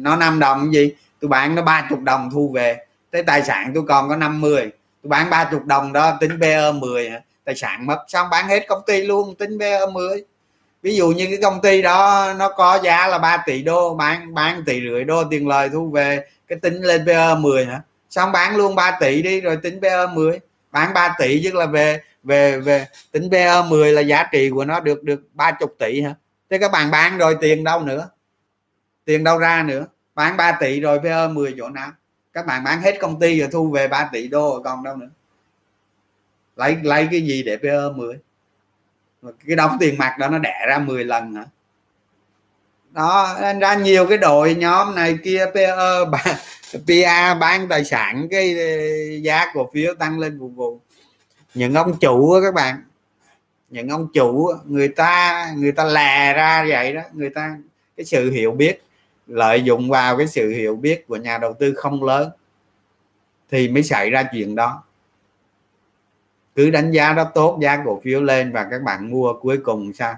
nó 0.00 0.16
5 0.16 0.38
đồng 0.38 0.74
gì? 0.74 0.92
Tôi 1.20 1.28
bán 1.28 1.54
nó 1.54 1.62
30 1.62 1.98
đồng 2.02 2.30
thu 2.32 2.50
về. 2.54 2.76
Thế 3.12 3.22
tài 3.22 3.42
sản 3.42 3.72
tôi 3.74 3.84
còn 3.88 4.08
có 4.08 4.16
50 4.16 4.70
tôi 5.02 5.08
bán 5.08 5.30
30 5.30 5.60
đồng 5.64 5.92
đó 5.92 6.16
tính 6.20 6.40
PE 6.40 6.72
10 6.72 7.10
tài 7.44 7.54
sản 7.54 7.86
mất 7.86 8.04
xong 8.08 8.30
bán 8.30 8.48
hết 8.48 8.64
công 8.68 8.82
ty 8.86 9.02
luôn 9.02 9.34
tính 9.34 9.58
PE 9.58 9.86
10 9.92 10.24
ví 10.82 10.96
dụ 10.96 11.08
như 11.08 11.26
cái 11.26 11.38
công 11.42 11.60
ty 11.60 11.82
đó 11.82 12.32
nó 12.38 12.48
có 12.56 12.80
giá 12.84 13.06
là 13.06 13.18
3 13.18 13.36
tỷ 13.46 13.62
đô 13.62 13.94
bán 13.94 14.34
bán 14.34 14.62
tỷ 14.66 14.80
rưỡi 14.80 15.04
đô 15.04 15.24
tiền 15.30 15.48
lời 15.48 15.68
thu 15.72 15.90
về 15.90 16.24
cái 16.48 16.58
tính 16.58 16.82
lên 16.82 17.06
PE 17.06 17.34
10 17.34 17.64
hả? 17.64 17.80
Xong 18.10 18.32
bán 18.32 18.56
luôn 18.56 18.74
3 18.74 18.98
tỷ 19.00 19.22
đi 19.22 19.40
rồi 19.40 19.56
tính 19.56 19.80
PE 19.82 20.06
10 20.14 20.40
bán 20.72 20.94
3 20.94 21.14
tỷ 21.18 21.40
chứ 21.42 21.52
là 21.52 21.66
về 21.66 22.00
về 22.22 22.60
về 22.60 22.86
tính 23.12 23.28
PE 23.30 23.62
10 23.68 23.92
là 23.92 24.00
giá 24.00 24.28
trị 24.32 24.50
của 24.50 24.64
nó 24.64 24.80
được 24.80 25.02
được 25.02 25.22
30 25.34 25.68
tỷ 25.78 26.00
hả? 26.00 26.14
Thế 26.50 26.58
các 26.58 26.72
bạn 26.72 26.90
bán 26.90 27.18
rồi 27.18 27.36
tiền 27.40 27.64
đâu 27.64 27.80
nữa? 27.80 28.10
Tiền 29.04 29.24
đâu 29.24 29.38
ra 29.38 29.62
nữa? 29.62 29.86
Bán 30.14 30.36
3 30.36 30.52
tỷ 30.52 30.80
rồi 30.80 31.00
PE 31.02 31.28
10 31.28 31.54
chỗ 31.58 31.68
nào? 31.68 31.92
Các 32.32 32.46
bạn 32.46 32.64
bán 32.64 32.82
hết 32.82 32.96
công 33.00 33.20
ty 33.20 33.40
rồi 33.40 33.48
thu 33.52 33.70
về 33.70 33.88
3 33.88 34.08
tỷ 34.12 34.28
đô 34.28 34.50
rồi 34.50 34.60
còn 34.64 34.84
đâu 34.84 34.96
nữa? 34.96 35.10
Lấy 36.56 36.76
lấy 36.82 37.08
cái 37.10 37.22
gì 37.22 37.42
để 37.42 37.56
PE 37.56 37.88
10 37.96 38.18
cái 39.46 39.56
đóng 39.56 39.76
tiền 39.80 39.98
mặt 39.98 40.16
đó 40.18 40.28
nó 40.28 40.38
đẻ 40.38 40.64
ra 40.68 40.78
10 40.78 41.04
lần 41.04 41.34
hả? 41.34 41.44
Đó, 42.90 43.38
nên 43.40 43.58
ra 43.58 43.74
nhiều 43.74 44.06
cái 44.06 44.18
đội 44.18 44.54
nhóm 44.54 44.94
này 44.94 45.18
kia 45.24 45.46
PE 45.54 45.74
PA 47.04 47.34
bán 47.34 47.68
tài 47.68 47.84
sản 47.84 48.28
cái 48.30 48.56
giá 49.22 49.46
cổ 49.54 49.70
phiếu 49.74 49.94
tăng 49.94 50.18
lên 50.18 50.38
vùng 50.38 50.54
vùng 50.54 50.78
những 51.58 51.74
ông 51.74 51.98
chủ 52.00 52.40
các 52.42 52.54
bạn. 52.54 52.82
Những 53.70 53.88
ông 53.88 54.08
chủ 54.12 54.50
người 54.64 54.88
ta 54.88 55.46
người 55.56 55.72
ta 55.72 55.84
lè 55.84 56.32
ra 56.32 56.64
vậy 56.68 56.92
đó. 56.92 57.02
Người 57.12 57.30
ta, 57.30 57.56
cái 57.96 58.04
sự 58.04 58.30
hiểu 58.30 58.52
biết, 58.52 58.82
lợi 59.26 59.62
dụng 59.62 59.90
vào 59.90 60.16
cái 60.16 60.26
sự 60.26 60.50
hiểu 60.50 60.76
biết 60.76 61.06
của 61.06 61.16
nhà 61.16 61.38
đầu 61.38 61.52
tư 61.52 61.74
không 61.74 62.04
lớn 62.04 62.30
thì 63.50 63.68
mới 63.68 63.82
xảy 63.82 64.10
ra 64.10 64.22
chuyện 64.32 64.54
đó. 64.54 64.82
Cứ 66.54 66.70
đánh 66.70 66.90
giá 66.90 67.12
đó 67.12 67.24
tốt, 67.34 67.58
giá 67.62 67.82
cổ 67.84 68.00
phiếu 68.04 68.22
lên 68.22 68.52
và 68.52 68.66
các 68.70 68.82
bạn 68.82 69.10
mua 69.10 69.32
cuối 69.40 69.58
cùng 69.64 69.92
sao? 69.92 70.14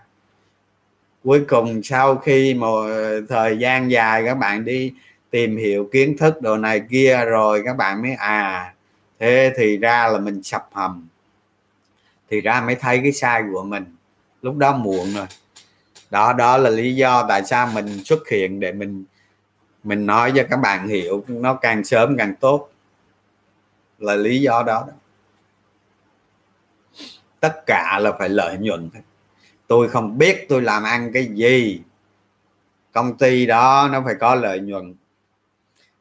Cuối 1.24 1.44
cùng 1.48 1.82
sau 1.82 2.16
khi 2.16 2.54
một 2.54 2.86
thời 3.28 3.58
gian 3.58 3.90
dài 3.90 4.22
các 4.26 4.34
bạn 4.34 4.64
đi 4.64 4.92
tìm 5.30 5.56
hiểu 5.56 5.88
kiến 5.92 6.16
thức 6.18 6.42
đồ 6.42 6.56
này 6.56 6.82
kia 6.90 7.24
rồi 7.24 7.62
các 7.64 7.76
bạn 7.76 8.02
mới 8.02 8.12
à 8.12 8.74
thế 9.18 9.52
thì 9.56 9.76
ra 9.76 10.08
là 10.08 10.18
mình 10.18 10.42
sập 10.42 10.68
hầm 10.72 11.09
thì 12.30 12.40
ra 12.40 12.60
mới 12.60 12.74
thấy 12.74 13.00
cái 13.02 13.12
sai 13.12 13.42
của 13.52 13.62
mình. 13.62 13.84
Lúc 14.42 14.56
đó 14.56 14.76
muộn 14.76 15.14
rồi. 15.14 15.26
Đó 16.10 16.32
đó 16.32 16.56
là 16.56 16.70
lý 16.70 16.94
do 16.94 17.26
tại 17.28 17.44
sao 17.44 17.66
mình 17.66 18.04
xuất 18.04 18.28
hiện 18.28 18.60
để 18.60 18.72
mình 18.72 19.04
mình 19.84 20.06
nói 20.06 20.32
cho 20.36 20.42
các 20.50 20.56
bạn 20.56 20.88
hiểu 20.88 21.24
nó 21.28 21.54
càng 21.54 21.84
sớm 21.84 22.16
càng 22.16 22.34
tốt. 22.40 22.70
Là 23.98 24.14
lý 24.14 24.40
do 24.40 24.62
đó, 24.62 24.84
đó. 24.86 24.92
tất 27.40 27.62
cả 27.66 27.98
là 27.98 28.12
phải 28.18 28.28
lợi 28.28 28.56
nhuận 28.58 28.90
tôi 29.70 29.88
không 29.88 30.18
biết 30.18 30.46
tôi 30.48 30.62
làm 30.62 30.82
ăn 30.82 31.10
cái 31.12 31.28
gì. 31.34 31.82
Công 32.92 33.18
ty 33.18 33.46
đó 33.46 33.88
nó 33.92 34.02
phải 34.04 34.14
có 34.20 34.34
lợi 34.34 34.60
nhuận. 34.60 34.94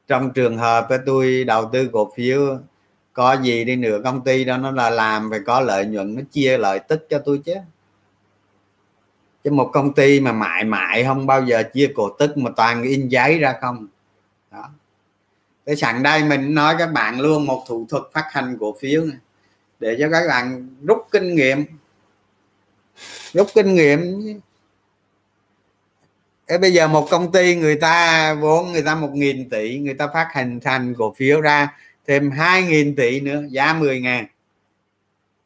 Trong 0.07 0.33
trường 0.33 0.57
hợp 0.57 0.87
tôi 1.05 1.43
đầu 1.43 1.69
tư 1.73 1.89
cổ 1.93 2.11
phiếu 2.15 2.59
có 3.13 3.33
gì 3.41 3.63
đi 3.63 3.75
nữa 3.75 4.01
công 4.03 4.23
ty 4.23 4.45
đó, 4.45 4.57
nó 4.57 4.71
là 4.71 4.89
làm 4.89 5.29
phải 5.29 5.39
có 5.45 5.61
lợi 5.61 5.85
nhuận, 5.85 6.15
nó 6.15 6.21
chia 6.31 6.57
lợi 6.57 6.79
tức 6.79 7.07
cho 7.09 7.19
tôi 7.25 7.41
chứ. 7.45 7.55
Chứ 9.43 9.51
một 9.51 9.69
công 9.73 9.93
ty 9.93 10.19
mà 10.19 10.31
mãi 10.31 10.63
mãi 10.63 11.03
không 11.03 11.25
bao 11.25 11.45
giờ 11.45 11.63
chia 11.73 11.91
cổ 11.95 12.09
tức 12.19 12.37
mà 12.37 12.51
toàn 12.55 12.83
in 12.83 13.07
giấy 13.07 13.39
ra 13.39 13.55
không. 13.61 13.87
Đó. 14.51 14.69
Cái 15.65 15.75
sẵn 15.75 16.03
đây 16.03 16.23
mình 16.23 16.55
nói 16.55 16.75
các 16.79 16.87
bạn 16.87 17.19
luôn 17.19 17.45
một 17.45 17.63
thủ 17.67 17.85
thuật 17.89 18.03
phát 18.13 18.25
hành 18.31 18.57
cổ 18.59 18.75
phiếu 18.79 19.05
này 19.05 19.17
để 19.79 19.97
cho 19.99 20.09
các 20.11 20.27
bạn 20.27 20.69
rút 20.81 21.07
kinh 21.11 21.35
nghiệm. 21.35 21.65
Rút 23.33 23.47
kinh 23.55 23.75
nghiệm. 23.75 24.19
Thế 26.47 26.57
bây 26.57 26.73
giờ 26.73 26.87
một 26.87 27.07
công 27.09 27.31
ty 27.31 27.55
người 27.55 27.75
ta 27.75 28.33
vốn 28.33 28.71
người 28.71 28.81
ta 28.81 28.95
một 28.95 29.11
nghìn 29.13 29.49
tỷ, 29.49 29.79
người 29.79 29.93
ta 29.93 30.07
phát 30.13 30.27
hành, 30.31 30.59
thành 30.59 30.95
cổ 30.97 31.13
phiếu 31.17 31.41
ra 31.41 31.77
thêm 32.09 32.31
hai 32.31 32.63
nghìn 32.63 32.95
tỷ 32.95 33.19
nữa, 33.19 33.43
giá 33.49 33.73
10 33.73 34.01
ngàn. 34.01 34.25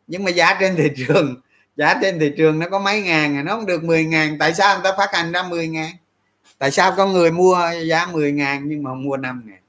Nhưng 0.07 0.23
mà 0.23 0.31
giá 0.31 0.57
trên 0.59 0.75
thị 0.75 0.89
trường, 0.95 1.41
giá 1.77 1.99
trên 2.01 2.19
thị 2.19 2.31
trường 2.37 2.59
nó 2.59 2.69
có 2.69 2.79
mấy 2.79 3.01
ngàn 3.01 3.37
à? 3.37 3.43
nó 3.43 3.55
không 3.55 3.65
được 3.65 3.83
10 3.83 4.05
ngàn. 4.05 4.37
Tại 4.39 4.53
sao 4.53 4.75
người 4.75 4.83
ta 4.83 4.97
phát 4.97 5.09
hành 5.13 5.31
ra 5.31 5.43
10 5.43 5.67
ngàn? 5.67 5.91
Tại 6.57 6.71
sao 6.71 6.93
có 6.97 7.07
người 7.07 7.31
mua 7.31 7.57
giá 7.85 8.05
10 8.05 8.31
ngàn 8.31 8.61
nhưng 8.65 8.83
mà 8.83 8.91
không 8.91 9.03
mua 9.03 9.17
5 9.17 9.43
ngàn? 9.45 9.59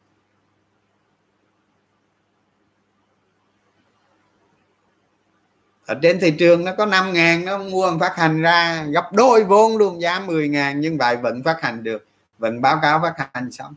Ở 5.87 5.99
trên 6.03 6.21
thị 6.21 6.31
trường 6.31 6.65
nó 6.65 6.73
có 6.79 6.87
5 6.87 7.13
ngàn, 7.13 7.45
nó 7.45 7.59
mua 7.59 7.99
phát 8.01 8.17
hành 8.17 8.43
ra. 8.43 8.85
Gấp 8.85 9.13
đôi 9.13 9.45
vốn 9.45 9.77
luôn, 9.77 10.01
giá 10.01 10.21
10 10.21 10.49
ngàn 10.49 10.81
nhưng 10.81 10.99
vậy 10.99 11.17
vẫn 11.17 11.43
phát 11.43 11.63
hành 11.63 11.83
được. 11.83 12.07
Vẫn 12.39 12.61
báo 12.61 12.79
cáo 12.83 13.01
phát 13.03 13.29
hành 13.35 13.53
xong 13.53 13.75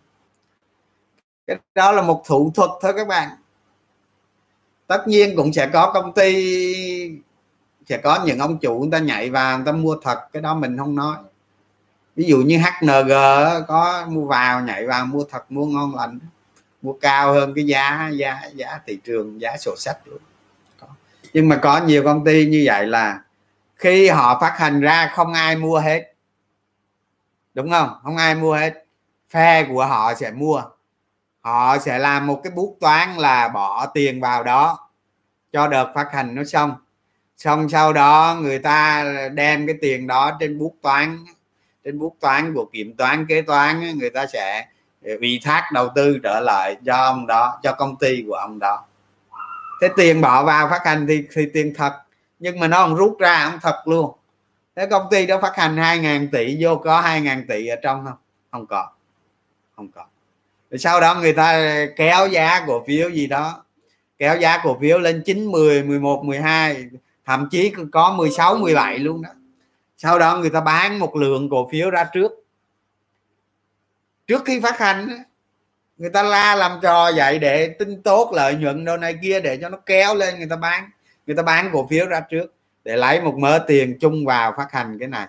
cái 1.48 1.58
đó 1.76 1.92
là 1.92 2.02
một 2.02 2.24
thủ 2.26 2.52
thuật 2.56 2.70
thôi 2.82 2.94
các 2.98 3.08
bạn. 3.08 3.30
Tất 4.88 5.08
nhiên 5.08 5.36
cũng 5.36 5.54
sẽ 5.54 5.68
có 5.74 5.92
công 5.94 6.14
ty, 6.14 7.22
sẽ 7.90 7.98
có 7.98 8.24
những 8.26 8.40
ông 8.40 8.58
chủ 8.58 8.80
người 8.80 8.90
ta 8.92 9.00
nhảy 9.00 9.30
vào, 9.30 9.58
người 9.58 9.66
ta 9.66 9.72
mua 9.72 9.96
thật, 10.04 10.20
cái 10.34 10.42
đó 10.42 10.56
mình 10.56 10.78
không 10.78 10.96
nói. 10.96 11.16
Ví 12.16 12.26
dụ 12.26 12.38
như 12.38 12.58
HNG 12.58 13.12
có 13.68 14.06
mua 14.10 14.26
vào, 14.26 14.62
nhảy 14.62 14.88
vào, 14.88 15.06
mua 15.06 15.24
thật, 15.30 15.52
mua 15.52 15.66
ngon 15.66 15.96
lành, 15.96 16.20
mua 16.82 16.94
cao 16.94 17.34
hơn 17.34 17.54
cái 17.56 17.66
giá 17.66 18.10
giá 18.14 18.42
giá 18.56 18.80
thị 18.88 19.00
trường, 19.04 19.42
giá 19.42 19.58
sổ 19.58 19.76
sách 19.78 19.98
luôn. 20.06 20.20
Nhưng 21.34 21.50
mà 21.50 21.60
có 21.62 21.78
nhiều 21.78 22.04
công 22.04 22.26
ty 22.26 22.46
như 22.46 22.64
vậy 22.66 22.88
là 22.88 23.22
khi 23.76 24.08
họ 24.08 24.40
phát 24.42 24.54
hành 24.58 24.82
ra, 24.82 25.12
không 25.16 25.34
ai 25.34 25.56
mua 25.56 25.80
hết. 25.80 26.14
Đúng 27.54 27.72
không? 27.72 27.90
Không 28.04 28.18
ai 28.18 28.36
mua 28.36 28.54
hết. 28.54 28.74
Phe 29.30 29.64
của 29.64 29.86
họ 29.86 30.14
sẽ 30.14 30.32
mua 30.32 30.64
họ 31.48 31.78
sẽ 31.78 32.00
làm 32.00 32.28
một 32.28 32.42
cái 32.44 32.52
bút 32.56 32.78
toán 32.80 33.16
là 33.18 33.48
bỏ 33.48 33.86
tiền 33.86 34.22
vào 34.22 34.44
đó 34.44 34.90
cho 35.52 35.68
đợt 35.68 35.92
phát 35.96 36.08
hành 36.12 36.36
nó 36.36 36.44
xong. 36.44 36.74
Xong 37.38 37.70
sau 37.70 37.94
đó 37.94 38.38
người 38.42 38.60
ta 38.60 39.06
đem 39.34 39.68
cái 39.68 39.76
tiền 39.82 40.08
đó 40.08 40.38
trên 40.40 40.58
bút 40.58 40.76
toán, 40.82 41.26
trên 41.84 42.00
bút 42.00 42.16
toán 42.20 42.54
của 42.54 42.66
kiểm 42.66 42.96
toán, 42.98 43.26
kế 43.26 43.42
toán 43.42 43.98
người 43.98 44.10
ta 44.10 44.26
sẽ 44.26 44.68
ờ, 45.06 45.12
ủy 45.20 45.40
thác 45.44 45.70
đầu 45.74 45.90
tư 45.96 46.20
trở 46.24 46.40
lại 46.40 46.78
cho 46.86 46.96
ông 46.96 47.28
đó, 47.28 47.60
cho 47.64 47.74
công 47.74 47.96
ty 47.96 48.24
của 48.28 48.36
ông 48.36 48.60
đó. 48.60 48.86
Thế 49.82 49.90
tiền 49.98 50.22
bỏ 50.22 50.44
vào 50.44 50.70
phát 50.70 50.82
hành 50.86 51.08
thì 51.08 51.24
thì 51.34 51.46
tiền 51.54 51.74
thật, 51.78 51.94
nhưng 52.40 52.60
mà 52.60 52.68
nó 52.68 52.78
không 52.78 52.96
rút 52.96 53.18
ra, 53.20 53.50
không 53.50 53.60
thật 53.62 53.82
luôn. 53.86 54.16
Thế 54.76 54.86
công 54.86 55.08
ty 55.12 55.26
đó 55.26 55.40
phát 55.42 55.56
hành 55.56 55.76
2.000 55.76 56.28
tỷ, 56.32 56.58
vô 56.60 56.76
có 56.76 57.02
2.000 57.02 57.44
tỷ 57.48 57.68
ở 57.68 57.76
trong 57.84 58.06
không? 58.06 58.18
Không 58.52 58.68
có 58.68 58.90
không 59.78 59.92
có 59.92 60.06
sau 60.80 61.02
đó 61.02 61.16
người 61.16 61.34
ta 61.34 61.76
kéo 61.96 62.28
giá 62.28 62.64
cổ 62.68 62.84
phiếu 62.88 63.10
gì 63.10 63.28
đó, 63.28 63.66
kéo 64.18 64.38
giá 64.38 64.62
cổ 64.64 64.78
phiếu 64.82 65.00
lên 65.00 65.24
9 65.26 65.46
10 65.46 65.84
11 65.84 66.24
12 66.26 66.86
thậm 67.26 67.48
chí 67.52 67.74
có 67.92 68.14
16 68.18 68.58
17 68.58 69.00
luôn 69.00 69.22
đó. 69.22 69.30
Sau 69.98 70.20
đó 70.20 70.38
người 70.38 70.50
ta 70.50 70.62
bán 70.62 71.00
một 71.00 71.16
lượng 71.16 71.50
cổ 71.50 71.70
phiếu 71.72 71.90
ra 71.90 72.04
trước. 72.14 72.32
Trước 74.28 74.46
khi 74.46 74.60
phát 74.60 74.80
hành 74.80 75.24
người 75.98 76.10
ta 76.10 76.24
la 76.24 76.56
làm 76.56 76.80
trò 76.82 77.12
vậy 77.16 77.40
để 77.40 77.68
tin 77.80 78.02
tốt 78.02 78.32
lợi 78.36 78.56
nhuận 78.56 78.86
đâu 78.86 78.98
này 78.98 79.18
kia 79.22 79.42
để 79.42 79.58
cho 79.62 79.70
nó 79.70 79.78
kéo 79.78 80.16
lên 80.16 80.38
người 80.38 80.48
ta 80.50 80.56
bán. 80.56 80.90
Người 81.28 81.36
ta 81.36 81.44
bán 81.44 81.70
cổ 81.74 81.88
phiếu 81.90 82.08
ra 82.08 82.20
trước 82.20 82.54
để 82.84 82.96
lấy 82.96 83.22
một 83.22 83.36
mớ 83.38 83.60
tiền 83.68 83.98
chung 84.00 84.26
vào 84.26 84.54
phát 84.58 84.72
hành 84.72 84.98
cái 85.00 85.08
này. 85.08 85.28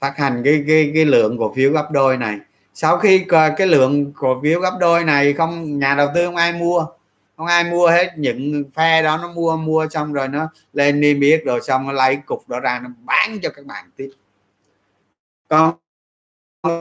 Phát 0.00 0.18
hành 0.18 0.42
cái 0.44 0.64
cái 0.66 0.90
cái 0.94 1.04
lượng 1.04 1.38
cổ 1.38 1.52
phiếu 1.54 1.72
gấp 1.72 1.90
đôi 1.90 2.16
này 2.16 2.38
sau 2.74 2.98
khi 2.98 3.26
cái 3.56 3.66
lượng 3.66 4.12
cổ 4.12 4.40
phiếu 4.42 4.60
gấp 4.60 4.76
đôi 4.80 5.04
này 5.04 5.32
không, 5.32 5.78
nhà 5.78 5.94
đầu 5.94 6.08
tư 6.14 6.26
không 6.26 6.36
ai 6.36 6.52
mua, 6.52 6.86
không 7.36 7.46
ai 7.46 7.64
mua 7.64 7.88
hết, 7.88 8.12
những 8.16 8.64
phe 8.74 9.02
đó 9.02 9.18
nó 9.22 9.32
mua 9.32 9.56
mua 9.56 9.86
xong 9.90 10.12
rồi 10.12 10.28
nó 10.28 10.48
lên 10.72 11.00
niêm 11.00 11.20
yết 11.20 11.42
rồi 11.44 11.60
xong 11.62 11.86
nó 11.86 11.92
lấy 11.92 12.16
cục 12.16 12.48
đó 12.48 12.60
ra 12.60 12.80
nó 12.82 12.90
bán 13.04 13.38
cho 13.42 13.50
các 13.50 13.64
bạn 13.66 13.90
tiếp. 13.96 14.10
Còn 15.48 15.74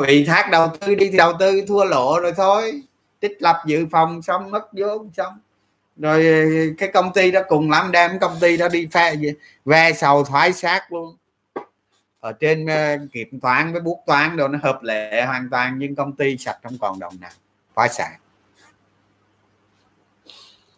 bị 0.07 0.25
thác 0.25 0.49
đầu 0.51 0.67
tư 0.79 0.95
đi 0.95 1.09
thì 1.11 1.17
đầu 1.17 1.33
tư 1.39 1.65
thua 1.67 1.85
lỗ 1.85 2.19
rồi 2.19 2.33
thôi. 2.37 2.81
Tích 3.19 3.37
lập 3.39 3.63
dự 3.65 3.85
phòng 3.91 4.21
xong, 4.21 4.51
mất 4.51 4.67
vốn 4.73 5.09
xong. 5.17 5.39
Rồi 5.97 6.25
cái 6.77 6.89
công 6.93 7.13
ty 7.13 7.31
đó 7.31 7.41
cùng 7.47 7.71
lắm 7.71 7.91
đem 7.91 8.19
công 8.19 8.37
ty 8.41 8.57
đó 8.57 8.67
đi 8.69 8.87
phe 8.91 9.15
về 9.65 9.91
sầu 9.97 10.23
thoái 10.23 10.53
xác 10.53 10.91
luôn 10.91 11.15
ở 12.21 12.31
trên 12.31 12.65
uh, 12.65 13.11
kiểm 13.11 13.39
toán 13.39 13.71
với 13.71 13.81
bút 13.81 14.03
toán 14.05 14.37
đồ 14.37 14.47
nó 14.47 14.59
hợp 14.63 14.83
lệ 14.83 15.25
hoàn 15.25 15.49
toàn 15.49 15.79
nhưng 15.79 15.95
công 15.95 16.15
ty 16.15 16.37
sạch 16.37 16.57
không 16.63 16.77
còn 16.77 16.99
đồng 16.99 17.13
nào 17.21 17.31
phá 17.73 17.87
sản. 17.87 18.11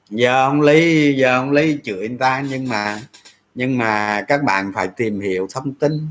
Giờ 0.09 0.43
ông 0.43 0.61
lý 0.61 1.13
giờ 1.13 1.35
ông 1.35 1.51
lý 1.51 1.77
chửi 1.83 2.09
người 2.09 2.17
ta 2.17 2.43
nhưng 2.49 2.69
mà 2.69 2.99
nhưng 3.55 3.77
mà 3.77 4.21
các 4.27 4.43
bạn 4.43 4.71
phải 4.75 4.87
tìm 4.87 5.19
hiểu 5.19 5.47
thông 5.53 5.73
tin. 5.73 6.07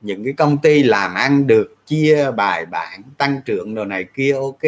Những 0.00 0.24
cái 0.24 0.32
công 0.32 0.58
ty 0.58 0.82
làm 0.82 1.14
ăn 1.14 1.46
được 1.46 1.76
chia 1.86 2.30
bài 2.30 2.66
bản 2.66 3.02
tăng 3.18 3.40
trưởng 3.44 3.74
đồ 3.74 3.84
này 3.84 4.04
kia 4.14 4.32
ok. 4.32 4.62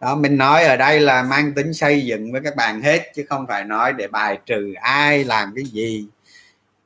Đó 0.00 0.16
mình 0.16 0.36
nói 0.36 0.64
ở 0.64 0.76
đây 0.76 1.00
là 1.00 1.22
mang 1.22 1.52
tính 1.54 1.74
xây 1.74 2.04
dựng 2.06 2.32
với 2.32 2.40
các 2.44 2.56
bạn 2.56 2.82
hết 2.82 3.12
chứ 3.14 3.24
không 3.28 3.46
phải 3.46 3.64
nói 3.64 3.92
để 3.92 4.08
bài 4.08 4.38
trừ 4.46 4.72
ai 4.80 5.24
làm 5.24 5.52
cái 5.54 5.64
gì 5.64 6.06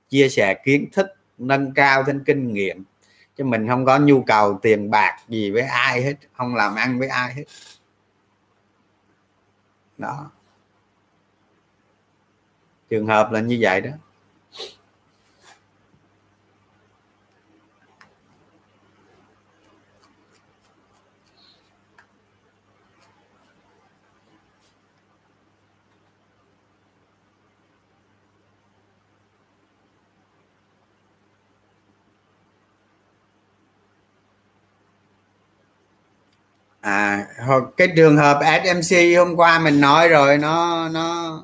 chia 0.08 0.28
sẻ 0.28 0.54
kiến 0.64 0.90
thức 0.92 1.06
nâng 1.38 1.74
cao 1.74 2.04
thêm 2.04 2.24
kinh 2.24 2.52
nghiệm. 2.52 2.84
Chứ 3.36 3.44
mình 3.44 3.68
không 3.68 3.84
có 3.84 3.98
nhu 3.98 4.22
cầu 4.22 4.58
tiền 4.62 4.90
bạc 4.90 5.16
gì 5.28 5.50
với 5.50 5.62
ai 5.62 6.02
hết, 6.02 6.14
không 6.32 6.54
làm 6.54 6.74
ăn 6.74 6.98
với 6.98 7.08
ai 7.08 7.34
hết. 7.34 7.44
Đó. 9.98 10.30
Trường 12.90 13.06
hợp 13.06 13.32
là 13.32 13.40
như 13.40 13.58
vậy 13.60 13.80
đó. 13.80 13.90
À 36.86 37.26
cái 37.76 37.88
trường 37.96 38.16
hợp 38.16 38.40
SMC 38.64 38.96
hôm 39.16 39.36
qua 39.36 39.58
mình 39.58 39.80
nói 39.80 40.08
rồi 40.08 40.38
nó 40.38 40.88
nó 40.88 41.38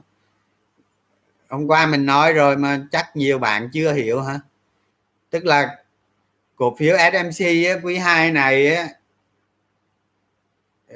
hôm 1.48 1.66
qua 1.66 1.86
mình 1.86 2.06
nói 2.06 2.32
rồi 2.32 2.56
mà 2.56 2.80
chắc 2.92 3.16
nhiều 3.16 3.38
bạn 3.38 3.68
chưa 3.72 3.92
hiểu 3.92 4.22
hả? 4.22 4.40
Tức 5.30 5.44
là 5.44 5.76
cổ 6.56 6.76
phiếu 6.78 6.96
SMC 7.12 7.46
quý 7.82 7.96
2 7.96 8.30
này 8.30 8.74
á, 8.76 8.88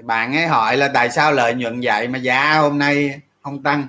bạn 0.02 0.34
ấy 0.34 0.46
hỏi 0.46 0.76
là 0.76 0.88
tại 0.94 1.10
sao 1.10 1.32
lợi 1.32 1.54
nhuận 1.54 1.80
vậy 1.82 2.08
mà 2.08 2.18
giá 2.18 2.58
hôm 2.58 2.78
nay 2.78 3.20
không 3.42 3.62
tăng? 3.62 3.88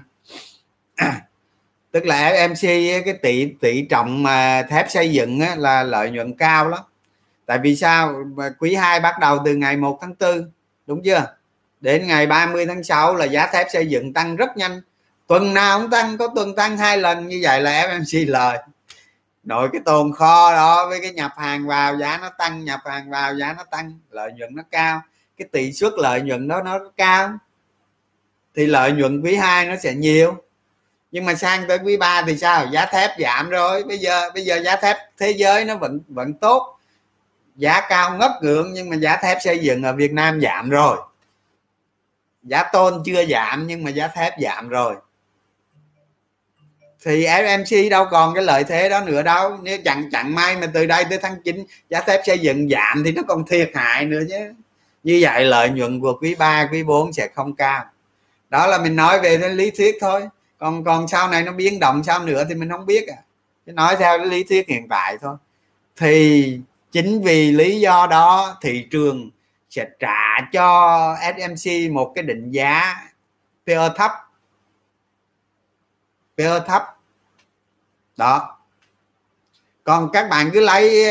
Tức 1.91 2.05
là 2.05 2.31
FMC 2.31 3.01
cái 3.05 3.13
tỷ 3.13 3.53
tỷ 3.61 3.81
trọng 3.81 4.23
mà 4.23 4.63
thép 4.69 4.91
xây 4.91 5.11
dựng 5.13 5.39
á, 5.39 5.55
là 5.55 5.83
lợi 5.83 6.11
nhuận 6.11 6.37
cao 6.37 6.69
lắm 6.69 6.83
tại 7.47 7.57
vì 7.57 7.75
sao? 7.75 8.23
Quý 8.59 8.75
2 8.75 8.99
bắt 8.99 9.19
đầu 9.19 9.39
từ 9.45 9.55
ngày 9.55 9.77
1 9.77 9.97
tháng 10.01 10.15
4 10.19 10.51
đúng 10.87 11.03
chưa? 11.03 11.35
Đến 11.81 12.07
ngày 12.07 12.25
30 12.25 12.65
tháng 12.65 12.83
6 12.83 13.15
là 13.15 13.25
giá 13.25 13.47
thép 13.47 13.67
xây 13.73 13.87
dựng 13.87 14.13
tăng 14.13 14.35
rất 14.35 14.57
nhanh. 14.57 14.81
Tuần 15.27 15.53
nào 15.53 15.79
cũng 15.79 15.89
tăng, 15.89 16.17
có 16.17 16.27
tuần 16.35 16.55
tăng 16.55 16.77
hai 16.77 16.97
lần, 16.97 17.27
như 17.27 17.39
vậy 17.43 17.61
là 17.61 17.87
FMC 17.87 18.31
lời. 18.31 18.57
Nội 19.43 19.69
cái 19.73 19.81
tồn 19.85 20.13
kho 20.13 20.51
đó 20.51 20.89
với 20.89 20.99
cái 21.01 21.11
nhập 21.11 21.31
hàng 21.37 21.67
vào, 21.67 21.97
giá 21.97 22.19
nó 22.21 22.29
tăng, 22.37 22.65
nhập 22.65 22.79
hàng 22.85 23.09
vào, 23.09 23.35
giá 23.35 23.53
nó 23.57 23.63
tăng, 23.63 23.99
lợi 24.11 24.31
nhuận 24.31 24.55
nó 24.55 24.63
cao. 24.71 25.01
Cái 25.37 25.47
tỷ 25.51 25.73
suất 25.73 25.93
lợi 25.97 26.21
nhuận 26.21 26.47
đó 26.47 26.61
nó 26.61 26.79
cao, 26.97 27.33
thì 28.55 28.65
lợi 28.65 28.91
nhuận 28.91 29.21
quý 29.21 29.35
2 29.35 29.65
nó 29.65 29.75
sẽ 29.75 29.93
nhiều. 29.93 30.43
Nhưng 31.11 31.25
mà 31.25 31.35
sang 31.35 31.67
tới 31.67 31.79
quý 31.83 31.97
3 31.97 32.21
thì 32.21 32.37
sao? 32.37 32.65
Giá 32.71 32.85
thép 32.85 33.11
giảm 33.19 33.49
rồi. 33.49 33.83
Bây 33.83 33.97
giờ 33.97 34.29
bây 34.33 34.45
giờ 34.45 34.61
giá 34.61 34.75
thép 34.75 34.97
thế 35.17 35.31
giới 35.31 35.65
nó 35.65 35.75
vẫn 35.75 35.99
vẫn 36.07 36.33
tốt 36.33 36.76
giá 37.57 37.81
cao 37.89 38.17
ngất 38.17 38.31
ngưỡng 38.41 38.73
nhưng 38.73 38.89
mà 38.89 38.95
giá 38.95 39.17
thép 39.17 39.37
xây 39.41 39.59
dựng 39.59 39.83
ở 39.83 39.93
Việt 39.93 40.13
Nam 40.13 40.41
giảm 40.41 40.69
rồi. 40.69 40.97
Giá 42.43 42.63
tôn 42.63 43.03
chưa 43.05 43.25
giảm 43.25 43.67
nhưng 43.67 43.83
mà 43.83 43.91
giá 43.91 44.07
thép 44.07 44.33
giảm 44.41 44.69
rồi. 44.69 44.95
Thì 47.05 47.25
FMC 47.25 47.89
đâu 47.89 48.05
còn 48.11 48.33
cái 48.33 48.43
lợi 48.43 48.63
thế 48.63 48.89
đó 48.89 49.01
nữa 49.05 49.23
đâu. 49.23 49.57
Nếu 49.61 49.77
chẳng 49.85 50.09
chẳng 50.11 50.35
may 50.35 50.57
mà 50.57 50.67
từ 50.73 50.85
đây 50.85 51.05
tới 51.09 51.19
tháng 51.21 51.41
9 51.43 51.65
giá 51.89 52.01
thép 52.01 52.21
xây 52.25 52.39
dựng 52.39 52.69
giảm 52.69 53.03
thì 53.03 53.11
nó 53.11 53.21
còn 53.27 53.45
thiệt 53.45 53.71
hại 53.73 54.05
nữa 54.05 54.21
chứ. 54.29 54.53
Như 55.03 55.19
vậy 55.21 55.45
lợi 55.45 55.69
nhuận 55.69 56.01
của 56.01 56.17
quý 56.21 56.35
3 56.35 56.67
quý 56.71 56.83
4 56.83 57.13
sẽ 57.13 57.27
không 57.35 57.55
cao. 57.55 57.85
Đó 58.49 58.67
là 58.67 58.77
mình 58.77 58.95
nói 58.95 59.19
về 59.19 59.37
cái 59.37 59.49
lý 59.49 59.71
thuyết 59.71 59.97
thôi. 60.01 60.27
Còn 60.57 60.83
còn 60.83 61.07
sau 61.07 61.29
này 61.29 61.43
nó 61.43 61.51
biến 61.51 61.79
động 61.79 62.03
sao 62.03 62.23
nữa 62.23 62.45
thì 62.49 62.55
mình 62.55 62.69
không 62.69 62.85
biết 62.85 63.07
à. 63.07 63.17
Nói 63.65 63.95
theo 63.99 64.17
cái 64.17 64.27
lý 64.27 64.43
thuyết 64.43 64.67
hiện 64.67 64.87
tại 64.89 65.17
thôi. 65.21 65.35
Thì 65.95 66.59
chính 66.97 67.21
vì 67.21 67.51
lý 67.51 67.79
do 67.79 68.07
đó 68.09 68.57
thị 68.61 68.87
trường 68.91 69.29
sẽ 69.69 69.85
trả 69.99 70.41
cho 70.53 71.15
SMC 71.21 71.91
một 71.91 72.11
cái 72.15 72.23
định 72.23 72.51
giá 72.51 72.95
PE 73.67 73.89
thấp. 73.95 74.11
PE 76.37 76.59
thấp. 76.67 76.83
Đó. 78.17 78.57
Còn 79.83 80.09
các 80.13 80.29
bạn 80.29 80.49
cứ 80.53 80.59
lấy 80.59 81.09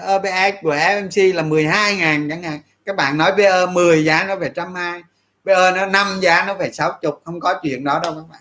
ờ, 0.00 0.20
EPS 0.22 0.56
của 0.62 0.74
FMC 0.74 1.34
là 1.34 1.42
12 1.42 1.96
ngàn 1.96 2.28
chẳng 2.30 2.42
hạn. 2.42 2.60
Các 2.84 2.96
bạn 2.96 3.18
nói 3.18 3.32
PE 3.36 3.66
10 3.66 4.04
giá 4.04 4.24
nó 4.24 4.36
về 4.36 4.52
trăm 4.54 4.74
hai 4.74 5.02
PE 5.44 5.72
nó 5.74 5.86
5 5.86 6.20
giá 6.20 6.44
nó 6.46 6.54
về 6.54 6.70
60 6.72 7.12
không 7.24 7.40
có 7.40 7.60
chuyện 7.62 7.84
đó 7.84 8.00
đâu 8.02 8.14
các 8.14 8.28
bạn 8.30 8.40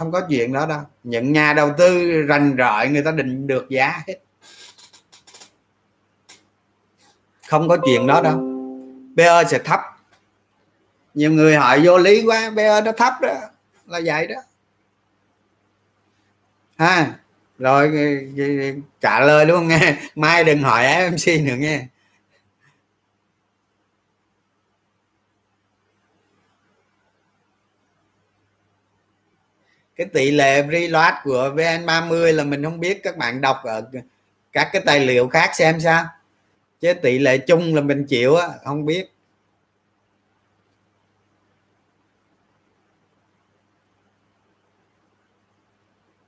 không 0.00 0.12
có 0.12 0.20
chuyện 0.28 0.52
đó 0.52 0.66
đâu. 0.66 0.80
Những 1.04 1.32
nhà 1.32 1.52
đầu 1.52 1.72
tư 1.78 2.22
rành 2.22 2.54
rọi 2.58 2.88
người 2.88 3.02
ta 3.02 3.10
định 3.10 3.46
được 3.46 3.66
giá 3.70 4.02
hết. 4.06 4.14
Không 7.48 7.68
có 7.68 7.76
chuyện 7.84 8.06
đó 8.06 8.22
đâu. 8.22 8.40
PE 9.16 9.44
sẽ 9.50 9.58
thấp. 9.58 9.80
Nhiều 11.14 11.32
người 11.32 11.56
hỏi 11.56 11.80
vô 11.84 11.98
lý 11.98 12.24
quá 12.26 12.52
PE 12.56 12.80
nó 12.80 12.92
thấp 12.92 13.12
đó, 13.22 13.34
là 13.86 14.00
vậy 14.04 14.26
đó. 14.26 14.40
Ha, 16.76 17.14
rồi 17.58 17.92
trả 19.00 19.20
lời 19.20 19.46
luôn 19.46 19.68
nghe? 19.68 19.96
Mai 20.14 20.44
đừng 20.44 20.62
hỏi 20.62 21.10
mc 21.10 21.44
nữa 21.44 21.56
nghe. 21.58 21.86
Cái 30.00 30.08
tỷ 30.12 30.30
lệ 30.30 30.66
reload 30.72 31.14
của 31.24 31.52
VN30 31.56 32.32
là 32.32 32.44
mình 32.44 32.64
không 32.64 32.80
biết, 32.80 33.02
các 33.02 33.16
bạn 33.16 33.40
đọc 33.40 33.56
ở 33.64 33.90
các 34.52 34.68
cái 34.72 34.82
tài 34.86 35.00
liệu 35.00 35.28
khác 35.28 35.50
xem 35.54 35.80
sao. 35.80 36.04
Chứ 36.80 36.94
tỷ 36.94 37.18
lệ 37.18 37.38
chung 37.38 37.74
là 37.74 37.80
mình 37.80 38.04
chịu 38.08 38.34
á, 38.34 38.48
không 38.64 38.86
biết. 38.86 39.12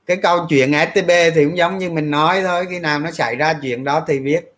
Cái 0.06 0.16
câu 0.16 0.46
chuyện 0.48 0.72
STB 0.72 1.10
thì 1.34 1.44
cũng 1.44 1.56
giống 1.56 1.78
như 1.78 1.90
mình 1.90 2.10
nói 2.10 2.42
thôi, 2.42 2.66
khi 2.70 2.78
nào 2.78 3.00
nó 3.00 3.10
xảy 3.10 3.36
ra 3.36 3.54
chuyện 3.62 3.84
đó 3.84 4.04
thì 4.08 4.18
biết. 4.18 4.54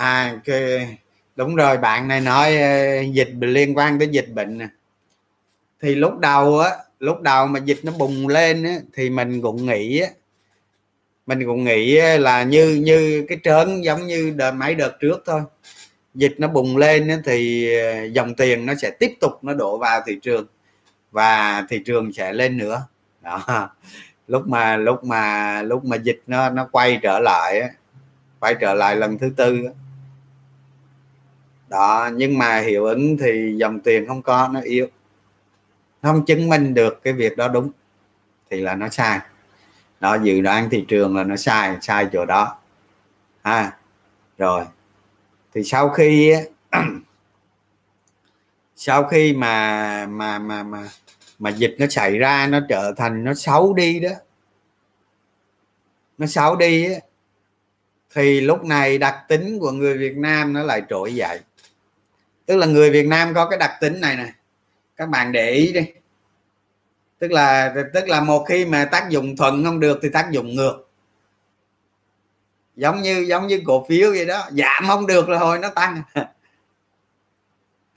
À 0.00 0.36
cái 0.44 0.98
đúng 1.36 1.56
rồi 1.56 1.78
bạn 1.78 2.08
này 2.08 2.20
nói 2.20 2.56
ờ, 2.56 3.00
dịch 3.00 3.30
liên 3.40 3.78
quan 3.78 3.98
tới 3.98 4.08
dịch 4.08 4.28
bệnh 4.34 4.58
nè. 4.58 4.68
Thì 5.80 5.94
lúc 5.94 6.18
đầu 6.18 6.58
á 6.58 6.70
lúc 7.00 7.20
đầu 7.20 7.46
mà 7.46 7.60
dịch 7.60 7.80
nó 7.82 7.92
bùng 7.98 8.28
lên 8.28 8.64
á, 8.64 8.76
thì 8.94 9.10
mình 9.10 9.42
cũng 9.42 9.66
nghĩ 9.66 10.00
á, 10.00 10.08
mình 11.26 11.46
cũng 11.46 11.64
nghĩ 11.64 12.00
là 12.18 12.42
như 12.42 12.74
như 12.84 13.26
cái 13.28 13.38
trớn 13.44 13.82
giống 13.82 14.06
như 14.06 14.32
đợt 14.36 14.52
mấy 14.52 14.74
đợt 14.74 15.00
trước 15.00 15.22
thôi. 15.26 15.42
Dịch 16.14 16.34
nó 16.38 16.48
bùng 16.48 16.76
lên 16.76 17.08
á, 17.08 17.18
thì 17.24 17.72
ờ, 17.78 18.04
dòng 18.04 18.34
tiền 18.34 18.66
nó 18.66 18.74
sẽ 18.82 18.90
tiếp 18.90 19.12
tục 19.20 19.32
nó 19.42 19.54
đổ 19.54 19.78
vào 19.78 20.00
thị 20.06 20.18
trường 20.22 20.46
và 21.10 21.66
thị 21.68 21.82
trường 21.84 22.12
sẽ 22.12 22.32
lên 22.32 22.56
nữa. 22.56 22.86
Đó. 23.22 23.70
Lúc 24.28 24.48
mà 24.48 24.76
lúc 24.76 25.04
mà 25.04 25.62
lúc 25.62 25.84
mà 25.84 25.96
dịch 25.96 26.22
nó 26.26 26.50
nó 26.50 26.68
quay 26.72 26.98
trở 27.02 27.18
lại 27.18 27.62
quay 28.40 28.54
trở 28.60 28.74
lại 28.74 28.96
lần 28.96 29.18
thứ 29.18 29.32
tư 29.36 29.58
đó 31.70 32.10
nhưng 32.14 32.38
mà 32.38 32.60
hiệu 32.60 32.84
ứng 32.84 33.16
thì 33.16 33.54
dòng 33.56 33.80
tiền 33.80 34.06
không 34.08 34.22
có 34.22 34.48
nó 34.52 34.60
yếu. 34.60 34.86
Không 36.02 36.24
chứng 36.24 36.48
minh 36.48 36.74
được 36.74 37.02
cái 37.02 37.12
việc 37.12 37.36
đó 37.36 37.48
đúng 37.48 37.70
thì 38.50 38.60
là 38.60 38.74
nó 38.74 38.88
sai. 38.88 39.20
Đó 40.00 40.18
dự 40.22 40.40
đoán 40.40 40.70
thị 40.70 40.84
trường 40.88 41.16
là 41.16 41.24
nó 41.24 41.36
sai 41.36 41.76
sai 41.80 42.06
chỗ 42.12 42.24
đó. 42.24 42.56
Ha 43.42 43.72
rồi. 44.38 44.64
Thì 45.54 45.64
sau 45.64 45.88
khi 45.88 46.34
sau 48.76 49.04
khi 49.04 49.32
mà 49.32 50.06
mà 50.06 50.38
mà 50.38 50.62
mà 50.62 50.88
mà 51.38 51.50
dịch 51.50 51.76
nó 51.78 51.86
xảy 51.90 52.18
ra 52.18 52.46
nó 52.46 52.60
trở 52.68 52.92
thành 52.96 53.24
nó 53.24 53.34
xấu 53.34 53.74
đi 53.74 54.00
đó 54.00 54.10
nó 56.18 56.26
xấu 56.26 56.56
đi 56.56 56.92
á, 56.92 57.00
thì 58.14 58.40
lúc 58.40 58.64
này 58.64 58.98
đặc 58.98 59.16
tính 59.28 59.58
của 59.60 59.70
người 59.72 59.98
Việt 59.98 60.16
Nam 60.16 60.52
nó 60.52 60.62
lại 60.62 60.82
trỗi 60.88 61.14
dậy 61.14 61.40
tức 62.50 62.56
là 62.56 62.66
người 62.66 62.90
Việt 62.90 63.06
Nam 63.06 63.34
có 63.34 63.48
cái 63.48 63.58
đặc 63.58 63.70
tính 63.80 64.00
này 64.00 64.16
nè. 64.16 64.32
Các 64.96 65.08
bạn 65.08 65.32
để 65.32 65.50
ý 65.50 65.72
đi. 65.72 65.80
Tức 67.18 67.30
là 67.30 67.74
tức 67.94 68.08
là 68.08 68.20
một 68.20 68.44
khi 68.48 68.64
mà 68.64 68.84
tác 68.84 69.10
dụng 69.10 69.36
thuận 69.36 69.64
không 69.64 69.80
được 69.80 69.98
thì 70.02 70.08
tác 70.08 70.30
dụng 70.30 70.56
ngược. 70.56 70.88
Giống 72.76 73.02
như 73.02 73.24
giống 73.28 73.46
như 73.46 73.62
cổ 73.66 73.86
phiếu 73.88 74.10
vậy 74.10 74.26
đó, 74.26 74.48
giảm 74.50 74.84
không 74.86 75.06
được 75.06 75.28
là 75.28 75.38
hồi 75.38 75.58
nó 75.58 75.68
tăng. 75.68 76.02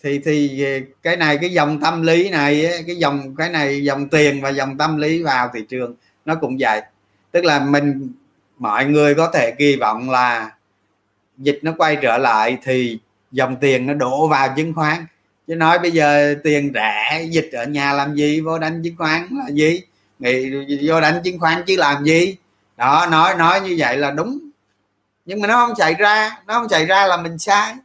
Thì 0.03 0.19
thì 0.25 0.65
cái 1.03 1.17
này, 1.17 1.37
cái 1.41 1.49
dòng 1.49 1.79
tâm 1.81 2.01
lý 2.01 2.29
này 2.29 2.69
cái 2.87 2.95
dòng, 2.95 3.35
cái 3.35 3.49
này 3.49 3.83
dòng 3.83 4.09
tiền 4.09 4.41
và 4.41 4.49
dòng 4.49 4.77
tâm 4.77 4.97
lý 4.97 5.23
vào 5.23 5.49
thị 5.53 5.65
trường 5.69 5.95
nó 6.25 6.35
cũng 6.35 6.57
vậy. 6.59 6.81
Tức 7.31 7.45
là 7.45 7.59
mình, 7.59 8.13
mọi 8.57 8.85
người 8.85 9.15
có 9.15 9.31
thể 9.33 9.51
kỳ 9.57 9.75
vọng 9.75 10.09
là 10.09 10.51
dịch 11.37 11.59
nó 11.61 11.73
quay 11.77 11.97
trở 12.01 12.17
lại 12.17 12.57
thì 12.63 12.99
dòng 13.33 13.55
tiền 13.61 13.87
nó 13.87 13.93
đổ 13.93 14.27
vào 14.27 14.53
chứng 14.57 14.73
khoán. 14.73 15.05
Chứ 15.47 15.55
nói 15.55 15.79
bây 15.79 15.91
giờ 15.91 16.35
tiền 16.43 16.71
rẻ 16.73 17.23
dịch 17.29 17.49
ở 17.53 17.65
nhà 17.65 17.93
làm 17.93 18.15
gì? 18.15 18.41
Vô 18.41 18.59
đánh 18.59 18.81
chứng 18.83 18.95
khoán 18.97 19.27
là 19.31 19.49
gì? 19.49 19.81
Nghĩ 20.19 20.51
vô 20.87 21.01
đánh 21.01 21.21
chứng 21.23 21.39
khoán 21.39 21.63
chứ 21.67 21.75
làm 21.77 22.03
gì? 22.03 22.37
Đó 22.77 23.07
nói 23.11 23.35
nói 23.35 23.61
như 23.61 23.75
vậy 23.77 23.97
là 23.97 24.11
đúng. 24.11 24.39
Nhưng 25.25 25.41
mà 25.41 25.47
nó 25.47 25.67
không 25.67 25.75
xảy 25.75 25.93
ra 25.93 26.37
nó 26.47 26.53
không 26.53 26.69
xảy 26.69 26.85
ra 26.85 27.07
là 27.07 27.17
mình 27.17 27.37
sai. 27.37 27.75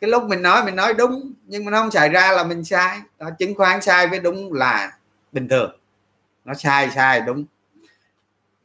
Cái 0.00 0.10
lúc 0.10 0.24
mình 0.24 0.42
nói 0.42 0.64
mình 0.64 0.76
nói 0.76 0.94
đúng 0.94 1.32
nhưng 1.46 1.64
mà 1.64 1.70
nó 1.70 1.80
không 1.80 1.90
xảy 1.90 2.08
ra 2.08 2.32
là 2.32 2.44
mình 2.44 2.64
sai. 2.64 2.98
Đó, 3.18 3.30
chứng 3.38 3.54
khoán 3.54 3.82
sai 3.82 4.06
với 4.06 4.20
đúng 4.20 4.52
là 4.52 4.92
bình 5.32 5.48
thường. 5.48 5.70
Nó 6.44 6.54
sai 6.54 6.90
sai 6.94 7.20
đúng. 7.20 7.44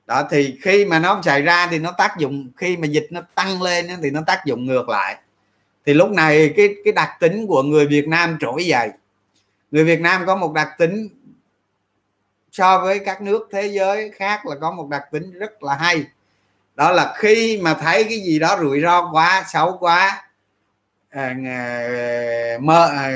Đó 0.07 0.23
thì 0.31 0.57
khi 0.61 0.85
mà 0.85 0.99
nó 0.99 1.13
không 1.13 1.23
xảy 1.23 1.41
ra 1.41 1.67
thì 1.67 1.79
nó 1.79 1.91
tác 1.91 2.17
dụng 2.17 2.51
khi 2.57 2.77
mà 2.77 2.87
dịch 2.87 3.07
nó 3.09 3.21
tăng 3.35 3.61
lên 3.61 3.87
thì 4.03 4.09
nó 4.09 4.21
tác 4.27 4.45
dụng 4.45 4.65
ngược 4.65 4.89
lại 4.89 5.17
thì 5.89 5.93
lúc 5.93 6.11
này 6.11 6.53
cái 6.57 6.75
cái 6.83 6.93
đặc 6.93 7.09
tính 7.19 7.47
của 7.47 7.63
người 7.63 7.87
Việt 7.87 8.07
Nam 8.07 8.37
trỗi 8.39 8.65
dậy. 8.65 8.89
Người 9.71 9.83
Việt 9.83 10.01
Nam 10.01 10.23
có 10.25 10.35
một 10.35 10.53
đặc 10.53 10.69
tính 10.77 11.09
so 12.51 12.79
với 12.79 12.99
các 12.99 13.21
nước 13.21 13.47
thế 13.51 13.67
giới 13.67 14.11
khác 14.11 14.45
là 14.45 14.55
có 14.61 14.71
một 14.71 14.89
đặc 14.89 15.03
tính 15.11 15.31
rất 15.31 15.63
là 15.63 15.75
hay. 15.75 16.03
Đó 16.75 16.91
là 16.91 17.13
khi 17.17 17.59
mà 17.61 17.73
thấy 17.73 18.03
cái 18.03 18.19
gì 18.19 18.39
đó 18.39 18.57
rủi 18.61 18.81
ro 18.81 19.11
quá 19.11 19.43
xấu 19.47 19.77
quá 19.77 20.27
à, 21.09 21.35
à 21.45 22.57
mơ 22.59 22.87
à, 22.87 23.11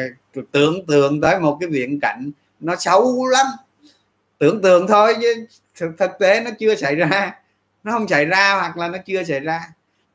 tưởng 0.51 0.85
tượng 0.85 1.21
tới 1.21 1.39
một 1.39 1.57
cái 1.59 1.69
viễn 1.69 1.99
cảnh 1.99 2.31
nó 2.59 2.75
xấu 2.75 3.27
lắm. 3.27 3.47
Tưởng 4.37 4.61
tượng 4.61 4.87
thôi 4.87 5.15
chứ 5.21 5.45
thực, 5.75 5.91
thực 5.97 6.11
tế 6.19 6.41
nó 6.41 6.51
chưa 6.59 6.75
xảy 6.75 6.95
ra. 6.95 7.35
Nó 7.83 7.91
không 7.91 8.07
xảy 8.07 8.25
ra 8.25 8.53
hoặc 8.53 8.77
là 8.77 8.87
nó 8.87 8.97
chưa 9.05 9.23
xảy 9.23 9.39
ra 9.39 9.61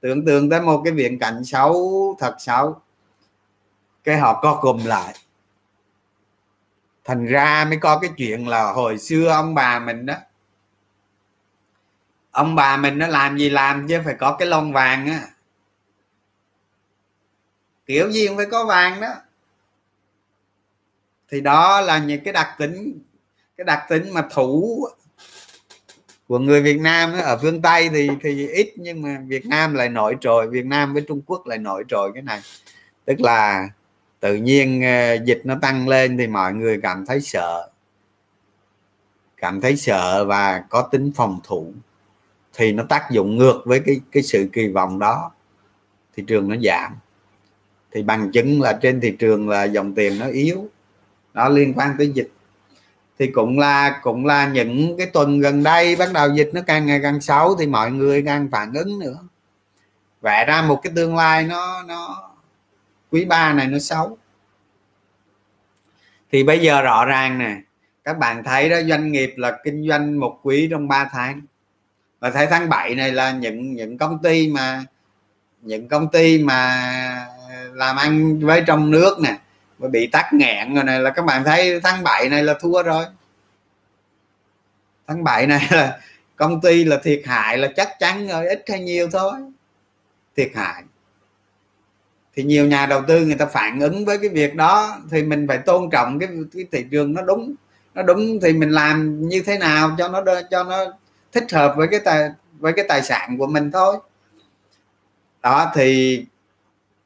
tưởng 0.01 0.25
tượng 0.25 0.51
tới 0.51 0.61
một 0.61 0.83
cái 0.85 0.93
viễn 0.93 1.19
cảnh 1.19 1.45
xấu, 1.45 2.17
thật 2.19 2.37
xấu. 2.39 2.81
Cái 4.05 4.19
họ 4.19 4.41
co 4.43 4.59
cùm 4.63 4.85
lại. 4.85 5.15
Thành 7.05 7.27
ra 7.27 7.65
mới 7.69 7.79
có 7.79 7.99
cái 7.99 8.11
chuyện 8.17 8.49
là 8.49 8.73
hồi 8.73 8.99
xưa 8.99 9.29
ông 9.29 9.55
bà 9.55 9.79
mình 9.79 10.07
đó, 10.07 10.15
ông 12.31 12.55
bà 12.55 12.77
mình 12.77 12.99
nó 12.99 13.07
làm 13.07 13.39
gì 13.39 13.51
làm 13.51 13.89
chứ 13.89 14.01
phải 14.05 14.15
có 14.19 14.37
cái 14.39 14.49
lon 14.49 14.73
vàng 14.73 15.07
á. 15.07 15.21
Kiểu 17.87 18.11
gì 18.11 18.29
cũng 18.29 18.37
phải 18.37 18.47
có 18.47 18.65
vàng 18.65 19.01
đó. 19.01 19.15
Thì 21.29 21.41
đó 21.41 21.81
là 21.81 21.99
những 21.99 22.25
cái 22.25 22.33
đặc 22.33 22.55
tính, 22.59 22.99
cái 23.57 23.65
đặc 23.65 23.87
tính 23.89 24.15
mà 24.15 24.29
thủ 24.31 24.89
của 26.29 26.39
người 26.39 26.63
Việt 26.63 26.81
Nam 26.81 27.13
ở 27.13 27.39
phương 27.43 27.63
Tây 27.63 27.89
thì 27.89 28.09
thì 28.23 28.49
ít, 28.49 28.73
nhưng 28.77 29.03
mà 29.03 29.23
Việt 29.27 29.47
Nam 29.47 29.75
lại 29.75 29.89
nổi 29.89 30.17
trội, 30.21 30.49
Việt 30.49 30.67
Nam 30.67 30.93
với 30.95 31.05
Trung 31.09 31.21
Quốc 31.27 31.47
lại 31.47 31.59
nổi 31.59 31.85
trội 31.89 32.11
cái 32.15 32.23
này. 32.23 32.41
Tức 33.05 33.21
là 33.21 33.69
tự 34.21 34.35
nhiên 34.35 34.83
ờ, 34.83 35.15
dịch 35.25 35.41
nó 35.45 35.59
tăng 35.63 35.89
lên 35.89 36.19
thì 36.19 36.27
mọi 36.27 36.55
người 36.55 36.81
cảm 36.83 37.07
thấy 37.07 37.21
sợ. 37.21 37.71
Cảm 39.37 39.61
thấy 39.61 39.77
sợ 39.77 40.25
và 40.25 40.65
có 40.69 40.83
tính 40.83 41.13
phòng 41.15 41.41
thủ. 41.45 41.73
Thì 42.55 42.73
nó 42.73 42.85
tác 42.89 43.11
dụng 43.11 43.37
ngược 43.37 43.63
với 43.65 43.81
cái 43.81 44.01
cái 44.13 44.23
sự 44.23 44.49
kỳ 44.53 44.69
vọng 44.69 44.99
đó. 44.99 45.31
Thị 46.17 46.25
trường 46.27 46.49
nó 46.49 46.57
giảm. 46.63 46.93
Thì 47.93 48.03
bằng 48.03 48.33
chứng 48.33 48.61
là 48.63 48.79
trên 48.83 49.01
thị 49.01 49.17
trường 49.19 49.49
là 49.49 49.65
dòng 49.65 49.95
tiền 49.95 50.19
nó 50.19 50.27
yếu. 50.27 50.67
Nó 51.35 51.49
liên 51.49 51.75
quan 51.75 51.95
tới 51.99 52.11
dịch 52.15 52.31
thì 53.19 53.27
cũng 53.27 53.59
là 53.59 54.01
cũng 54.03 54.27
là 54.27 54.49
những 54.49 54.97
cái 54.99 55.07
tuần 55.07 55.41
gần 55.41 55.63
đây 55.63 55.97
bắt 55.97 56.13
đầu 56.13 56.29
dịch 56.35 56.51
nó 56.53 56.61
càng 56.67 56.87
ngày 56.87 57.01
càng 57.03 57.21
xấu 57.21 57.57
thì 57.57 57.67
mọi 57.67 57.91
người 57.91 58.23
càng 58.27 58.49
phản 58.53 58.73
ứng 58.75 58.99
nữa. 58.99 59.19
Vẽ 60.21 60.45
ra 60.49 60.63
một 60.63 60.81
cái 60.83 60.93
tương 60.97 61.17
lai 61.17 61.45
nó 61.45 61.83
nó, 61.83 62.31
quý 63.11 63.25
ba 63.25 63.53
này 63.53 63.67
nó 63.67 63.79
xấu. 63.79 64.19
Thì 66.33 66.45
bây 66.45 66.59
giờ 66.59 66.83
rõ 66.83 67.05
ràng 67.05 67.39
nè, 67.39 67.57
các 68.05 68.19
bạn 68.19 68.45
thấy 68.45 68.69
đó, 68.69 68.77
doanh 68.89 69.13
nghiệp 69.13 69.35
là 69.37 69.59
kinh 69.65 69.89
doanh 69.89 70.21
một 70.21 70.41
quý 70.43 70.69
trong 70.71 70.89
3 70.89 71.09
tháng. 71.13 71.43
Và 72.21 72.31
thấy 72.31 72.47
tháng 72.47 72.69
7 72.69 72.95
này 72.95 73.13
là 73.13 73.33
những 73.33 73.73
những 73.73 73.99
công 73.99 74.23
ty 74.23 74.49
mà, 74.49 74.85
những 75.63 75.89
công 75.89 76.09
ty 76.09 76.43
mà 76.43 76.91
làm 77.73 77.97
ăn 77.97 78.39
với 78.41 78.63
trong 78.67 78.91
nước 78.91 79.19
nè 79.21 79.39
mà 79.79 79.89
bị 79.89 80.07
tắc 80.07 80.33
nghẹn 80.33 80.75
rồi 80.75 80.85
này 80.85 81.01
là 81.01 81.11
các 81.11 81.25
bạn 81.25 81.45
thấy 81.45 81.81
tháng 81.81 82.03
7 82.03 82.29
này 82.29 82.43
là 82.43 82.55
thua 82.61 82.83
rồi. 82.83 83.05
Tháng 85.07 85.25
7 85.25 85.47
này 85.47 85.69
là 85.71 85.99
công 86.37 86.61
ty 86.61 86.85
là 86.85 86.99
thiệt 87.03 87.23
hại 87.27 87.59
là 87.59 87.69
chắc 87.77 87.89
chắn 87.99 88.29
rồi 88.29 88.49
ít 88.49 88.65
hay 88.69 88.81
nhiều 88.81 89.09
thôi. 89.13 89.33
Thiệt 90.37 90.51
hại. 90.55 90.83
Thì 92.35 92.43
nhiều 92.43 92.67
nhà 92.67 92.87
đầu 92.87 93.03
tư 93.09 93.27
người 93.27 93.35
ta 93.35 93.47
phản 93.47 93.81
ứng 93.81 94.05
với 94.05 94.19
cái 94.19 94.29
việc 94.29 94.55
đó 94.55 94.99
thì 95.11 95.23
mình 95.23 95.47
phải 95.49 95.59
tôn 95.59 95.91
trọng 95.91 96.19
cái, 96.19 96.29
cái 96.53 96.65
thị 96.73 96.87
trường 96.91 97.15
nó 97.15 97.23
đúng. 97.23 97.55
Nó 97.95 98.03
đúng 98.03 98.41
thì 98.43 98.53
mình 98.53 98.71
làm 98.71 99.29
như 99.29 99.43
thế 99.47 99.59
nào 99.59 99.97
cho 99.99 100.09
nó 100.09 100.23
cho 100.51 100.65
nó 100.65 100.85
thích 101.33 101.53
hợp 101.53 101.75
với 101.77 101.89
cái 101.91 102.01
tài 102.01 102.31
với 102.59 102.73
cái 102.73 102.85
tài 102.89 103.03
sản 103.03 103.39
của 103.39 103.47
mình 103.47 103.71
thôi. 103.71 103.97
Đó 105.43 105.73
thì 105.75 106.25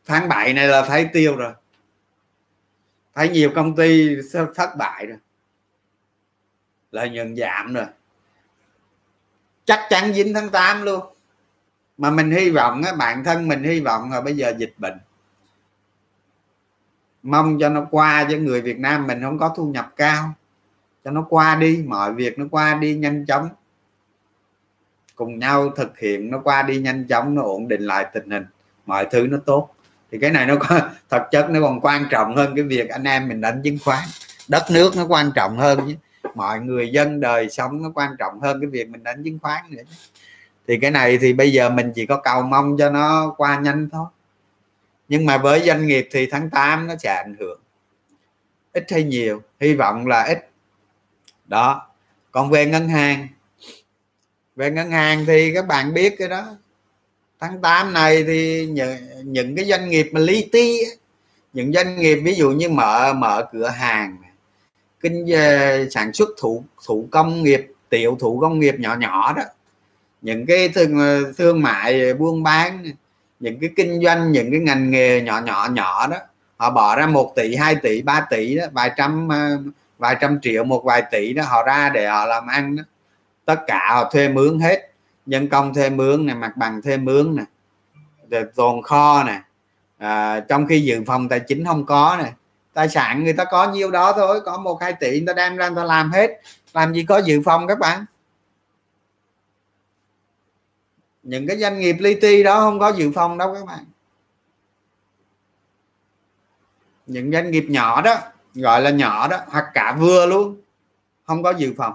tháng 0.07 0.29
7 0.29 0.53
này 0.53 0.69
là 0.69 0.83
thấy 0.83 1.09
tiêu 1.13 1.37
rồi 1.37 1.53
thấy 3.15 3.29
nhiều 3.29 3.53
công 3.55 3.77
ty 3.77 4.17
thất 4.55 4.77
bại 4.79 5.07
rồi. 5.07 5.19
Lợi 6.91 7.11
nhuận 7.11 7.37
giảm 7.37 7.75
rồi. 7.75 7.87
Chắc 9.65 9.87
chắn 9.91 10.13
dính 10.13 10.35
tháng 10.35 10.51
8 10.51 10.83
luôn. 10.83 11.05
Mà 11.99 12.11
mình 12.11 12.31
hy 12.31 12.51
vọng 12.51 12.83
á, 12.83 12.93
bản 12.99 13.25
thân 13.25 13.49
mình 13.49 13.63
hy 13.63 13.81
vọng 13.81 14.11
là 14.11 14.21
bây 14.21 14.37
giờ 14.37 14.53
dịch 14.59 14.75
bệnh. 14.79 14.99
Mong 17.23 17.59
cho 17.61 17.69
nó 17.69 17.87
qua 17.91 18.27
cho 18.31 18.37
người 18.37 18.61
Việt 18.61 18.79
Nam 18.79 19.07
mình 19.07 19.23
không 19.23 19.39
có 19.39 19.55
thu 19.57 19.67
nhập 19.67 19.93
cao. 19.97 20.35
Cho 21.05 21.11
nó 21.11 21.27
qua 21.31 21.55
đi, 21.55 21.85
mọi 21.87 22.15
việc 22.15 22.39
nó 22.39 22.45
qua 22.51 22.75
đi 22.75 22.95
nhanh 22.95 23.27
chóng. 23.27 23.49
Cùng 25.15 25.39
nhau 25.39 25.71
thực 25.71 25.99
hiện 25.99 26.31
nó 26.31 26.41
qua 26.45 26.63
đi 26.63 26.81
nhanh 26.81 27.07
chóng, 27.09 27.35
nó 27.35 27.43
ổn 27.43 27.69
định 27.69 27.83
lại 27.83 28.07
tình 28.13 28.31
hình. 28.31 28.47
Mọi 28.87 29.07
thứ 29.11 29.27
nó 29.27 29.39
tốt 29.47 29.69
thì 30.13 30.19
cái 30.19 30.31
này 30.31 30.47
nó 30.47 30.57
có, 30.57 30.81
thật 31.11 31.23
chất 31.31 31.51
nó 31.51 31.61
còn 31.61 31.81
quan 31.81 32.07
trọng 32.11 32.37
hơn 32.37 32.53
cái 32.57 32.65
việc 32.65 32.89
anh 32.89 33.05
em 33.05 33.29
mình 33.29 33.41
đánh 33.41 33.61
chứng 33.65 33.79
khoán. 33.85 34.05
Đất 34.49 34.63
nước 34.71 34.97
nó 34.97 35.07
quan 35.07 35.31
trọng 35.35 35.59
hơn 35.59 35.81
chứ. 35.87 35.95
Mọi 36.35 36.61
người 36.61 36.91
dân 36.91 37.21
đời 37.21 37.49
sống 37.51 37.83
nó 37.83 37.91
quan 37.95 38.11
trọng 38.19 38.41
hơn 38.41 38.61
cái 38.61 38.71
việc 38.71 38.89
mình 38.89 39.03
đánh 39.03 39.25
chứng 39.25 39.39
khoán 39.39 39.65
nữa 39.71 39.83
thì 40.69 40.79
cái 40.79 40.91
này 40.91 41.19
thì 41.19 41.33
bây 41.33 41.53
giờ 41.53 41.71
mình 41.71 41.93
chỉ 41.95 42.07
có 42.07 42.17
cầu 42.17 42.43
mong 42.43 42.77
cho 42.79 42.91
nó 42.91 43.35
qua 43.37 43.59
nhanh 43.59 43.89
thôi. 43.93 44.07
Nhưng 45.09 45.27
mà 45.27 45.39
với 45.39 45.61
doanh 45.61 45.87
nghiệp 45.87 46.09
thì 46.13 46.27
tháng 46.27 46.51
8 46.51 46.87
nó 46.87 46.95
sẽ 46.97 47.15
ảnh 47.15 47.37
hưởng. 47.41 47.61
Ít 48.73 48.85
hay 48.91 49.05
nhiều. 49.05 49.43
Hy 49.61 49.75
vọng 49.75 50.07
là 50.07 50.23
ít. 50.23 50.51
Đó. 51.47 51.91
Còn 52.31 52.51
về 52.51 52.67
ngân 52.67 52.89
hàng. 52.89 53.29
Về 54.57 54.71
ngân 54.71 54.91
hàng 54.91 55.25
thì 55.27 55.55
các 55.55 55.67
bạn 55.67 55.95
biết 55.95 56.15
cái 56.19 56.29
đó 56.29 56.57
tháng 57.43 57.61
8 57.61 57.93
này 57.93 58.25
thì 58.27 58.67
những, 58.67 58.97
những 59.25 59.57
cái 59.57 59.65
doanh 59.65 59.89
nghiệp 59.91 60.09
mà 60.13 60.21
lý 60.21 60.49
ti 60.53 60.79
những 61.53 61.73
doanh 61.73 62.01
nghiệp 62.01 62.15
ví 62.15 62.35
dụ 62.35 62.51
như 62.51 62.69
mở 62.69 63.13
mở 63.13 63.47
cửa 63.53 63.69
hàng 63.69 64.17
kinh 65.01 65.27
ờ, 65.33 65.91
sản 65.91 66.13
xuất 66.13 66.29
thủ 66.39 66.65
thủ 66.87 67.09
công 67.11 67.43
nghiệp 67.43 67.67
tiểu 67.89 68.17
thủ 68.21 68.39
công 68.41 68.61
nghiệp 68.61 68.75
nhỏ 68.79 68.97
nhỏ 68.99 69.33
đó 69.37 69.43
những 70.21 70.47
cái 70.47 70.69
thương 70.69 70.99
ờ, 70.99 71.33
thương 71.39 71.63
mại 71.63 72.15
buôn 72.15 72.43
bán 72.43 72.85
những 73.41 73.61
cái 73.61 73.71
kinh 73.77 74.03
doanh 74.03 74.33
những 74.33 74.51
cái 74.51 74.61
ngành 74.61 74.91
nghề 74.91 75.21
nhỏ 75.21 75.41
nhỏ 75.45 75.69
nhỏ 75.73 76.07
đó 76.07 76.17
họ 76.57 76.71
bỏ 76.71 76.97
ra 76.97 77.07
1 77.07 77.33
tỷ 77.37 77.57
2 77.57 77.75
tỷ 77.75 78.03
3 78.03 78.27
tỷ 78.31 78.57
đó 78.57 78.65
vài 78.73 78.91
trăm 78.97 79.29
ờ, 79.29 79.59
vài 79.99 80.17
trăm 80.21 80.39
triệu 80.43 80.65
một 80.65 80.85
vài 80.85 81.03
tỷ 81.11 81.33
đó 81.33 81.43
họ 81.47 81.63
ra 81.63 81.91
để 81.95 82.07
họ 82.07 82.27
làm 82.27 82.47
ăn 82.47 82.77
đó. 82.77 82.83
Tất 83.45 83.61
cả 83.67 83.89
họ 83.95 84.11
thuê 84.13 84.29
mướn 84.29 84.59
hết 84.61 84.92
nhân 85.27 85.49
công 85.49 85.75
thuê 85.75 85.91
mướn 85.91 86.27
này 86.27 86.37
mặt 86.37 86.57
bằng 86.57 86.83
thuê 86.83 86.97
mướn 86.97 87.37
nè 87.37 87.45
rồi 88.31 88.45
tồn 88.55 88.83
kho 88.83 89.25
nè. 89.25 89.43
À, 89.99 90.41
trong 90.41 90.67
khi 90.67 90.81
dự 90.81 91.03
phòng 91.07 91.29
tài 91.29 91.41
chính 91.41 91.65
không 91.65 91.87
có 91.87 92.17
nè 92.19 92.33
tài 92.73 92.89
sản 92.89 93.25
người 93.25 93.33
ta 93.33 93.45
có 93.45 93.73
nhiêu 93.73 93.91
đó 93.91 94.13
thôi 94.13 94.41
có 94.45 94.59
một 94.59 94.81
hai 94.81 94.93
tỷ 94.93 95.11
người 95.11 95.27
ta 95.27 95.33
đem 95.33 95.57
ra 95.57 95.69
người 95.69 95.77
ta 95.77 95.85
làm 95.85 96.13
hết. 96.13 96.31
Làm 96.73 96.93
gì 96.93 97.05
có 97.05 97.19
dự 97.19 97.43
phòng 97.45 97.67
các 97.67 97.79
bạn? 97.79 98.05
Những 101.23 101.47
cái 101.47 101.59
doanh 101.59 101.79
nghiệp 101.79 101.97
li 102.01 102.21
ti 102.21 102.43
đó 102.43 102.61
không 102.61 102.79
có 102.79 102.89
dự 102.89 103.13
phòng 103.15 103.39
đâu 103.39 103.55
các 103.55 103.67
bạn. 103.67 103.85
Những 107.07 107.33
doanh 107.33 107.51
nghiệp 107.51 107.65
nhỏ 107.69 108.03
đó 108.03 108.19
gọi 108.55 108.83
là 108.83 108.91
nhỏ 108.91 109.29
đó 109.29 109.39
hoặc 109.47 109.65
cả 109.75 109.97
vừa 109.99 110.27
luôn 110.27 110.61
không 111.25 111.43
có 111.43 111.51
dự 111.51 111.75
phòng 111.77 111.95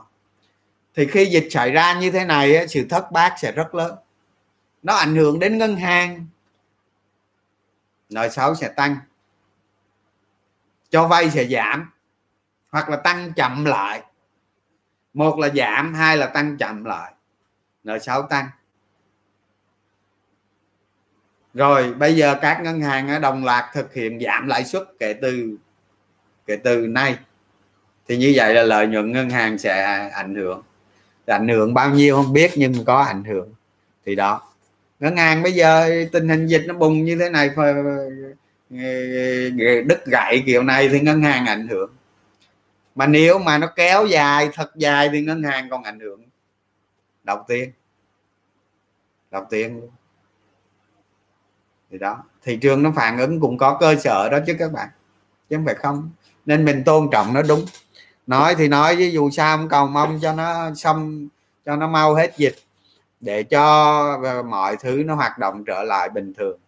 thì 0.98 1.07
khi 1.07 1.26
dịch 1.26 1.48
xảy 1.52 1.72
ra 1.72 1.99
như 1.99 2.11
thế 2.11 2.26
này 2.26 2.68
sự 2.68 2.86
thất 2.90 3.11
bát 3.11 3.34
sẽ 3.38 3.52
rất 3.52 3.76
lớn. 3.76 3.95
Nó 4.84 4.95
ảnh 4.95 5.15
hưởng 5.15 5.40
đến 5.40 5.57
ngân 5.57 5.76
hàng. 5.76 6.28
Nợ 8.10 8.30
xấu 8.30 8.56
sẽ 8.56 8.68
tăng. 8.68 8.98
Cho 10.90 11.07
vay 11.07 11.30
sẽ 11.30 11.48
giảm. 11.48 11.91
Hoặc 12.69 12.90
là 12.90 12.98
tăng 12.98 13.34
chậm 13.34 13.65
lại. 13.65 14.02
Một 15.14 15.40
là 15.40 15.49
giảm, 15.56 15.94
hai 15.94 16.18
là 16.18 16.28
tăng 16.28 16.57
chậm 16.57 16.84
lại. 16.84 17.14
Nợ 17.84 17.99
xấu 17.99 18.22
tăng. 18.22 18.49
Rồi, 21.53 21.94
bây 21.94 22.15
giờ 22.15 22.38
các 22.41 22.61
ngân 22.61 22.82
hàng 22.82 23.22
đồng 23.22 23.45
loạt 23.45 23.65
thực 23.74 23.94
hiện 23.94 24.19
giảm 24.19 24.48
lãi 24.48 24.65
suất 24.65 24.84
kể 24.99 25.14
từ 25.22 25.57
kể 26.45 26.57
từ 26.64 26.88
nay. 26.88 27.18
Thì 28.07 28.18
như 28.18 28.34
vậy 28.36 28.53
là 28.53 28.64
lợi 28.64 28.88
nhuận 28.88 29.11
ngân 29.11 29.30
hàng 29.30 29.57
sẽ 29.57 30.10
ảnh 30.14 30.36
hưởng 30.36 30.64
ảnh 31.34 31.48
hưởng 31.48 31.74
bao 31.74 31.90
nhiêu 31.90 32.16
không 32.16 32.34
biết, 32.34 32.52
nhưng 32.56 32.86
có 32.86 33.02
ảnh 33.02 33.24
hưởng. 33.24 33.54
Thì 34.06 34.16
đó. 34.16 34.41
Ngân 34.99 35.18
hàng 35.18 35.44
bây 35.44 35.52
giờ, 35.52 35.90
tình 36.12 36.30
hình 36.30 36.48
dịch 36.48 36.64
nó 36.68 36.74
bùng 36.74 37.04
như 37.04 37.18
thế 37.20 37.30
này 37.30 37.49
đứt 39.86 40.06
gãy 40.06 40.44
kiểu 40.45 40.64
này 40.64 40.90
thì 40.90 40.99
ngân 40.99 41.22
hàng 41.22 41.45
ảnh 41.45 41.68
hưởng. 41.68 41.91
Mà 42.95 43.08
nếu 43.08 43.40
mà 43.40 43.58
nó 43.58 43.68
kéo 43.76 44.06
dài, 44.06 44.49
thật 44.54 44.72
dài 44.76 45.10
thì 45.14 45.22
ngân 45.22 45.44
hàng 45.44 45.70
còn 45.70 45.84
ảnh 45.84 45.99
hưởng. 45.99 46.24
Đầu 47.24 47.45
tiên. 47.48 47.72
Đầu 49.32 49.45
tiên. 49.49 49.82
Thì 51.91 51.98
đó. 51.98 52.24
Thị 52.44 52.58
trường 52.58 52.84
nó 52.84 52.94
phản 52.95 53.18
ứng 53.18 53.40
cũng 53.40 53.58
có 53.58 53.78
cơ 53.80 53.95
sở 53.95 54.30
đó 54.30 54.40
chứ 54.48 54.56
các 54.60 54.72
bạn. 54.72 54.90
Chứ 55.49 55.56
không 55.56 55.66
phải 55.66 55.76
không. 55.76 56.10
Nên 56.45 56.66
mình 56.66 56.84
tôn 56.84 57.10
trọng 57.12 57.34
nó 57.34 57.41
đúng 57.41 57.66
nói 58.28 58.56
thì 58.58 58.68
nói 58.68 58.95
với 58.95 59.12
dù 59.12 59.30
sao 59.30 59.58
cũng 59.58 59.70
cầu 59.70 59.88
mong 59.88 60.20
cho 60.22 60.34
nó 60.34 60.74
xong, 60.76 61.28
cho 61.66 61.76
nó 61.76 61.88
mau 61.88 62.16
hết 62.16 62.38
dịch, 62.38 62.56
để 63.20 63.44
cho 63.44 63.62
ờ, 64.24 64.44
mọi 64.44 64.78
thứ 64.78 65.04
nó 65.06 65.16
hoạt 65.16 65.38
động 65.38 65.64
trở 65.66 65.84
lại 65.84 66.10
bình 66.10 66.34
thường. 66.34 66.60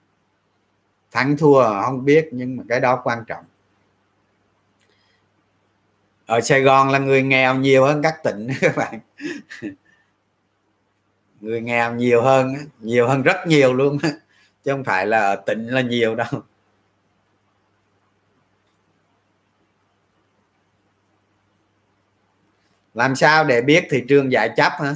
Thắng 1.12 1.38
thua 1.38 1.82
không 1.82 2.06
biết, 2.06 2.30
nhưng 2.32 2.58
mà 2.58 2.64
cái 2.70 2.80
đó 2.80 3.02
quan 3.04 3.24
trọng. 3.28 3.44
Ở 6.26 6.42
Sài 6.42 6.62
Gòn 6.62 6.90
là 6.90 7.00
người 7.00 7.24
nghèo 7.24 7.56
nhiều 7.56 7.86
hơn 7.86 8.02
các 8.02 8.24
tỉnh 8.24 8.48
các 8.62 8.76
bạn. 8.76 9.00
Người 11.42 11.62
nghèo 11.62 11.96
nhiều 11.96 12.22
hơn 12.22 12.56
nhiều 12.80 13.08
hơn 13.08 13.22
rất 13.22 13.38
nhiều 13.48 13.74
luôn 13.74 13.98
chứ 14.64 14.72
không 14.72 14.84
phải 14.84 15.08
là 15.08 15.20
ở 15.20 15.36
tỉnh 15.36 15.68
là 15.68 15.82
nhiều 15.82 16.16
đâu. 16.16 16.28
Làm 23.00 23.16
sao 23.16 23.44
để 23.44 23.62
biết 23.62 23.88
thị 23.90 24.04
trường 24.08 24.32
giải 24.32 24.50
chấp 24.58 24.72
hả? 24.80 24.96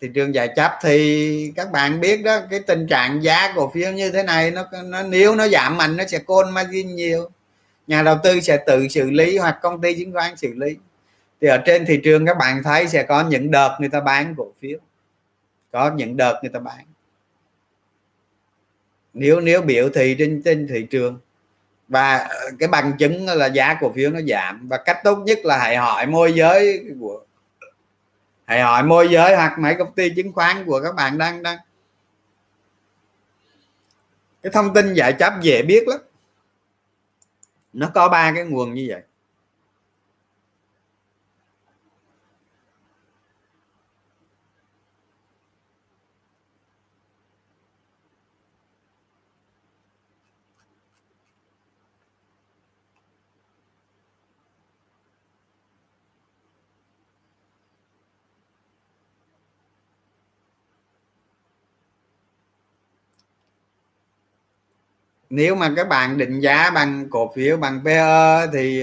Thị 0.00 0.08
trường 0.14 0.34
giải 0.34 0.48
chấp 0.56 0.72
thì 0.82 1.52
các 1.56 1.70
bạn 1.72 2.00
biết 2.00 2.22
đó 2.24 2.40
cái 2.50 2.60
tình 2.60 2.86
trạng 2.86 3.22
giá 3.22 3.52
cổ 3.56 3.70
phiếu 3.74 3.92
như 3.92 4.10
thế 4.10 4.22
này 4.22 4.50
nó, 4.50 4.64
nó 4.84 5.02
nếu 5.02 5.34
nó 5.34 5.48
giảm 5.48 5.76
mạnh 5.76 5.96
nó 5.96 6.04
sẽ 6.06 6.18
côn 6.18 6.54
margin 6.54 6.94
nhiều. 6.94 7.30
Nhà 7.86 8.02
đầu 8.02 8.16
tư 8.22 8.40
sẽ 8.40 8.58
tự 8.66 8.88
xử 8.88 9.10
lý 9.10 9.38
hoặc 9.38 9.58
công 9.62 9.80
ty 9.80 9.94
chứng 9.98 10.12
khoán 10.12 10.36
xử 10.36 10.54
lý. 10.54 10.76
Thì 11.40 11.48
ở 11.48 11.58
trên 11.66 11.86
thị 11.86 12.00
trường 12.04 12.26
các 12.26 12.36
bạn 12.38 12.62
thấy 12.62 12.88
sẽ 12.88 13.02
có 13.02 13.24
những 13.28 13.50
đợt 13.50 13.76
người 13.80 13.88
ta 13.88 14.00
bán 14.00 14.34
cổ 14.36 14.52
phiếu. 14.60 14.78
Có 15.72 15.94
những 15.96 16.16
đợt 16.16 16.40
người 16.42 16.50
ta 16.52 16.60
bán. 16.60 16.84
Nếu 19.14 19.40
nếu 19.40 19.62
biểu 19.62 19.88
thị 19.88 20.16
trên 20.18 20.42
trên 20.44 20.68
thị 20.68 20.86
trường 20.90 21.18
và 21.88 22.16
ờ, 22.16 22.50
cái 22.58 22.68
bằng 22.68 22.96
chứng 22.98 23.26
là 23.26 23.46
giá 23.46 23.78
cổ 23.80 23.92
phiếu 23.92 24.10
nó 24.10 24.20
giảm. 24.28 24.68
Và 24.68 24.76
cách 24.76 25.00
tốt 25.04 25.16
nhất 25.16 25.38
là 25.44 25.58
hãy 25.58 25.76
hỏi 25.76 26.06
môi 26.06 26.32
giới 26.32 26.84
của, 27.00 27.24
hãy 28.44 28.60
hỏi 28.60 28.82
môi 28.82 29.08
giới 29.08 29.36
hoặc 29.36 29.58
mấy 29.58 29.74
công 29.74 29.92
ty 29.92 30.10
chứng 30.16 30.32
khoán 30.32 30.64
của 30.64 30.80
các 30.80 30.94
bạn 30.94 31.18
đang 31.18 31.42
đang. 31.42 31.58
Cái 34.42 34.52
thông 34.52 34.74
tin 34.74 34.94
giải 34.94 35.12
chấp 35.12 35.32
dễ 35.42 35.62
biết 35.62 35.88
lắm. 35.88 36.00
Nó 37.72 37.90
có 37.94 38.08
ba 38.08 38.32
cái 38.34 38.44
nguồn 38.44 38.74
như 38.74 38.86
vậy. 38.88 39.02
Nếu 65.30 65.54
mà 65.54 65.72
các 65.76 65.88
bạn 65.88 66.18
định 66.18 66.40
giá 66.40 66.70
bằng 66.70 67.06
cổ 67.10 67.32
phiếu, 67.34 67.56
bằng 67.56 67.80
PE 67.84 68.46
thì 68.52 68.82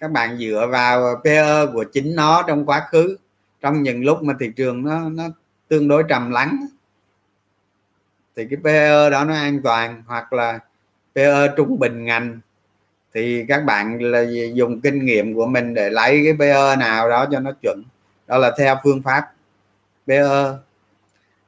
các 0.00 0.10
bạn 0.10 0.38
dựa 0.38 0.68
vào 0.70 1.20
PE 1.24 1.66
của 1.72 1.84
chính 1.92 2.16
nó 2.16 2.44
trong 2.48 2.66
quá 2.66 2.86
khứ. 2.90 3.16
Trong 3.60 3.82
những 3.82 4.04
lúc 4.04 4.22
mà 4.22 4.34
thị 4.40 4.52
trường 4.56 4.84
nó 4.84 5.08
nó 5.08 5.24
tương 5.68 5.88
đối 5.88 6.02
trầm 6.08 6.30
lắng, 6.30 6.66
thì 8.36 8.46
cái 8.50 8.58
PE 8.64 9.10
đó 9.10 9.24
nó 9.24 9.34
an 9.34 9.60
toàn, 9.64 10.02
hoặc 10.06 10.32
là 10.32 10.58
PE 11.14 11.48
trung 11.56 11.78
bình 11.78 12.04
ngành, 12.04 12.40
thì 13.14 13.44
các 13.48 13.64
bạn 13.64 13.98
là 14.02 14.24
dùng 14.54 14.80
kinh 14.80 15.04
nghiệm 15.04 15.34
của 15.34 15.46
mình 15.46 15.74
để 15.74 15.90
lấy 15.90 16.22
cái 16.24 16.36
PE 16.38 16.76
nào 16.76 17.10
đó 17.10 17.26
cho 17.30 17.40
nó 17.40 17.52
chuẩn. 17.62 17.82
Đó 18.26 18.38
là 18.38 18.52
theo 18.58 18.76
phương 18.84 19.02
pháp 19.02 19.32
PE 20.06 20.22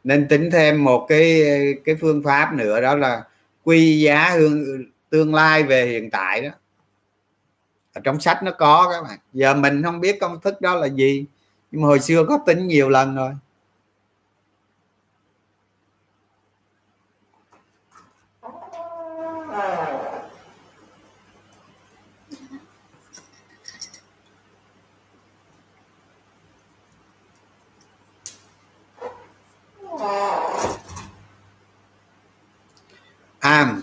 nên 0.04 0.28
tính 0.28 0.50
thêm 0.50 0.84
một 0.84 1.06
cái 1.08 1.42
cái 1.84 1.94
phương 2.00 2.22
pháp 2.22 2.52
nữa, 2.54 2.80
đó 2.80 2.94
là 2.96 3.22
quy 3.70 4.00
giá 4.00 4.30
hương, 4.30 4.84
tương 5.10 5.34
lai 5.34 5.62
về 5.62 5.86
hiện 5.86 6.10
tại 6.10 6.40
đó. 6.40 6.50
Ở 7.92 8.00
trong 8.04 8.20
sách 8.20 8.42
nó 8.42 8.50
có 8.50 8.88
các 8.92 9.02
bạn. 9.08 9.18
Giờ 9.32 9.54
mình 9.54 9.82
không 9.82 10.00
biết 10.00 10.20
công 10.20 10.40
thức 10.40 10.60
đó 10.60 10.74
là 10.74 10.86
gì, 10.86 11.24
nhưng 11.70 11.82
mà 11.82 11.88
hồi 11.88 12.00
xưa 12.00 12.24
có 12.28 12.38
tính 12.46 12.66
nhiều 12.66 12.88
lần 12.88 13.14
rồi. 13.14 13.32
Ờ 29.98 30.39
à 33.40 33.76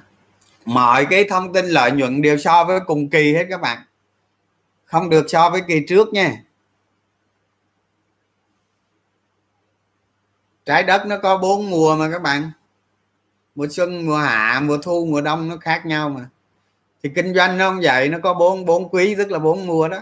mọi 0.66 1.08
cái 1.10 1.24
thông 1.30 1.54
tin 1.54 1.66
lợi 1.66 1.92
nhuận 1.92 2.22
đều 2.22 2.38
so 2.38 2.64
với 2.64 2.80
cùng 2.88 3.10
kỳ 3.10 3.34
hết 3.34 3.46
các 3.50 3.62
bạn. 3.62 3.78
Không 4.86 5.10
được 5.10 5.26
so 5.28 5.50
với 5.50 5.62
kỳ 5.68 5.86
trước 5.88 6.14
nha. 6.14 6.44
Trái 10.66 10.84
đất 10.84 11.06
nó 11.08 11.18
có 11.18 11.38
bốn 11.38 11.70
mùa 11.70 11.96
mà 11.96 12.10
các 12.12 12.22
bạn. 12.22 12.52
Mùa 13.56 13.68
xuân, 13.72 14.06
mùa 14.06 14.18
hạ, 14.18 14.62
mùa 14.64 14.78
thu, 14.78 15.06
mùa 15.06 15.22
đông 15.22 15.50
nó 15.50 15.58
khác 15.58 15.86
nhau 15.86 16.10
mà. 16.10 16.30
Thì 17.04 17.10
kinh 17.16 17.34
doanh 17.34 17.58
nó 17.58 17.70
không 17.70 17.80
vậy, 17.84 18.10
nó 18.10 18.18
có 18.24 18.34
bốn 18.34 18.66
bốn 18.66 18.90
quý, 18.90 19.16
tức 19.16 19.32
là 19.32 19.40
bốn 19.40 19.68
mùa 19.68 19.88
đó. 19.88 19.98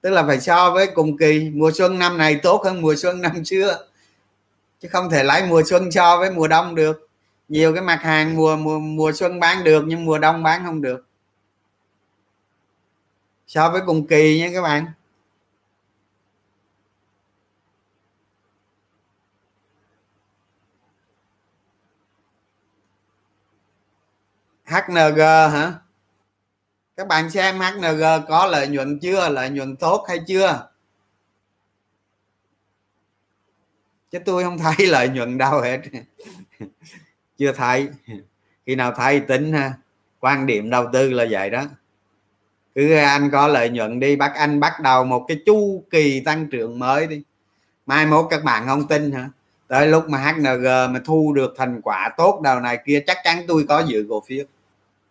Tức 0.00 0.10
là 0.10 0.24
phải 0.26 0.40
so 0.40 0.70
với 0.70 0.86
cùng 0.94 1.16
kỳ. 1.16 1.50
Mùa 1.54 1.70
xuân 1.74 1.98
năm 1.98 2.18
này 2.18 2.40
tốt 2.42 2.62
hơn 2.64 2.80
mùa 2.80 2.94
xuân 2.96 3.20
năm 3.20 3.44
xưa. 3.44 3.86
Chứ 4.80 4.88
không 4.92 5.10
thể 5.10 5.24
lấy 5.24 5.46
mùa 5.46 5.62
xuân 5.66 5.90
so 5.90 6.16
với 6.18 6.30
mùa 6.30 6.48
đông 6.48 6.74
được 6.74 7.05
nhiều 7.48 7.74
cái 7.74 7.82
mặt 7.82 8.02
hàng 8.02 8.36
mùa 8.36 8.56
mùa 8.56 8.78
mùa 8.78 9.12
xuân 9.12 9.40
bán 9.40 9.64
được 9.64 9.84
nhưng 9.86 10.04
mùa 10.04 10.18
đông 10.18 10.42
bán 10.42 10.64
không 10.64 10.82
được. 10.82 11.06
So 13.46 13.70
với 13.70 13.82
cùng 13.86 14.06
kỳ 14.06 14.38
nha 14.40 14.50
các 14.54 14.62
bạn. 14.62 14.86
HNG 24.66 25.18
hả? 25.52 25.74
Các 26.96 27.08
bạn 27.08 27.30
xem 27.30 27.60
HNG 27.60 28.02
có 28.28 28.46
lợi 28.46 28.68
nhuận 28.68 28.98
chưa? 28.98 29.28
Lợi 29.28 29.50
nhuận 29.50 29.76
tốt 29.76 30.04
hay 30.08 30.18
chưa? 30.26 30.68
Chứ 34.10 34.18
tôi 34.24 34.44
không 34.44 34.58
thấy 34.58 34.74
lợi 34.86 35.08
nhuận 35.08 35.38
đâu 35.38 35.60
hết 35.60 35.80
chưa 37.38 37.52
thấy 37.52 37.88
khi 38.66 38.74
nào 38.74 38.92
thấy 38.92 39.20
tính 39.20 39.52
ha. 39.52 39.72
Quan 40.20 40.46
điểm 40.46 40.70
đầu 40.70 40.86
tư 40.92 41.10
là 41.10 41.26
vậy 41.30 41.50
đó. 41.50 41.64
Cứ 42.74 42.94
anh 42.94 43.30
có 43.30 43.48
lợi 43.48 43.70
nhuận 43.70 44.00
đi, 44.00 44.16
bắt 44.16 44.32
anh 44.34 44.60
bắt 44.60 44.80
đầu 44.82 45.04
một 45.04 45.24
cái 45.28 45.40
chu 45.46 45.84
kỳ 45.90 46.20
tăng 46.20 46.46
trưởng 46.46 46.78
mới 46.78 47.06
đi. 47.06 47.22
Mai 47.86 48.06
mốt 48.06 48.26
các 48.30 48.44
bạn 48.44 48.66
không 48.66 48.88
tin 48.88 49.12
hả? 49.12 49.28
Tới 49.68 49.86
lúc 49.86 50.08
mà 50.08 50.18
HNG 50.18 50.64
mà 50.64 51.00
thu 51.04 51.32
được 51.32 51.54
thành 51.56 51.80
quả 51.82 52.10
tốt 52.16 52.40
đầu 52.42 52.60
này 52.60 52.78
kia, 52.86 53.02
chắc 53.06 53.18
chắn 53.24 53.44
tôi 53.48 53.64
có 53.68 53.80
dự 53.80 54.06
cổ 54.08 54.22
phiếu. 54.26 54.44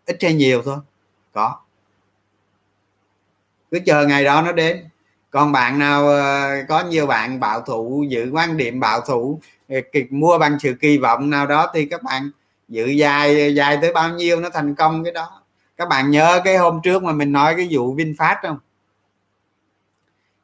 Ít 0.05 0.17
hay 0.21 0.33
nhiều 0.33 0.61
thôi. 0.65 0.77
Có. 1.33 1.59
Cứ 3.71 3.79
chờ 3.85 4.07
ngày 4.07 4.23
đó 4.23 4.41
nó 4.41 4.51
đến. 4.51 4.89
Còn 5.29 5.51
bạn 5.51 5.79
nào 5.79 6.07
ờ, 6.07 6.49
có 6.69 6.83
nhiều 6.83 7.07
bạn 7.07 7.39
bảo 7.39 7.61
thủ, 7.61 8.05
giữ 8.09 8.29
quan 8.33 8.57
điểm 8.57 8.79
bảo 8.79 9.01
thủ 9.01 9.39
mua 10.09 10.37
bằng 10.37 10.57
sự 10.59 10.75
kỳ 10.81 10.97
vọng 10.97 11.29
nào 11.29 11.47
đó 11.47 11.71
thì 11.73 11.85
các 11.85 12.03
bạn 12.03 12.31
dự 12.67 12.85
dài 12.85 13.55
dài 13.55 13.77
tới 13.81 13.93
bao 13.93 14.09
nhiêu 14.09 14.39
nó 14.39 14.49
thành 14.49 14.75
công 14.75 15.03
cái 15.03 15.13
đó. 15.13 15.41
Các 15.77 15.89
bạn 15.89 16.11
nhớ 16.11 16.41
cái 16.43 16.57
hôm 16.57 16.79
trước 16.83 17.03
mà 17.03 17.11
mình 17.11 17.31
nói 17.31 17.53
cái 17.57 17.67
vụ 17.71 17.95
VinFast 17.95 18.35
không? 18.41 18.59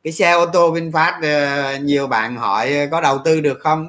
Cái 0.03 0.13
xe 0.13 0.31
ô 0.31 0.45
tô 0.45 0.73
VinFast 0.73 1.21
ờ, 1.21 1.77
nhiều 1.77 2.07
bạn 2.07 2.35
hỏi 2.35 2.73
ờ, 2.73 2.87
có 2.91 3.01
đầu 3.01 3.19
tư 3.25 3.41
được 3.41 3.59
không? 3.59 3.87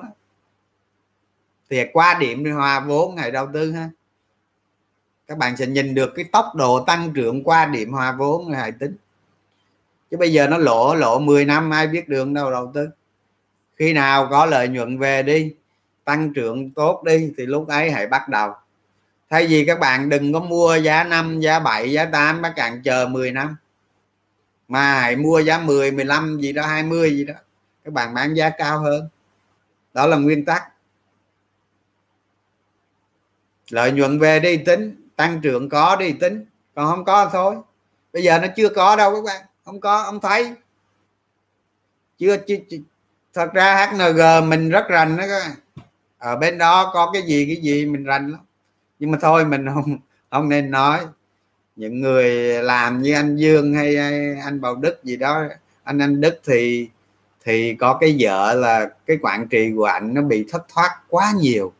Thì 1.70 1.84
qua 1.92 2.14
điểm 2.14 2.52
hòa 2.54 2.80
vốn 2.80 3.14
ngày 3.14 3.30
đầu 3.30 3.48
tư 3.52 3.72
ha. 3.72 3.90
Các 5.26 5.38
bạn 5.38 5.56
sẽ 5.56 5.66
nhìn 5.66 5.94
được 5.94 6.10
cái 6.14 6.24
tốc 6.32 6.46
độ 6.54 6.84
tăng 6.84 7.12
trưởng 7.14 7.44
qua 7.44 7.66
điểm 7.66 7.92
hòa 7.92 8.12
vốn 8.12 8.50
ngày 8.50 8.72
tính. 8.72 8.96
Chứ 10.10 10.16
bây 10.16 10.32
giờ 10.32 10.46
nó 10.46 10.58
lỗ 10.58 10.94
lỗ 10.94 11.18
10 11.18 11.44
năm, 11.44 11.70
ai 11.70 11.86
biết 11.86 12.08
đường 12.08 12.34
đâu 12.34 12.50
đầu 12.50 12.70
tư 12.74 12.88
khi 13.82 13.92
nào 13.92 14.28
có 14.30 14.46
lợi 14.46 14.68
nhuận 14.68 14.98
về 14.98 15.22
đi, 15.22 15.54
tăng 16.04 16.32
trưởng 16.32 16.70
tốt 16.70 17.02
đi, 17.04 17.32
thì 17.36 17.46
lúc 17.46 17.68
ấy 17.68 17.90
hãy 17.90 18.06
bắt 18.06 18.28
đầu. 18.28 18.52
Thay 19.30 19.46
vì 19.46 19.64
các 19.64 19.80
bạn 19.80 20.08
đừng 20.08 20.32
có 20.32 20.40
mua 20.40 20.76
giá 20.76 21.04
5 21.04 21.40
giá 21.40 21.58
7 21.60 21.92
giá 21.92 22.04
8 22.04 22.42
các 22.42 22.54
bạn 22.56 22.82
chờ 22.82 23.06
10 23.08 23.32
năm. 23.32 23.56
Mà 24.68 25.00
hãy 25.00 25.16
mua 25.16 25.40
giá 25.40 25.58
10 25.58 25.90
15 25.90 26.38
gì 26.40 26.52
đó 26.52 26.66
20 26.66 27.16
gì 27.16 27.24
đó. 27.24 27.34
Các 27.84 27.92
bạn 27.92 28.14
bán 28.14 28.34
giá 28.34 28.50
cao 28.50 28.78
hơn. 28.78 29.08
Đó 29.94 30.06
là 30.06 30.16
nguyên 30.16 30.44
tắc. 30.44 30.62
Lợi 33.70 33.92
nhuận 33.92 34.18
về 34.18 34.40
đi 34.40 34.56
tính, 34.56 35.08
tăng 35.16 35.40
trưởng 35.40 35.68
có 35.68 35.96
đi 35.96 36.12
tính. 36.12 36.44
Còn 36.74 36.86
không 36.86 37.04
có 37.04 37.30
thôi. 37.32 37.56
Bây 38.12 38.22
giờ 38.22 38.38
nó 38.38 38.48
chưa 38.56 38.68
có 38.68 38.96
đâu 38.96 39.14
các 39.14 39.24
bạn. 39.24 39.46
Không 39.64 39.80
có 39.80 40.02
ông 40.02 40.20
thấy. 40.20 40.54
Chưa 42.18 42.36
chưa 42.46 42.56
thật 43.34 43.52
ra 43.52 43.86
HNG 43.86 44.48
mình 44.48 44.68
rất 44.68 44.88
rành 44.88 45.16
đó 45.16 45.24
ở 46.18 46.36
bên 46.36 46.58
đó 46.58 46.90
có 46.94 47.10
cái 47.12 47.22
gì 47.22 47.46
cái 47.46 47.56
gì 47.56 47.86
mình 47.86 48.04
rành 48.04 48.30
lắm. 48.30 48.40
Nhưng 48.98 49.10
mà 49.10 49.18
thôi, 49.20 49.44
mình 49.44 49.66
không 49.74 49.98
không 50.30 50.48
nên 50.48 50.70
nói. 50.70 51.00
Những 51.76 52.00
người 52.00 52.28
làm 52.62 53.02
như 53.02 53.14
anh 53.14 53.36
Dương 53.36 53.74
hay 53.74 53.96
anh 54.44 54.60
Bảo 54.60 54.74
Đức 54.74 55.04
gì 55.04 55.16
đó, 55.16 55.42
anh 55.84 55.98
anh 55.98 56.20
Đức 56.20 56.40
thì 56.44 56.88
thì 57.44 57.74
có 57.74 57.98
cái 58.00 58.16
vợ 58.20 58.54
là 58.54 58.90
cái 59.06 59.18
quản 59.22 59.48
trị 59.48 59.72
của 59.76 59.84
anh 59.84 60.14
nó 60.14 60.22
bị 60.22 60.46
thất 60.52 60.66
thoát 60.74 60.90
quá 61.08 61.32
nhiều. 61.36 61.72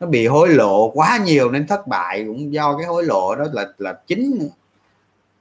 Nó 0.00 0.06
bị 0.06 0.26
hối 0.26 0.48
lộ 0.48 0.90
quá 0.90 1.18
nhiều 1.24 1.50
nên 1.50 1.66
thất 1.66 1.86
bại 1.86 2.24
cũng 2.26 2.52
do 2.52 2.76
cái 2.78 2.86
hối 2.86 3.04
lộ 3.04 3.34
đó 3.34 3.44
là 3.52 3.66
là 3.78 3.92
chính 4.06 4.36
nữa. 4.40 4.48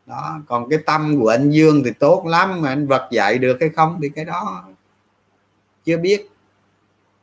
Đó, 0.05 0.39
còn 0.47 0.69
cái 0.69 0.79
tâm 0.85 1.19
của 1.19 1.29
anh 1.29 1.49
Dương 1.49 1.83
thì 1.85 1.91
tốt 1.99 2.25
lắm 2.27 2.61
mà 2.61 2.69
anh 2.69 2.87
vật 2.87 3.07
dạy 3.11 3.37
được 3.37 3.57
hay 3.59 3.69
không 3.69 3.99
thì 4.01 4.09
cái 4.09 4.25
đó 4.25 4.65
chưa 5.87 5.97
biết. 5.97 6.29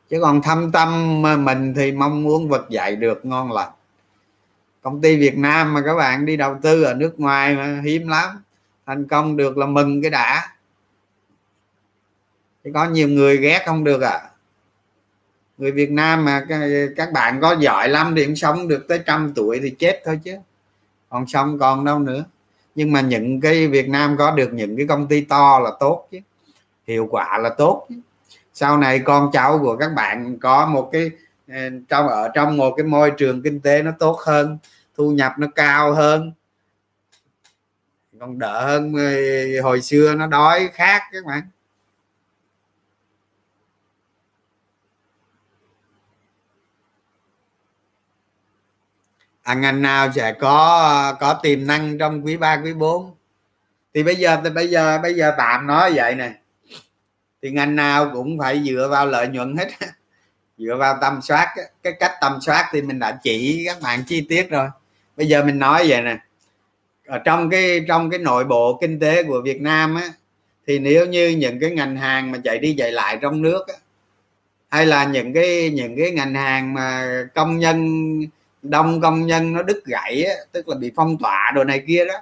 Chứ 0.09 0.19
còn 0.21 0.41
thâm 0.41 0.71
tâm 0.71 1.21
mình 1.21 1.73
thì 1.75 1.91
mong 1.91 2.23
muốn 2.23 2.49
vật 2.49 2.69
dạy 2.69 2.95
được 2.95 3.25
ngon 3.25 3.51
lành. 3.51 3.71
Công 4.81 5.01
ty 5.01 5.17
Việt 5.17 5.37
Nam 5.37 5.73
mà 5.73 5.81
các 5.85 5.95
bạn 5.95 6.25
đi 6.25 6.37
đầu 6.37 6.55
tư 6.61 6.83
ở 6.83 6.93
nước 6.93 7.19
ngoài 7.19 7.55
mà 7.55 7.81
hiếm 7.85 8.07
lắm. 8.07 8.43
Thành 8.85 9.07
công 9.07 9.37
được 9.37 9.57
là 9.57 9.65
mừng 9.65 10.01
cái 10.01 10.11
đã. 10.11 10.55
Thì 12.63 12.71
có 12.73 12.85
nhiều 12.85 13.07
người 13.07 13.37
ghét 13.37 13.63
không 13.65 13.83
được 13.83 14.01
à. 14.01 14.29
Người 15.57 15.71
Việt 15.71 15.91
Nam 15.91 16.25
mà 16.25 16.45
các 16.95 17.11
bạn 17.13 17.41
có 17.41 17.55
giỏi 17.59 17.89
lắm 17.89 18.13
thì 18.15 18.25
cũng 18.25 18.35
sống 18.35 18.67
được 18.67 18.85
tới 18.87 18.99
trăm 19.05 19.33
tuổi 19.35 19.59
thì 19.63 19.69
chết 19.69 20.01
thôi 20.05 20.19
chứ. 20.23 20.35
Còn 21.09 21.27
sống 21.27 21.59
còn 21.59 21.85
đâu 21.85 21.99
nữa. 21.99 22.25
Nhưng 22.75 22.91
mà 22.91 23.01
những 23.01 23.41
cái 23.41 23.67
Việt 23.67 23.89
Nam 23.89 24.15
có 24.17 24.31
được 24.31 24.53
những 24.53 24.77
cái 24.77 24.87
công 24.87 25.07
ty 25.07 25.21
to 25.21 25.59
là 25.59 25.71
tốt 25.79 26.07
chứ. 26.11 26.19
Hiệu 26.87 27.07
quả 27.11 27.37
là 27.37 27.49
tốt 27.49 27.85
chứ 27.89 27.95
sau 28.55 28.77
này 28.77 28.99
con 28.99 29.29
cháu 29.33 29.59
của 29.59 29.77
các 29.77 29.89
bạn 29.95 30.39
có 30.39 30.65
một 30.65 30.89
cái 30.91 31.11
ờ, 31.47 31.55
trong 31.89 32.07
ở 32.07 32.29
trong 32.33 32.57
một 32.57 32.73
cái 32.77 32.83
môi 32.83 33.11
trường 33.17 33.43
kinh 33.43 33.61
tế 33.61 33.83
nó 33.83 33.91
tốt 33.99 34.19
hơn 34.25 34.57
thu 34.97 35.11
nhập 35.11 35.33
nó 35.37 35.47
cao 35.55 35.93
hơn 35.93 36.33
còn 38.19 38.39
đỡ 38.39 38.65
hơn 38.65 38.93
ờ, 38.95 39.61
hồi 39.63 39.81
xưa 39.81 40.15
nó 40.15 40.27
đói 40.27 40.69
khác 40.73 41.01
các 41.11 41.25
bạn 41.25 41.41
à, 49.43 49.53
ngành 49.53 49.81
nào 49.81 50.11
sẽ 50.15 50.33
có 50.33 51.17
có 51.19 51.39
tiềm 51.43 51.67
năng 51.67 51.97
trong 51.97 52.25
quý 52.25 52.37
3 52.37 52.61
quý 52.63 52.73
4 52.73 53.15
thì 53.93 54.03
bây 54.03 54.15
giờ 54.15 54.41
thì 54.43 54.49
bây 54.49 54.69
giờ 54.69 54.99
bây 55.03 55.13
giờ 55.15 55.33
tạm 55.37 55.67
nói 55.67 55.93
vậy 55.95 56.15
này 56.15 56.33
thì 57.45 57.51
ngành 57.51 57.75
nào 57.75 58.09
cũng 58.13 58.39
phải 58.39 58.63
dựa 58.65 58.87
vào 58.91 59.07
lợi 59.07 59.27
nhuận 59.27 59.57
hết. 59.57 59.67
Dựa 60.57 60.75
vào 60.79 60.97
tầm 61.01 61.19
soát. 61.21 61.55
Cái 61.83 61.93
cách 61.99 62.11
tầm 62.21 62.39
soát 62.41 62.69
thì 62.71 62.81
mình 62.81 62.99
đã 62.99 63.19
chỉ 63.23 63.63
các 63.65 63.77
bạn 63.81 64.03
chi 64.07 64.25
tiết 64.29 64.49
rồi. 64.49 64.67
Bây 65.17 65.27
giờ 65.27 65.43
mình 65.43 65.59
nói 65.59 65.85
vậy 65.87 66.01
nè. 66.01 66.17
Ở 67.07 67.17
trong 67.17 67.49
cái 67.49 67.85
trong 67.87 68.09
cái 68.09 68.19
nội 68.19 68.43
bộ 68.43 68.77
kinh 68.81 68.99
tế 68.99 69.23
của 69.23 69.41
Việt 69.41 69.61
Nam 69.61 69.95
á 69.95 70.09
thì 70.67 70.79
nếu 70.79 71.05
như 71.05 71.29
những 71.29 71.59
cái 71.59 71.71
ngành 71.71 71.95
hàng 71.97 72.31
mà 72.31 72.37
chạy 72.43 72.57
đi 72.57 72.75
chạy 72.77 72.91
lại 72.91 73.17
trong 73.21 73.41
nước 73.41 73.67
á, 73.67 73.73
hay 74.69 74.85
là 74.85 75.05
những 75.05 75.33
cái 75.33 75.69
những 75.69 75.95
cái 75.97 76.11
ngành 76.11 76.33
hàng 76.33 76.73
mà 76.73 77.07
công 77.35 77.59
nhân 77.59 77.79
đông 78.61 79.01
công 79.01 79.25
nhân 79.25 79.53
nó 79.53 79.63
đứt 79.63 79.85
gãy 79.85 80.23
á, 80.23 80.33
tức 80.51 80.67
là 80.67 80.75
bị 80.77 80.91
phong 80.95 81.17
tỏa 81.17 81.51
đồ 81.55 81.63
này 81.63 81.83
kia 81.87 82.05
đó 82.05 82.15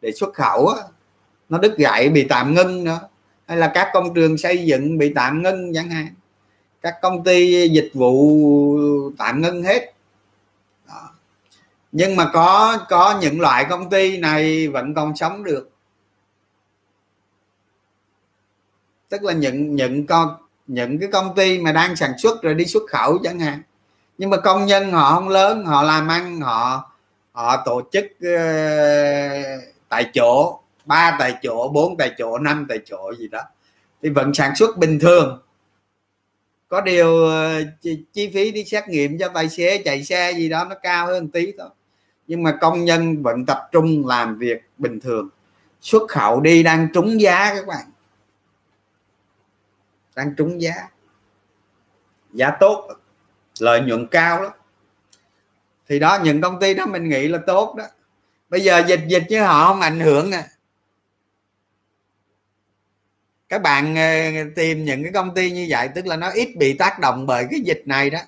để 0.00 0.12
xuất 0.12 0.34
khẩu 0.34 0.66
á, 0.66 0.82
nó 1.48 1.58
đứt 1.58 1.76
gãy 1.76 2.08
bị 2.08 2.26
tạm 2.28 2.54
ngưng 2.54 2.84
nữa 2.84 3.00
hay 3.48 3.56
là 3.56 3.70
các 3.74 3.90
công 3.92 4.14
trường 4.14 4.38
xây 4.38 4.66
dựng 4.66 4.98
bị 4.98 5.12
tạm 5.14 5.42
ngưng 5.42 5.74
chẳng 5.74 5.90
hạn. 5.90 6.14
Các 6.82 6.94
công 7.02 7.24
ty 7.24 7.68
dịch 7.68 7.90
vụ 7.94 8.38
tạm 9.18 9.42
ngưng 9.42 9.62
hết. 9.62 9.94
Đó. 10.88 11.10
nhưng 11.92 12.16
mà 12.16 12.30
có 12.32 12.78
có 12.88 13.18
những 13.20 13.40
loại 13.40 13.66
công 13.70 13.90
ty 13.90 14.18
này 14.18 14.68
vẫn 14.68 14.94
còn 14.94 15.16
sống 15.16 15.44
được. 15.44 15.70
Tức 19.08 19.22
là 19.22 19.32
những 19.32 19.74
những 19.74 20.06
con 20.06 20.36
những 20.66 20.98
cái 20.98 21.08
công 21.12 21.34
ty 21.34 21.58
mà 21.58 21.72
đang 21.72 21.96
sản 21.96 22.12
xuất 22.18 22.42
rồi 22.42 22.54
đi 22.54 22.64
xuất 22.64 22.82
khẩu 22.88 23.18
chẳng 23.18 23.40
hạn. 23.40 23.62
Nhưng 24.18 24.30
mà 24.30 24.36
công 24.36 24.66
nhân 24.66 24.92
họ 24.92 25.14
không 25.14 25.28
lớn 25.28 25.64
họ 25.64 25.82
làm 25.82 26.08
ăn 26.08 26.40
họ 26.40 26.90
họ 27.32 27.62
tổ 27.64 27.82
chức 27.92 28.04
uh, 28.04 29.62
tại 29.88 30.10
chỗ 30.14 30.60
ba 30.88 31.16
tại 31.18 31.34
chỗ 31.42 31.70
bốn 31.74 31.96
tại 31.96 32.10
chỗ 32.18 32.38
năm 32.38 32.66
tại 32.68 32.78
chỗ 32.84 33.12
gì 33.18 33.28
đó 33.28 33.42
thì 34.02 34.08
vẫn 34.08 34.34
sản 34.34 34.56
xuất 34.56 34.78
bình 34.78 34.98
thường. 34.98 35.42
Có 36.68 36.80
điều 36.80 37.24
ờ, 37.24 37.62
chi, 37.80 38.04
chi 38.12 38.30
phí 38.34 38.50
đi 38.50 38.64
xét 38.64 38.88
nghiệm 38.88 39.18
cho 39.18 39.28
tài 39.28 39.48
xế 39.48 39.82
chạy 39.84 40.04
xe 40.04 40.32
gì 40.32 40.48
đó 40.48 40.64
nó 40.64 40.74
cao 40.82 41.06
hơn 41.06 41.28
tí 41.28 41.52
thôi. 41.58 41.68
Nhưng 42.26 42.42
mà 42.42 42.58
công 42.60 42.84
nhân 42.84 43.22
vẫn 43.22 43.46
tập 43.46 43.68
trung 43.72 44.06
làm 44.06 44.38
việc 44.38 44.62
bình 44.78 45.00
thường. 45.00 45.28
Xuất 45.80 46.02
khẩu 46.08 46.40
đi 46.40 46.62
đang 46.62 46.88
trúng 46.94 47.20
giá 47.20 47.54
các 47.54 47.66
bạn. 47.66 47.84
Đang 50.16 50.34
trúng 50.36 50.62
giá. 50.62 50.74
Giá 52.32 52.50
tốt 52.60 52.88
lợi 53.58 53.80
nhuận 53.80 54.06
cao 54.06 54.42
lắm. 54.42 54.52
Thì 55.88 55.98
đó 55.98 56.18
những 56.22 56.40
công 56.40 56.60
ty 56.60 56.74
đó 56.74 56.86
mình 56.86 57.08
nghĩ 57.08 57.28
là 57.28 57.38
tốt 57.46 57.74
đó. 57.78 57.84
Bây 58.48 58.60
giờ 58.60 58.82
dịch 58.86 59.00
dịch 59.08 59.22
chứ 59.28 59.40
họ 59.40 59.68
không 59.68 59.80
ảnh 59.80 60.00
hưởng 60.00 60.30
nè 60.30 60.44
các 63.48 63.62
bạn 63.62 63.96
ờ, 63.96 64.02
tìm 64.56 64.84
những 64.84 65.02
cái 65.02 65.12
công 65.12 65.34
ty 65.34 65.50
như 65.50 65.66
vậy 65.70 65.88
tức 65.94 66.06
là 66.06 66.16
nó 66.16 66.30
ít 66.30 66.56
bị 66.56 66.72
tác 66.72 66.98
động 66.98 67.26
bởi 67.26 67.46
cái 67.50 67.60
dịch 67.60 67.82
này 67.86 68.10
đó. 68.10 68.18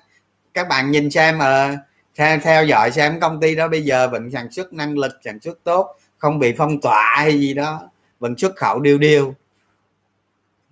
Các 0.53 0.67
bạn 0.67 0.91
nhìn 0.91 1.11
xem 1.11 1.39
ờ, 1.39 1.69
mà 1.69 1.77
theo, 2.15 2.39
theo 2.39 2.65
dõi 2.65 2.91
xem 2.91 3.19
công 3.19 3.39
ty 3.39 3.55
đó 3.55 3.67
bây 3.67 3.81
giờ 3.81 4.07
vẫn 4.07 4.31
sản 4.31 4.51
xuất 4.51 4.73
năng 4.73 4.97
lực 4.97 5.11
sản 5.25 5.39
xuất 5.39 5.63
tốt 5.63 5.95
không 6.17 6.39
bị 6.39 6.53
phong 6.57 6.81
tỏa 6.81 7.15
hay 7.17 7.39
gì 7.39 7.53
đó 7.53 7.89
vẫn 8.19 8.37
xuất 8.37 8.55
khẩu 8.55 8.79
điều 8.79 8.97
điều 8.97 9.35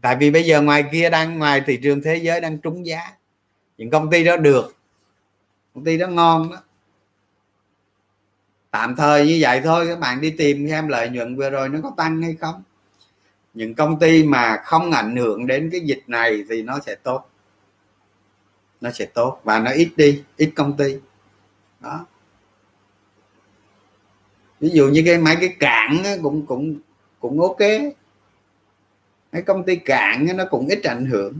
tại 0.02 0.16
vì 0.16 0.32
bây 0.32 0.44
giờ 0.44 0.62
ngoài 0.62 0.86
kia 0.92 1.10
đang 1.10 1.40
ngoài 1.40 1.62
thị 1.66 1.80
trường 1.84 2.02
thế 2.02 2.16
giới 2.16 2.42
đang 2.42 2.58
trúng 2.58 2.86
giá. 2.86 3.02
Những 3.78 3.90
công 3.90 4.10
ty 4.10 4.24
đó 4.24 4.38
được. 4.38 4.76
Công 5.76 5.84
ty 5.84 5.98
đó 5.98 6.08
ngon 6.08 6.52
đó. 6.52 6.58
Tạm 8.72 8.96
thời 8.96 9.28
như 9.28 9.38
vậy 9.42 9.62
thôi 9.64 9.88
các 9.88 10.00
bạn 10.00 10.22
đi 10.22 10.32
tìm 10.32 10.68
xem 10.70 10.88
lợi 10.88 11.10
nhuận 11.10 11.36
vừa 11.36 11.50
rồi 11.50 11.70
nó 11.70 11.80
có 11.84 11.92
tăng 11.98 12.22
hay 12.22 12.36
không 12.40 12.64
những 13.54 13.76
công 13.76 14.00
ty 14.00 14.24
mà 14.24 14.58
không 14.64 14.92
ảnh 14.92 15.16
hưởng 15.16 15.48
đến 15.48 15.70
cái 15.72 15.82
dịch 15.82 16.04
này 16.08 16.44
thì 16.50 16.62
nó 16.62 16.80
sẽ 16.86 16.96
tốt. 16.96 17.30
Nó 18.82 18.92
sẽ 18.92 19.06
tốt 19.06 19.42
và 19.44 19.60
nó 19.60 19.72
ít 19.72 19.92
đi, 19.96 20.24
ít 20.38 20.52
công 20.56 20.78
ty. 20.78 20.96
Đó. 21.80 22.06
Ví 24.60 24.70
dụ 24.70 24.88
như 24.88 25.04
cái 25.06 25.18
mấy 25.18 25.36
cái 25.36 25.56
cảng 25.60 26.04
cũng 26.24 26.46
cũng 26.46 26.80
cũng 27.20 27.42
ok. 27.42 27.60
Mấy 29.32 29.42
công 29.42 29.64
ty 29.64 29.76
cảng 29.76 30.38
nó 30.38 30.46
cũng 30.50 30.68
ít 30.68 30.84
ảnh 30.84 31.06
hưởng. 31.06 31.34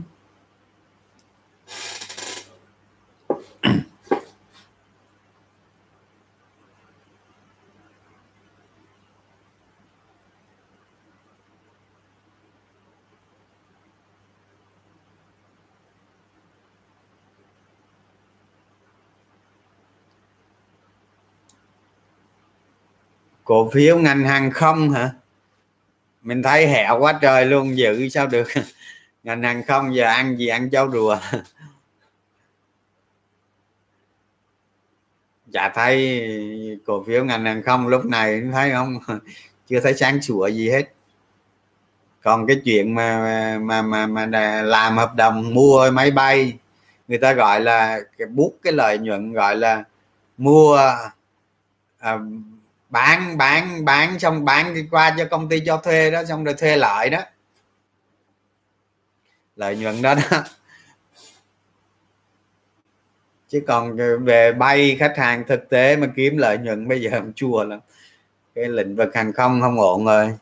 Cổ 23.50 23.70
phiếu 23.70 23.98
ngành 23.98 24.24
hàng 24.24 24.50
không 24.50 24.90
hả? 24.90 25.10
Mình 26.22 26.42
thấy 26.42 26.66
hẹo 26.66 27.00
quá 27.00 27.18
trời 27.22 27.46
luôn 27.46 27.76
dự 27.76 28.08
sao 28.08 28.26
được? 28.26 28.48
Ngành 29.22 29.42
hàng 29.42 29.62
không 29.66 29.94
giờ 29.94 30.04
ăn 30.04 30.38
gì 30.38 30.46
ăn 30.46 30.70
cháu 30.70 30.90
rùa 30.92 31.18
chả 35.52 35.68
thấy 35.68 36.22
cổ 36.86 37.04
phiếu 37.06 37.24
ngành 37.24 37.44
hàng 37.44 37.62
không 37.62 37.88
lúc 37.88 38.06
này 38.06 38.42
thấy 38.52 38.70
không? 38.70 38.98
Chưa 39.68 39.80
thấy 39.80 39.94
sáng 39.94 40.22
sủa 40.22 40.46
gì 40.46 40.70
hết. 40.70 40.92
Còn 42.22 42.46
cái 42.46 42.60
chuyện 42.64 42.94
mà 42.94 43.58
mà 43.62 43.82
mà 43.82 44.06
mà 44.06 44.26
làm 44.62 44.96
hợp 44.96 45.14
đồng 45.14 45.54
mua 45.54 45.90
máy 45.90 46.10
bay 46.10 46.58
người 47.08 47.18
ta 47.18 47.32
gọi 47.32 47.60
là 47.60 48.00
cái 48.18 48.26
bút 48.26 48.58
cái 48.62 48.72
lợi 48.72 48.98
nhuận 48.98 49.32
gọi 49.32 49.56
là 49.56 49.84
mua 50.38 50.76
à, 51.98 52.18
bán 52.90 53.38
bán 53.38 53.84
bán, 53.84 54.18
xong 54.18 54.44
bán 54.44 54.74
đi 54.74 54.88
qua 54.90 55.14
cho 55.18 55.24
công 55.30 55.48
ty 55.48 55.62
cho 55.66 55.76
thuê 55.76 56.10
đó, 56.10 56.24
xong 56.24 56.44
rồi 56.44 56.54
thuê 56.54 56.76
lại 56.76 57.10
đó. 57.10 57.18
Lợi 59.56 59.76
nhuận 59.76 60.02
đó 60.02 60.14
đó. 60.14 60.44
Chứ 63.48 63.62
còn 63.66 63.96
về 64.24 64.52
bay, 64.52 64.96
khách 64.98 65.14
hàng 65.16 65.44
thực 65.48 65.68
tế 65.68 65.96
mà 65.96 66.06
kiếm 66.16 66.36
lợi 66.36 66.58
nhuận 66.58 66.88
bây 66.88 67.02
giờ 67.02 67.22
chua 67.36 67.64
lắm. 67.64 67.80
Cái 68.54 68.68
lĩnh 68.68 68.96
vực 68.96 69.14
hàng 69.14 69.32
không 69.32 69.60
không 69.60 69.80
ổn 69.80 70.04
rồi. 70.04 70.36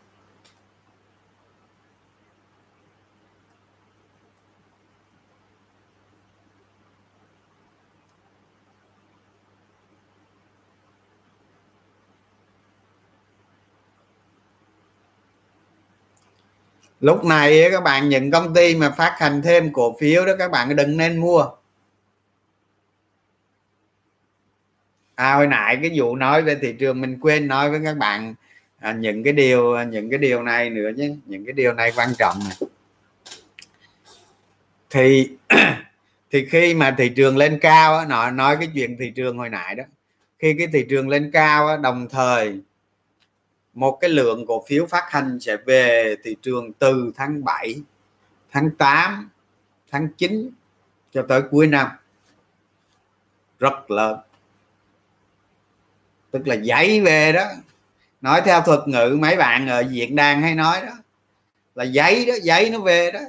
Lúc 17.00 17.24
này 17.24 17.68
các 17.72 17.82
bạn 17.82 18.08
những 18.08 18.30
công 18.30 18.54
ty 18.54 18.74
mà 18.74 18.90
phát 18.90 19.16
hành 19.18 19.42
thêm 19.42 19.72
cổ 19.72 19.96
phiếu 20.00 20.26
đó 20.26 20.32
các 20.38 20.50
bạn 20.50 20.76
đừng 20.76 20.96
nên 20.96 21.16
mua. 21.16 21.46
À, 25.14 25.34
hồi 25.34 25.46
nãy 25.46 25.78
cái 25.82 25.90
vụ 25.94 26.16
nói 26.16 26.42
về 26.42 26.54
thị 26.62 26.72
trường 26.78 27.00
mình 27.00 27.18
quên 27.20 27.48
nói 27.48 27.70
với 27.70 27.80
các 27.84 27.96
bạn 27.96 28.34
à, 28.78 28.92
những 28.92 29.22
cái 29.22 29.32
điều 29.32 29.74
à, 29.74 29.84
những 29.84 30.10
cái 30.10 30.18
điều 30.18 30.42
này 30.42 30.70
nữa 30.70 30.90
chứ 30.96 31.14
những 31.26 31.44
cái 31.44 31.52
điều 31.52 31.72
này 31.72 31.92
quan 31.96 32.08
trọng 32.18 32.36
này. 32.48 32.68
thì 34.90 35.30
thì 36.30 36.46
khi 36.50 36.74
mà 36.74 36.94
thị 36.98 37.08
trường 37.08 37.36
lên 37.36 37.58
cao 37.60 38.04
nó 38.08 38.30
nói 38.30 38.56
cái 38.56 38.68
chuyện 38.74 38.96
thị 38.98 39.10
trường 39.10 39.38
hồi 39.38 39.48
nãy 39.48 39.74
đó. 39.74 39.84
Khi 40.38 40.54
cái 40.58 40.66
thị 40.72 40.86
trường 40.90 41.08
lên 41.08 41.30
cao 41.32 41.76
đồng 41.78 42.08
thời 42.10 42.60
một 43.74 43.98
cái 44.00 44.10
lượng 44.10 44.46
cổ 44.46 44.64
phiếu 44.68 44.86
phát 44.86 45.04
hành 45.10 45.40
sẽ 45.40 45.56
về 45.56 46.16
thị 46.24 46.36
trường 46.42 46.72
từ 46.72 47.12
tháng 47.16 47.44
7 47.44 47.82
tháng 48.50 48.70
8 48.70 49.30
tháng 49.90 50.08
9 50.18 50.50
cho 51.12 51.24
tới 51.28 51.42
cuối 51.50 51.66
năm. 51.66 51.88
Rất 53.58 53.90
lớn 53.90 54.18
tức 56.30 56.48
là 56.48 56.54
giấy 56.54 57.00
về 57.00 57.32
đó. 57.32 57.44
Nói 58.20 58.42
theo 58.44 58.60
thuật 58.60 58.88
ngữ 58.88 59.16
mấy 59.20 59.36
bạn 59.36 59.68
ở 59.68 59.84
Việt 59.90 60.14
đàn 60.14 60.42
hay 60.42 60.54
nói 60.54 60.80
đó, 60.86 60.92
là 61.74 61.84
giấy 61.84 62.26
đó, 62.26 62.34
giấy 62.42 62.70
nó 62.70 62.78
về 62.78 63.10
đó. 63.10 63.20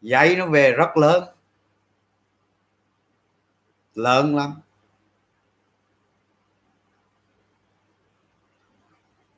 Giấy 0.00 0.36
nó 0.36 0.46
về 0.46 0.72
rất 0.72 0.96
lớn. 0.96 1.24
Lớn 3.94 4.36
lắm. 4.36 4.54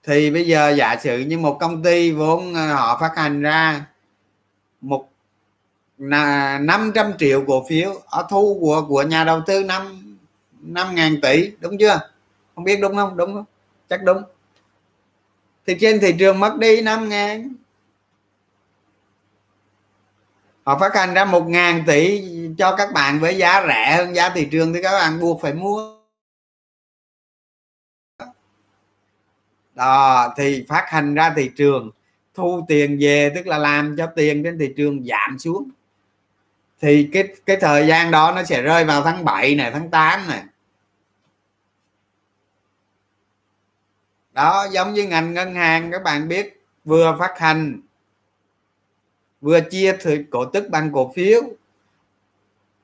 Thì 0.03 0.31
bây 0.31 0.47
giờ 0.47 0.71
giả 0.71 0.97
sử 1.03 1.19
như 1.19 1.39
một 1.39 1.57
công 1.61 1.83
ty 1.83 2.13
vốn 2.13 2.55
ờ, 2.55 2.75
họ 2.75 2.99
phát 3.01 3.17
hành 3.17 3.43
ra 3.43 3.85
một 4.81 5.09
là 5.99 6.59
500 6.59 7.13
triệu 7.19 7.45
cổ 7.47 7.67
phiếu 7.69 8.03
ở 8.07 8.27
thu 8.31 8.59
của 8.61 8.85
của 8.89 9.03
nhà 9.03 9.25
đầu 9.25 9.41
tư 9.47 9.65
năm 9.65 10.13
năm 10.63 10.95
ngàn 10.95 11.21
tỷ, 11.21 11.51
đúng 11.61 11.79
chưa? 11.79 12.01
Không 12.55 12.65
biết 12.65 12.79
đúng 12.81 12.97
không? 12.97 13.17
Đúng 13.17 13.35
không? 13.35 13.45
Chắc 13.89 14.03
đúng. 14.03 14.23
Thì 15.67 15.77
trên 15.81 16.01
thị 16.01 16.15
trường 16.19 16.41
mất 16.41 16.59
đi 16.59 16.83
5 16.83 17.09
ngàn. 17.09 17.53
Họ 20.65 20.79
phát 20.79 20.95
hành 20.95 21.15
ra 21.15 21.25
một 21.25 21.49
ngàn 21.49 21.85
tỷ 21.87 22.25
cho 22.59 22.77
các 22.77 22.93
bạn 22.93 23.21
với 23.21 23.37
giá 23.39 23.65
rẻ 23.69 23.97
hơn 23.97 24.15
giá 24.17 24.29
thị 24.29 24.49
trường 24.51 24.73
thì 24.73 24.83
các 24.83 24.93
bạn 24.93 25.21
buộc 25.21 25.41
phải 25.43 25.53
mua. 25.53 26.02
À, 29.83 30.29
thì 30.37 30.65
phát 30.69 30.85
hành 30.89 31.15
ra 31.15 31.33
thị 31.37 31.51
trường 31.57 31.91
thu 32.35 32.65
tiền 32.69 32.99
về 33.01 33.33
tức 33.35 33.47
là 33.47 33.59
làm 33.59 33.97
cho 33.97 34.07
tiền 34.07 34.43
trên 34.45 34.59
thị 34.59 34.75
trường 34.77 35.05
giảm 35.05 35.39
xuống. 35.39 35.71
Thì 36.81 37.09
cái 37.13 37.29
cái 37.47 37.57
thời 37.61 37.87
gian 37.87 38.11
đó 38.11 38.33
nó 38.37 38.43
sẽ 38.43 38.63
rơi 38.63 38.85
vào 38.85 39.03
tháng 39.03 39.25
7 39.25 39.55
này 39.55 39.71
tháng 39.71 39.91
8 39.91 40.29
này. 40.29 40.43
Đó 44.33 44.67
giống 44.73 44.95
như 44.95 45.07
ngành 45.07 45.35
ngân 45.35 45.55
hàng 45.55 45.91
các 45.91 46.03
bạn 46.03 46.29
biết 46.29 46.63
vừa 46.85 47.17
phát 47.19 47.39
hành 47.39 47.81
vừa 49.41 49.61
chia 49.61 49.97
cổ 50.31 50.45
tức 50.45 50.69
bằng 50.71 50.93
cổ 50.93 51.13
phiếu. 51.17 51.43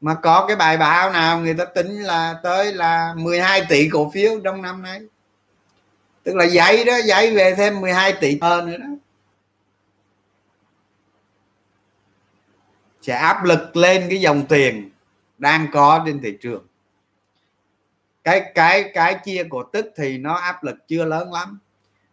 Mà 0.00 0.14
có 0.14 0.44
cái 0.46 0.56
bài 0.56 0.76
báo 0.76 1.12
nào 1.12 1.40
người 1.40 1.54
ta 1.54 1.64
tính 1.64 2.02
là 2.02 2.40
tới 2.42 2.72
là 2.72 3.14
12 3.16 3.66
tỷ 3.68 3.88
cổ 3.92 4.10
phiếu 4.14 4.40
trong 4.44 4.62
năm 4.62 4.82
nay? 4.82 5.00
Tức 6.28 6.36
là 6.36 6.44
dạy 6.44 6.84
đó, 6.84 6.96
dạy 7.04 7.34
về 7.34 7.54
thêm 7.54 7.80
12 7.80 8.12
tỷ 8.20 8.38
hơn 8.40 8.70
nữa 8.70 8.76
đó. 8.76 8.86
Sẽ 13.02 13.14
áp 13.14 13.44
lực 13.44 13.76
lên 13.76 14.06
cái 14.08 14.20
dòng 14.20 14.46
tiền 14.48 14.90
đang 15.38 15.66
có 15.72 16.02
trên 16.06 16.20
thị 16.22 16.38
trường. 16.40 16.66
Cái 18.24 18.52
cái 18.54 18.90
cái 18.94 19.18
chia 19.24 19.46
cổ 19.50 19.62
tức 19.62 19.86
thì 19.96 20.18
nó 20.18 20.34
áp 20.34 20.64
lực 20.64 20.76
chưa 20.88 21.04
lớn 21.04 21.32
lắm. 21.32 21.58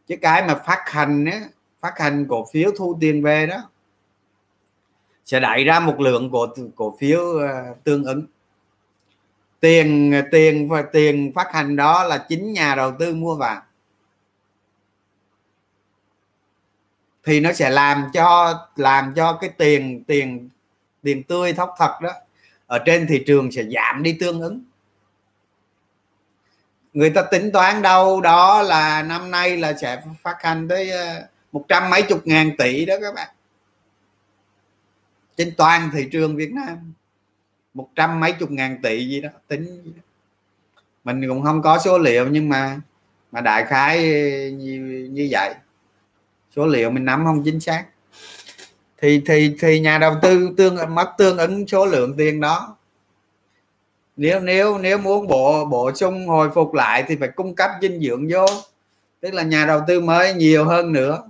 Chứ 0.07 0.15
cái 0.21 0.47
mà 0.47 0.55
phát 0.65 0.83
hành 0.85 1.25
á, 1.25 1.41
phát 1.79 1.99
hành 1.99 2.25
cổ 2.29 2.47
phiếu 2.51 2.71
thu 2.77 2.97
tiền 3.01 3.23
về 3.23 3.47
đó, 3.47 3.57
sẽ 5.25 5.39
đẩy 5.39 5.63
ra 5.63 5.79
một 5.79 5.99
lượng 5.99 6.29
cổ 6.31 6.47
cổ 6.75 6.97
phiếu 6.99 7.37
ờ, 7.37 7.75
tương 7.83 8.03
ứng. 8.03 8.25
Tiền 9.59 10.13
tiền 10.31 10.69
và 10.69 10.81
tiền 10.81 11.31
phát 11.35 11.53
hành 11.53 11.75
đó 11.75 12.03
là 12.03 12.25
chính 12.29 12.53
nhà 12.53 12.75
đầu 12.75 12.93
tư 12.99 13.15
mua 13.15 13.35
vào 13.35 13.61
thì 17.25 17.39
nó 17.39 17.53
sẽ 17.53 17.69
làm 17.69 18.09
cho 18.13 18.59
làm 18.75 19.13
cho 19.15 19.33
cái 19.41 19.49
tiền 19.57 20.03
tiền 20.07 20.49
tiền 21.01 21.23
tươi 21.23 21.53
thóc 21.53 21.75
thật 21.77 21.99
đó 22.01 22.11
ở 22.67 22.79
trên 22.85 23.07
thị 23.07 23.23
trường 23.27 23.51
sẽ 23.51 23.63
giảm 23.63 24.03
đi 24.03 24.17
tương 24.19 24.41
ứng. 24.41 24.63
Người 26.93 27.09
ta 27.09 27.21
tính 27.21 27.51
toán 27.51 27.81
đâu 27.81 28.21
đó 28.21 28.61
là 28.61 29.03
năm 29.03 29.31
nay 29.31 29.57
là 29.57 29.73
sẽ 29.73 30.01
phát 30.21 30.35
hành 30.39 30.67
tới 30.67 30.91
ờ, 30.91 31.27
một 31.51 31.65
trăm 31.67 31.89
mấy 31.89 32.01
chục 32.01 32.27
ngàn 32.27 32.57
tỷ 32.57 32.85
đó 32.85 32.95
các 33.01 33.15
bạn. 33.15 33.29
Trên 35.37 35.53
toàn 35.57 35.89
thị 35.93 36.07
trường 36.11 36.35
Việt 36.35 36.51
Nam 36.51 36.93
một 37.73 37.89
trăm 37.95 38.19
mấy 38.19 38.31
chục 38.31 38.51
ngàn 38.51 38.81
tỷ 38.81 39.09
gì 39.09 39.21
đó 39.21 39.29
tính 39.47 39.93
mình 41.03 41.27
cũng 41.29 41.43
không 41.43 41.61
có 41.61 41.79
số 41.79 41.97
liệu 41.97 42.27
nhưng 42.29 42.49
mà 42.49 42.79
mà 43.31 43.41
đại 43.41 43.65
khái 43.65 44.03
như, 44.51 45.07
như 45.11 45.27
vậy 45.31 45.53
số 46.55 46.65
liệu 46.65 46.89
mình 46.89 47.05
nắm 47.05 47.25
không 47.25 47.43
chính 47.45 47.59
xác. 47.59 47.85
Thì 49.01 49.21
thì 49.25 49.55
thì 49.59 49.79
nhà 49.79 49.97
đầu 49.97 50.15
tư 50.21 50.53
tương, 50.57 50.95
mất 50.95 51.13
tương 51.17 51.37
ứng 51.37 51.67
số 51.67 51.85
lượng 51.85 52.17
tiền 52.17 52.41
đó. 52.41 52.77
Nếu 54.17 54.39
nếu 54.39 54.77
nếu 54.77 54.97
muốn 54.97 55.27
bộ 55.27 55.65
bổ 55.65 55.91
sung 55.93 56.27
hồi 56.27 56.49
phục 56.55 56.73
lại 56.73 57.03
thì 57.07 57.15
phải 57.15 57.29
cung 57.29 57.55
cấp 57.55 57.71
dinh 57.81 58.01
dưỡng 58.01 58.27
vô. 58.31 58.45
Tức 59.19 59.33
là 59.33 59.43
nhà 59.43 59.65
đầu 59.65 59.81
tư 59.87 59.99
mới 59.99 60.33
nhiều 60.33 60.65
hơn 60.65 60.93
nữa. 60.93 61.23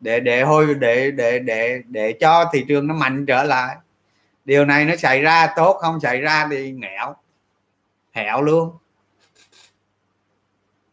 Để 0.00 0.20
để 0.20 0.42
hồi, 0.42 0.74
để 0.74 1.10
để 1.10 1.38
để 1.38 1.82
để 1.88 2.12
cho 2.20 2.44
thị 2.52 2.64
trường 2.68 2.86
nó 2.86 2.94
mạnh 2.94 3.26
trở 3.26 3.42
lại. 3.42 3.76
Điều 4.44 4.64
này 4.64 4.84
nó 4.84 4.96
xảy 4.96 5.20
ra 5.20 5.46
tốt, 5.56 5.78
không 5.80 6.00
xảy 6.00 6.20
ra 6.20 6.48
thì 6.50 6.70
nghèo 6.70 7.16
hẹo 8.12 8.42
luôn. 8.42 8.70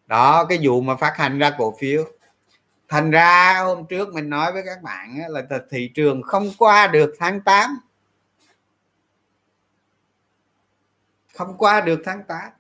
Đó, 0.08 0.46
cái 0.46 0.60
vụ 0.62 0.82
mà 0.82 0.96
phát 0.96 1.18
hành 1.18 1.40
ra 1.40 1.52
cổ 1.58 1.76
phiếu 1.80 2.06
thành 2.88 3.12
ra 3.12 3.62
hôm 3.64 3.86
trước 3.86 4.14
mình 4.14 4.30
nói 4.30 4.54
với 4.54 4.64
các 4.66 4.82
bạn 4.82 5.22
là 5.30 5.42
thị 5.70 5.92
trường 5.94 6.22
không 6.22 6.52
qua 6.58 6.88
được 6.88 7.16
tháng 7.20 7.42
8 7.42 7.78
không 11.34 11.58
qua 11.58 11.82
được 11.82 12.02
tháng 12.06 12.24
8 12.24 12.52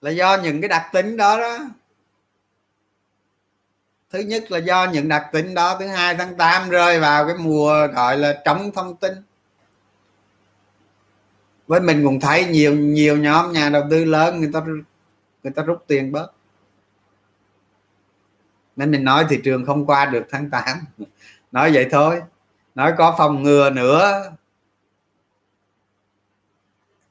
là 0.00 0.10
do 0.10 0.36
những 0.42 0.60
cái 0.60 0.68
đặc 0.68 0.86
tính 0.92 1.16
đó 1.16 1.38
đó. 1.38 1.58
Thứ 4.10 4.18
nhất 4.18 4.50
là 4.50 4.58
do 4.58 4.90
những 4.92 5.08
đặc 5.08 5.28
tính 5.32 5.54
đó, 5.54 5.76
thứ 5.78 5.86
hai 5.86 6.14
tháng 6.14 6.36
8 6.36 6.70
rơi 6.70 7.00
vào 7.00 7.26
cái 7.26 7.36
mùa 7.36 7.86
gọi 7.86 8.18
là 8.18 8.42
trống 8.44 8.70
thông 8.74 8.96
tin. 8.96 9.12
Với 11.66 11.80
mình 11.80 12.04
cũng 12.04 12.20
thấy 12.20 12.46
nhiều 12.46 12.74
nhiều 12.74 13.16
nhóm 13.16 13.52
nhà 13.52 13.68
đầu 13.68 13.82
tư 13.90 14.04
lớn, 14.04 14.40
người 14.40 14.50
ta 14.52 14.60
người 15.42 15.52
ta 15.52 15.62
rút 15.62 15.84
tiền 15.86 16.12
bớt 16.12 16.32
nên 18.76 18.90
mình 18.90 19.04
nói 19.04 19.26
thị 19.28 19.40
trường 19.44 19.66
không 19.66 19.86
qua 19.86 20.06
được 20.06 20.26
tháng 20.30 20.50
8 20.50 20.78
nói 21.52 21.70
vậy 21.74 21.88
thôi. 21.90 22.22
Nói 22.74 22.92
có 22.98 23.14
phòng 23.18 23.42
ngừa 23.42 23.70
nữa. 23.70 24.32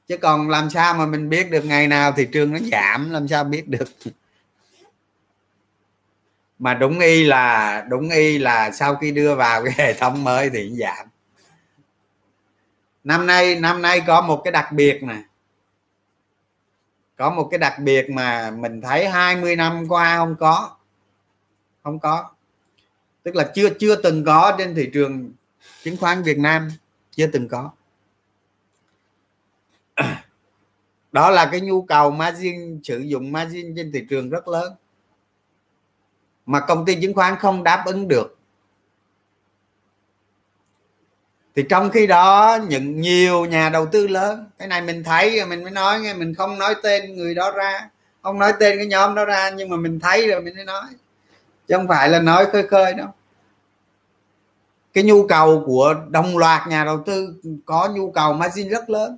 Chứ 0.06 0.16
còn 0.16 0.50
làm 0.50 0.70
sao 0.70 0.94
mà 0.94 1.06
mình 1.06 1.28
biết 1.28 1.50
được 1.50 1.64
ngày 1.64 1.88
nào 1.88 2.12
thị 2.12 2.28
trường 2.32 2.52
nó 2.52 2.58
giảm, 2.72 3.10
làm 3.10 3.28
sao 3.28 3.44
biết 3.44 3.68
được? 3.68 3.88
Mà 6.58 6.74
đúng 6.74 6.98
y 6.98 7.24
là, 7.24 7.84
đúng 7.88 8.10
y 8.10 8.38
là 8.38 8.70
sau 8.70 8.94
khi 8.96 9.10
đưa 9.10 9.34
vào 9.34 9.64
cái 9.64 9.74
hệ 9.78 9.94
thống 9.94 10.24
mới 10.24 10.50
thì 10.50 10.70
giảm. 10.70 11.06
Năm 13.04 13.26
nay 13.26 13.60
năm 13.60 13.82
nay 13.82 14.02
có 14.06 14.20
một 14.20 14.40
cái 14.44 14.52
đặc 14.52 14.72
biệt 14.72 15.02
nè. 15.02 15.22
Có 17.16 17.30
một 17.30 17.48
cái 17.50 17.58
đặc 17.58 17.78
biệt 17.78 18.10
mà 18.10 18.50
mình 18.50 18.80
thấy 18.80 19.08
20 19.08 19.56
năm 19.56 19.88
qua 19.88 20.16
không 20.16 20.36
có 20.40 20.76
không 21.84 21.98
có. 21.98 22.30
Tức 23.22 23.34
là 23.34 23.50
chưa 23.54 23.68
chưa 23.78 23.96
từng 23.96 24.24
có 24.24 24.54
trên 24.58 24.74
thị 24.74 24.90
trường 24.92 25.32
chứng 25.82 25.96
khoán 25.96 26.22
Việt 26.22 26.38
Nam. 26.38 26.68
Chưa 27.10 27.26
từng 27.26 27.48
có. 27.48 27.70
Đó 31.12 31.30
là 31.30 31.48
cái 31.52 31.60
nhu 31.60 31.82
cầu 31.82 32.10
margin, 32.10 32.80
sử 32.84 32.98
dụng 32.98 33.32
margin 33.32 33.76
trên 33.76 33.92
thị 33.92 34.04
trường 34.10 34.30
rất 34.30 34.48
lớn. 34.48 34.72
Mà 36.46 36.60
công 36.60 36.84
ty 36.84 37.00
chứng 37.00 37.14
khoán 37.14 37.36
không 37.38 37.64
đáp 37.64 37.82
ứng 37.86 38.08
được. 38.08 38.38
Thì 41.56 41.64
trong 41.68 41.90
khi 41.90 42.06
đó, 42.06 42.58
những 42.68 43.00
nhiều 43.00 43.44
nhà 43.44 43.68
đầu 43.68 43.86
tư 43.86 44.06
lớn, 44.06 44.50
cái 44.58 44.68
này 44.68 44.82
mình 44.82 45.04
thấy, 45.04 45.46
mình 45.46 45.62
mới 45.62 45.72
nói 45.72 46.00
nghe, 46.00 46.14
mình 46.14 46.34
không 46.34 46.58
nói 46.58 46.74
tên 46.82 47.16
người 47.16 47.34
đó 47.34 47.50
ra. 47.50 47.90
Không 48.22 48.38
nói 48.38 48.52
tên 48.60 48.76
cái 48.76 48.86
nhóm 48.86 49.14
đó 49.14 49.24
ra, 49.24 49.50
nhưng 49.50 49.68
mà 49.68 49.76
mình 49.76 50.00
thấy 50.00 50.26
rồi 50.26 50.42
mình 50.42 50.56
mới 50.56 50.64
nói 50.64 50.84
chứ 51.68 51.76
không 51.76 51.88
phải 51.88 52.08
là 52.08 52.20
nói 52.20 52.46
khơi 52.52 52.66
khơi 52.68 52.94
đâu. 52.94 53.08
Cái 54.92 55.04
nhu 55.04 55.26
cầu 55.26 55.62
của 55.66 55.94
đồng 56.08 56.38
loạt 56.38 56.68
nhà 56.68 56.84
đầu 56.84 57.02
tư 57.06 57.34
có 57.64 57.88
nhu 57.94 58.10
cầu 58.10 58.32
margin 58.32 58.68
rất 58.68 58.90
lớn. 58.90 59.16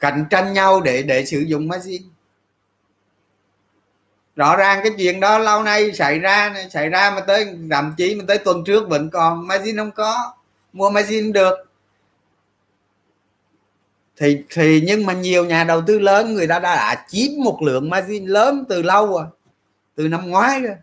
Cạnh 0.00 0.24
tranh 0.30 0.52
nhau 0.52 0.80
để 0.80 1.02
để 1.02 1.24
sử 1.24 1.40
dụng 1.40 1.68
margin. 1.68 2.02
Rõ 4.36 4.56
ràng 4.56 4.80
cái 4.82 4.92
chuyện 4.98 5.20
đó 5.20 5.38
lâu 5.38 5.62
nay 5.62 5.92
xảy 5.92 6.18
ra 6.18 6.54
xảy 6.70 6.88
ra 6.88 7.10
mà 7.10 7.20
tới 7.20 7.56
thậm 7.70 7.94
chí 7.96 8.14
mà 8.14 8.24
tới 8.28 8.38
tuần 8.38 8.64
trước 8.64 8.88
vẫn 8.88 9.10
còn. 9.10 9.46
Margin 9.46 9.76
không 9.76 9.90
có 9.90 10.34
mua 10.72 10.90
margin 10.90 11.32
được. 11.32 11.54
Thì 14.16 14.42
thì 14.50 14.82
nhưng 14.86 15.06
mà 15.06 15.12
nhiều 15.12 15.44
nhà 15.44 15.64
đầu 15.64 15.82
tư 15.86 15.98
lớn 15.98 16.34
người 16.34 16.46
ta 16.46 16.58
đã, 16.58 16.76
đã 16.76 17.04
chiếm 17.08 17.30
một 17.44 17.58
lượng 17.62 17.90
margin 17.90 18.26
lớn 18.26 18.64
từ 18.68 18.82
lâu 18.82 19.06
rồi 19.06 19.24
từ 19.94 20.08
năm 20.08 20.30
ngoái 20.30 20.60
rồi 20.60 20.76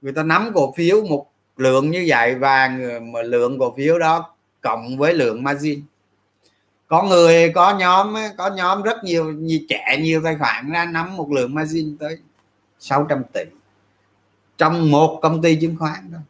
người 0.00 0.12
ta 0.12 0.22
nắm 0.22 0.50
cổ 0.54 0.74
phiếu 0.76 1.04
một 1.04 1.26
lượng 1.56 1.90
như 1.90 2.04
vậy 2.08 2.34
và 2.34 2.78
mà 3.02 3.22
lượng 3.22 3.58
cổ 3.58 3.74
phiếu 3.76 3.98
đó 3.98 4.34
cộng 4.60 4.98
với 4.98 5.14
lượng 5.14 5.42
margin. 5.42 5.82
Có 6.86 7.02
người, 7.02 7.52
có 7.54 7.78
nhóm 7.78 8.14
có 8.38 8.50
nhóm 8.50 8.82
rất 8.82 9.04
nhiều, 9.04 9.32
như 9.32 9.66
trẻ 9.68 9.96
nhiều 10.00 10.20
tài 10.24 10.36
khoản 10.38 10.70
ra 10.72 10.84
nắm 10.84 11.16
một 11.16 11.32
lượng 11.32 11.54
margin 11.54 11.96
tới 11.98 12.18
600 12.78 13.22
tỷ 13.32 13.42
trong 14.58 14.90
một 14.90 15.18
công 15.22 15.42
ty 15.42 15.56
chứng 15.56 15.76
khoán 15.78 16.10
thôi 16.12 16.20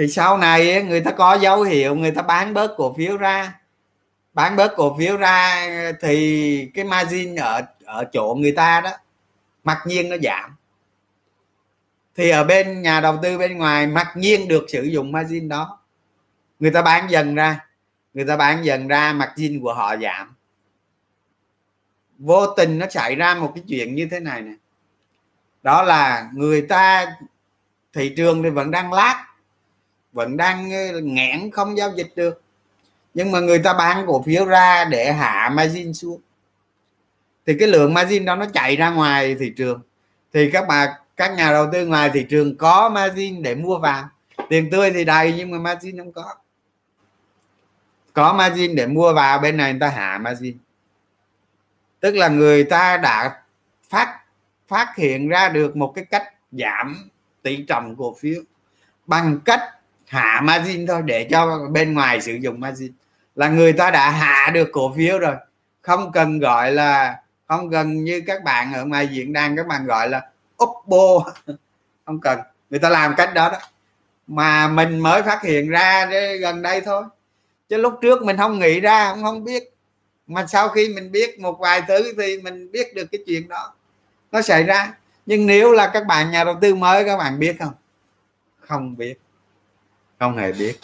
thì 0.00 0.08
sau 0.08 0.38
này 0.38 0.82
người 0.82 1.00
ta 1.00 1.10
có 1.10 1.34
dấu 1.34 1.62
hiệu, 1.62 1.94
người 1.94 2.10
ta 2.10 2.22
bán 2.22 2.54
bớt 2.54 2.74
cổ 2.76 2.94
phiếu 2.94 3.16
ra. 3.16 3.60
Bán 4.32 4.56
bớt 4.56 4.72
cổ 4.76 4.96
phiếu 4.98 5.16
ra 5.16 5.66
thì 6.00 6.70
cái 6.74 6.84
margin 6.84 7.36
ở 7.36 7.62
ở 7.90 8.04
chỗ 8.12 8.34
người 8.38 8.52
ta 8.52 8.80
đó, 8.80 8.90
mặc 9.64 9.78
nhiên 9.86 10.08
nó 10.08 10.16
giảm. 10.22 10.56
Thì 12.16 12.30
ở 12.30 12.44
bên 12.44 12.82
nhà 12.82 13.00
đầu 13.00 13.18
tư 13.22 13.38
bên 13.38 13.58
ngoài, 13.58 13.86
mặc 13.86 14.12
nhiên 14.16 14.48
được 14.48 14.66
sử 14.68 14.82
dụng 14.82 15.12
margin 15.12 15.48
đó. 15.48 15.80
Người 16.60 16.70
ta 16.70 16.82
bán 16.82 17.10
dần 17.10 17.34
ra, 17.34 17.66
người 18.14 18.24
ta 18.24 18.36
bán 18.36 18.64
dần 18.64 18.88
ra 18.88 19.12
margin 19.12 19.60
của 19.60 19.74
họ 19.74 19.96
giảm. 19.96 20.34
Vô 22.18 22.46
tình 22.46 22.78
nó 22.78 22.86
xảy 22.90 23.14
ra 23.14 23.34
một 23.34 23.52
cái 23.54 23.64
chuyện 23.68 23.94
như 23.94 24.08
thế 24.10 24.20
này 24.20 24.42
nè. 24.42 24.52
Đó 25.62 25.82
là 25.82 26.30
người 26.34 26.62
ta, 26.62 27.16
thị 27.92 28.14
trường 28.16 28.42
thì 28.42 28.50
vẫn 28.50 28.70
đang 28.70 28.92
lát, 28.92 29.26
vẫn 30.12 30.36
đang 30.36 30.70
ờ, 30.70 31.00
nghẽn 31.00 31.50
không 31.50 31.76
giao 31.76 31.92
dịch 31.96 32.12
được. 32.16 32.42
Nhưng 33.14 33.32
mà 33.32 33.40
người 33.40 33.58
ta 33.58 33.74
bán 33.74 34.04
cổ 34.06 34.22
phiếu 34.22 34.44
ra 34.44 34.84
để 34.84 35.12
hạ 35.12 35.50
margin 35.54 35.94
xuống 35.94 36.20
thì 37.46 37.56
cái 37.58 37.68
lượng 37.68 37.94
margin 37.94 38.24
đó 38.24 38.36
nó 38.36 38.46
chạy 38.54 38.76
ra 38.76 38.90
ngoài 38.90 39.36
thị 39.40 39.52
trường. 39.56 39.80
Thì 40.32 40.50
các 40.50 40.64
bà, 40.68 40.98
các 41.16 41.34
nhà 41.36 41.52
đầu 41.52 41.66
tư 41.72 41.86
ngoài 41.86 42.10
thị 42.14 42.26
trường 42.30 42.56
có 42.56 42.88
margin 42.88 43.42
để 43.42 43.54
mua 43.54 43.78
vào. 43.78 44.08
Tiền 44.48 44.70
tươi 44.70 44.90
thì 44.90 45.04
đầy 45.04 45.34
nhưng 45.36 45.50
mà 45.50 45.58
margin 45.58 45.98
không 45.98 46.12
có. 46.12 46.34
Có 48.12 48.32
margin 48.32 48.74
để 48.74 48.86
mua 48.86 49.12
vào, 49.12 49.38
bên 49.38 49.56
này 49.56 49.72
người 49.72 49.80
ta 49.80 49.88
hạ 49.88 50.18
margin. 50.18 50.58
Tức 52.00 52.14
là 52.14 52.28
người 52.28 52.64
ta 52.64 52.96
đã 52.96 53.42
phát 53.88 54.20
phát 54.68 54.96
hiện 54.96 55.28
ra 55.28 55.48
được 55.48 55.76
một 55.76 55.92
cái 55.94 56.04
cách 56.04 56.34
giảm 56.52 57.10
tỷ 57.42 57.64
trọng 57.68 57.96
cổ 57.96 58.16
phiếu 58.20 58.42
bằng 59.06 59.40
cách 59.44 59.60
hạ 60.06 60.40
margin 60.44 60.86
thôi, 60.86 61.02
để 61.04 61.28
cho 61.30 61.68
bên 61.70 61.94
ngoài 61.94 62.20
sử 62.20 62.34
dụng 62.34 62.60
margin. 62.60 62.92
Là 63.34 63.48
người 63.48 63.72
ta 63.72 63.90
đã 63.90 64.10
hạ 64.10 64.50
được 64.54 64.68
cổ 64.72 64.94
phiếu 64.96 65.18
rồi. 65.18 65.34
Không 65.82 66.12
cần 66.12 66.38
gọi 66.38 66.72
là 66.72 67.22
không 67.50 67.68
gần 67.68 68.04
như 68.04 68.22
các 68.26 68.44
bạn 68.44 68.72
ở 68.72 68.84
ngoài 68.84 69.08
diện 69.08 69.32
đang 69.32 69.56
các 69.56 69.66
bạn 69.66 69.86
gọi 69.86 70.08
là 70.08 70.30
oppo. 70.64 71.32
Không 72.06 72.20
cần. 72.20 72.38
Người 72.70 72.80
ta 72.80 72.88
làm 72.88 73.14
cách 73.16 73.34
đó 73.34 73.48
đó. 73.48 73.58
Mà 74.26 74.68
mình 74.68 74.98
mới 74.98 75.22
phát 75.22 75.42
hiện 75.42 75.68
ra 75.68 76.10
gần 76.40 76.62
đây 76.62 76.80
thôi. 76.80 77.04
Chứ 77.68 77.76
lúc 77.76 77.94
trước 78.02 78.22
mình 78.22 78.36
không 78.36 78.58
nghĩ 78.58 78.80
ra 78.80 79.10
không 79.10 79.22
không 79.22 79.44
biết. 79.44 79.74
Mà 80.26 80.46
sau 80.46 80.68
khi 80.68 80.88
mình 80.94 81.12
biết 81.12 81.40
một 81.40 81.58
vài 81.60 81.82
thứ 81.88 82.14
thì 82.18 82.40
mình 82.42 82.72
biết 82.72 82.94
được 82.94 83.06
cái 83.12 83.20
chuyện 83.26 83.48
đó. 83.48 83.74
Nó 84.32 84.42
xảy 84.42 84.62
ra. 84.62 84.94
Nhưng 85.26 85.46
nếu 85.46 85.72
là 85.72 85.90
các 85.94 86.06
bạn 86.06 86.30
nhà 86.30 86.44
đầu 86.44 86.58
tư 86.60 86.74
mới, 86.74 87.04
các 87.04 87.16
bạn 87.16 87.38
biết 87.38 87.56
không? 87.58 87.72
Không 88.60 88.96
biết. 88.96 89.14
Không 90.18 90.36
hề 90.36 90.52
biết. 90.52 90.74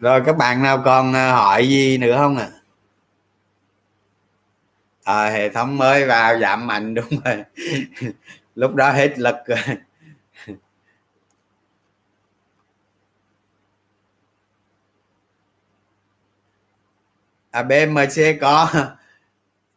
Rồi 0.00 0.22
các 0.26 0.36
bạn 0.36 0.62
nào 0.62 0.82
còn 0.84 1.12
ờ, 1.12 1.32
hỏi 1.32 1.68
gì 1.68 1.98
nữa 1.98 2.16
không 2.18 2.36
ạ? 2.36 2.48
À? 2.52 2.58
à, 5.08 5.30
hệ 5.30 5.48
thống 5.48 5.78
mới 5.78 6.06
vào 6.06 6.38
giảm 6.38 6.66
mạnh 6.66 6.94
đúng 6.94 7.08
rồi. 7.24 7.44
Lúc 8.54 8.74
đó 8.74 8.90
hết 8.92 9.18
lực 9.18 9.36
rồi. 9.46 9.58
À 17.50 17.62
BMC 17.62 18.40
có. 18.40 18.68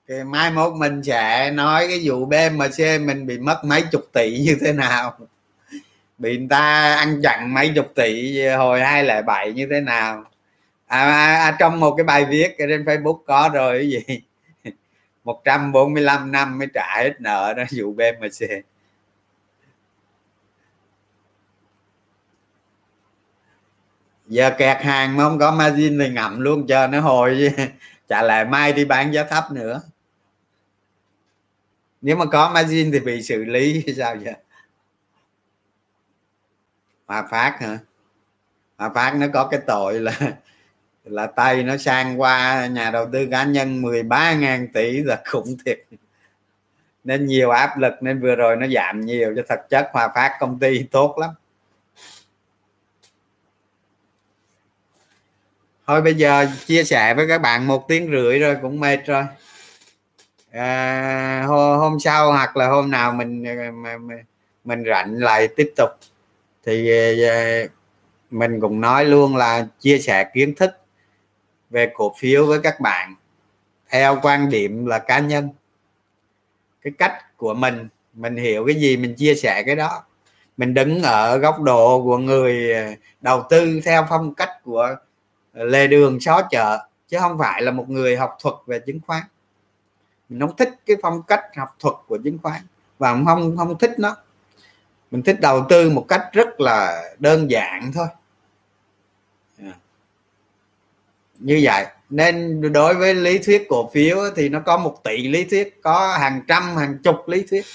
Cái 0.08 0.24
mai 0.24 0.52
mốt 0.52 0.74
mình 0.76 1.04
sẽ 1.04 1.52
nói 1.52 1.88
cái 1.88 2.02
vụ 2.04 2.26
BMC 2.26 3.02
mình 3.02 3.26
bị 3.28 3.40
mất 3.40 3.62
mấy 3.66 3.84
chục 3.92 4.02
tỷ 4.14 4.40
như 4.40 4.58
thế 4.62 4.74
nào? 4.74 5.18
Bị 6.22 6.38
người 6.38 6.48
ta 6.50 6.96
ăn 6.96 7.22
chặn 7.24 7.54
mấy 7.54 7.72
chục 7.76 7.92
tỷ 7.96 8.42
hồi 8.48 8.82
hai 8.82 9.04
lẻ 9.04 9.22
bảy 9.22 9.54
như 9.54 9.68
thế 9.72 9.82
nào? 9.82 10.24
À, 10.88 11.00
à, 11.02 11.36
à, 11.36 11.56
trong 11.60 11.80
một 11.80 11.96
cái 11.98 12.04
bài 12.04 12.26
viết 12.26 12.56
trên 12.58 12.86
Facebook 12.86 13.18
có 13.28 13.50
rồi 13.54 13.78
cái 13.78 13.90
gì? 13.90 14.22
145 15.24 16.32
năm 16.32 16.58
mới 16.60 16.68
trả 16.74 16.98
hết 16.98 17.14
nợ 17.22 17.54
đó 17.58 17.64
vụ 17.72 17.94
BMC 17.94 18.64
giờ 24.28 24.52
kẹt 24.58 24.82
hàng 24.82 25.18
mà 25.18 25.24
không 25.24 25.40
có 25.40 25.52
margin 25.52 26.00
thì 26.00 26.10
ngậm 26.10 26.40
luôn 26.40 26.68
chờ 26.68 26.88
nó 26.88 27.00
hồi 27.00 27.54
trả 28.08 28.22
lại 28.28 28.46
mai 28.46 28.74
đi 28.74 28.86
bán 28.86 29.14
giá 29.14 29.24
thấp 29.24 29.44
nữa? 29.52 29.82
Nếu 32.02 32.16
mà 32.16 32.26
có 32.26 32.52
margin 32.54 32.92
thì 32.92 33.00
bị 33.00 33.24
xử 33.24 33.44
lý 33.44 33.84
sao 33.98 34.16
vậy? 34.24 34.34
Hòa 37.12 37.28
Phát 37.32 37.58
hả? 37.60 37.80
Hòa 38.78 38.90
Phát 38.96 39.16
nó 39.16 39.28
có 39.34 39.48
cái 39.52 39.60
tội 39.68 40.00
là 40.00 40.12
là 41.04 41.28
tay 41.28 41.64
nó 41.64 41.78
sang 41.78 42.22
qua 42.22 42.68
nhà 42.68 42.92
đầu 42.92 43.10
tư 43.14 43.28
cá 43.32 43.44
nhân 43.44 43.82
13.000 43.82 44.68
tỷ 44.74 45.04
là 45.04 45.22
khủng 45.26 45.58
thiệt. 45.66 45.80
Nên 47.04 47.26
nhiều 47.26 47.50
áp 47.50 47.78
lực 47.78 47.94
nên 48.02 48.22
vừa 48.22 48.36
rồi 48.36 48.56
nó 48.56 48.68
giảm 48.68 49.02
nhiều 49.02 49.34
cho 49.36 49.42
thật 49.50 49.60
chất 49.70 49.90
Hòa 49.94 50.08
Phát 50.16 50.38
công 50.40 50.60
ty 50.60 50.84
tốt 50.84 51.18
lắm. 51.18 51.30
Thôi 55.88 56.02
bây 56.02 56.16
giờ 56.16 56.46
chia 56.66 56.84
sẻ 56.84 57.14
với 57.14 57.28
các 57.28 57.42
bạn 57.42 57.68
một 57.68 57.88
tiếng 57.88 58.12
rưỡi 58.12 58.40
rồi 58.40 58.58
cũng 58.62 58.80
mệt 58.80 59.06
rồi. 59.06 59.24
À, 60.52 61.44
hôm 61.48 62.00
sau 62.00 62.32
hoặc 62.32 62.58
là 62.58 62.68
hôm 62.68 62.92
nào 62.92 63.14
mình 63.14 63.44
mình 64.64 64.84
rảnh 64.86 65.14
lại 65.18 65.48
tiếp 65.56 65.74
tục 65.78 65.90
thì 66.66 66.92
ờ, 66.92 67.30
ờ, 67.30 67.68
mình 68.32 68.60
cũng 68.60 68.82
nói 68.82 69.06
luôn 69.06 69.36
là 69.36 69.68
chia 69.80 69.98
sẻ 70.00 70.30
kiến 70.34 70.56
thức 70.56 70.72
về 71.70 71.92
cổ 71.94 72.14
phiếu 72.18 72.46
với 72.46 72.60
các 72.64 72.80
bạn 72.80 73.16
theo 73.90 74.20
quan 74.22 74.50
điểm 74.50 74.86
là 74.86 75.00
cá 75.00 75.20
nhân. 75.20 75.50
Cái 76.82 76.94
cách 76.98 77.38
của 77.38 77.54
mình 77.54 77.88
mình 78.14 78.36
hiểu 78.36 78.66
cái 78.68 78.76
gì, 78.76 78.98
mình 78.98 79.16
chia 79.16 79.36
sẻ 79.36 79.64
cái 79.66 79.76
đó. 79.76 80.04
Mình 80.58 80.74
đứng 80.74 81.04
ở 81.04 81.38
góc 81.38 81.62
độ 81.62 82.04
của 82.04 82.18
người 82.18 82.74
ờ, 82.74 82.92
đầu 83.22 83.44
tư 83.50 83.82
theo 83.86 84.06
phong 84.10 84.34
cách 84.34 84.50
của 84.64 84.96
lề 85.54 85.88
đường 85.88 86.20
xó 86.20 86.42
chợ, 86.52 86.88
chứ 87.08 87.18
không 87.20 87.38
phải 87.38 87.62
là 87.62 87.72
một 87.72 87.90
người 87.90 88.16
học 88.18 88.38
thuật 88.42 88.56
về 88.66 88.80
chứng 88.86 89.00
khoán. 89.08 89.24
Mình 90.30 90.40
không 90.40 90.56
thích 90.56 90.70
cái 90.86 90.98
phong 91.02 91.24
cách 91.24 91.44
học 91.56 91.76
thuật 91.80 91.96
của 92.08 92.18
chứng 92.24 92.38
khoán 92.44 92.62
và 92.98 93.24
không 93.26 93.58
không 93.58 93.78
thích 93.78 93.92
nó 93.98 94.16
mình 95.12 95.24
thích 95.24 95.42
đầu 95.42 95.66
tư 95.70 95.90
một 95.90 96.06
cách 96.08 96.22
rất 96.34 96.62
là 96.62 97.04
đơn 97.20 97.52
giản 97.52 97.92
thôi. 97.94 98.08
Như 101.40 101.60
vậy 101.64 101.86
nên 102.10 102.62
đối 102.74 102.94
với 102.94 103.16
lý 103.16 103.38
thuyết 103.38 103.66
cổ 103.70 103.90
phiếu 103.94 104.18
thì 104.36 104.50
nó 104.50 104.60
có 104.60 104.78
một 104.78 105.04
tỷ 105.04 105.28
lý 105.28 105.46
thuyết 105.46 105.82
có 105.84 106.18
hàng 106.18 106.42
trăm 106.48 106.76
hàng 106.76 106.98
chục 107.04 107.28
lý 107.28 107.46
thuyết. 107.50 107.66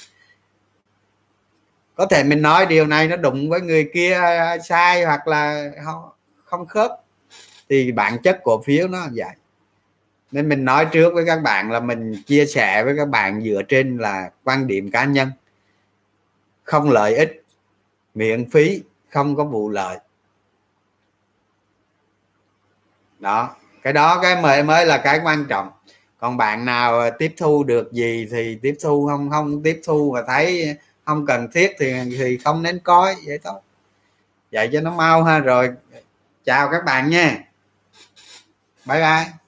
Có 1.95 2.07
thể 2.07 2.25
mình 2.25 2.43
nói 2.43 2.67
điều 2.67 2.87
này 2.87 3.09
nó 3.09 3.17
đụng 3.17 3.51
với 3.51 3.61
người 3.61 3.91
kia 3.95 4.21
sai 4.65 5.05
hoặc 5.05 5.29
là 5.29 5.71
không, 5.85 6.09
không 6.45 6.67
khớp 6.67 6.91
thì 7.69 7.93
bản 7.93 8.19
chất 8.23 8.41
cổ 8.43 8.63
phiếu 8.63 8.89
nó 8.89 9.07
vậy. 9.15 9.35
Nên 10.31 10.49
mình 10.49 10.65
nói 10.65 10.87
trước 10.93 11.15
với 11.15 11.27
các 11.27 11.43
bạn 11.43 11.71
là 11.71 11.81
mình 11.81 12.23
chia 12.27 12.47
sẻ 12.47 12.85
với 12.85 12.95
các 12.97 13.09
bạn 13.09 13.43
dựa 13.43 13.63
trên 13.69 13.99
là 13.99 14.31
quan 14.45 14.67
điểm 14.67 14.91
cá 14.91 15.05
nhân 15.05 15.31
không 16.67 16.91
lợi 16.91 17.15
ích, 17.15 17.45
miễn 18.15 18.51
phí, 18.51 18.83
không 19.11 19.37
có 19.37 19.45
vụ 19.45 19.71
lợi. 19.71 19.99
Đó, 23.19 23.57
cái 23.83 23.93
đó 23.93 24.19
cái 24.23 24.43
mới 24.43 24.63
mới 24.63 24.87
là 24.87 24.99
cái 24.99 25.21
quan 25.25 25.47
trọng. 25.49 25.71
Còn 26.19 26.37
bạn 26.37 26.65
nào 26.65 27.11
tiếp 27.19 27.35
thu 27.37 27.65
được 27.65 27.93
gì 27.93 28.29
thì 28.31 28.59
tiếp 28.63 28.77
thu, 28.83 29.07
không 29.07 29.31
không 29.31 29.63
tiếp 29.63 29.81
thu 29.85 30.13
và 30.13 30.23
thấy 30.27 30.77
không 31.05 31.27
cần 31.27 31.49
thiết 31.53 31.77
thì 31.79 31.95
thì 32.19 32.39
không 32.45 32.63
nên 32.63 32.79
coi, 32.79 33.17
vậy 33.27 33.39
thôi. 33.45 33.61
Vậy 34.53 34.71
cho 34.73 34.81
nó 34.81 34.91
mau 34.91 35.25
ha, 35.25 35.39
rồi 35.39 35.71
chào 36.45 36.69
các 36.71 36.85
bạn 36.85 37.11
nha. 37.11 37.39
Bye 38.87 39.01
bye. 39.01 39.46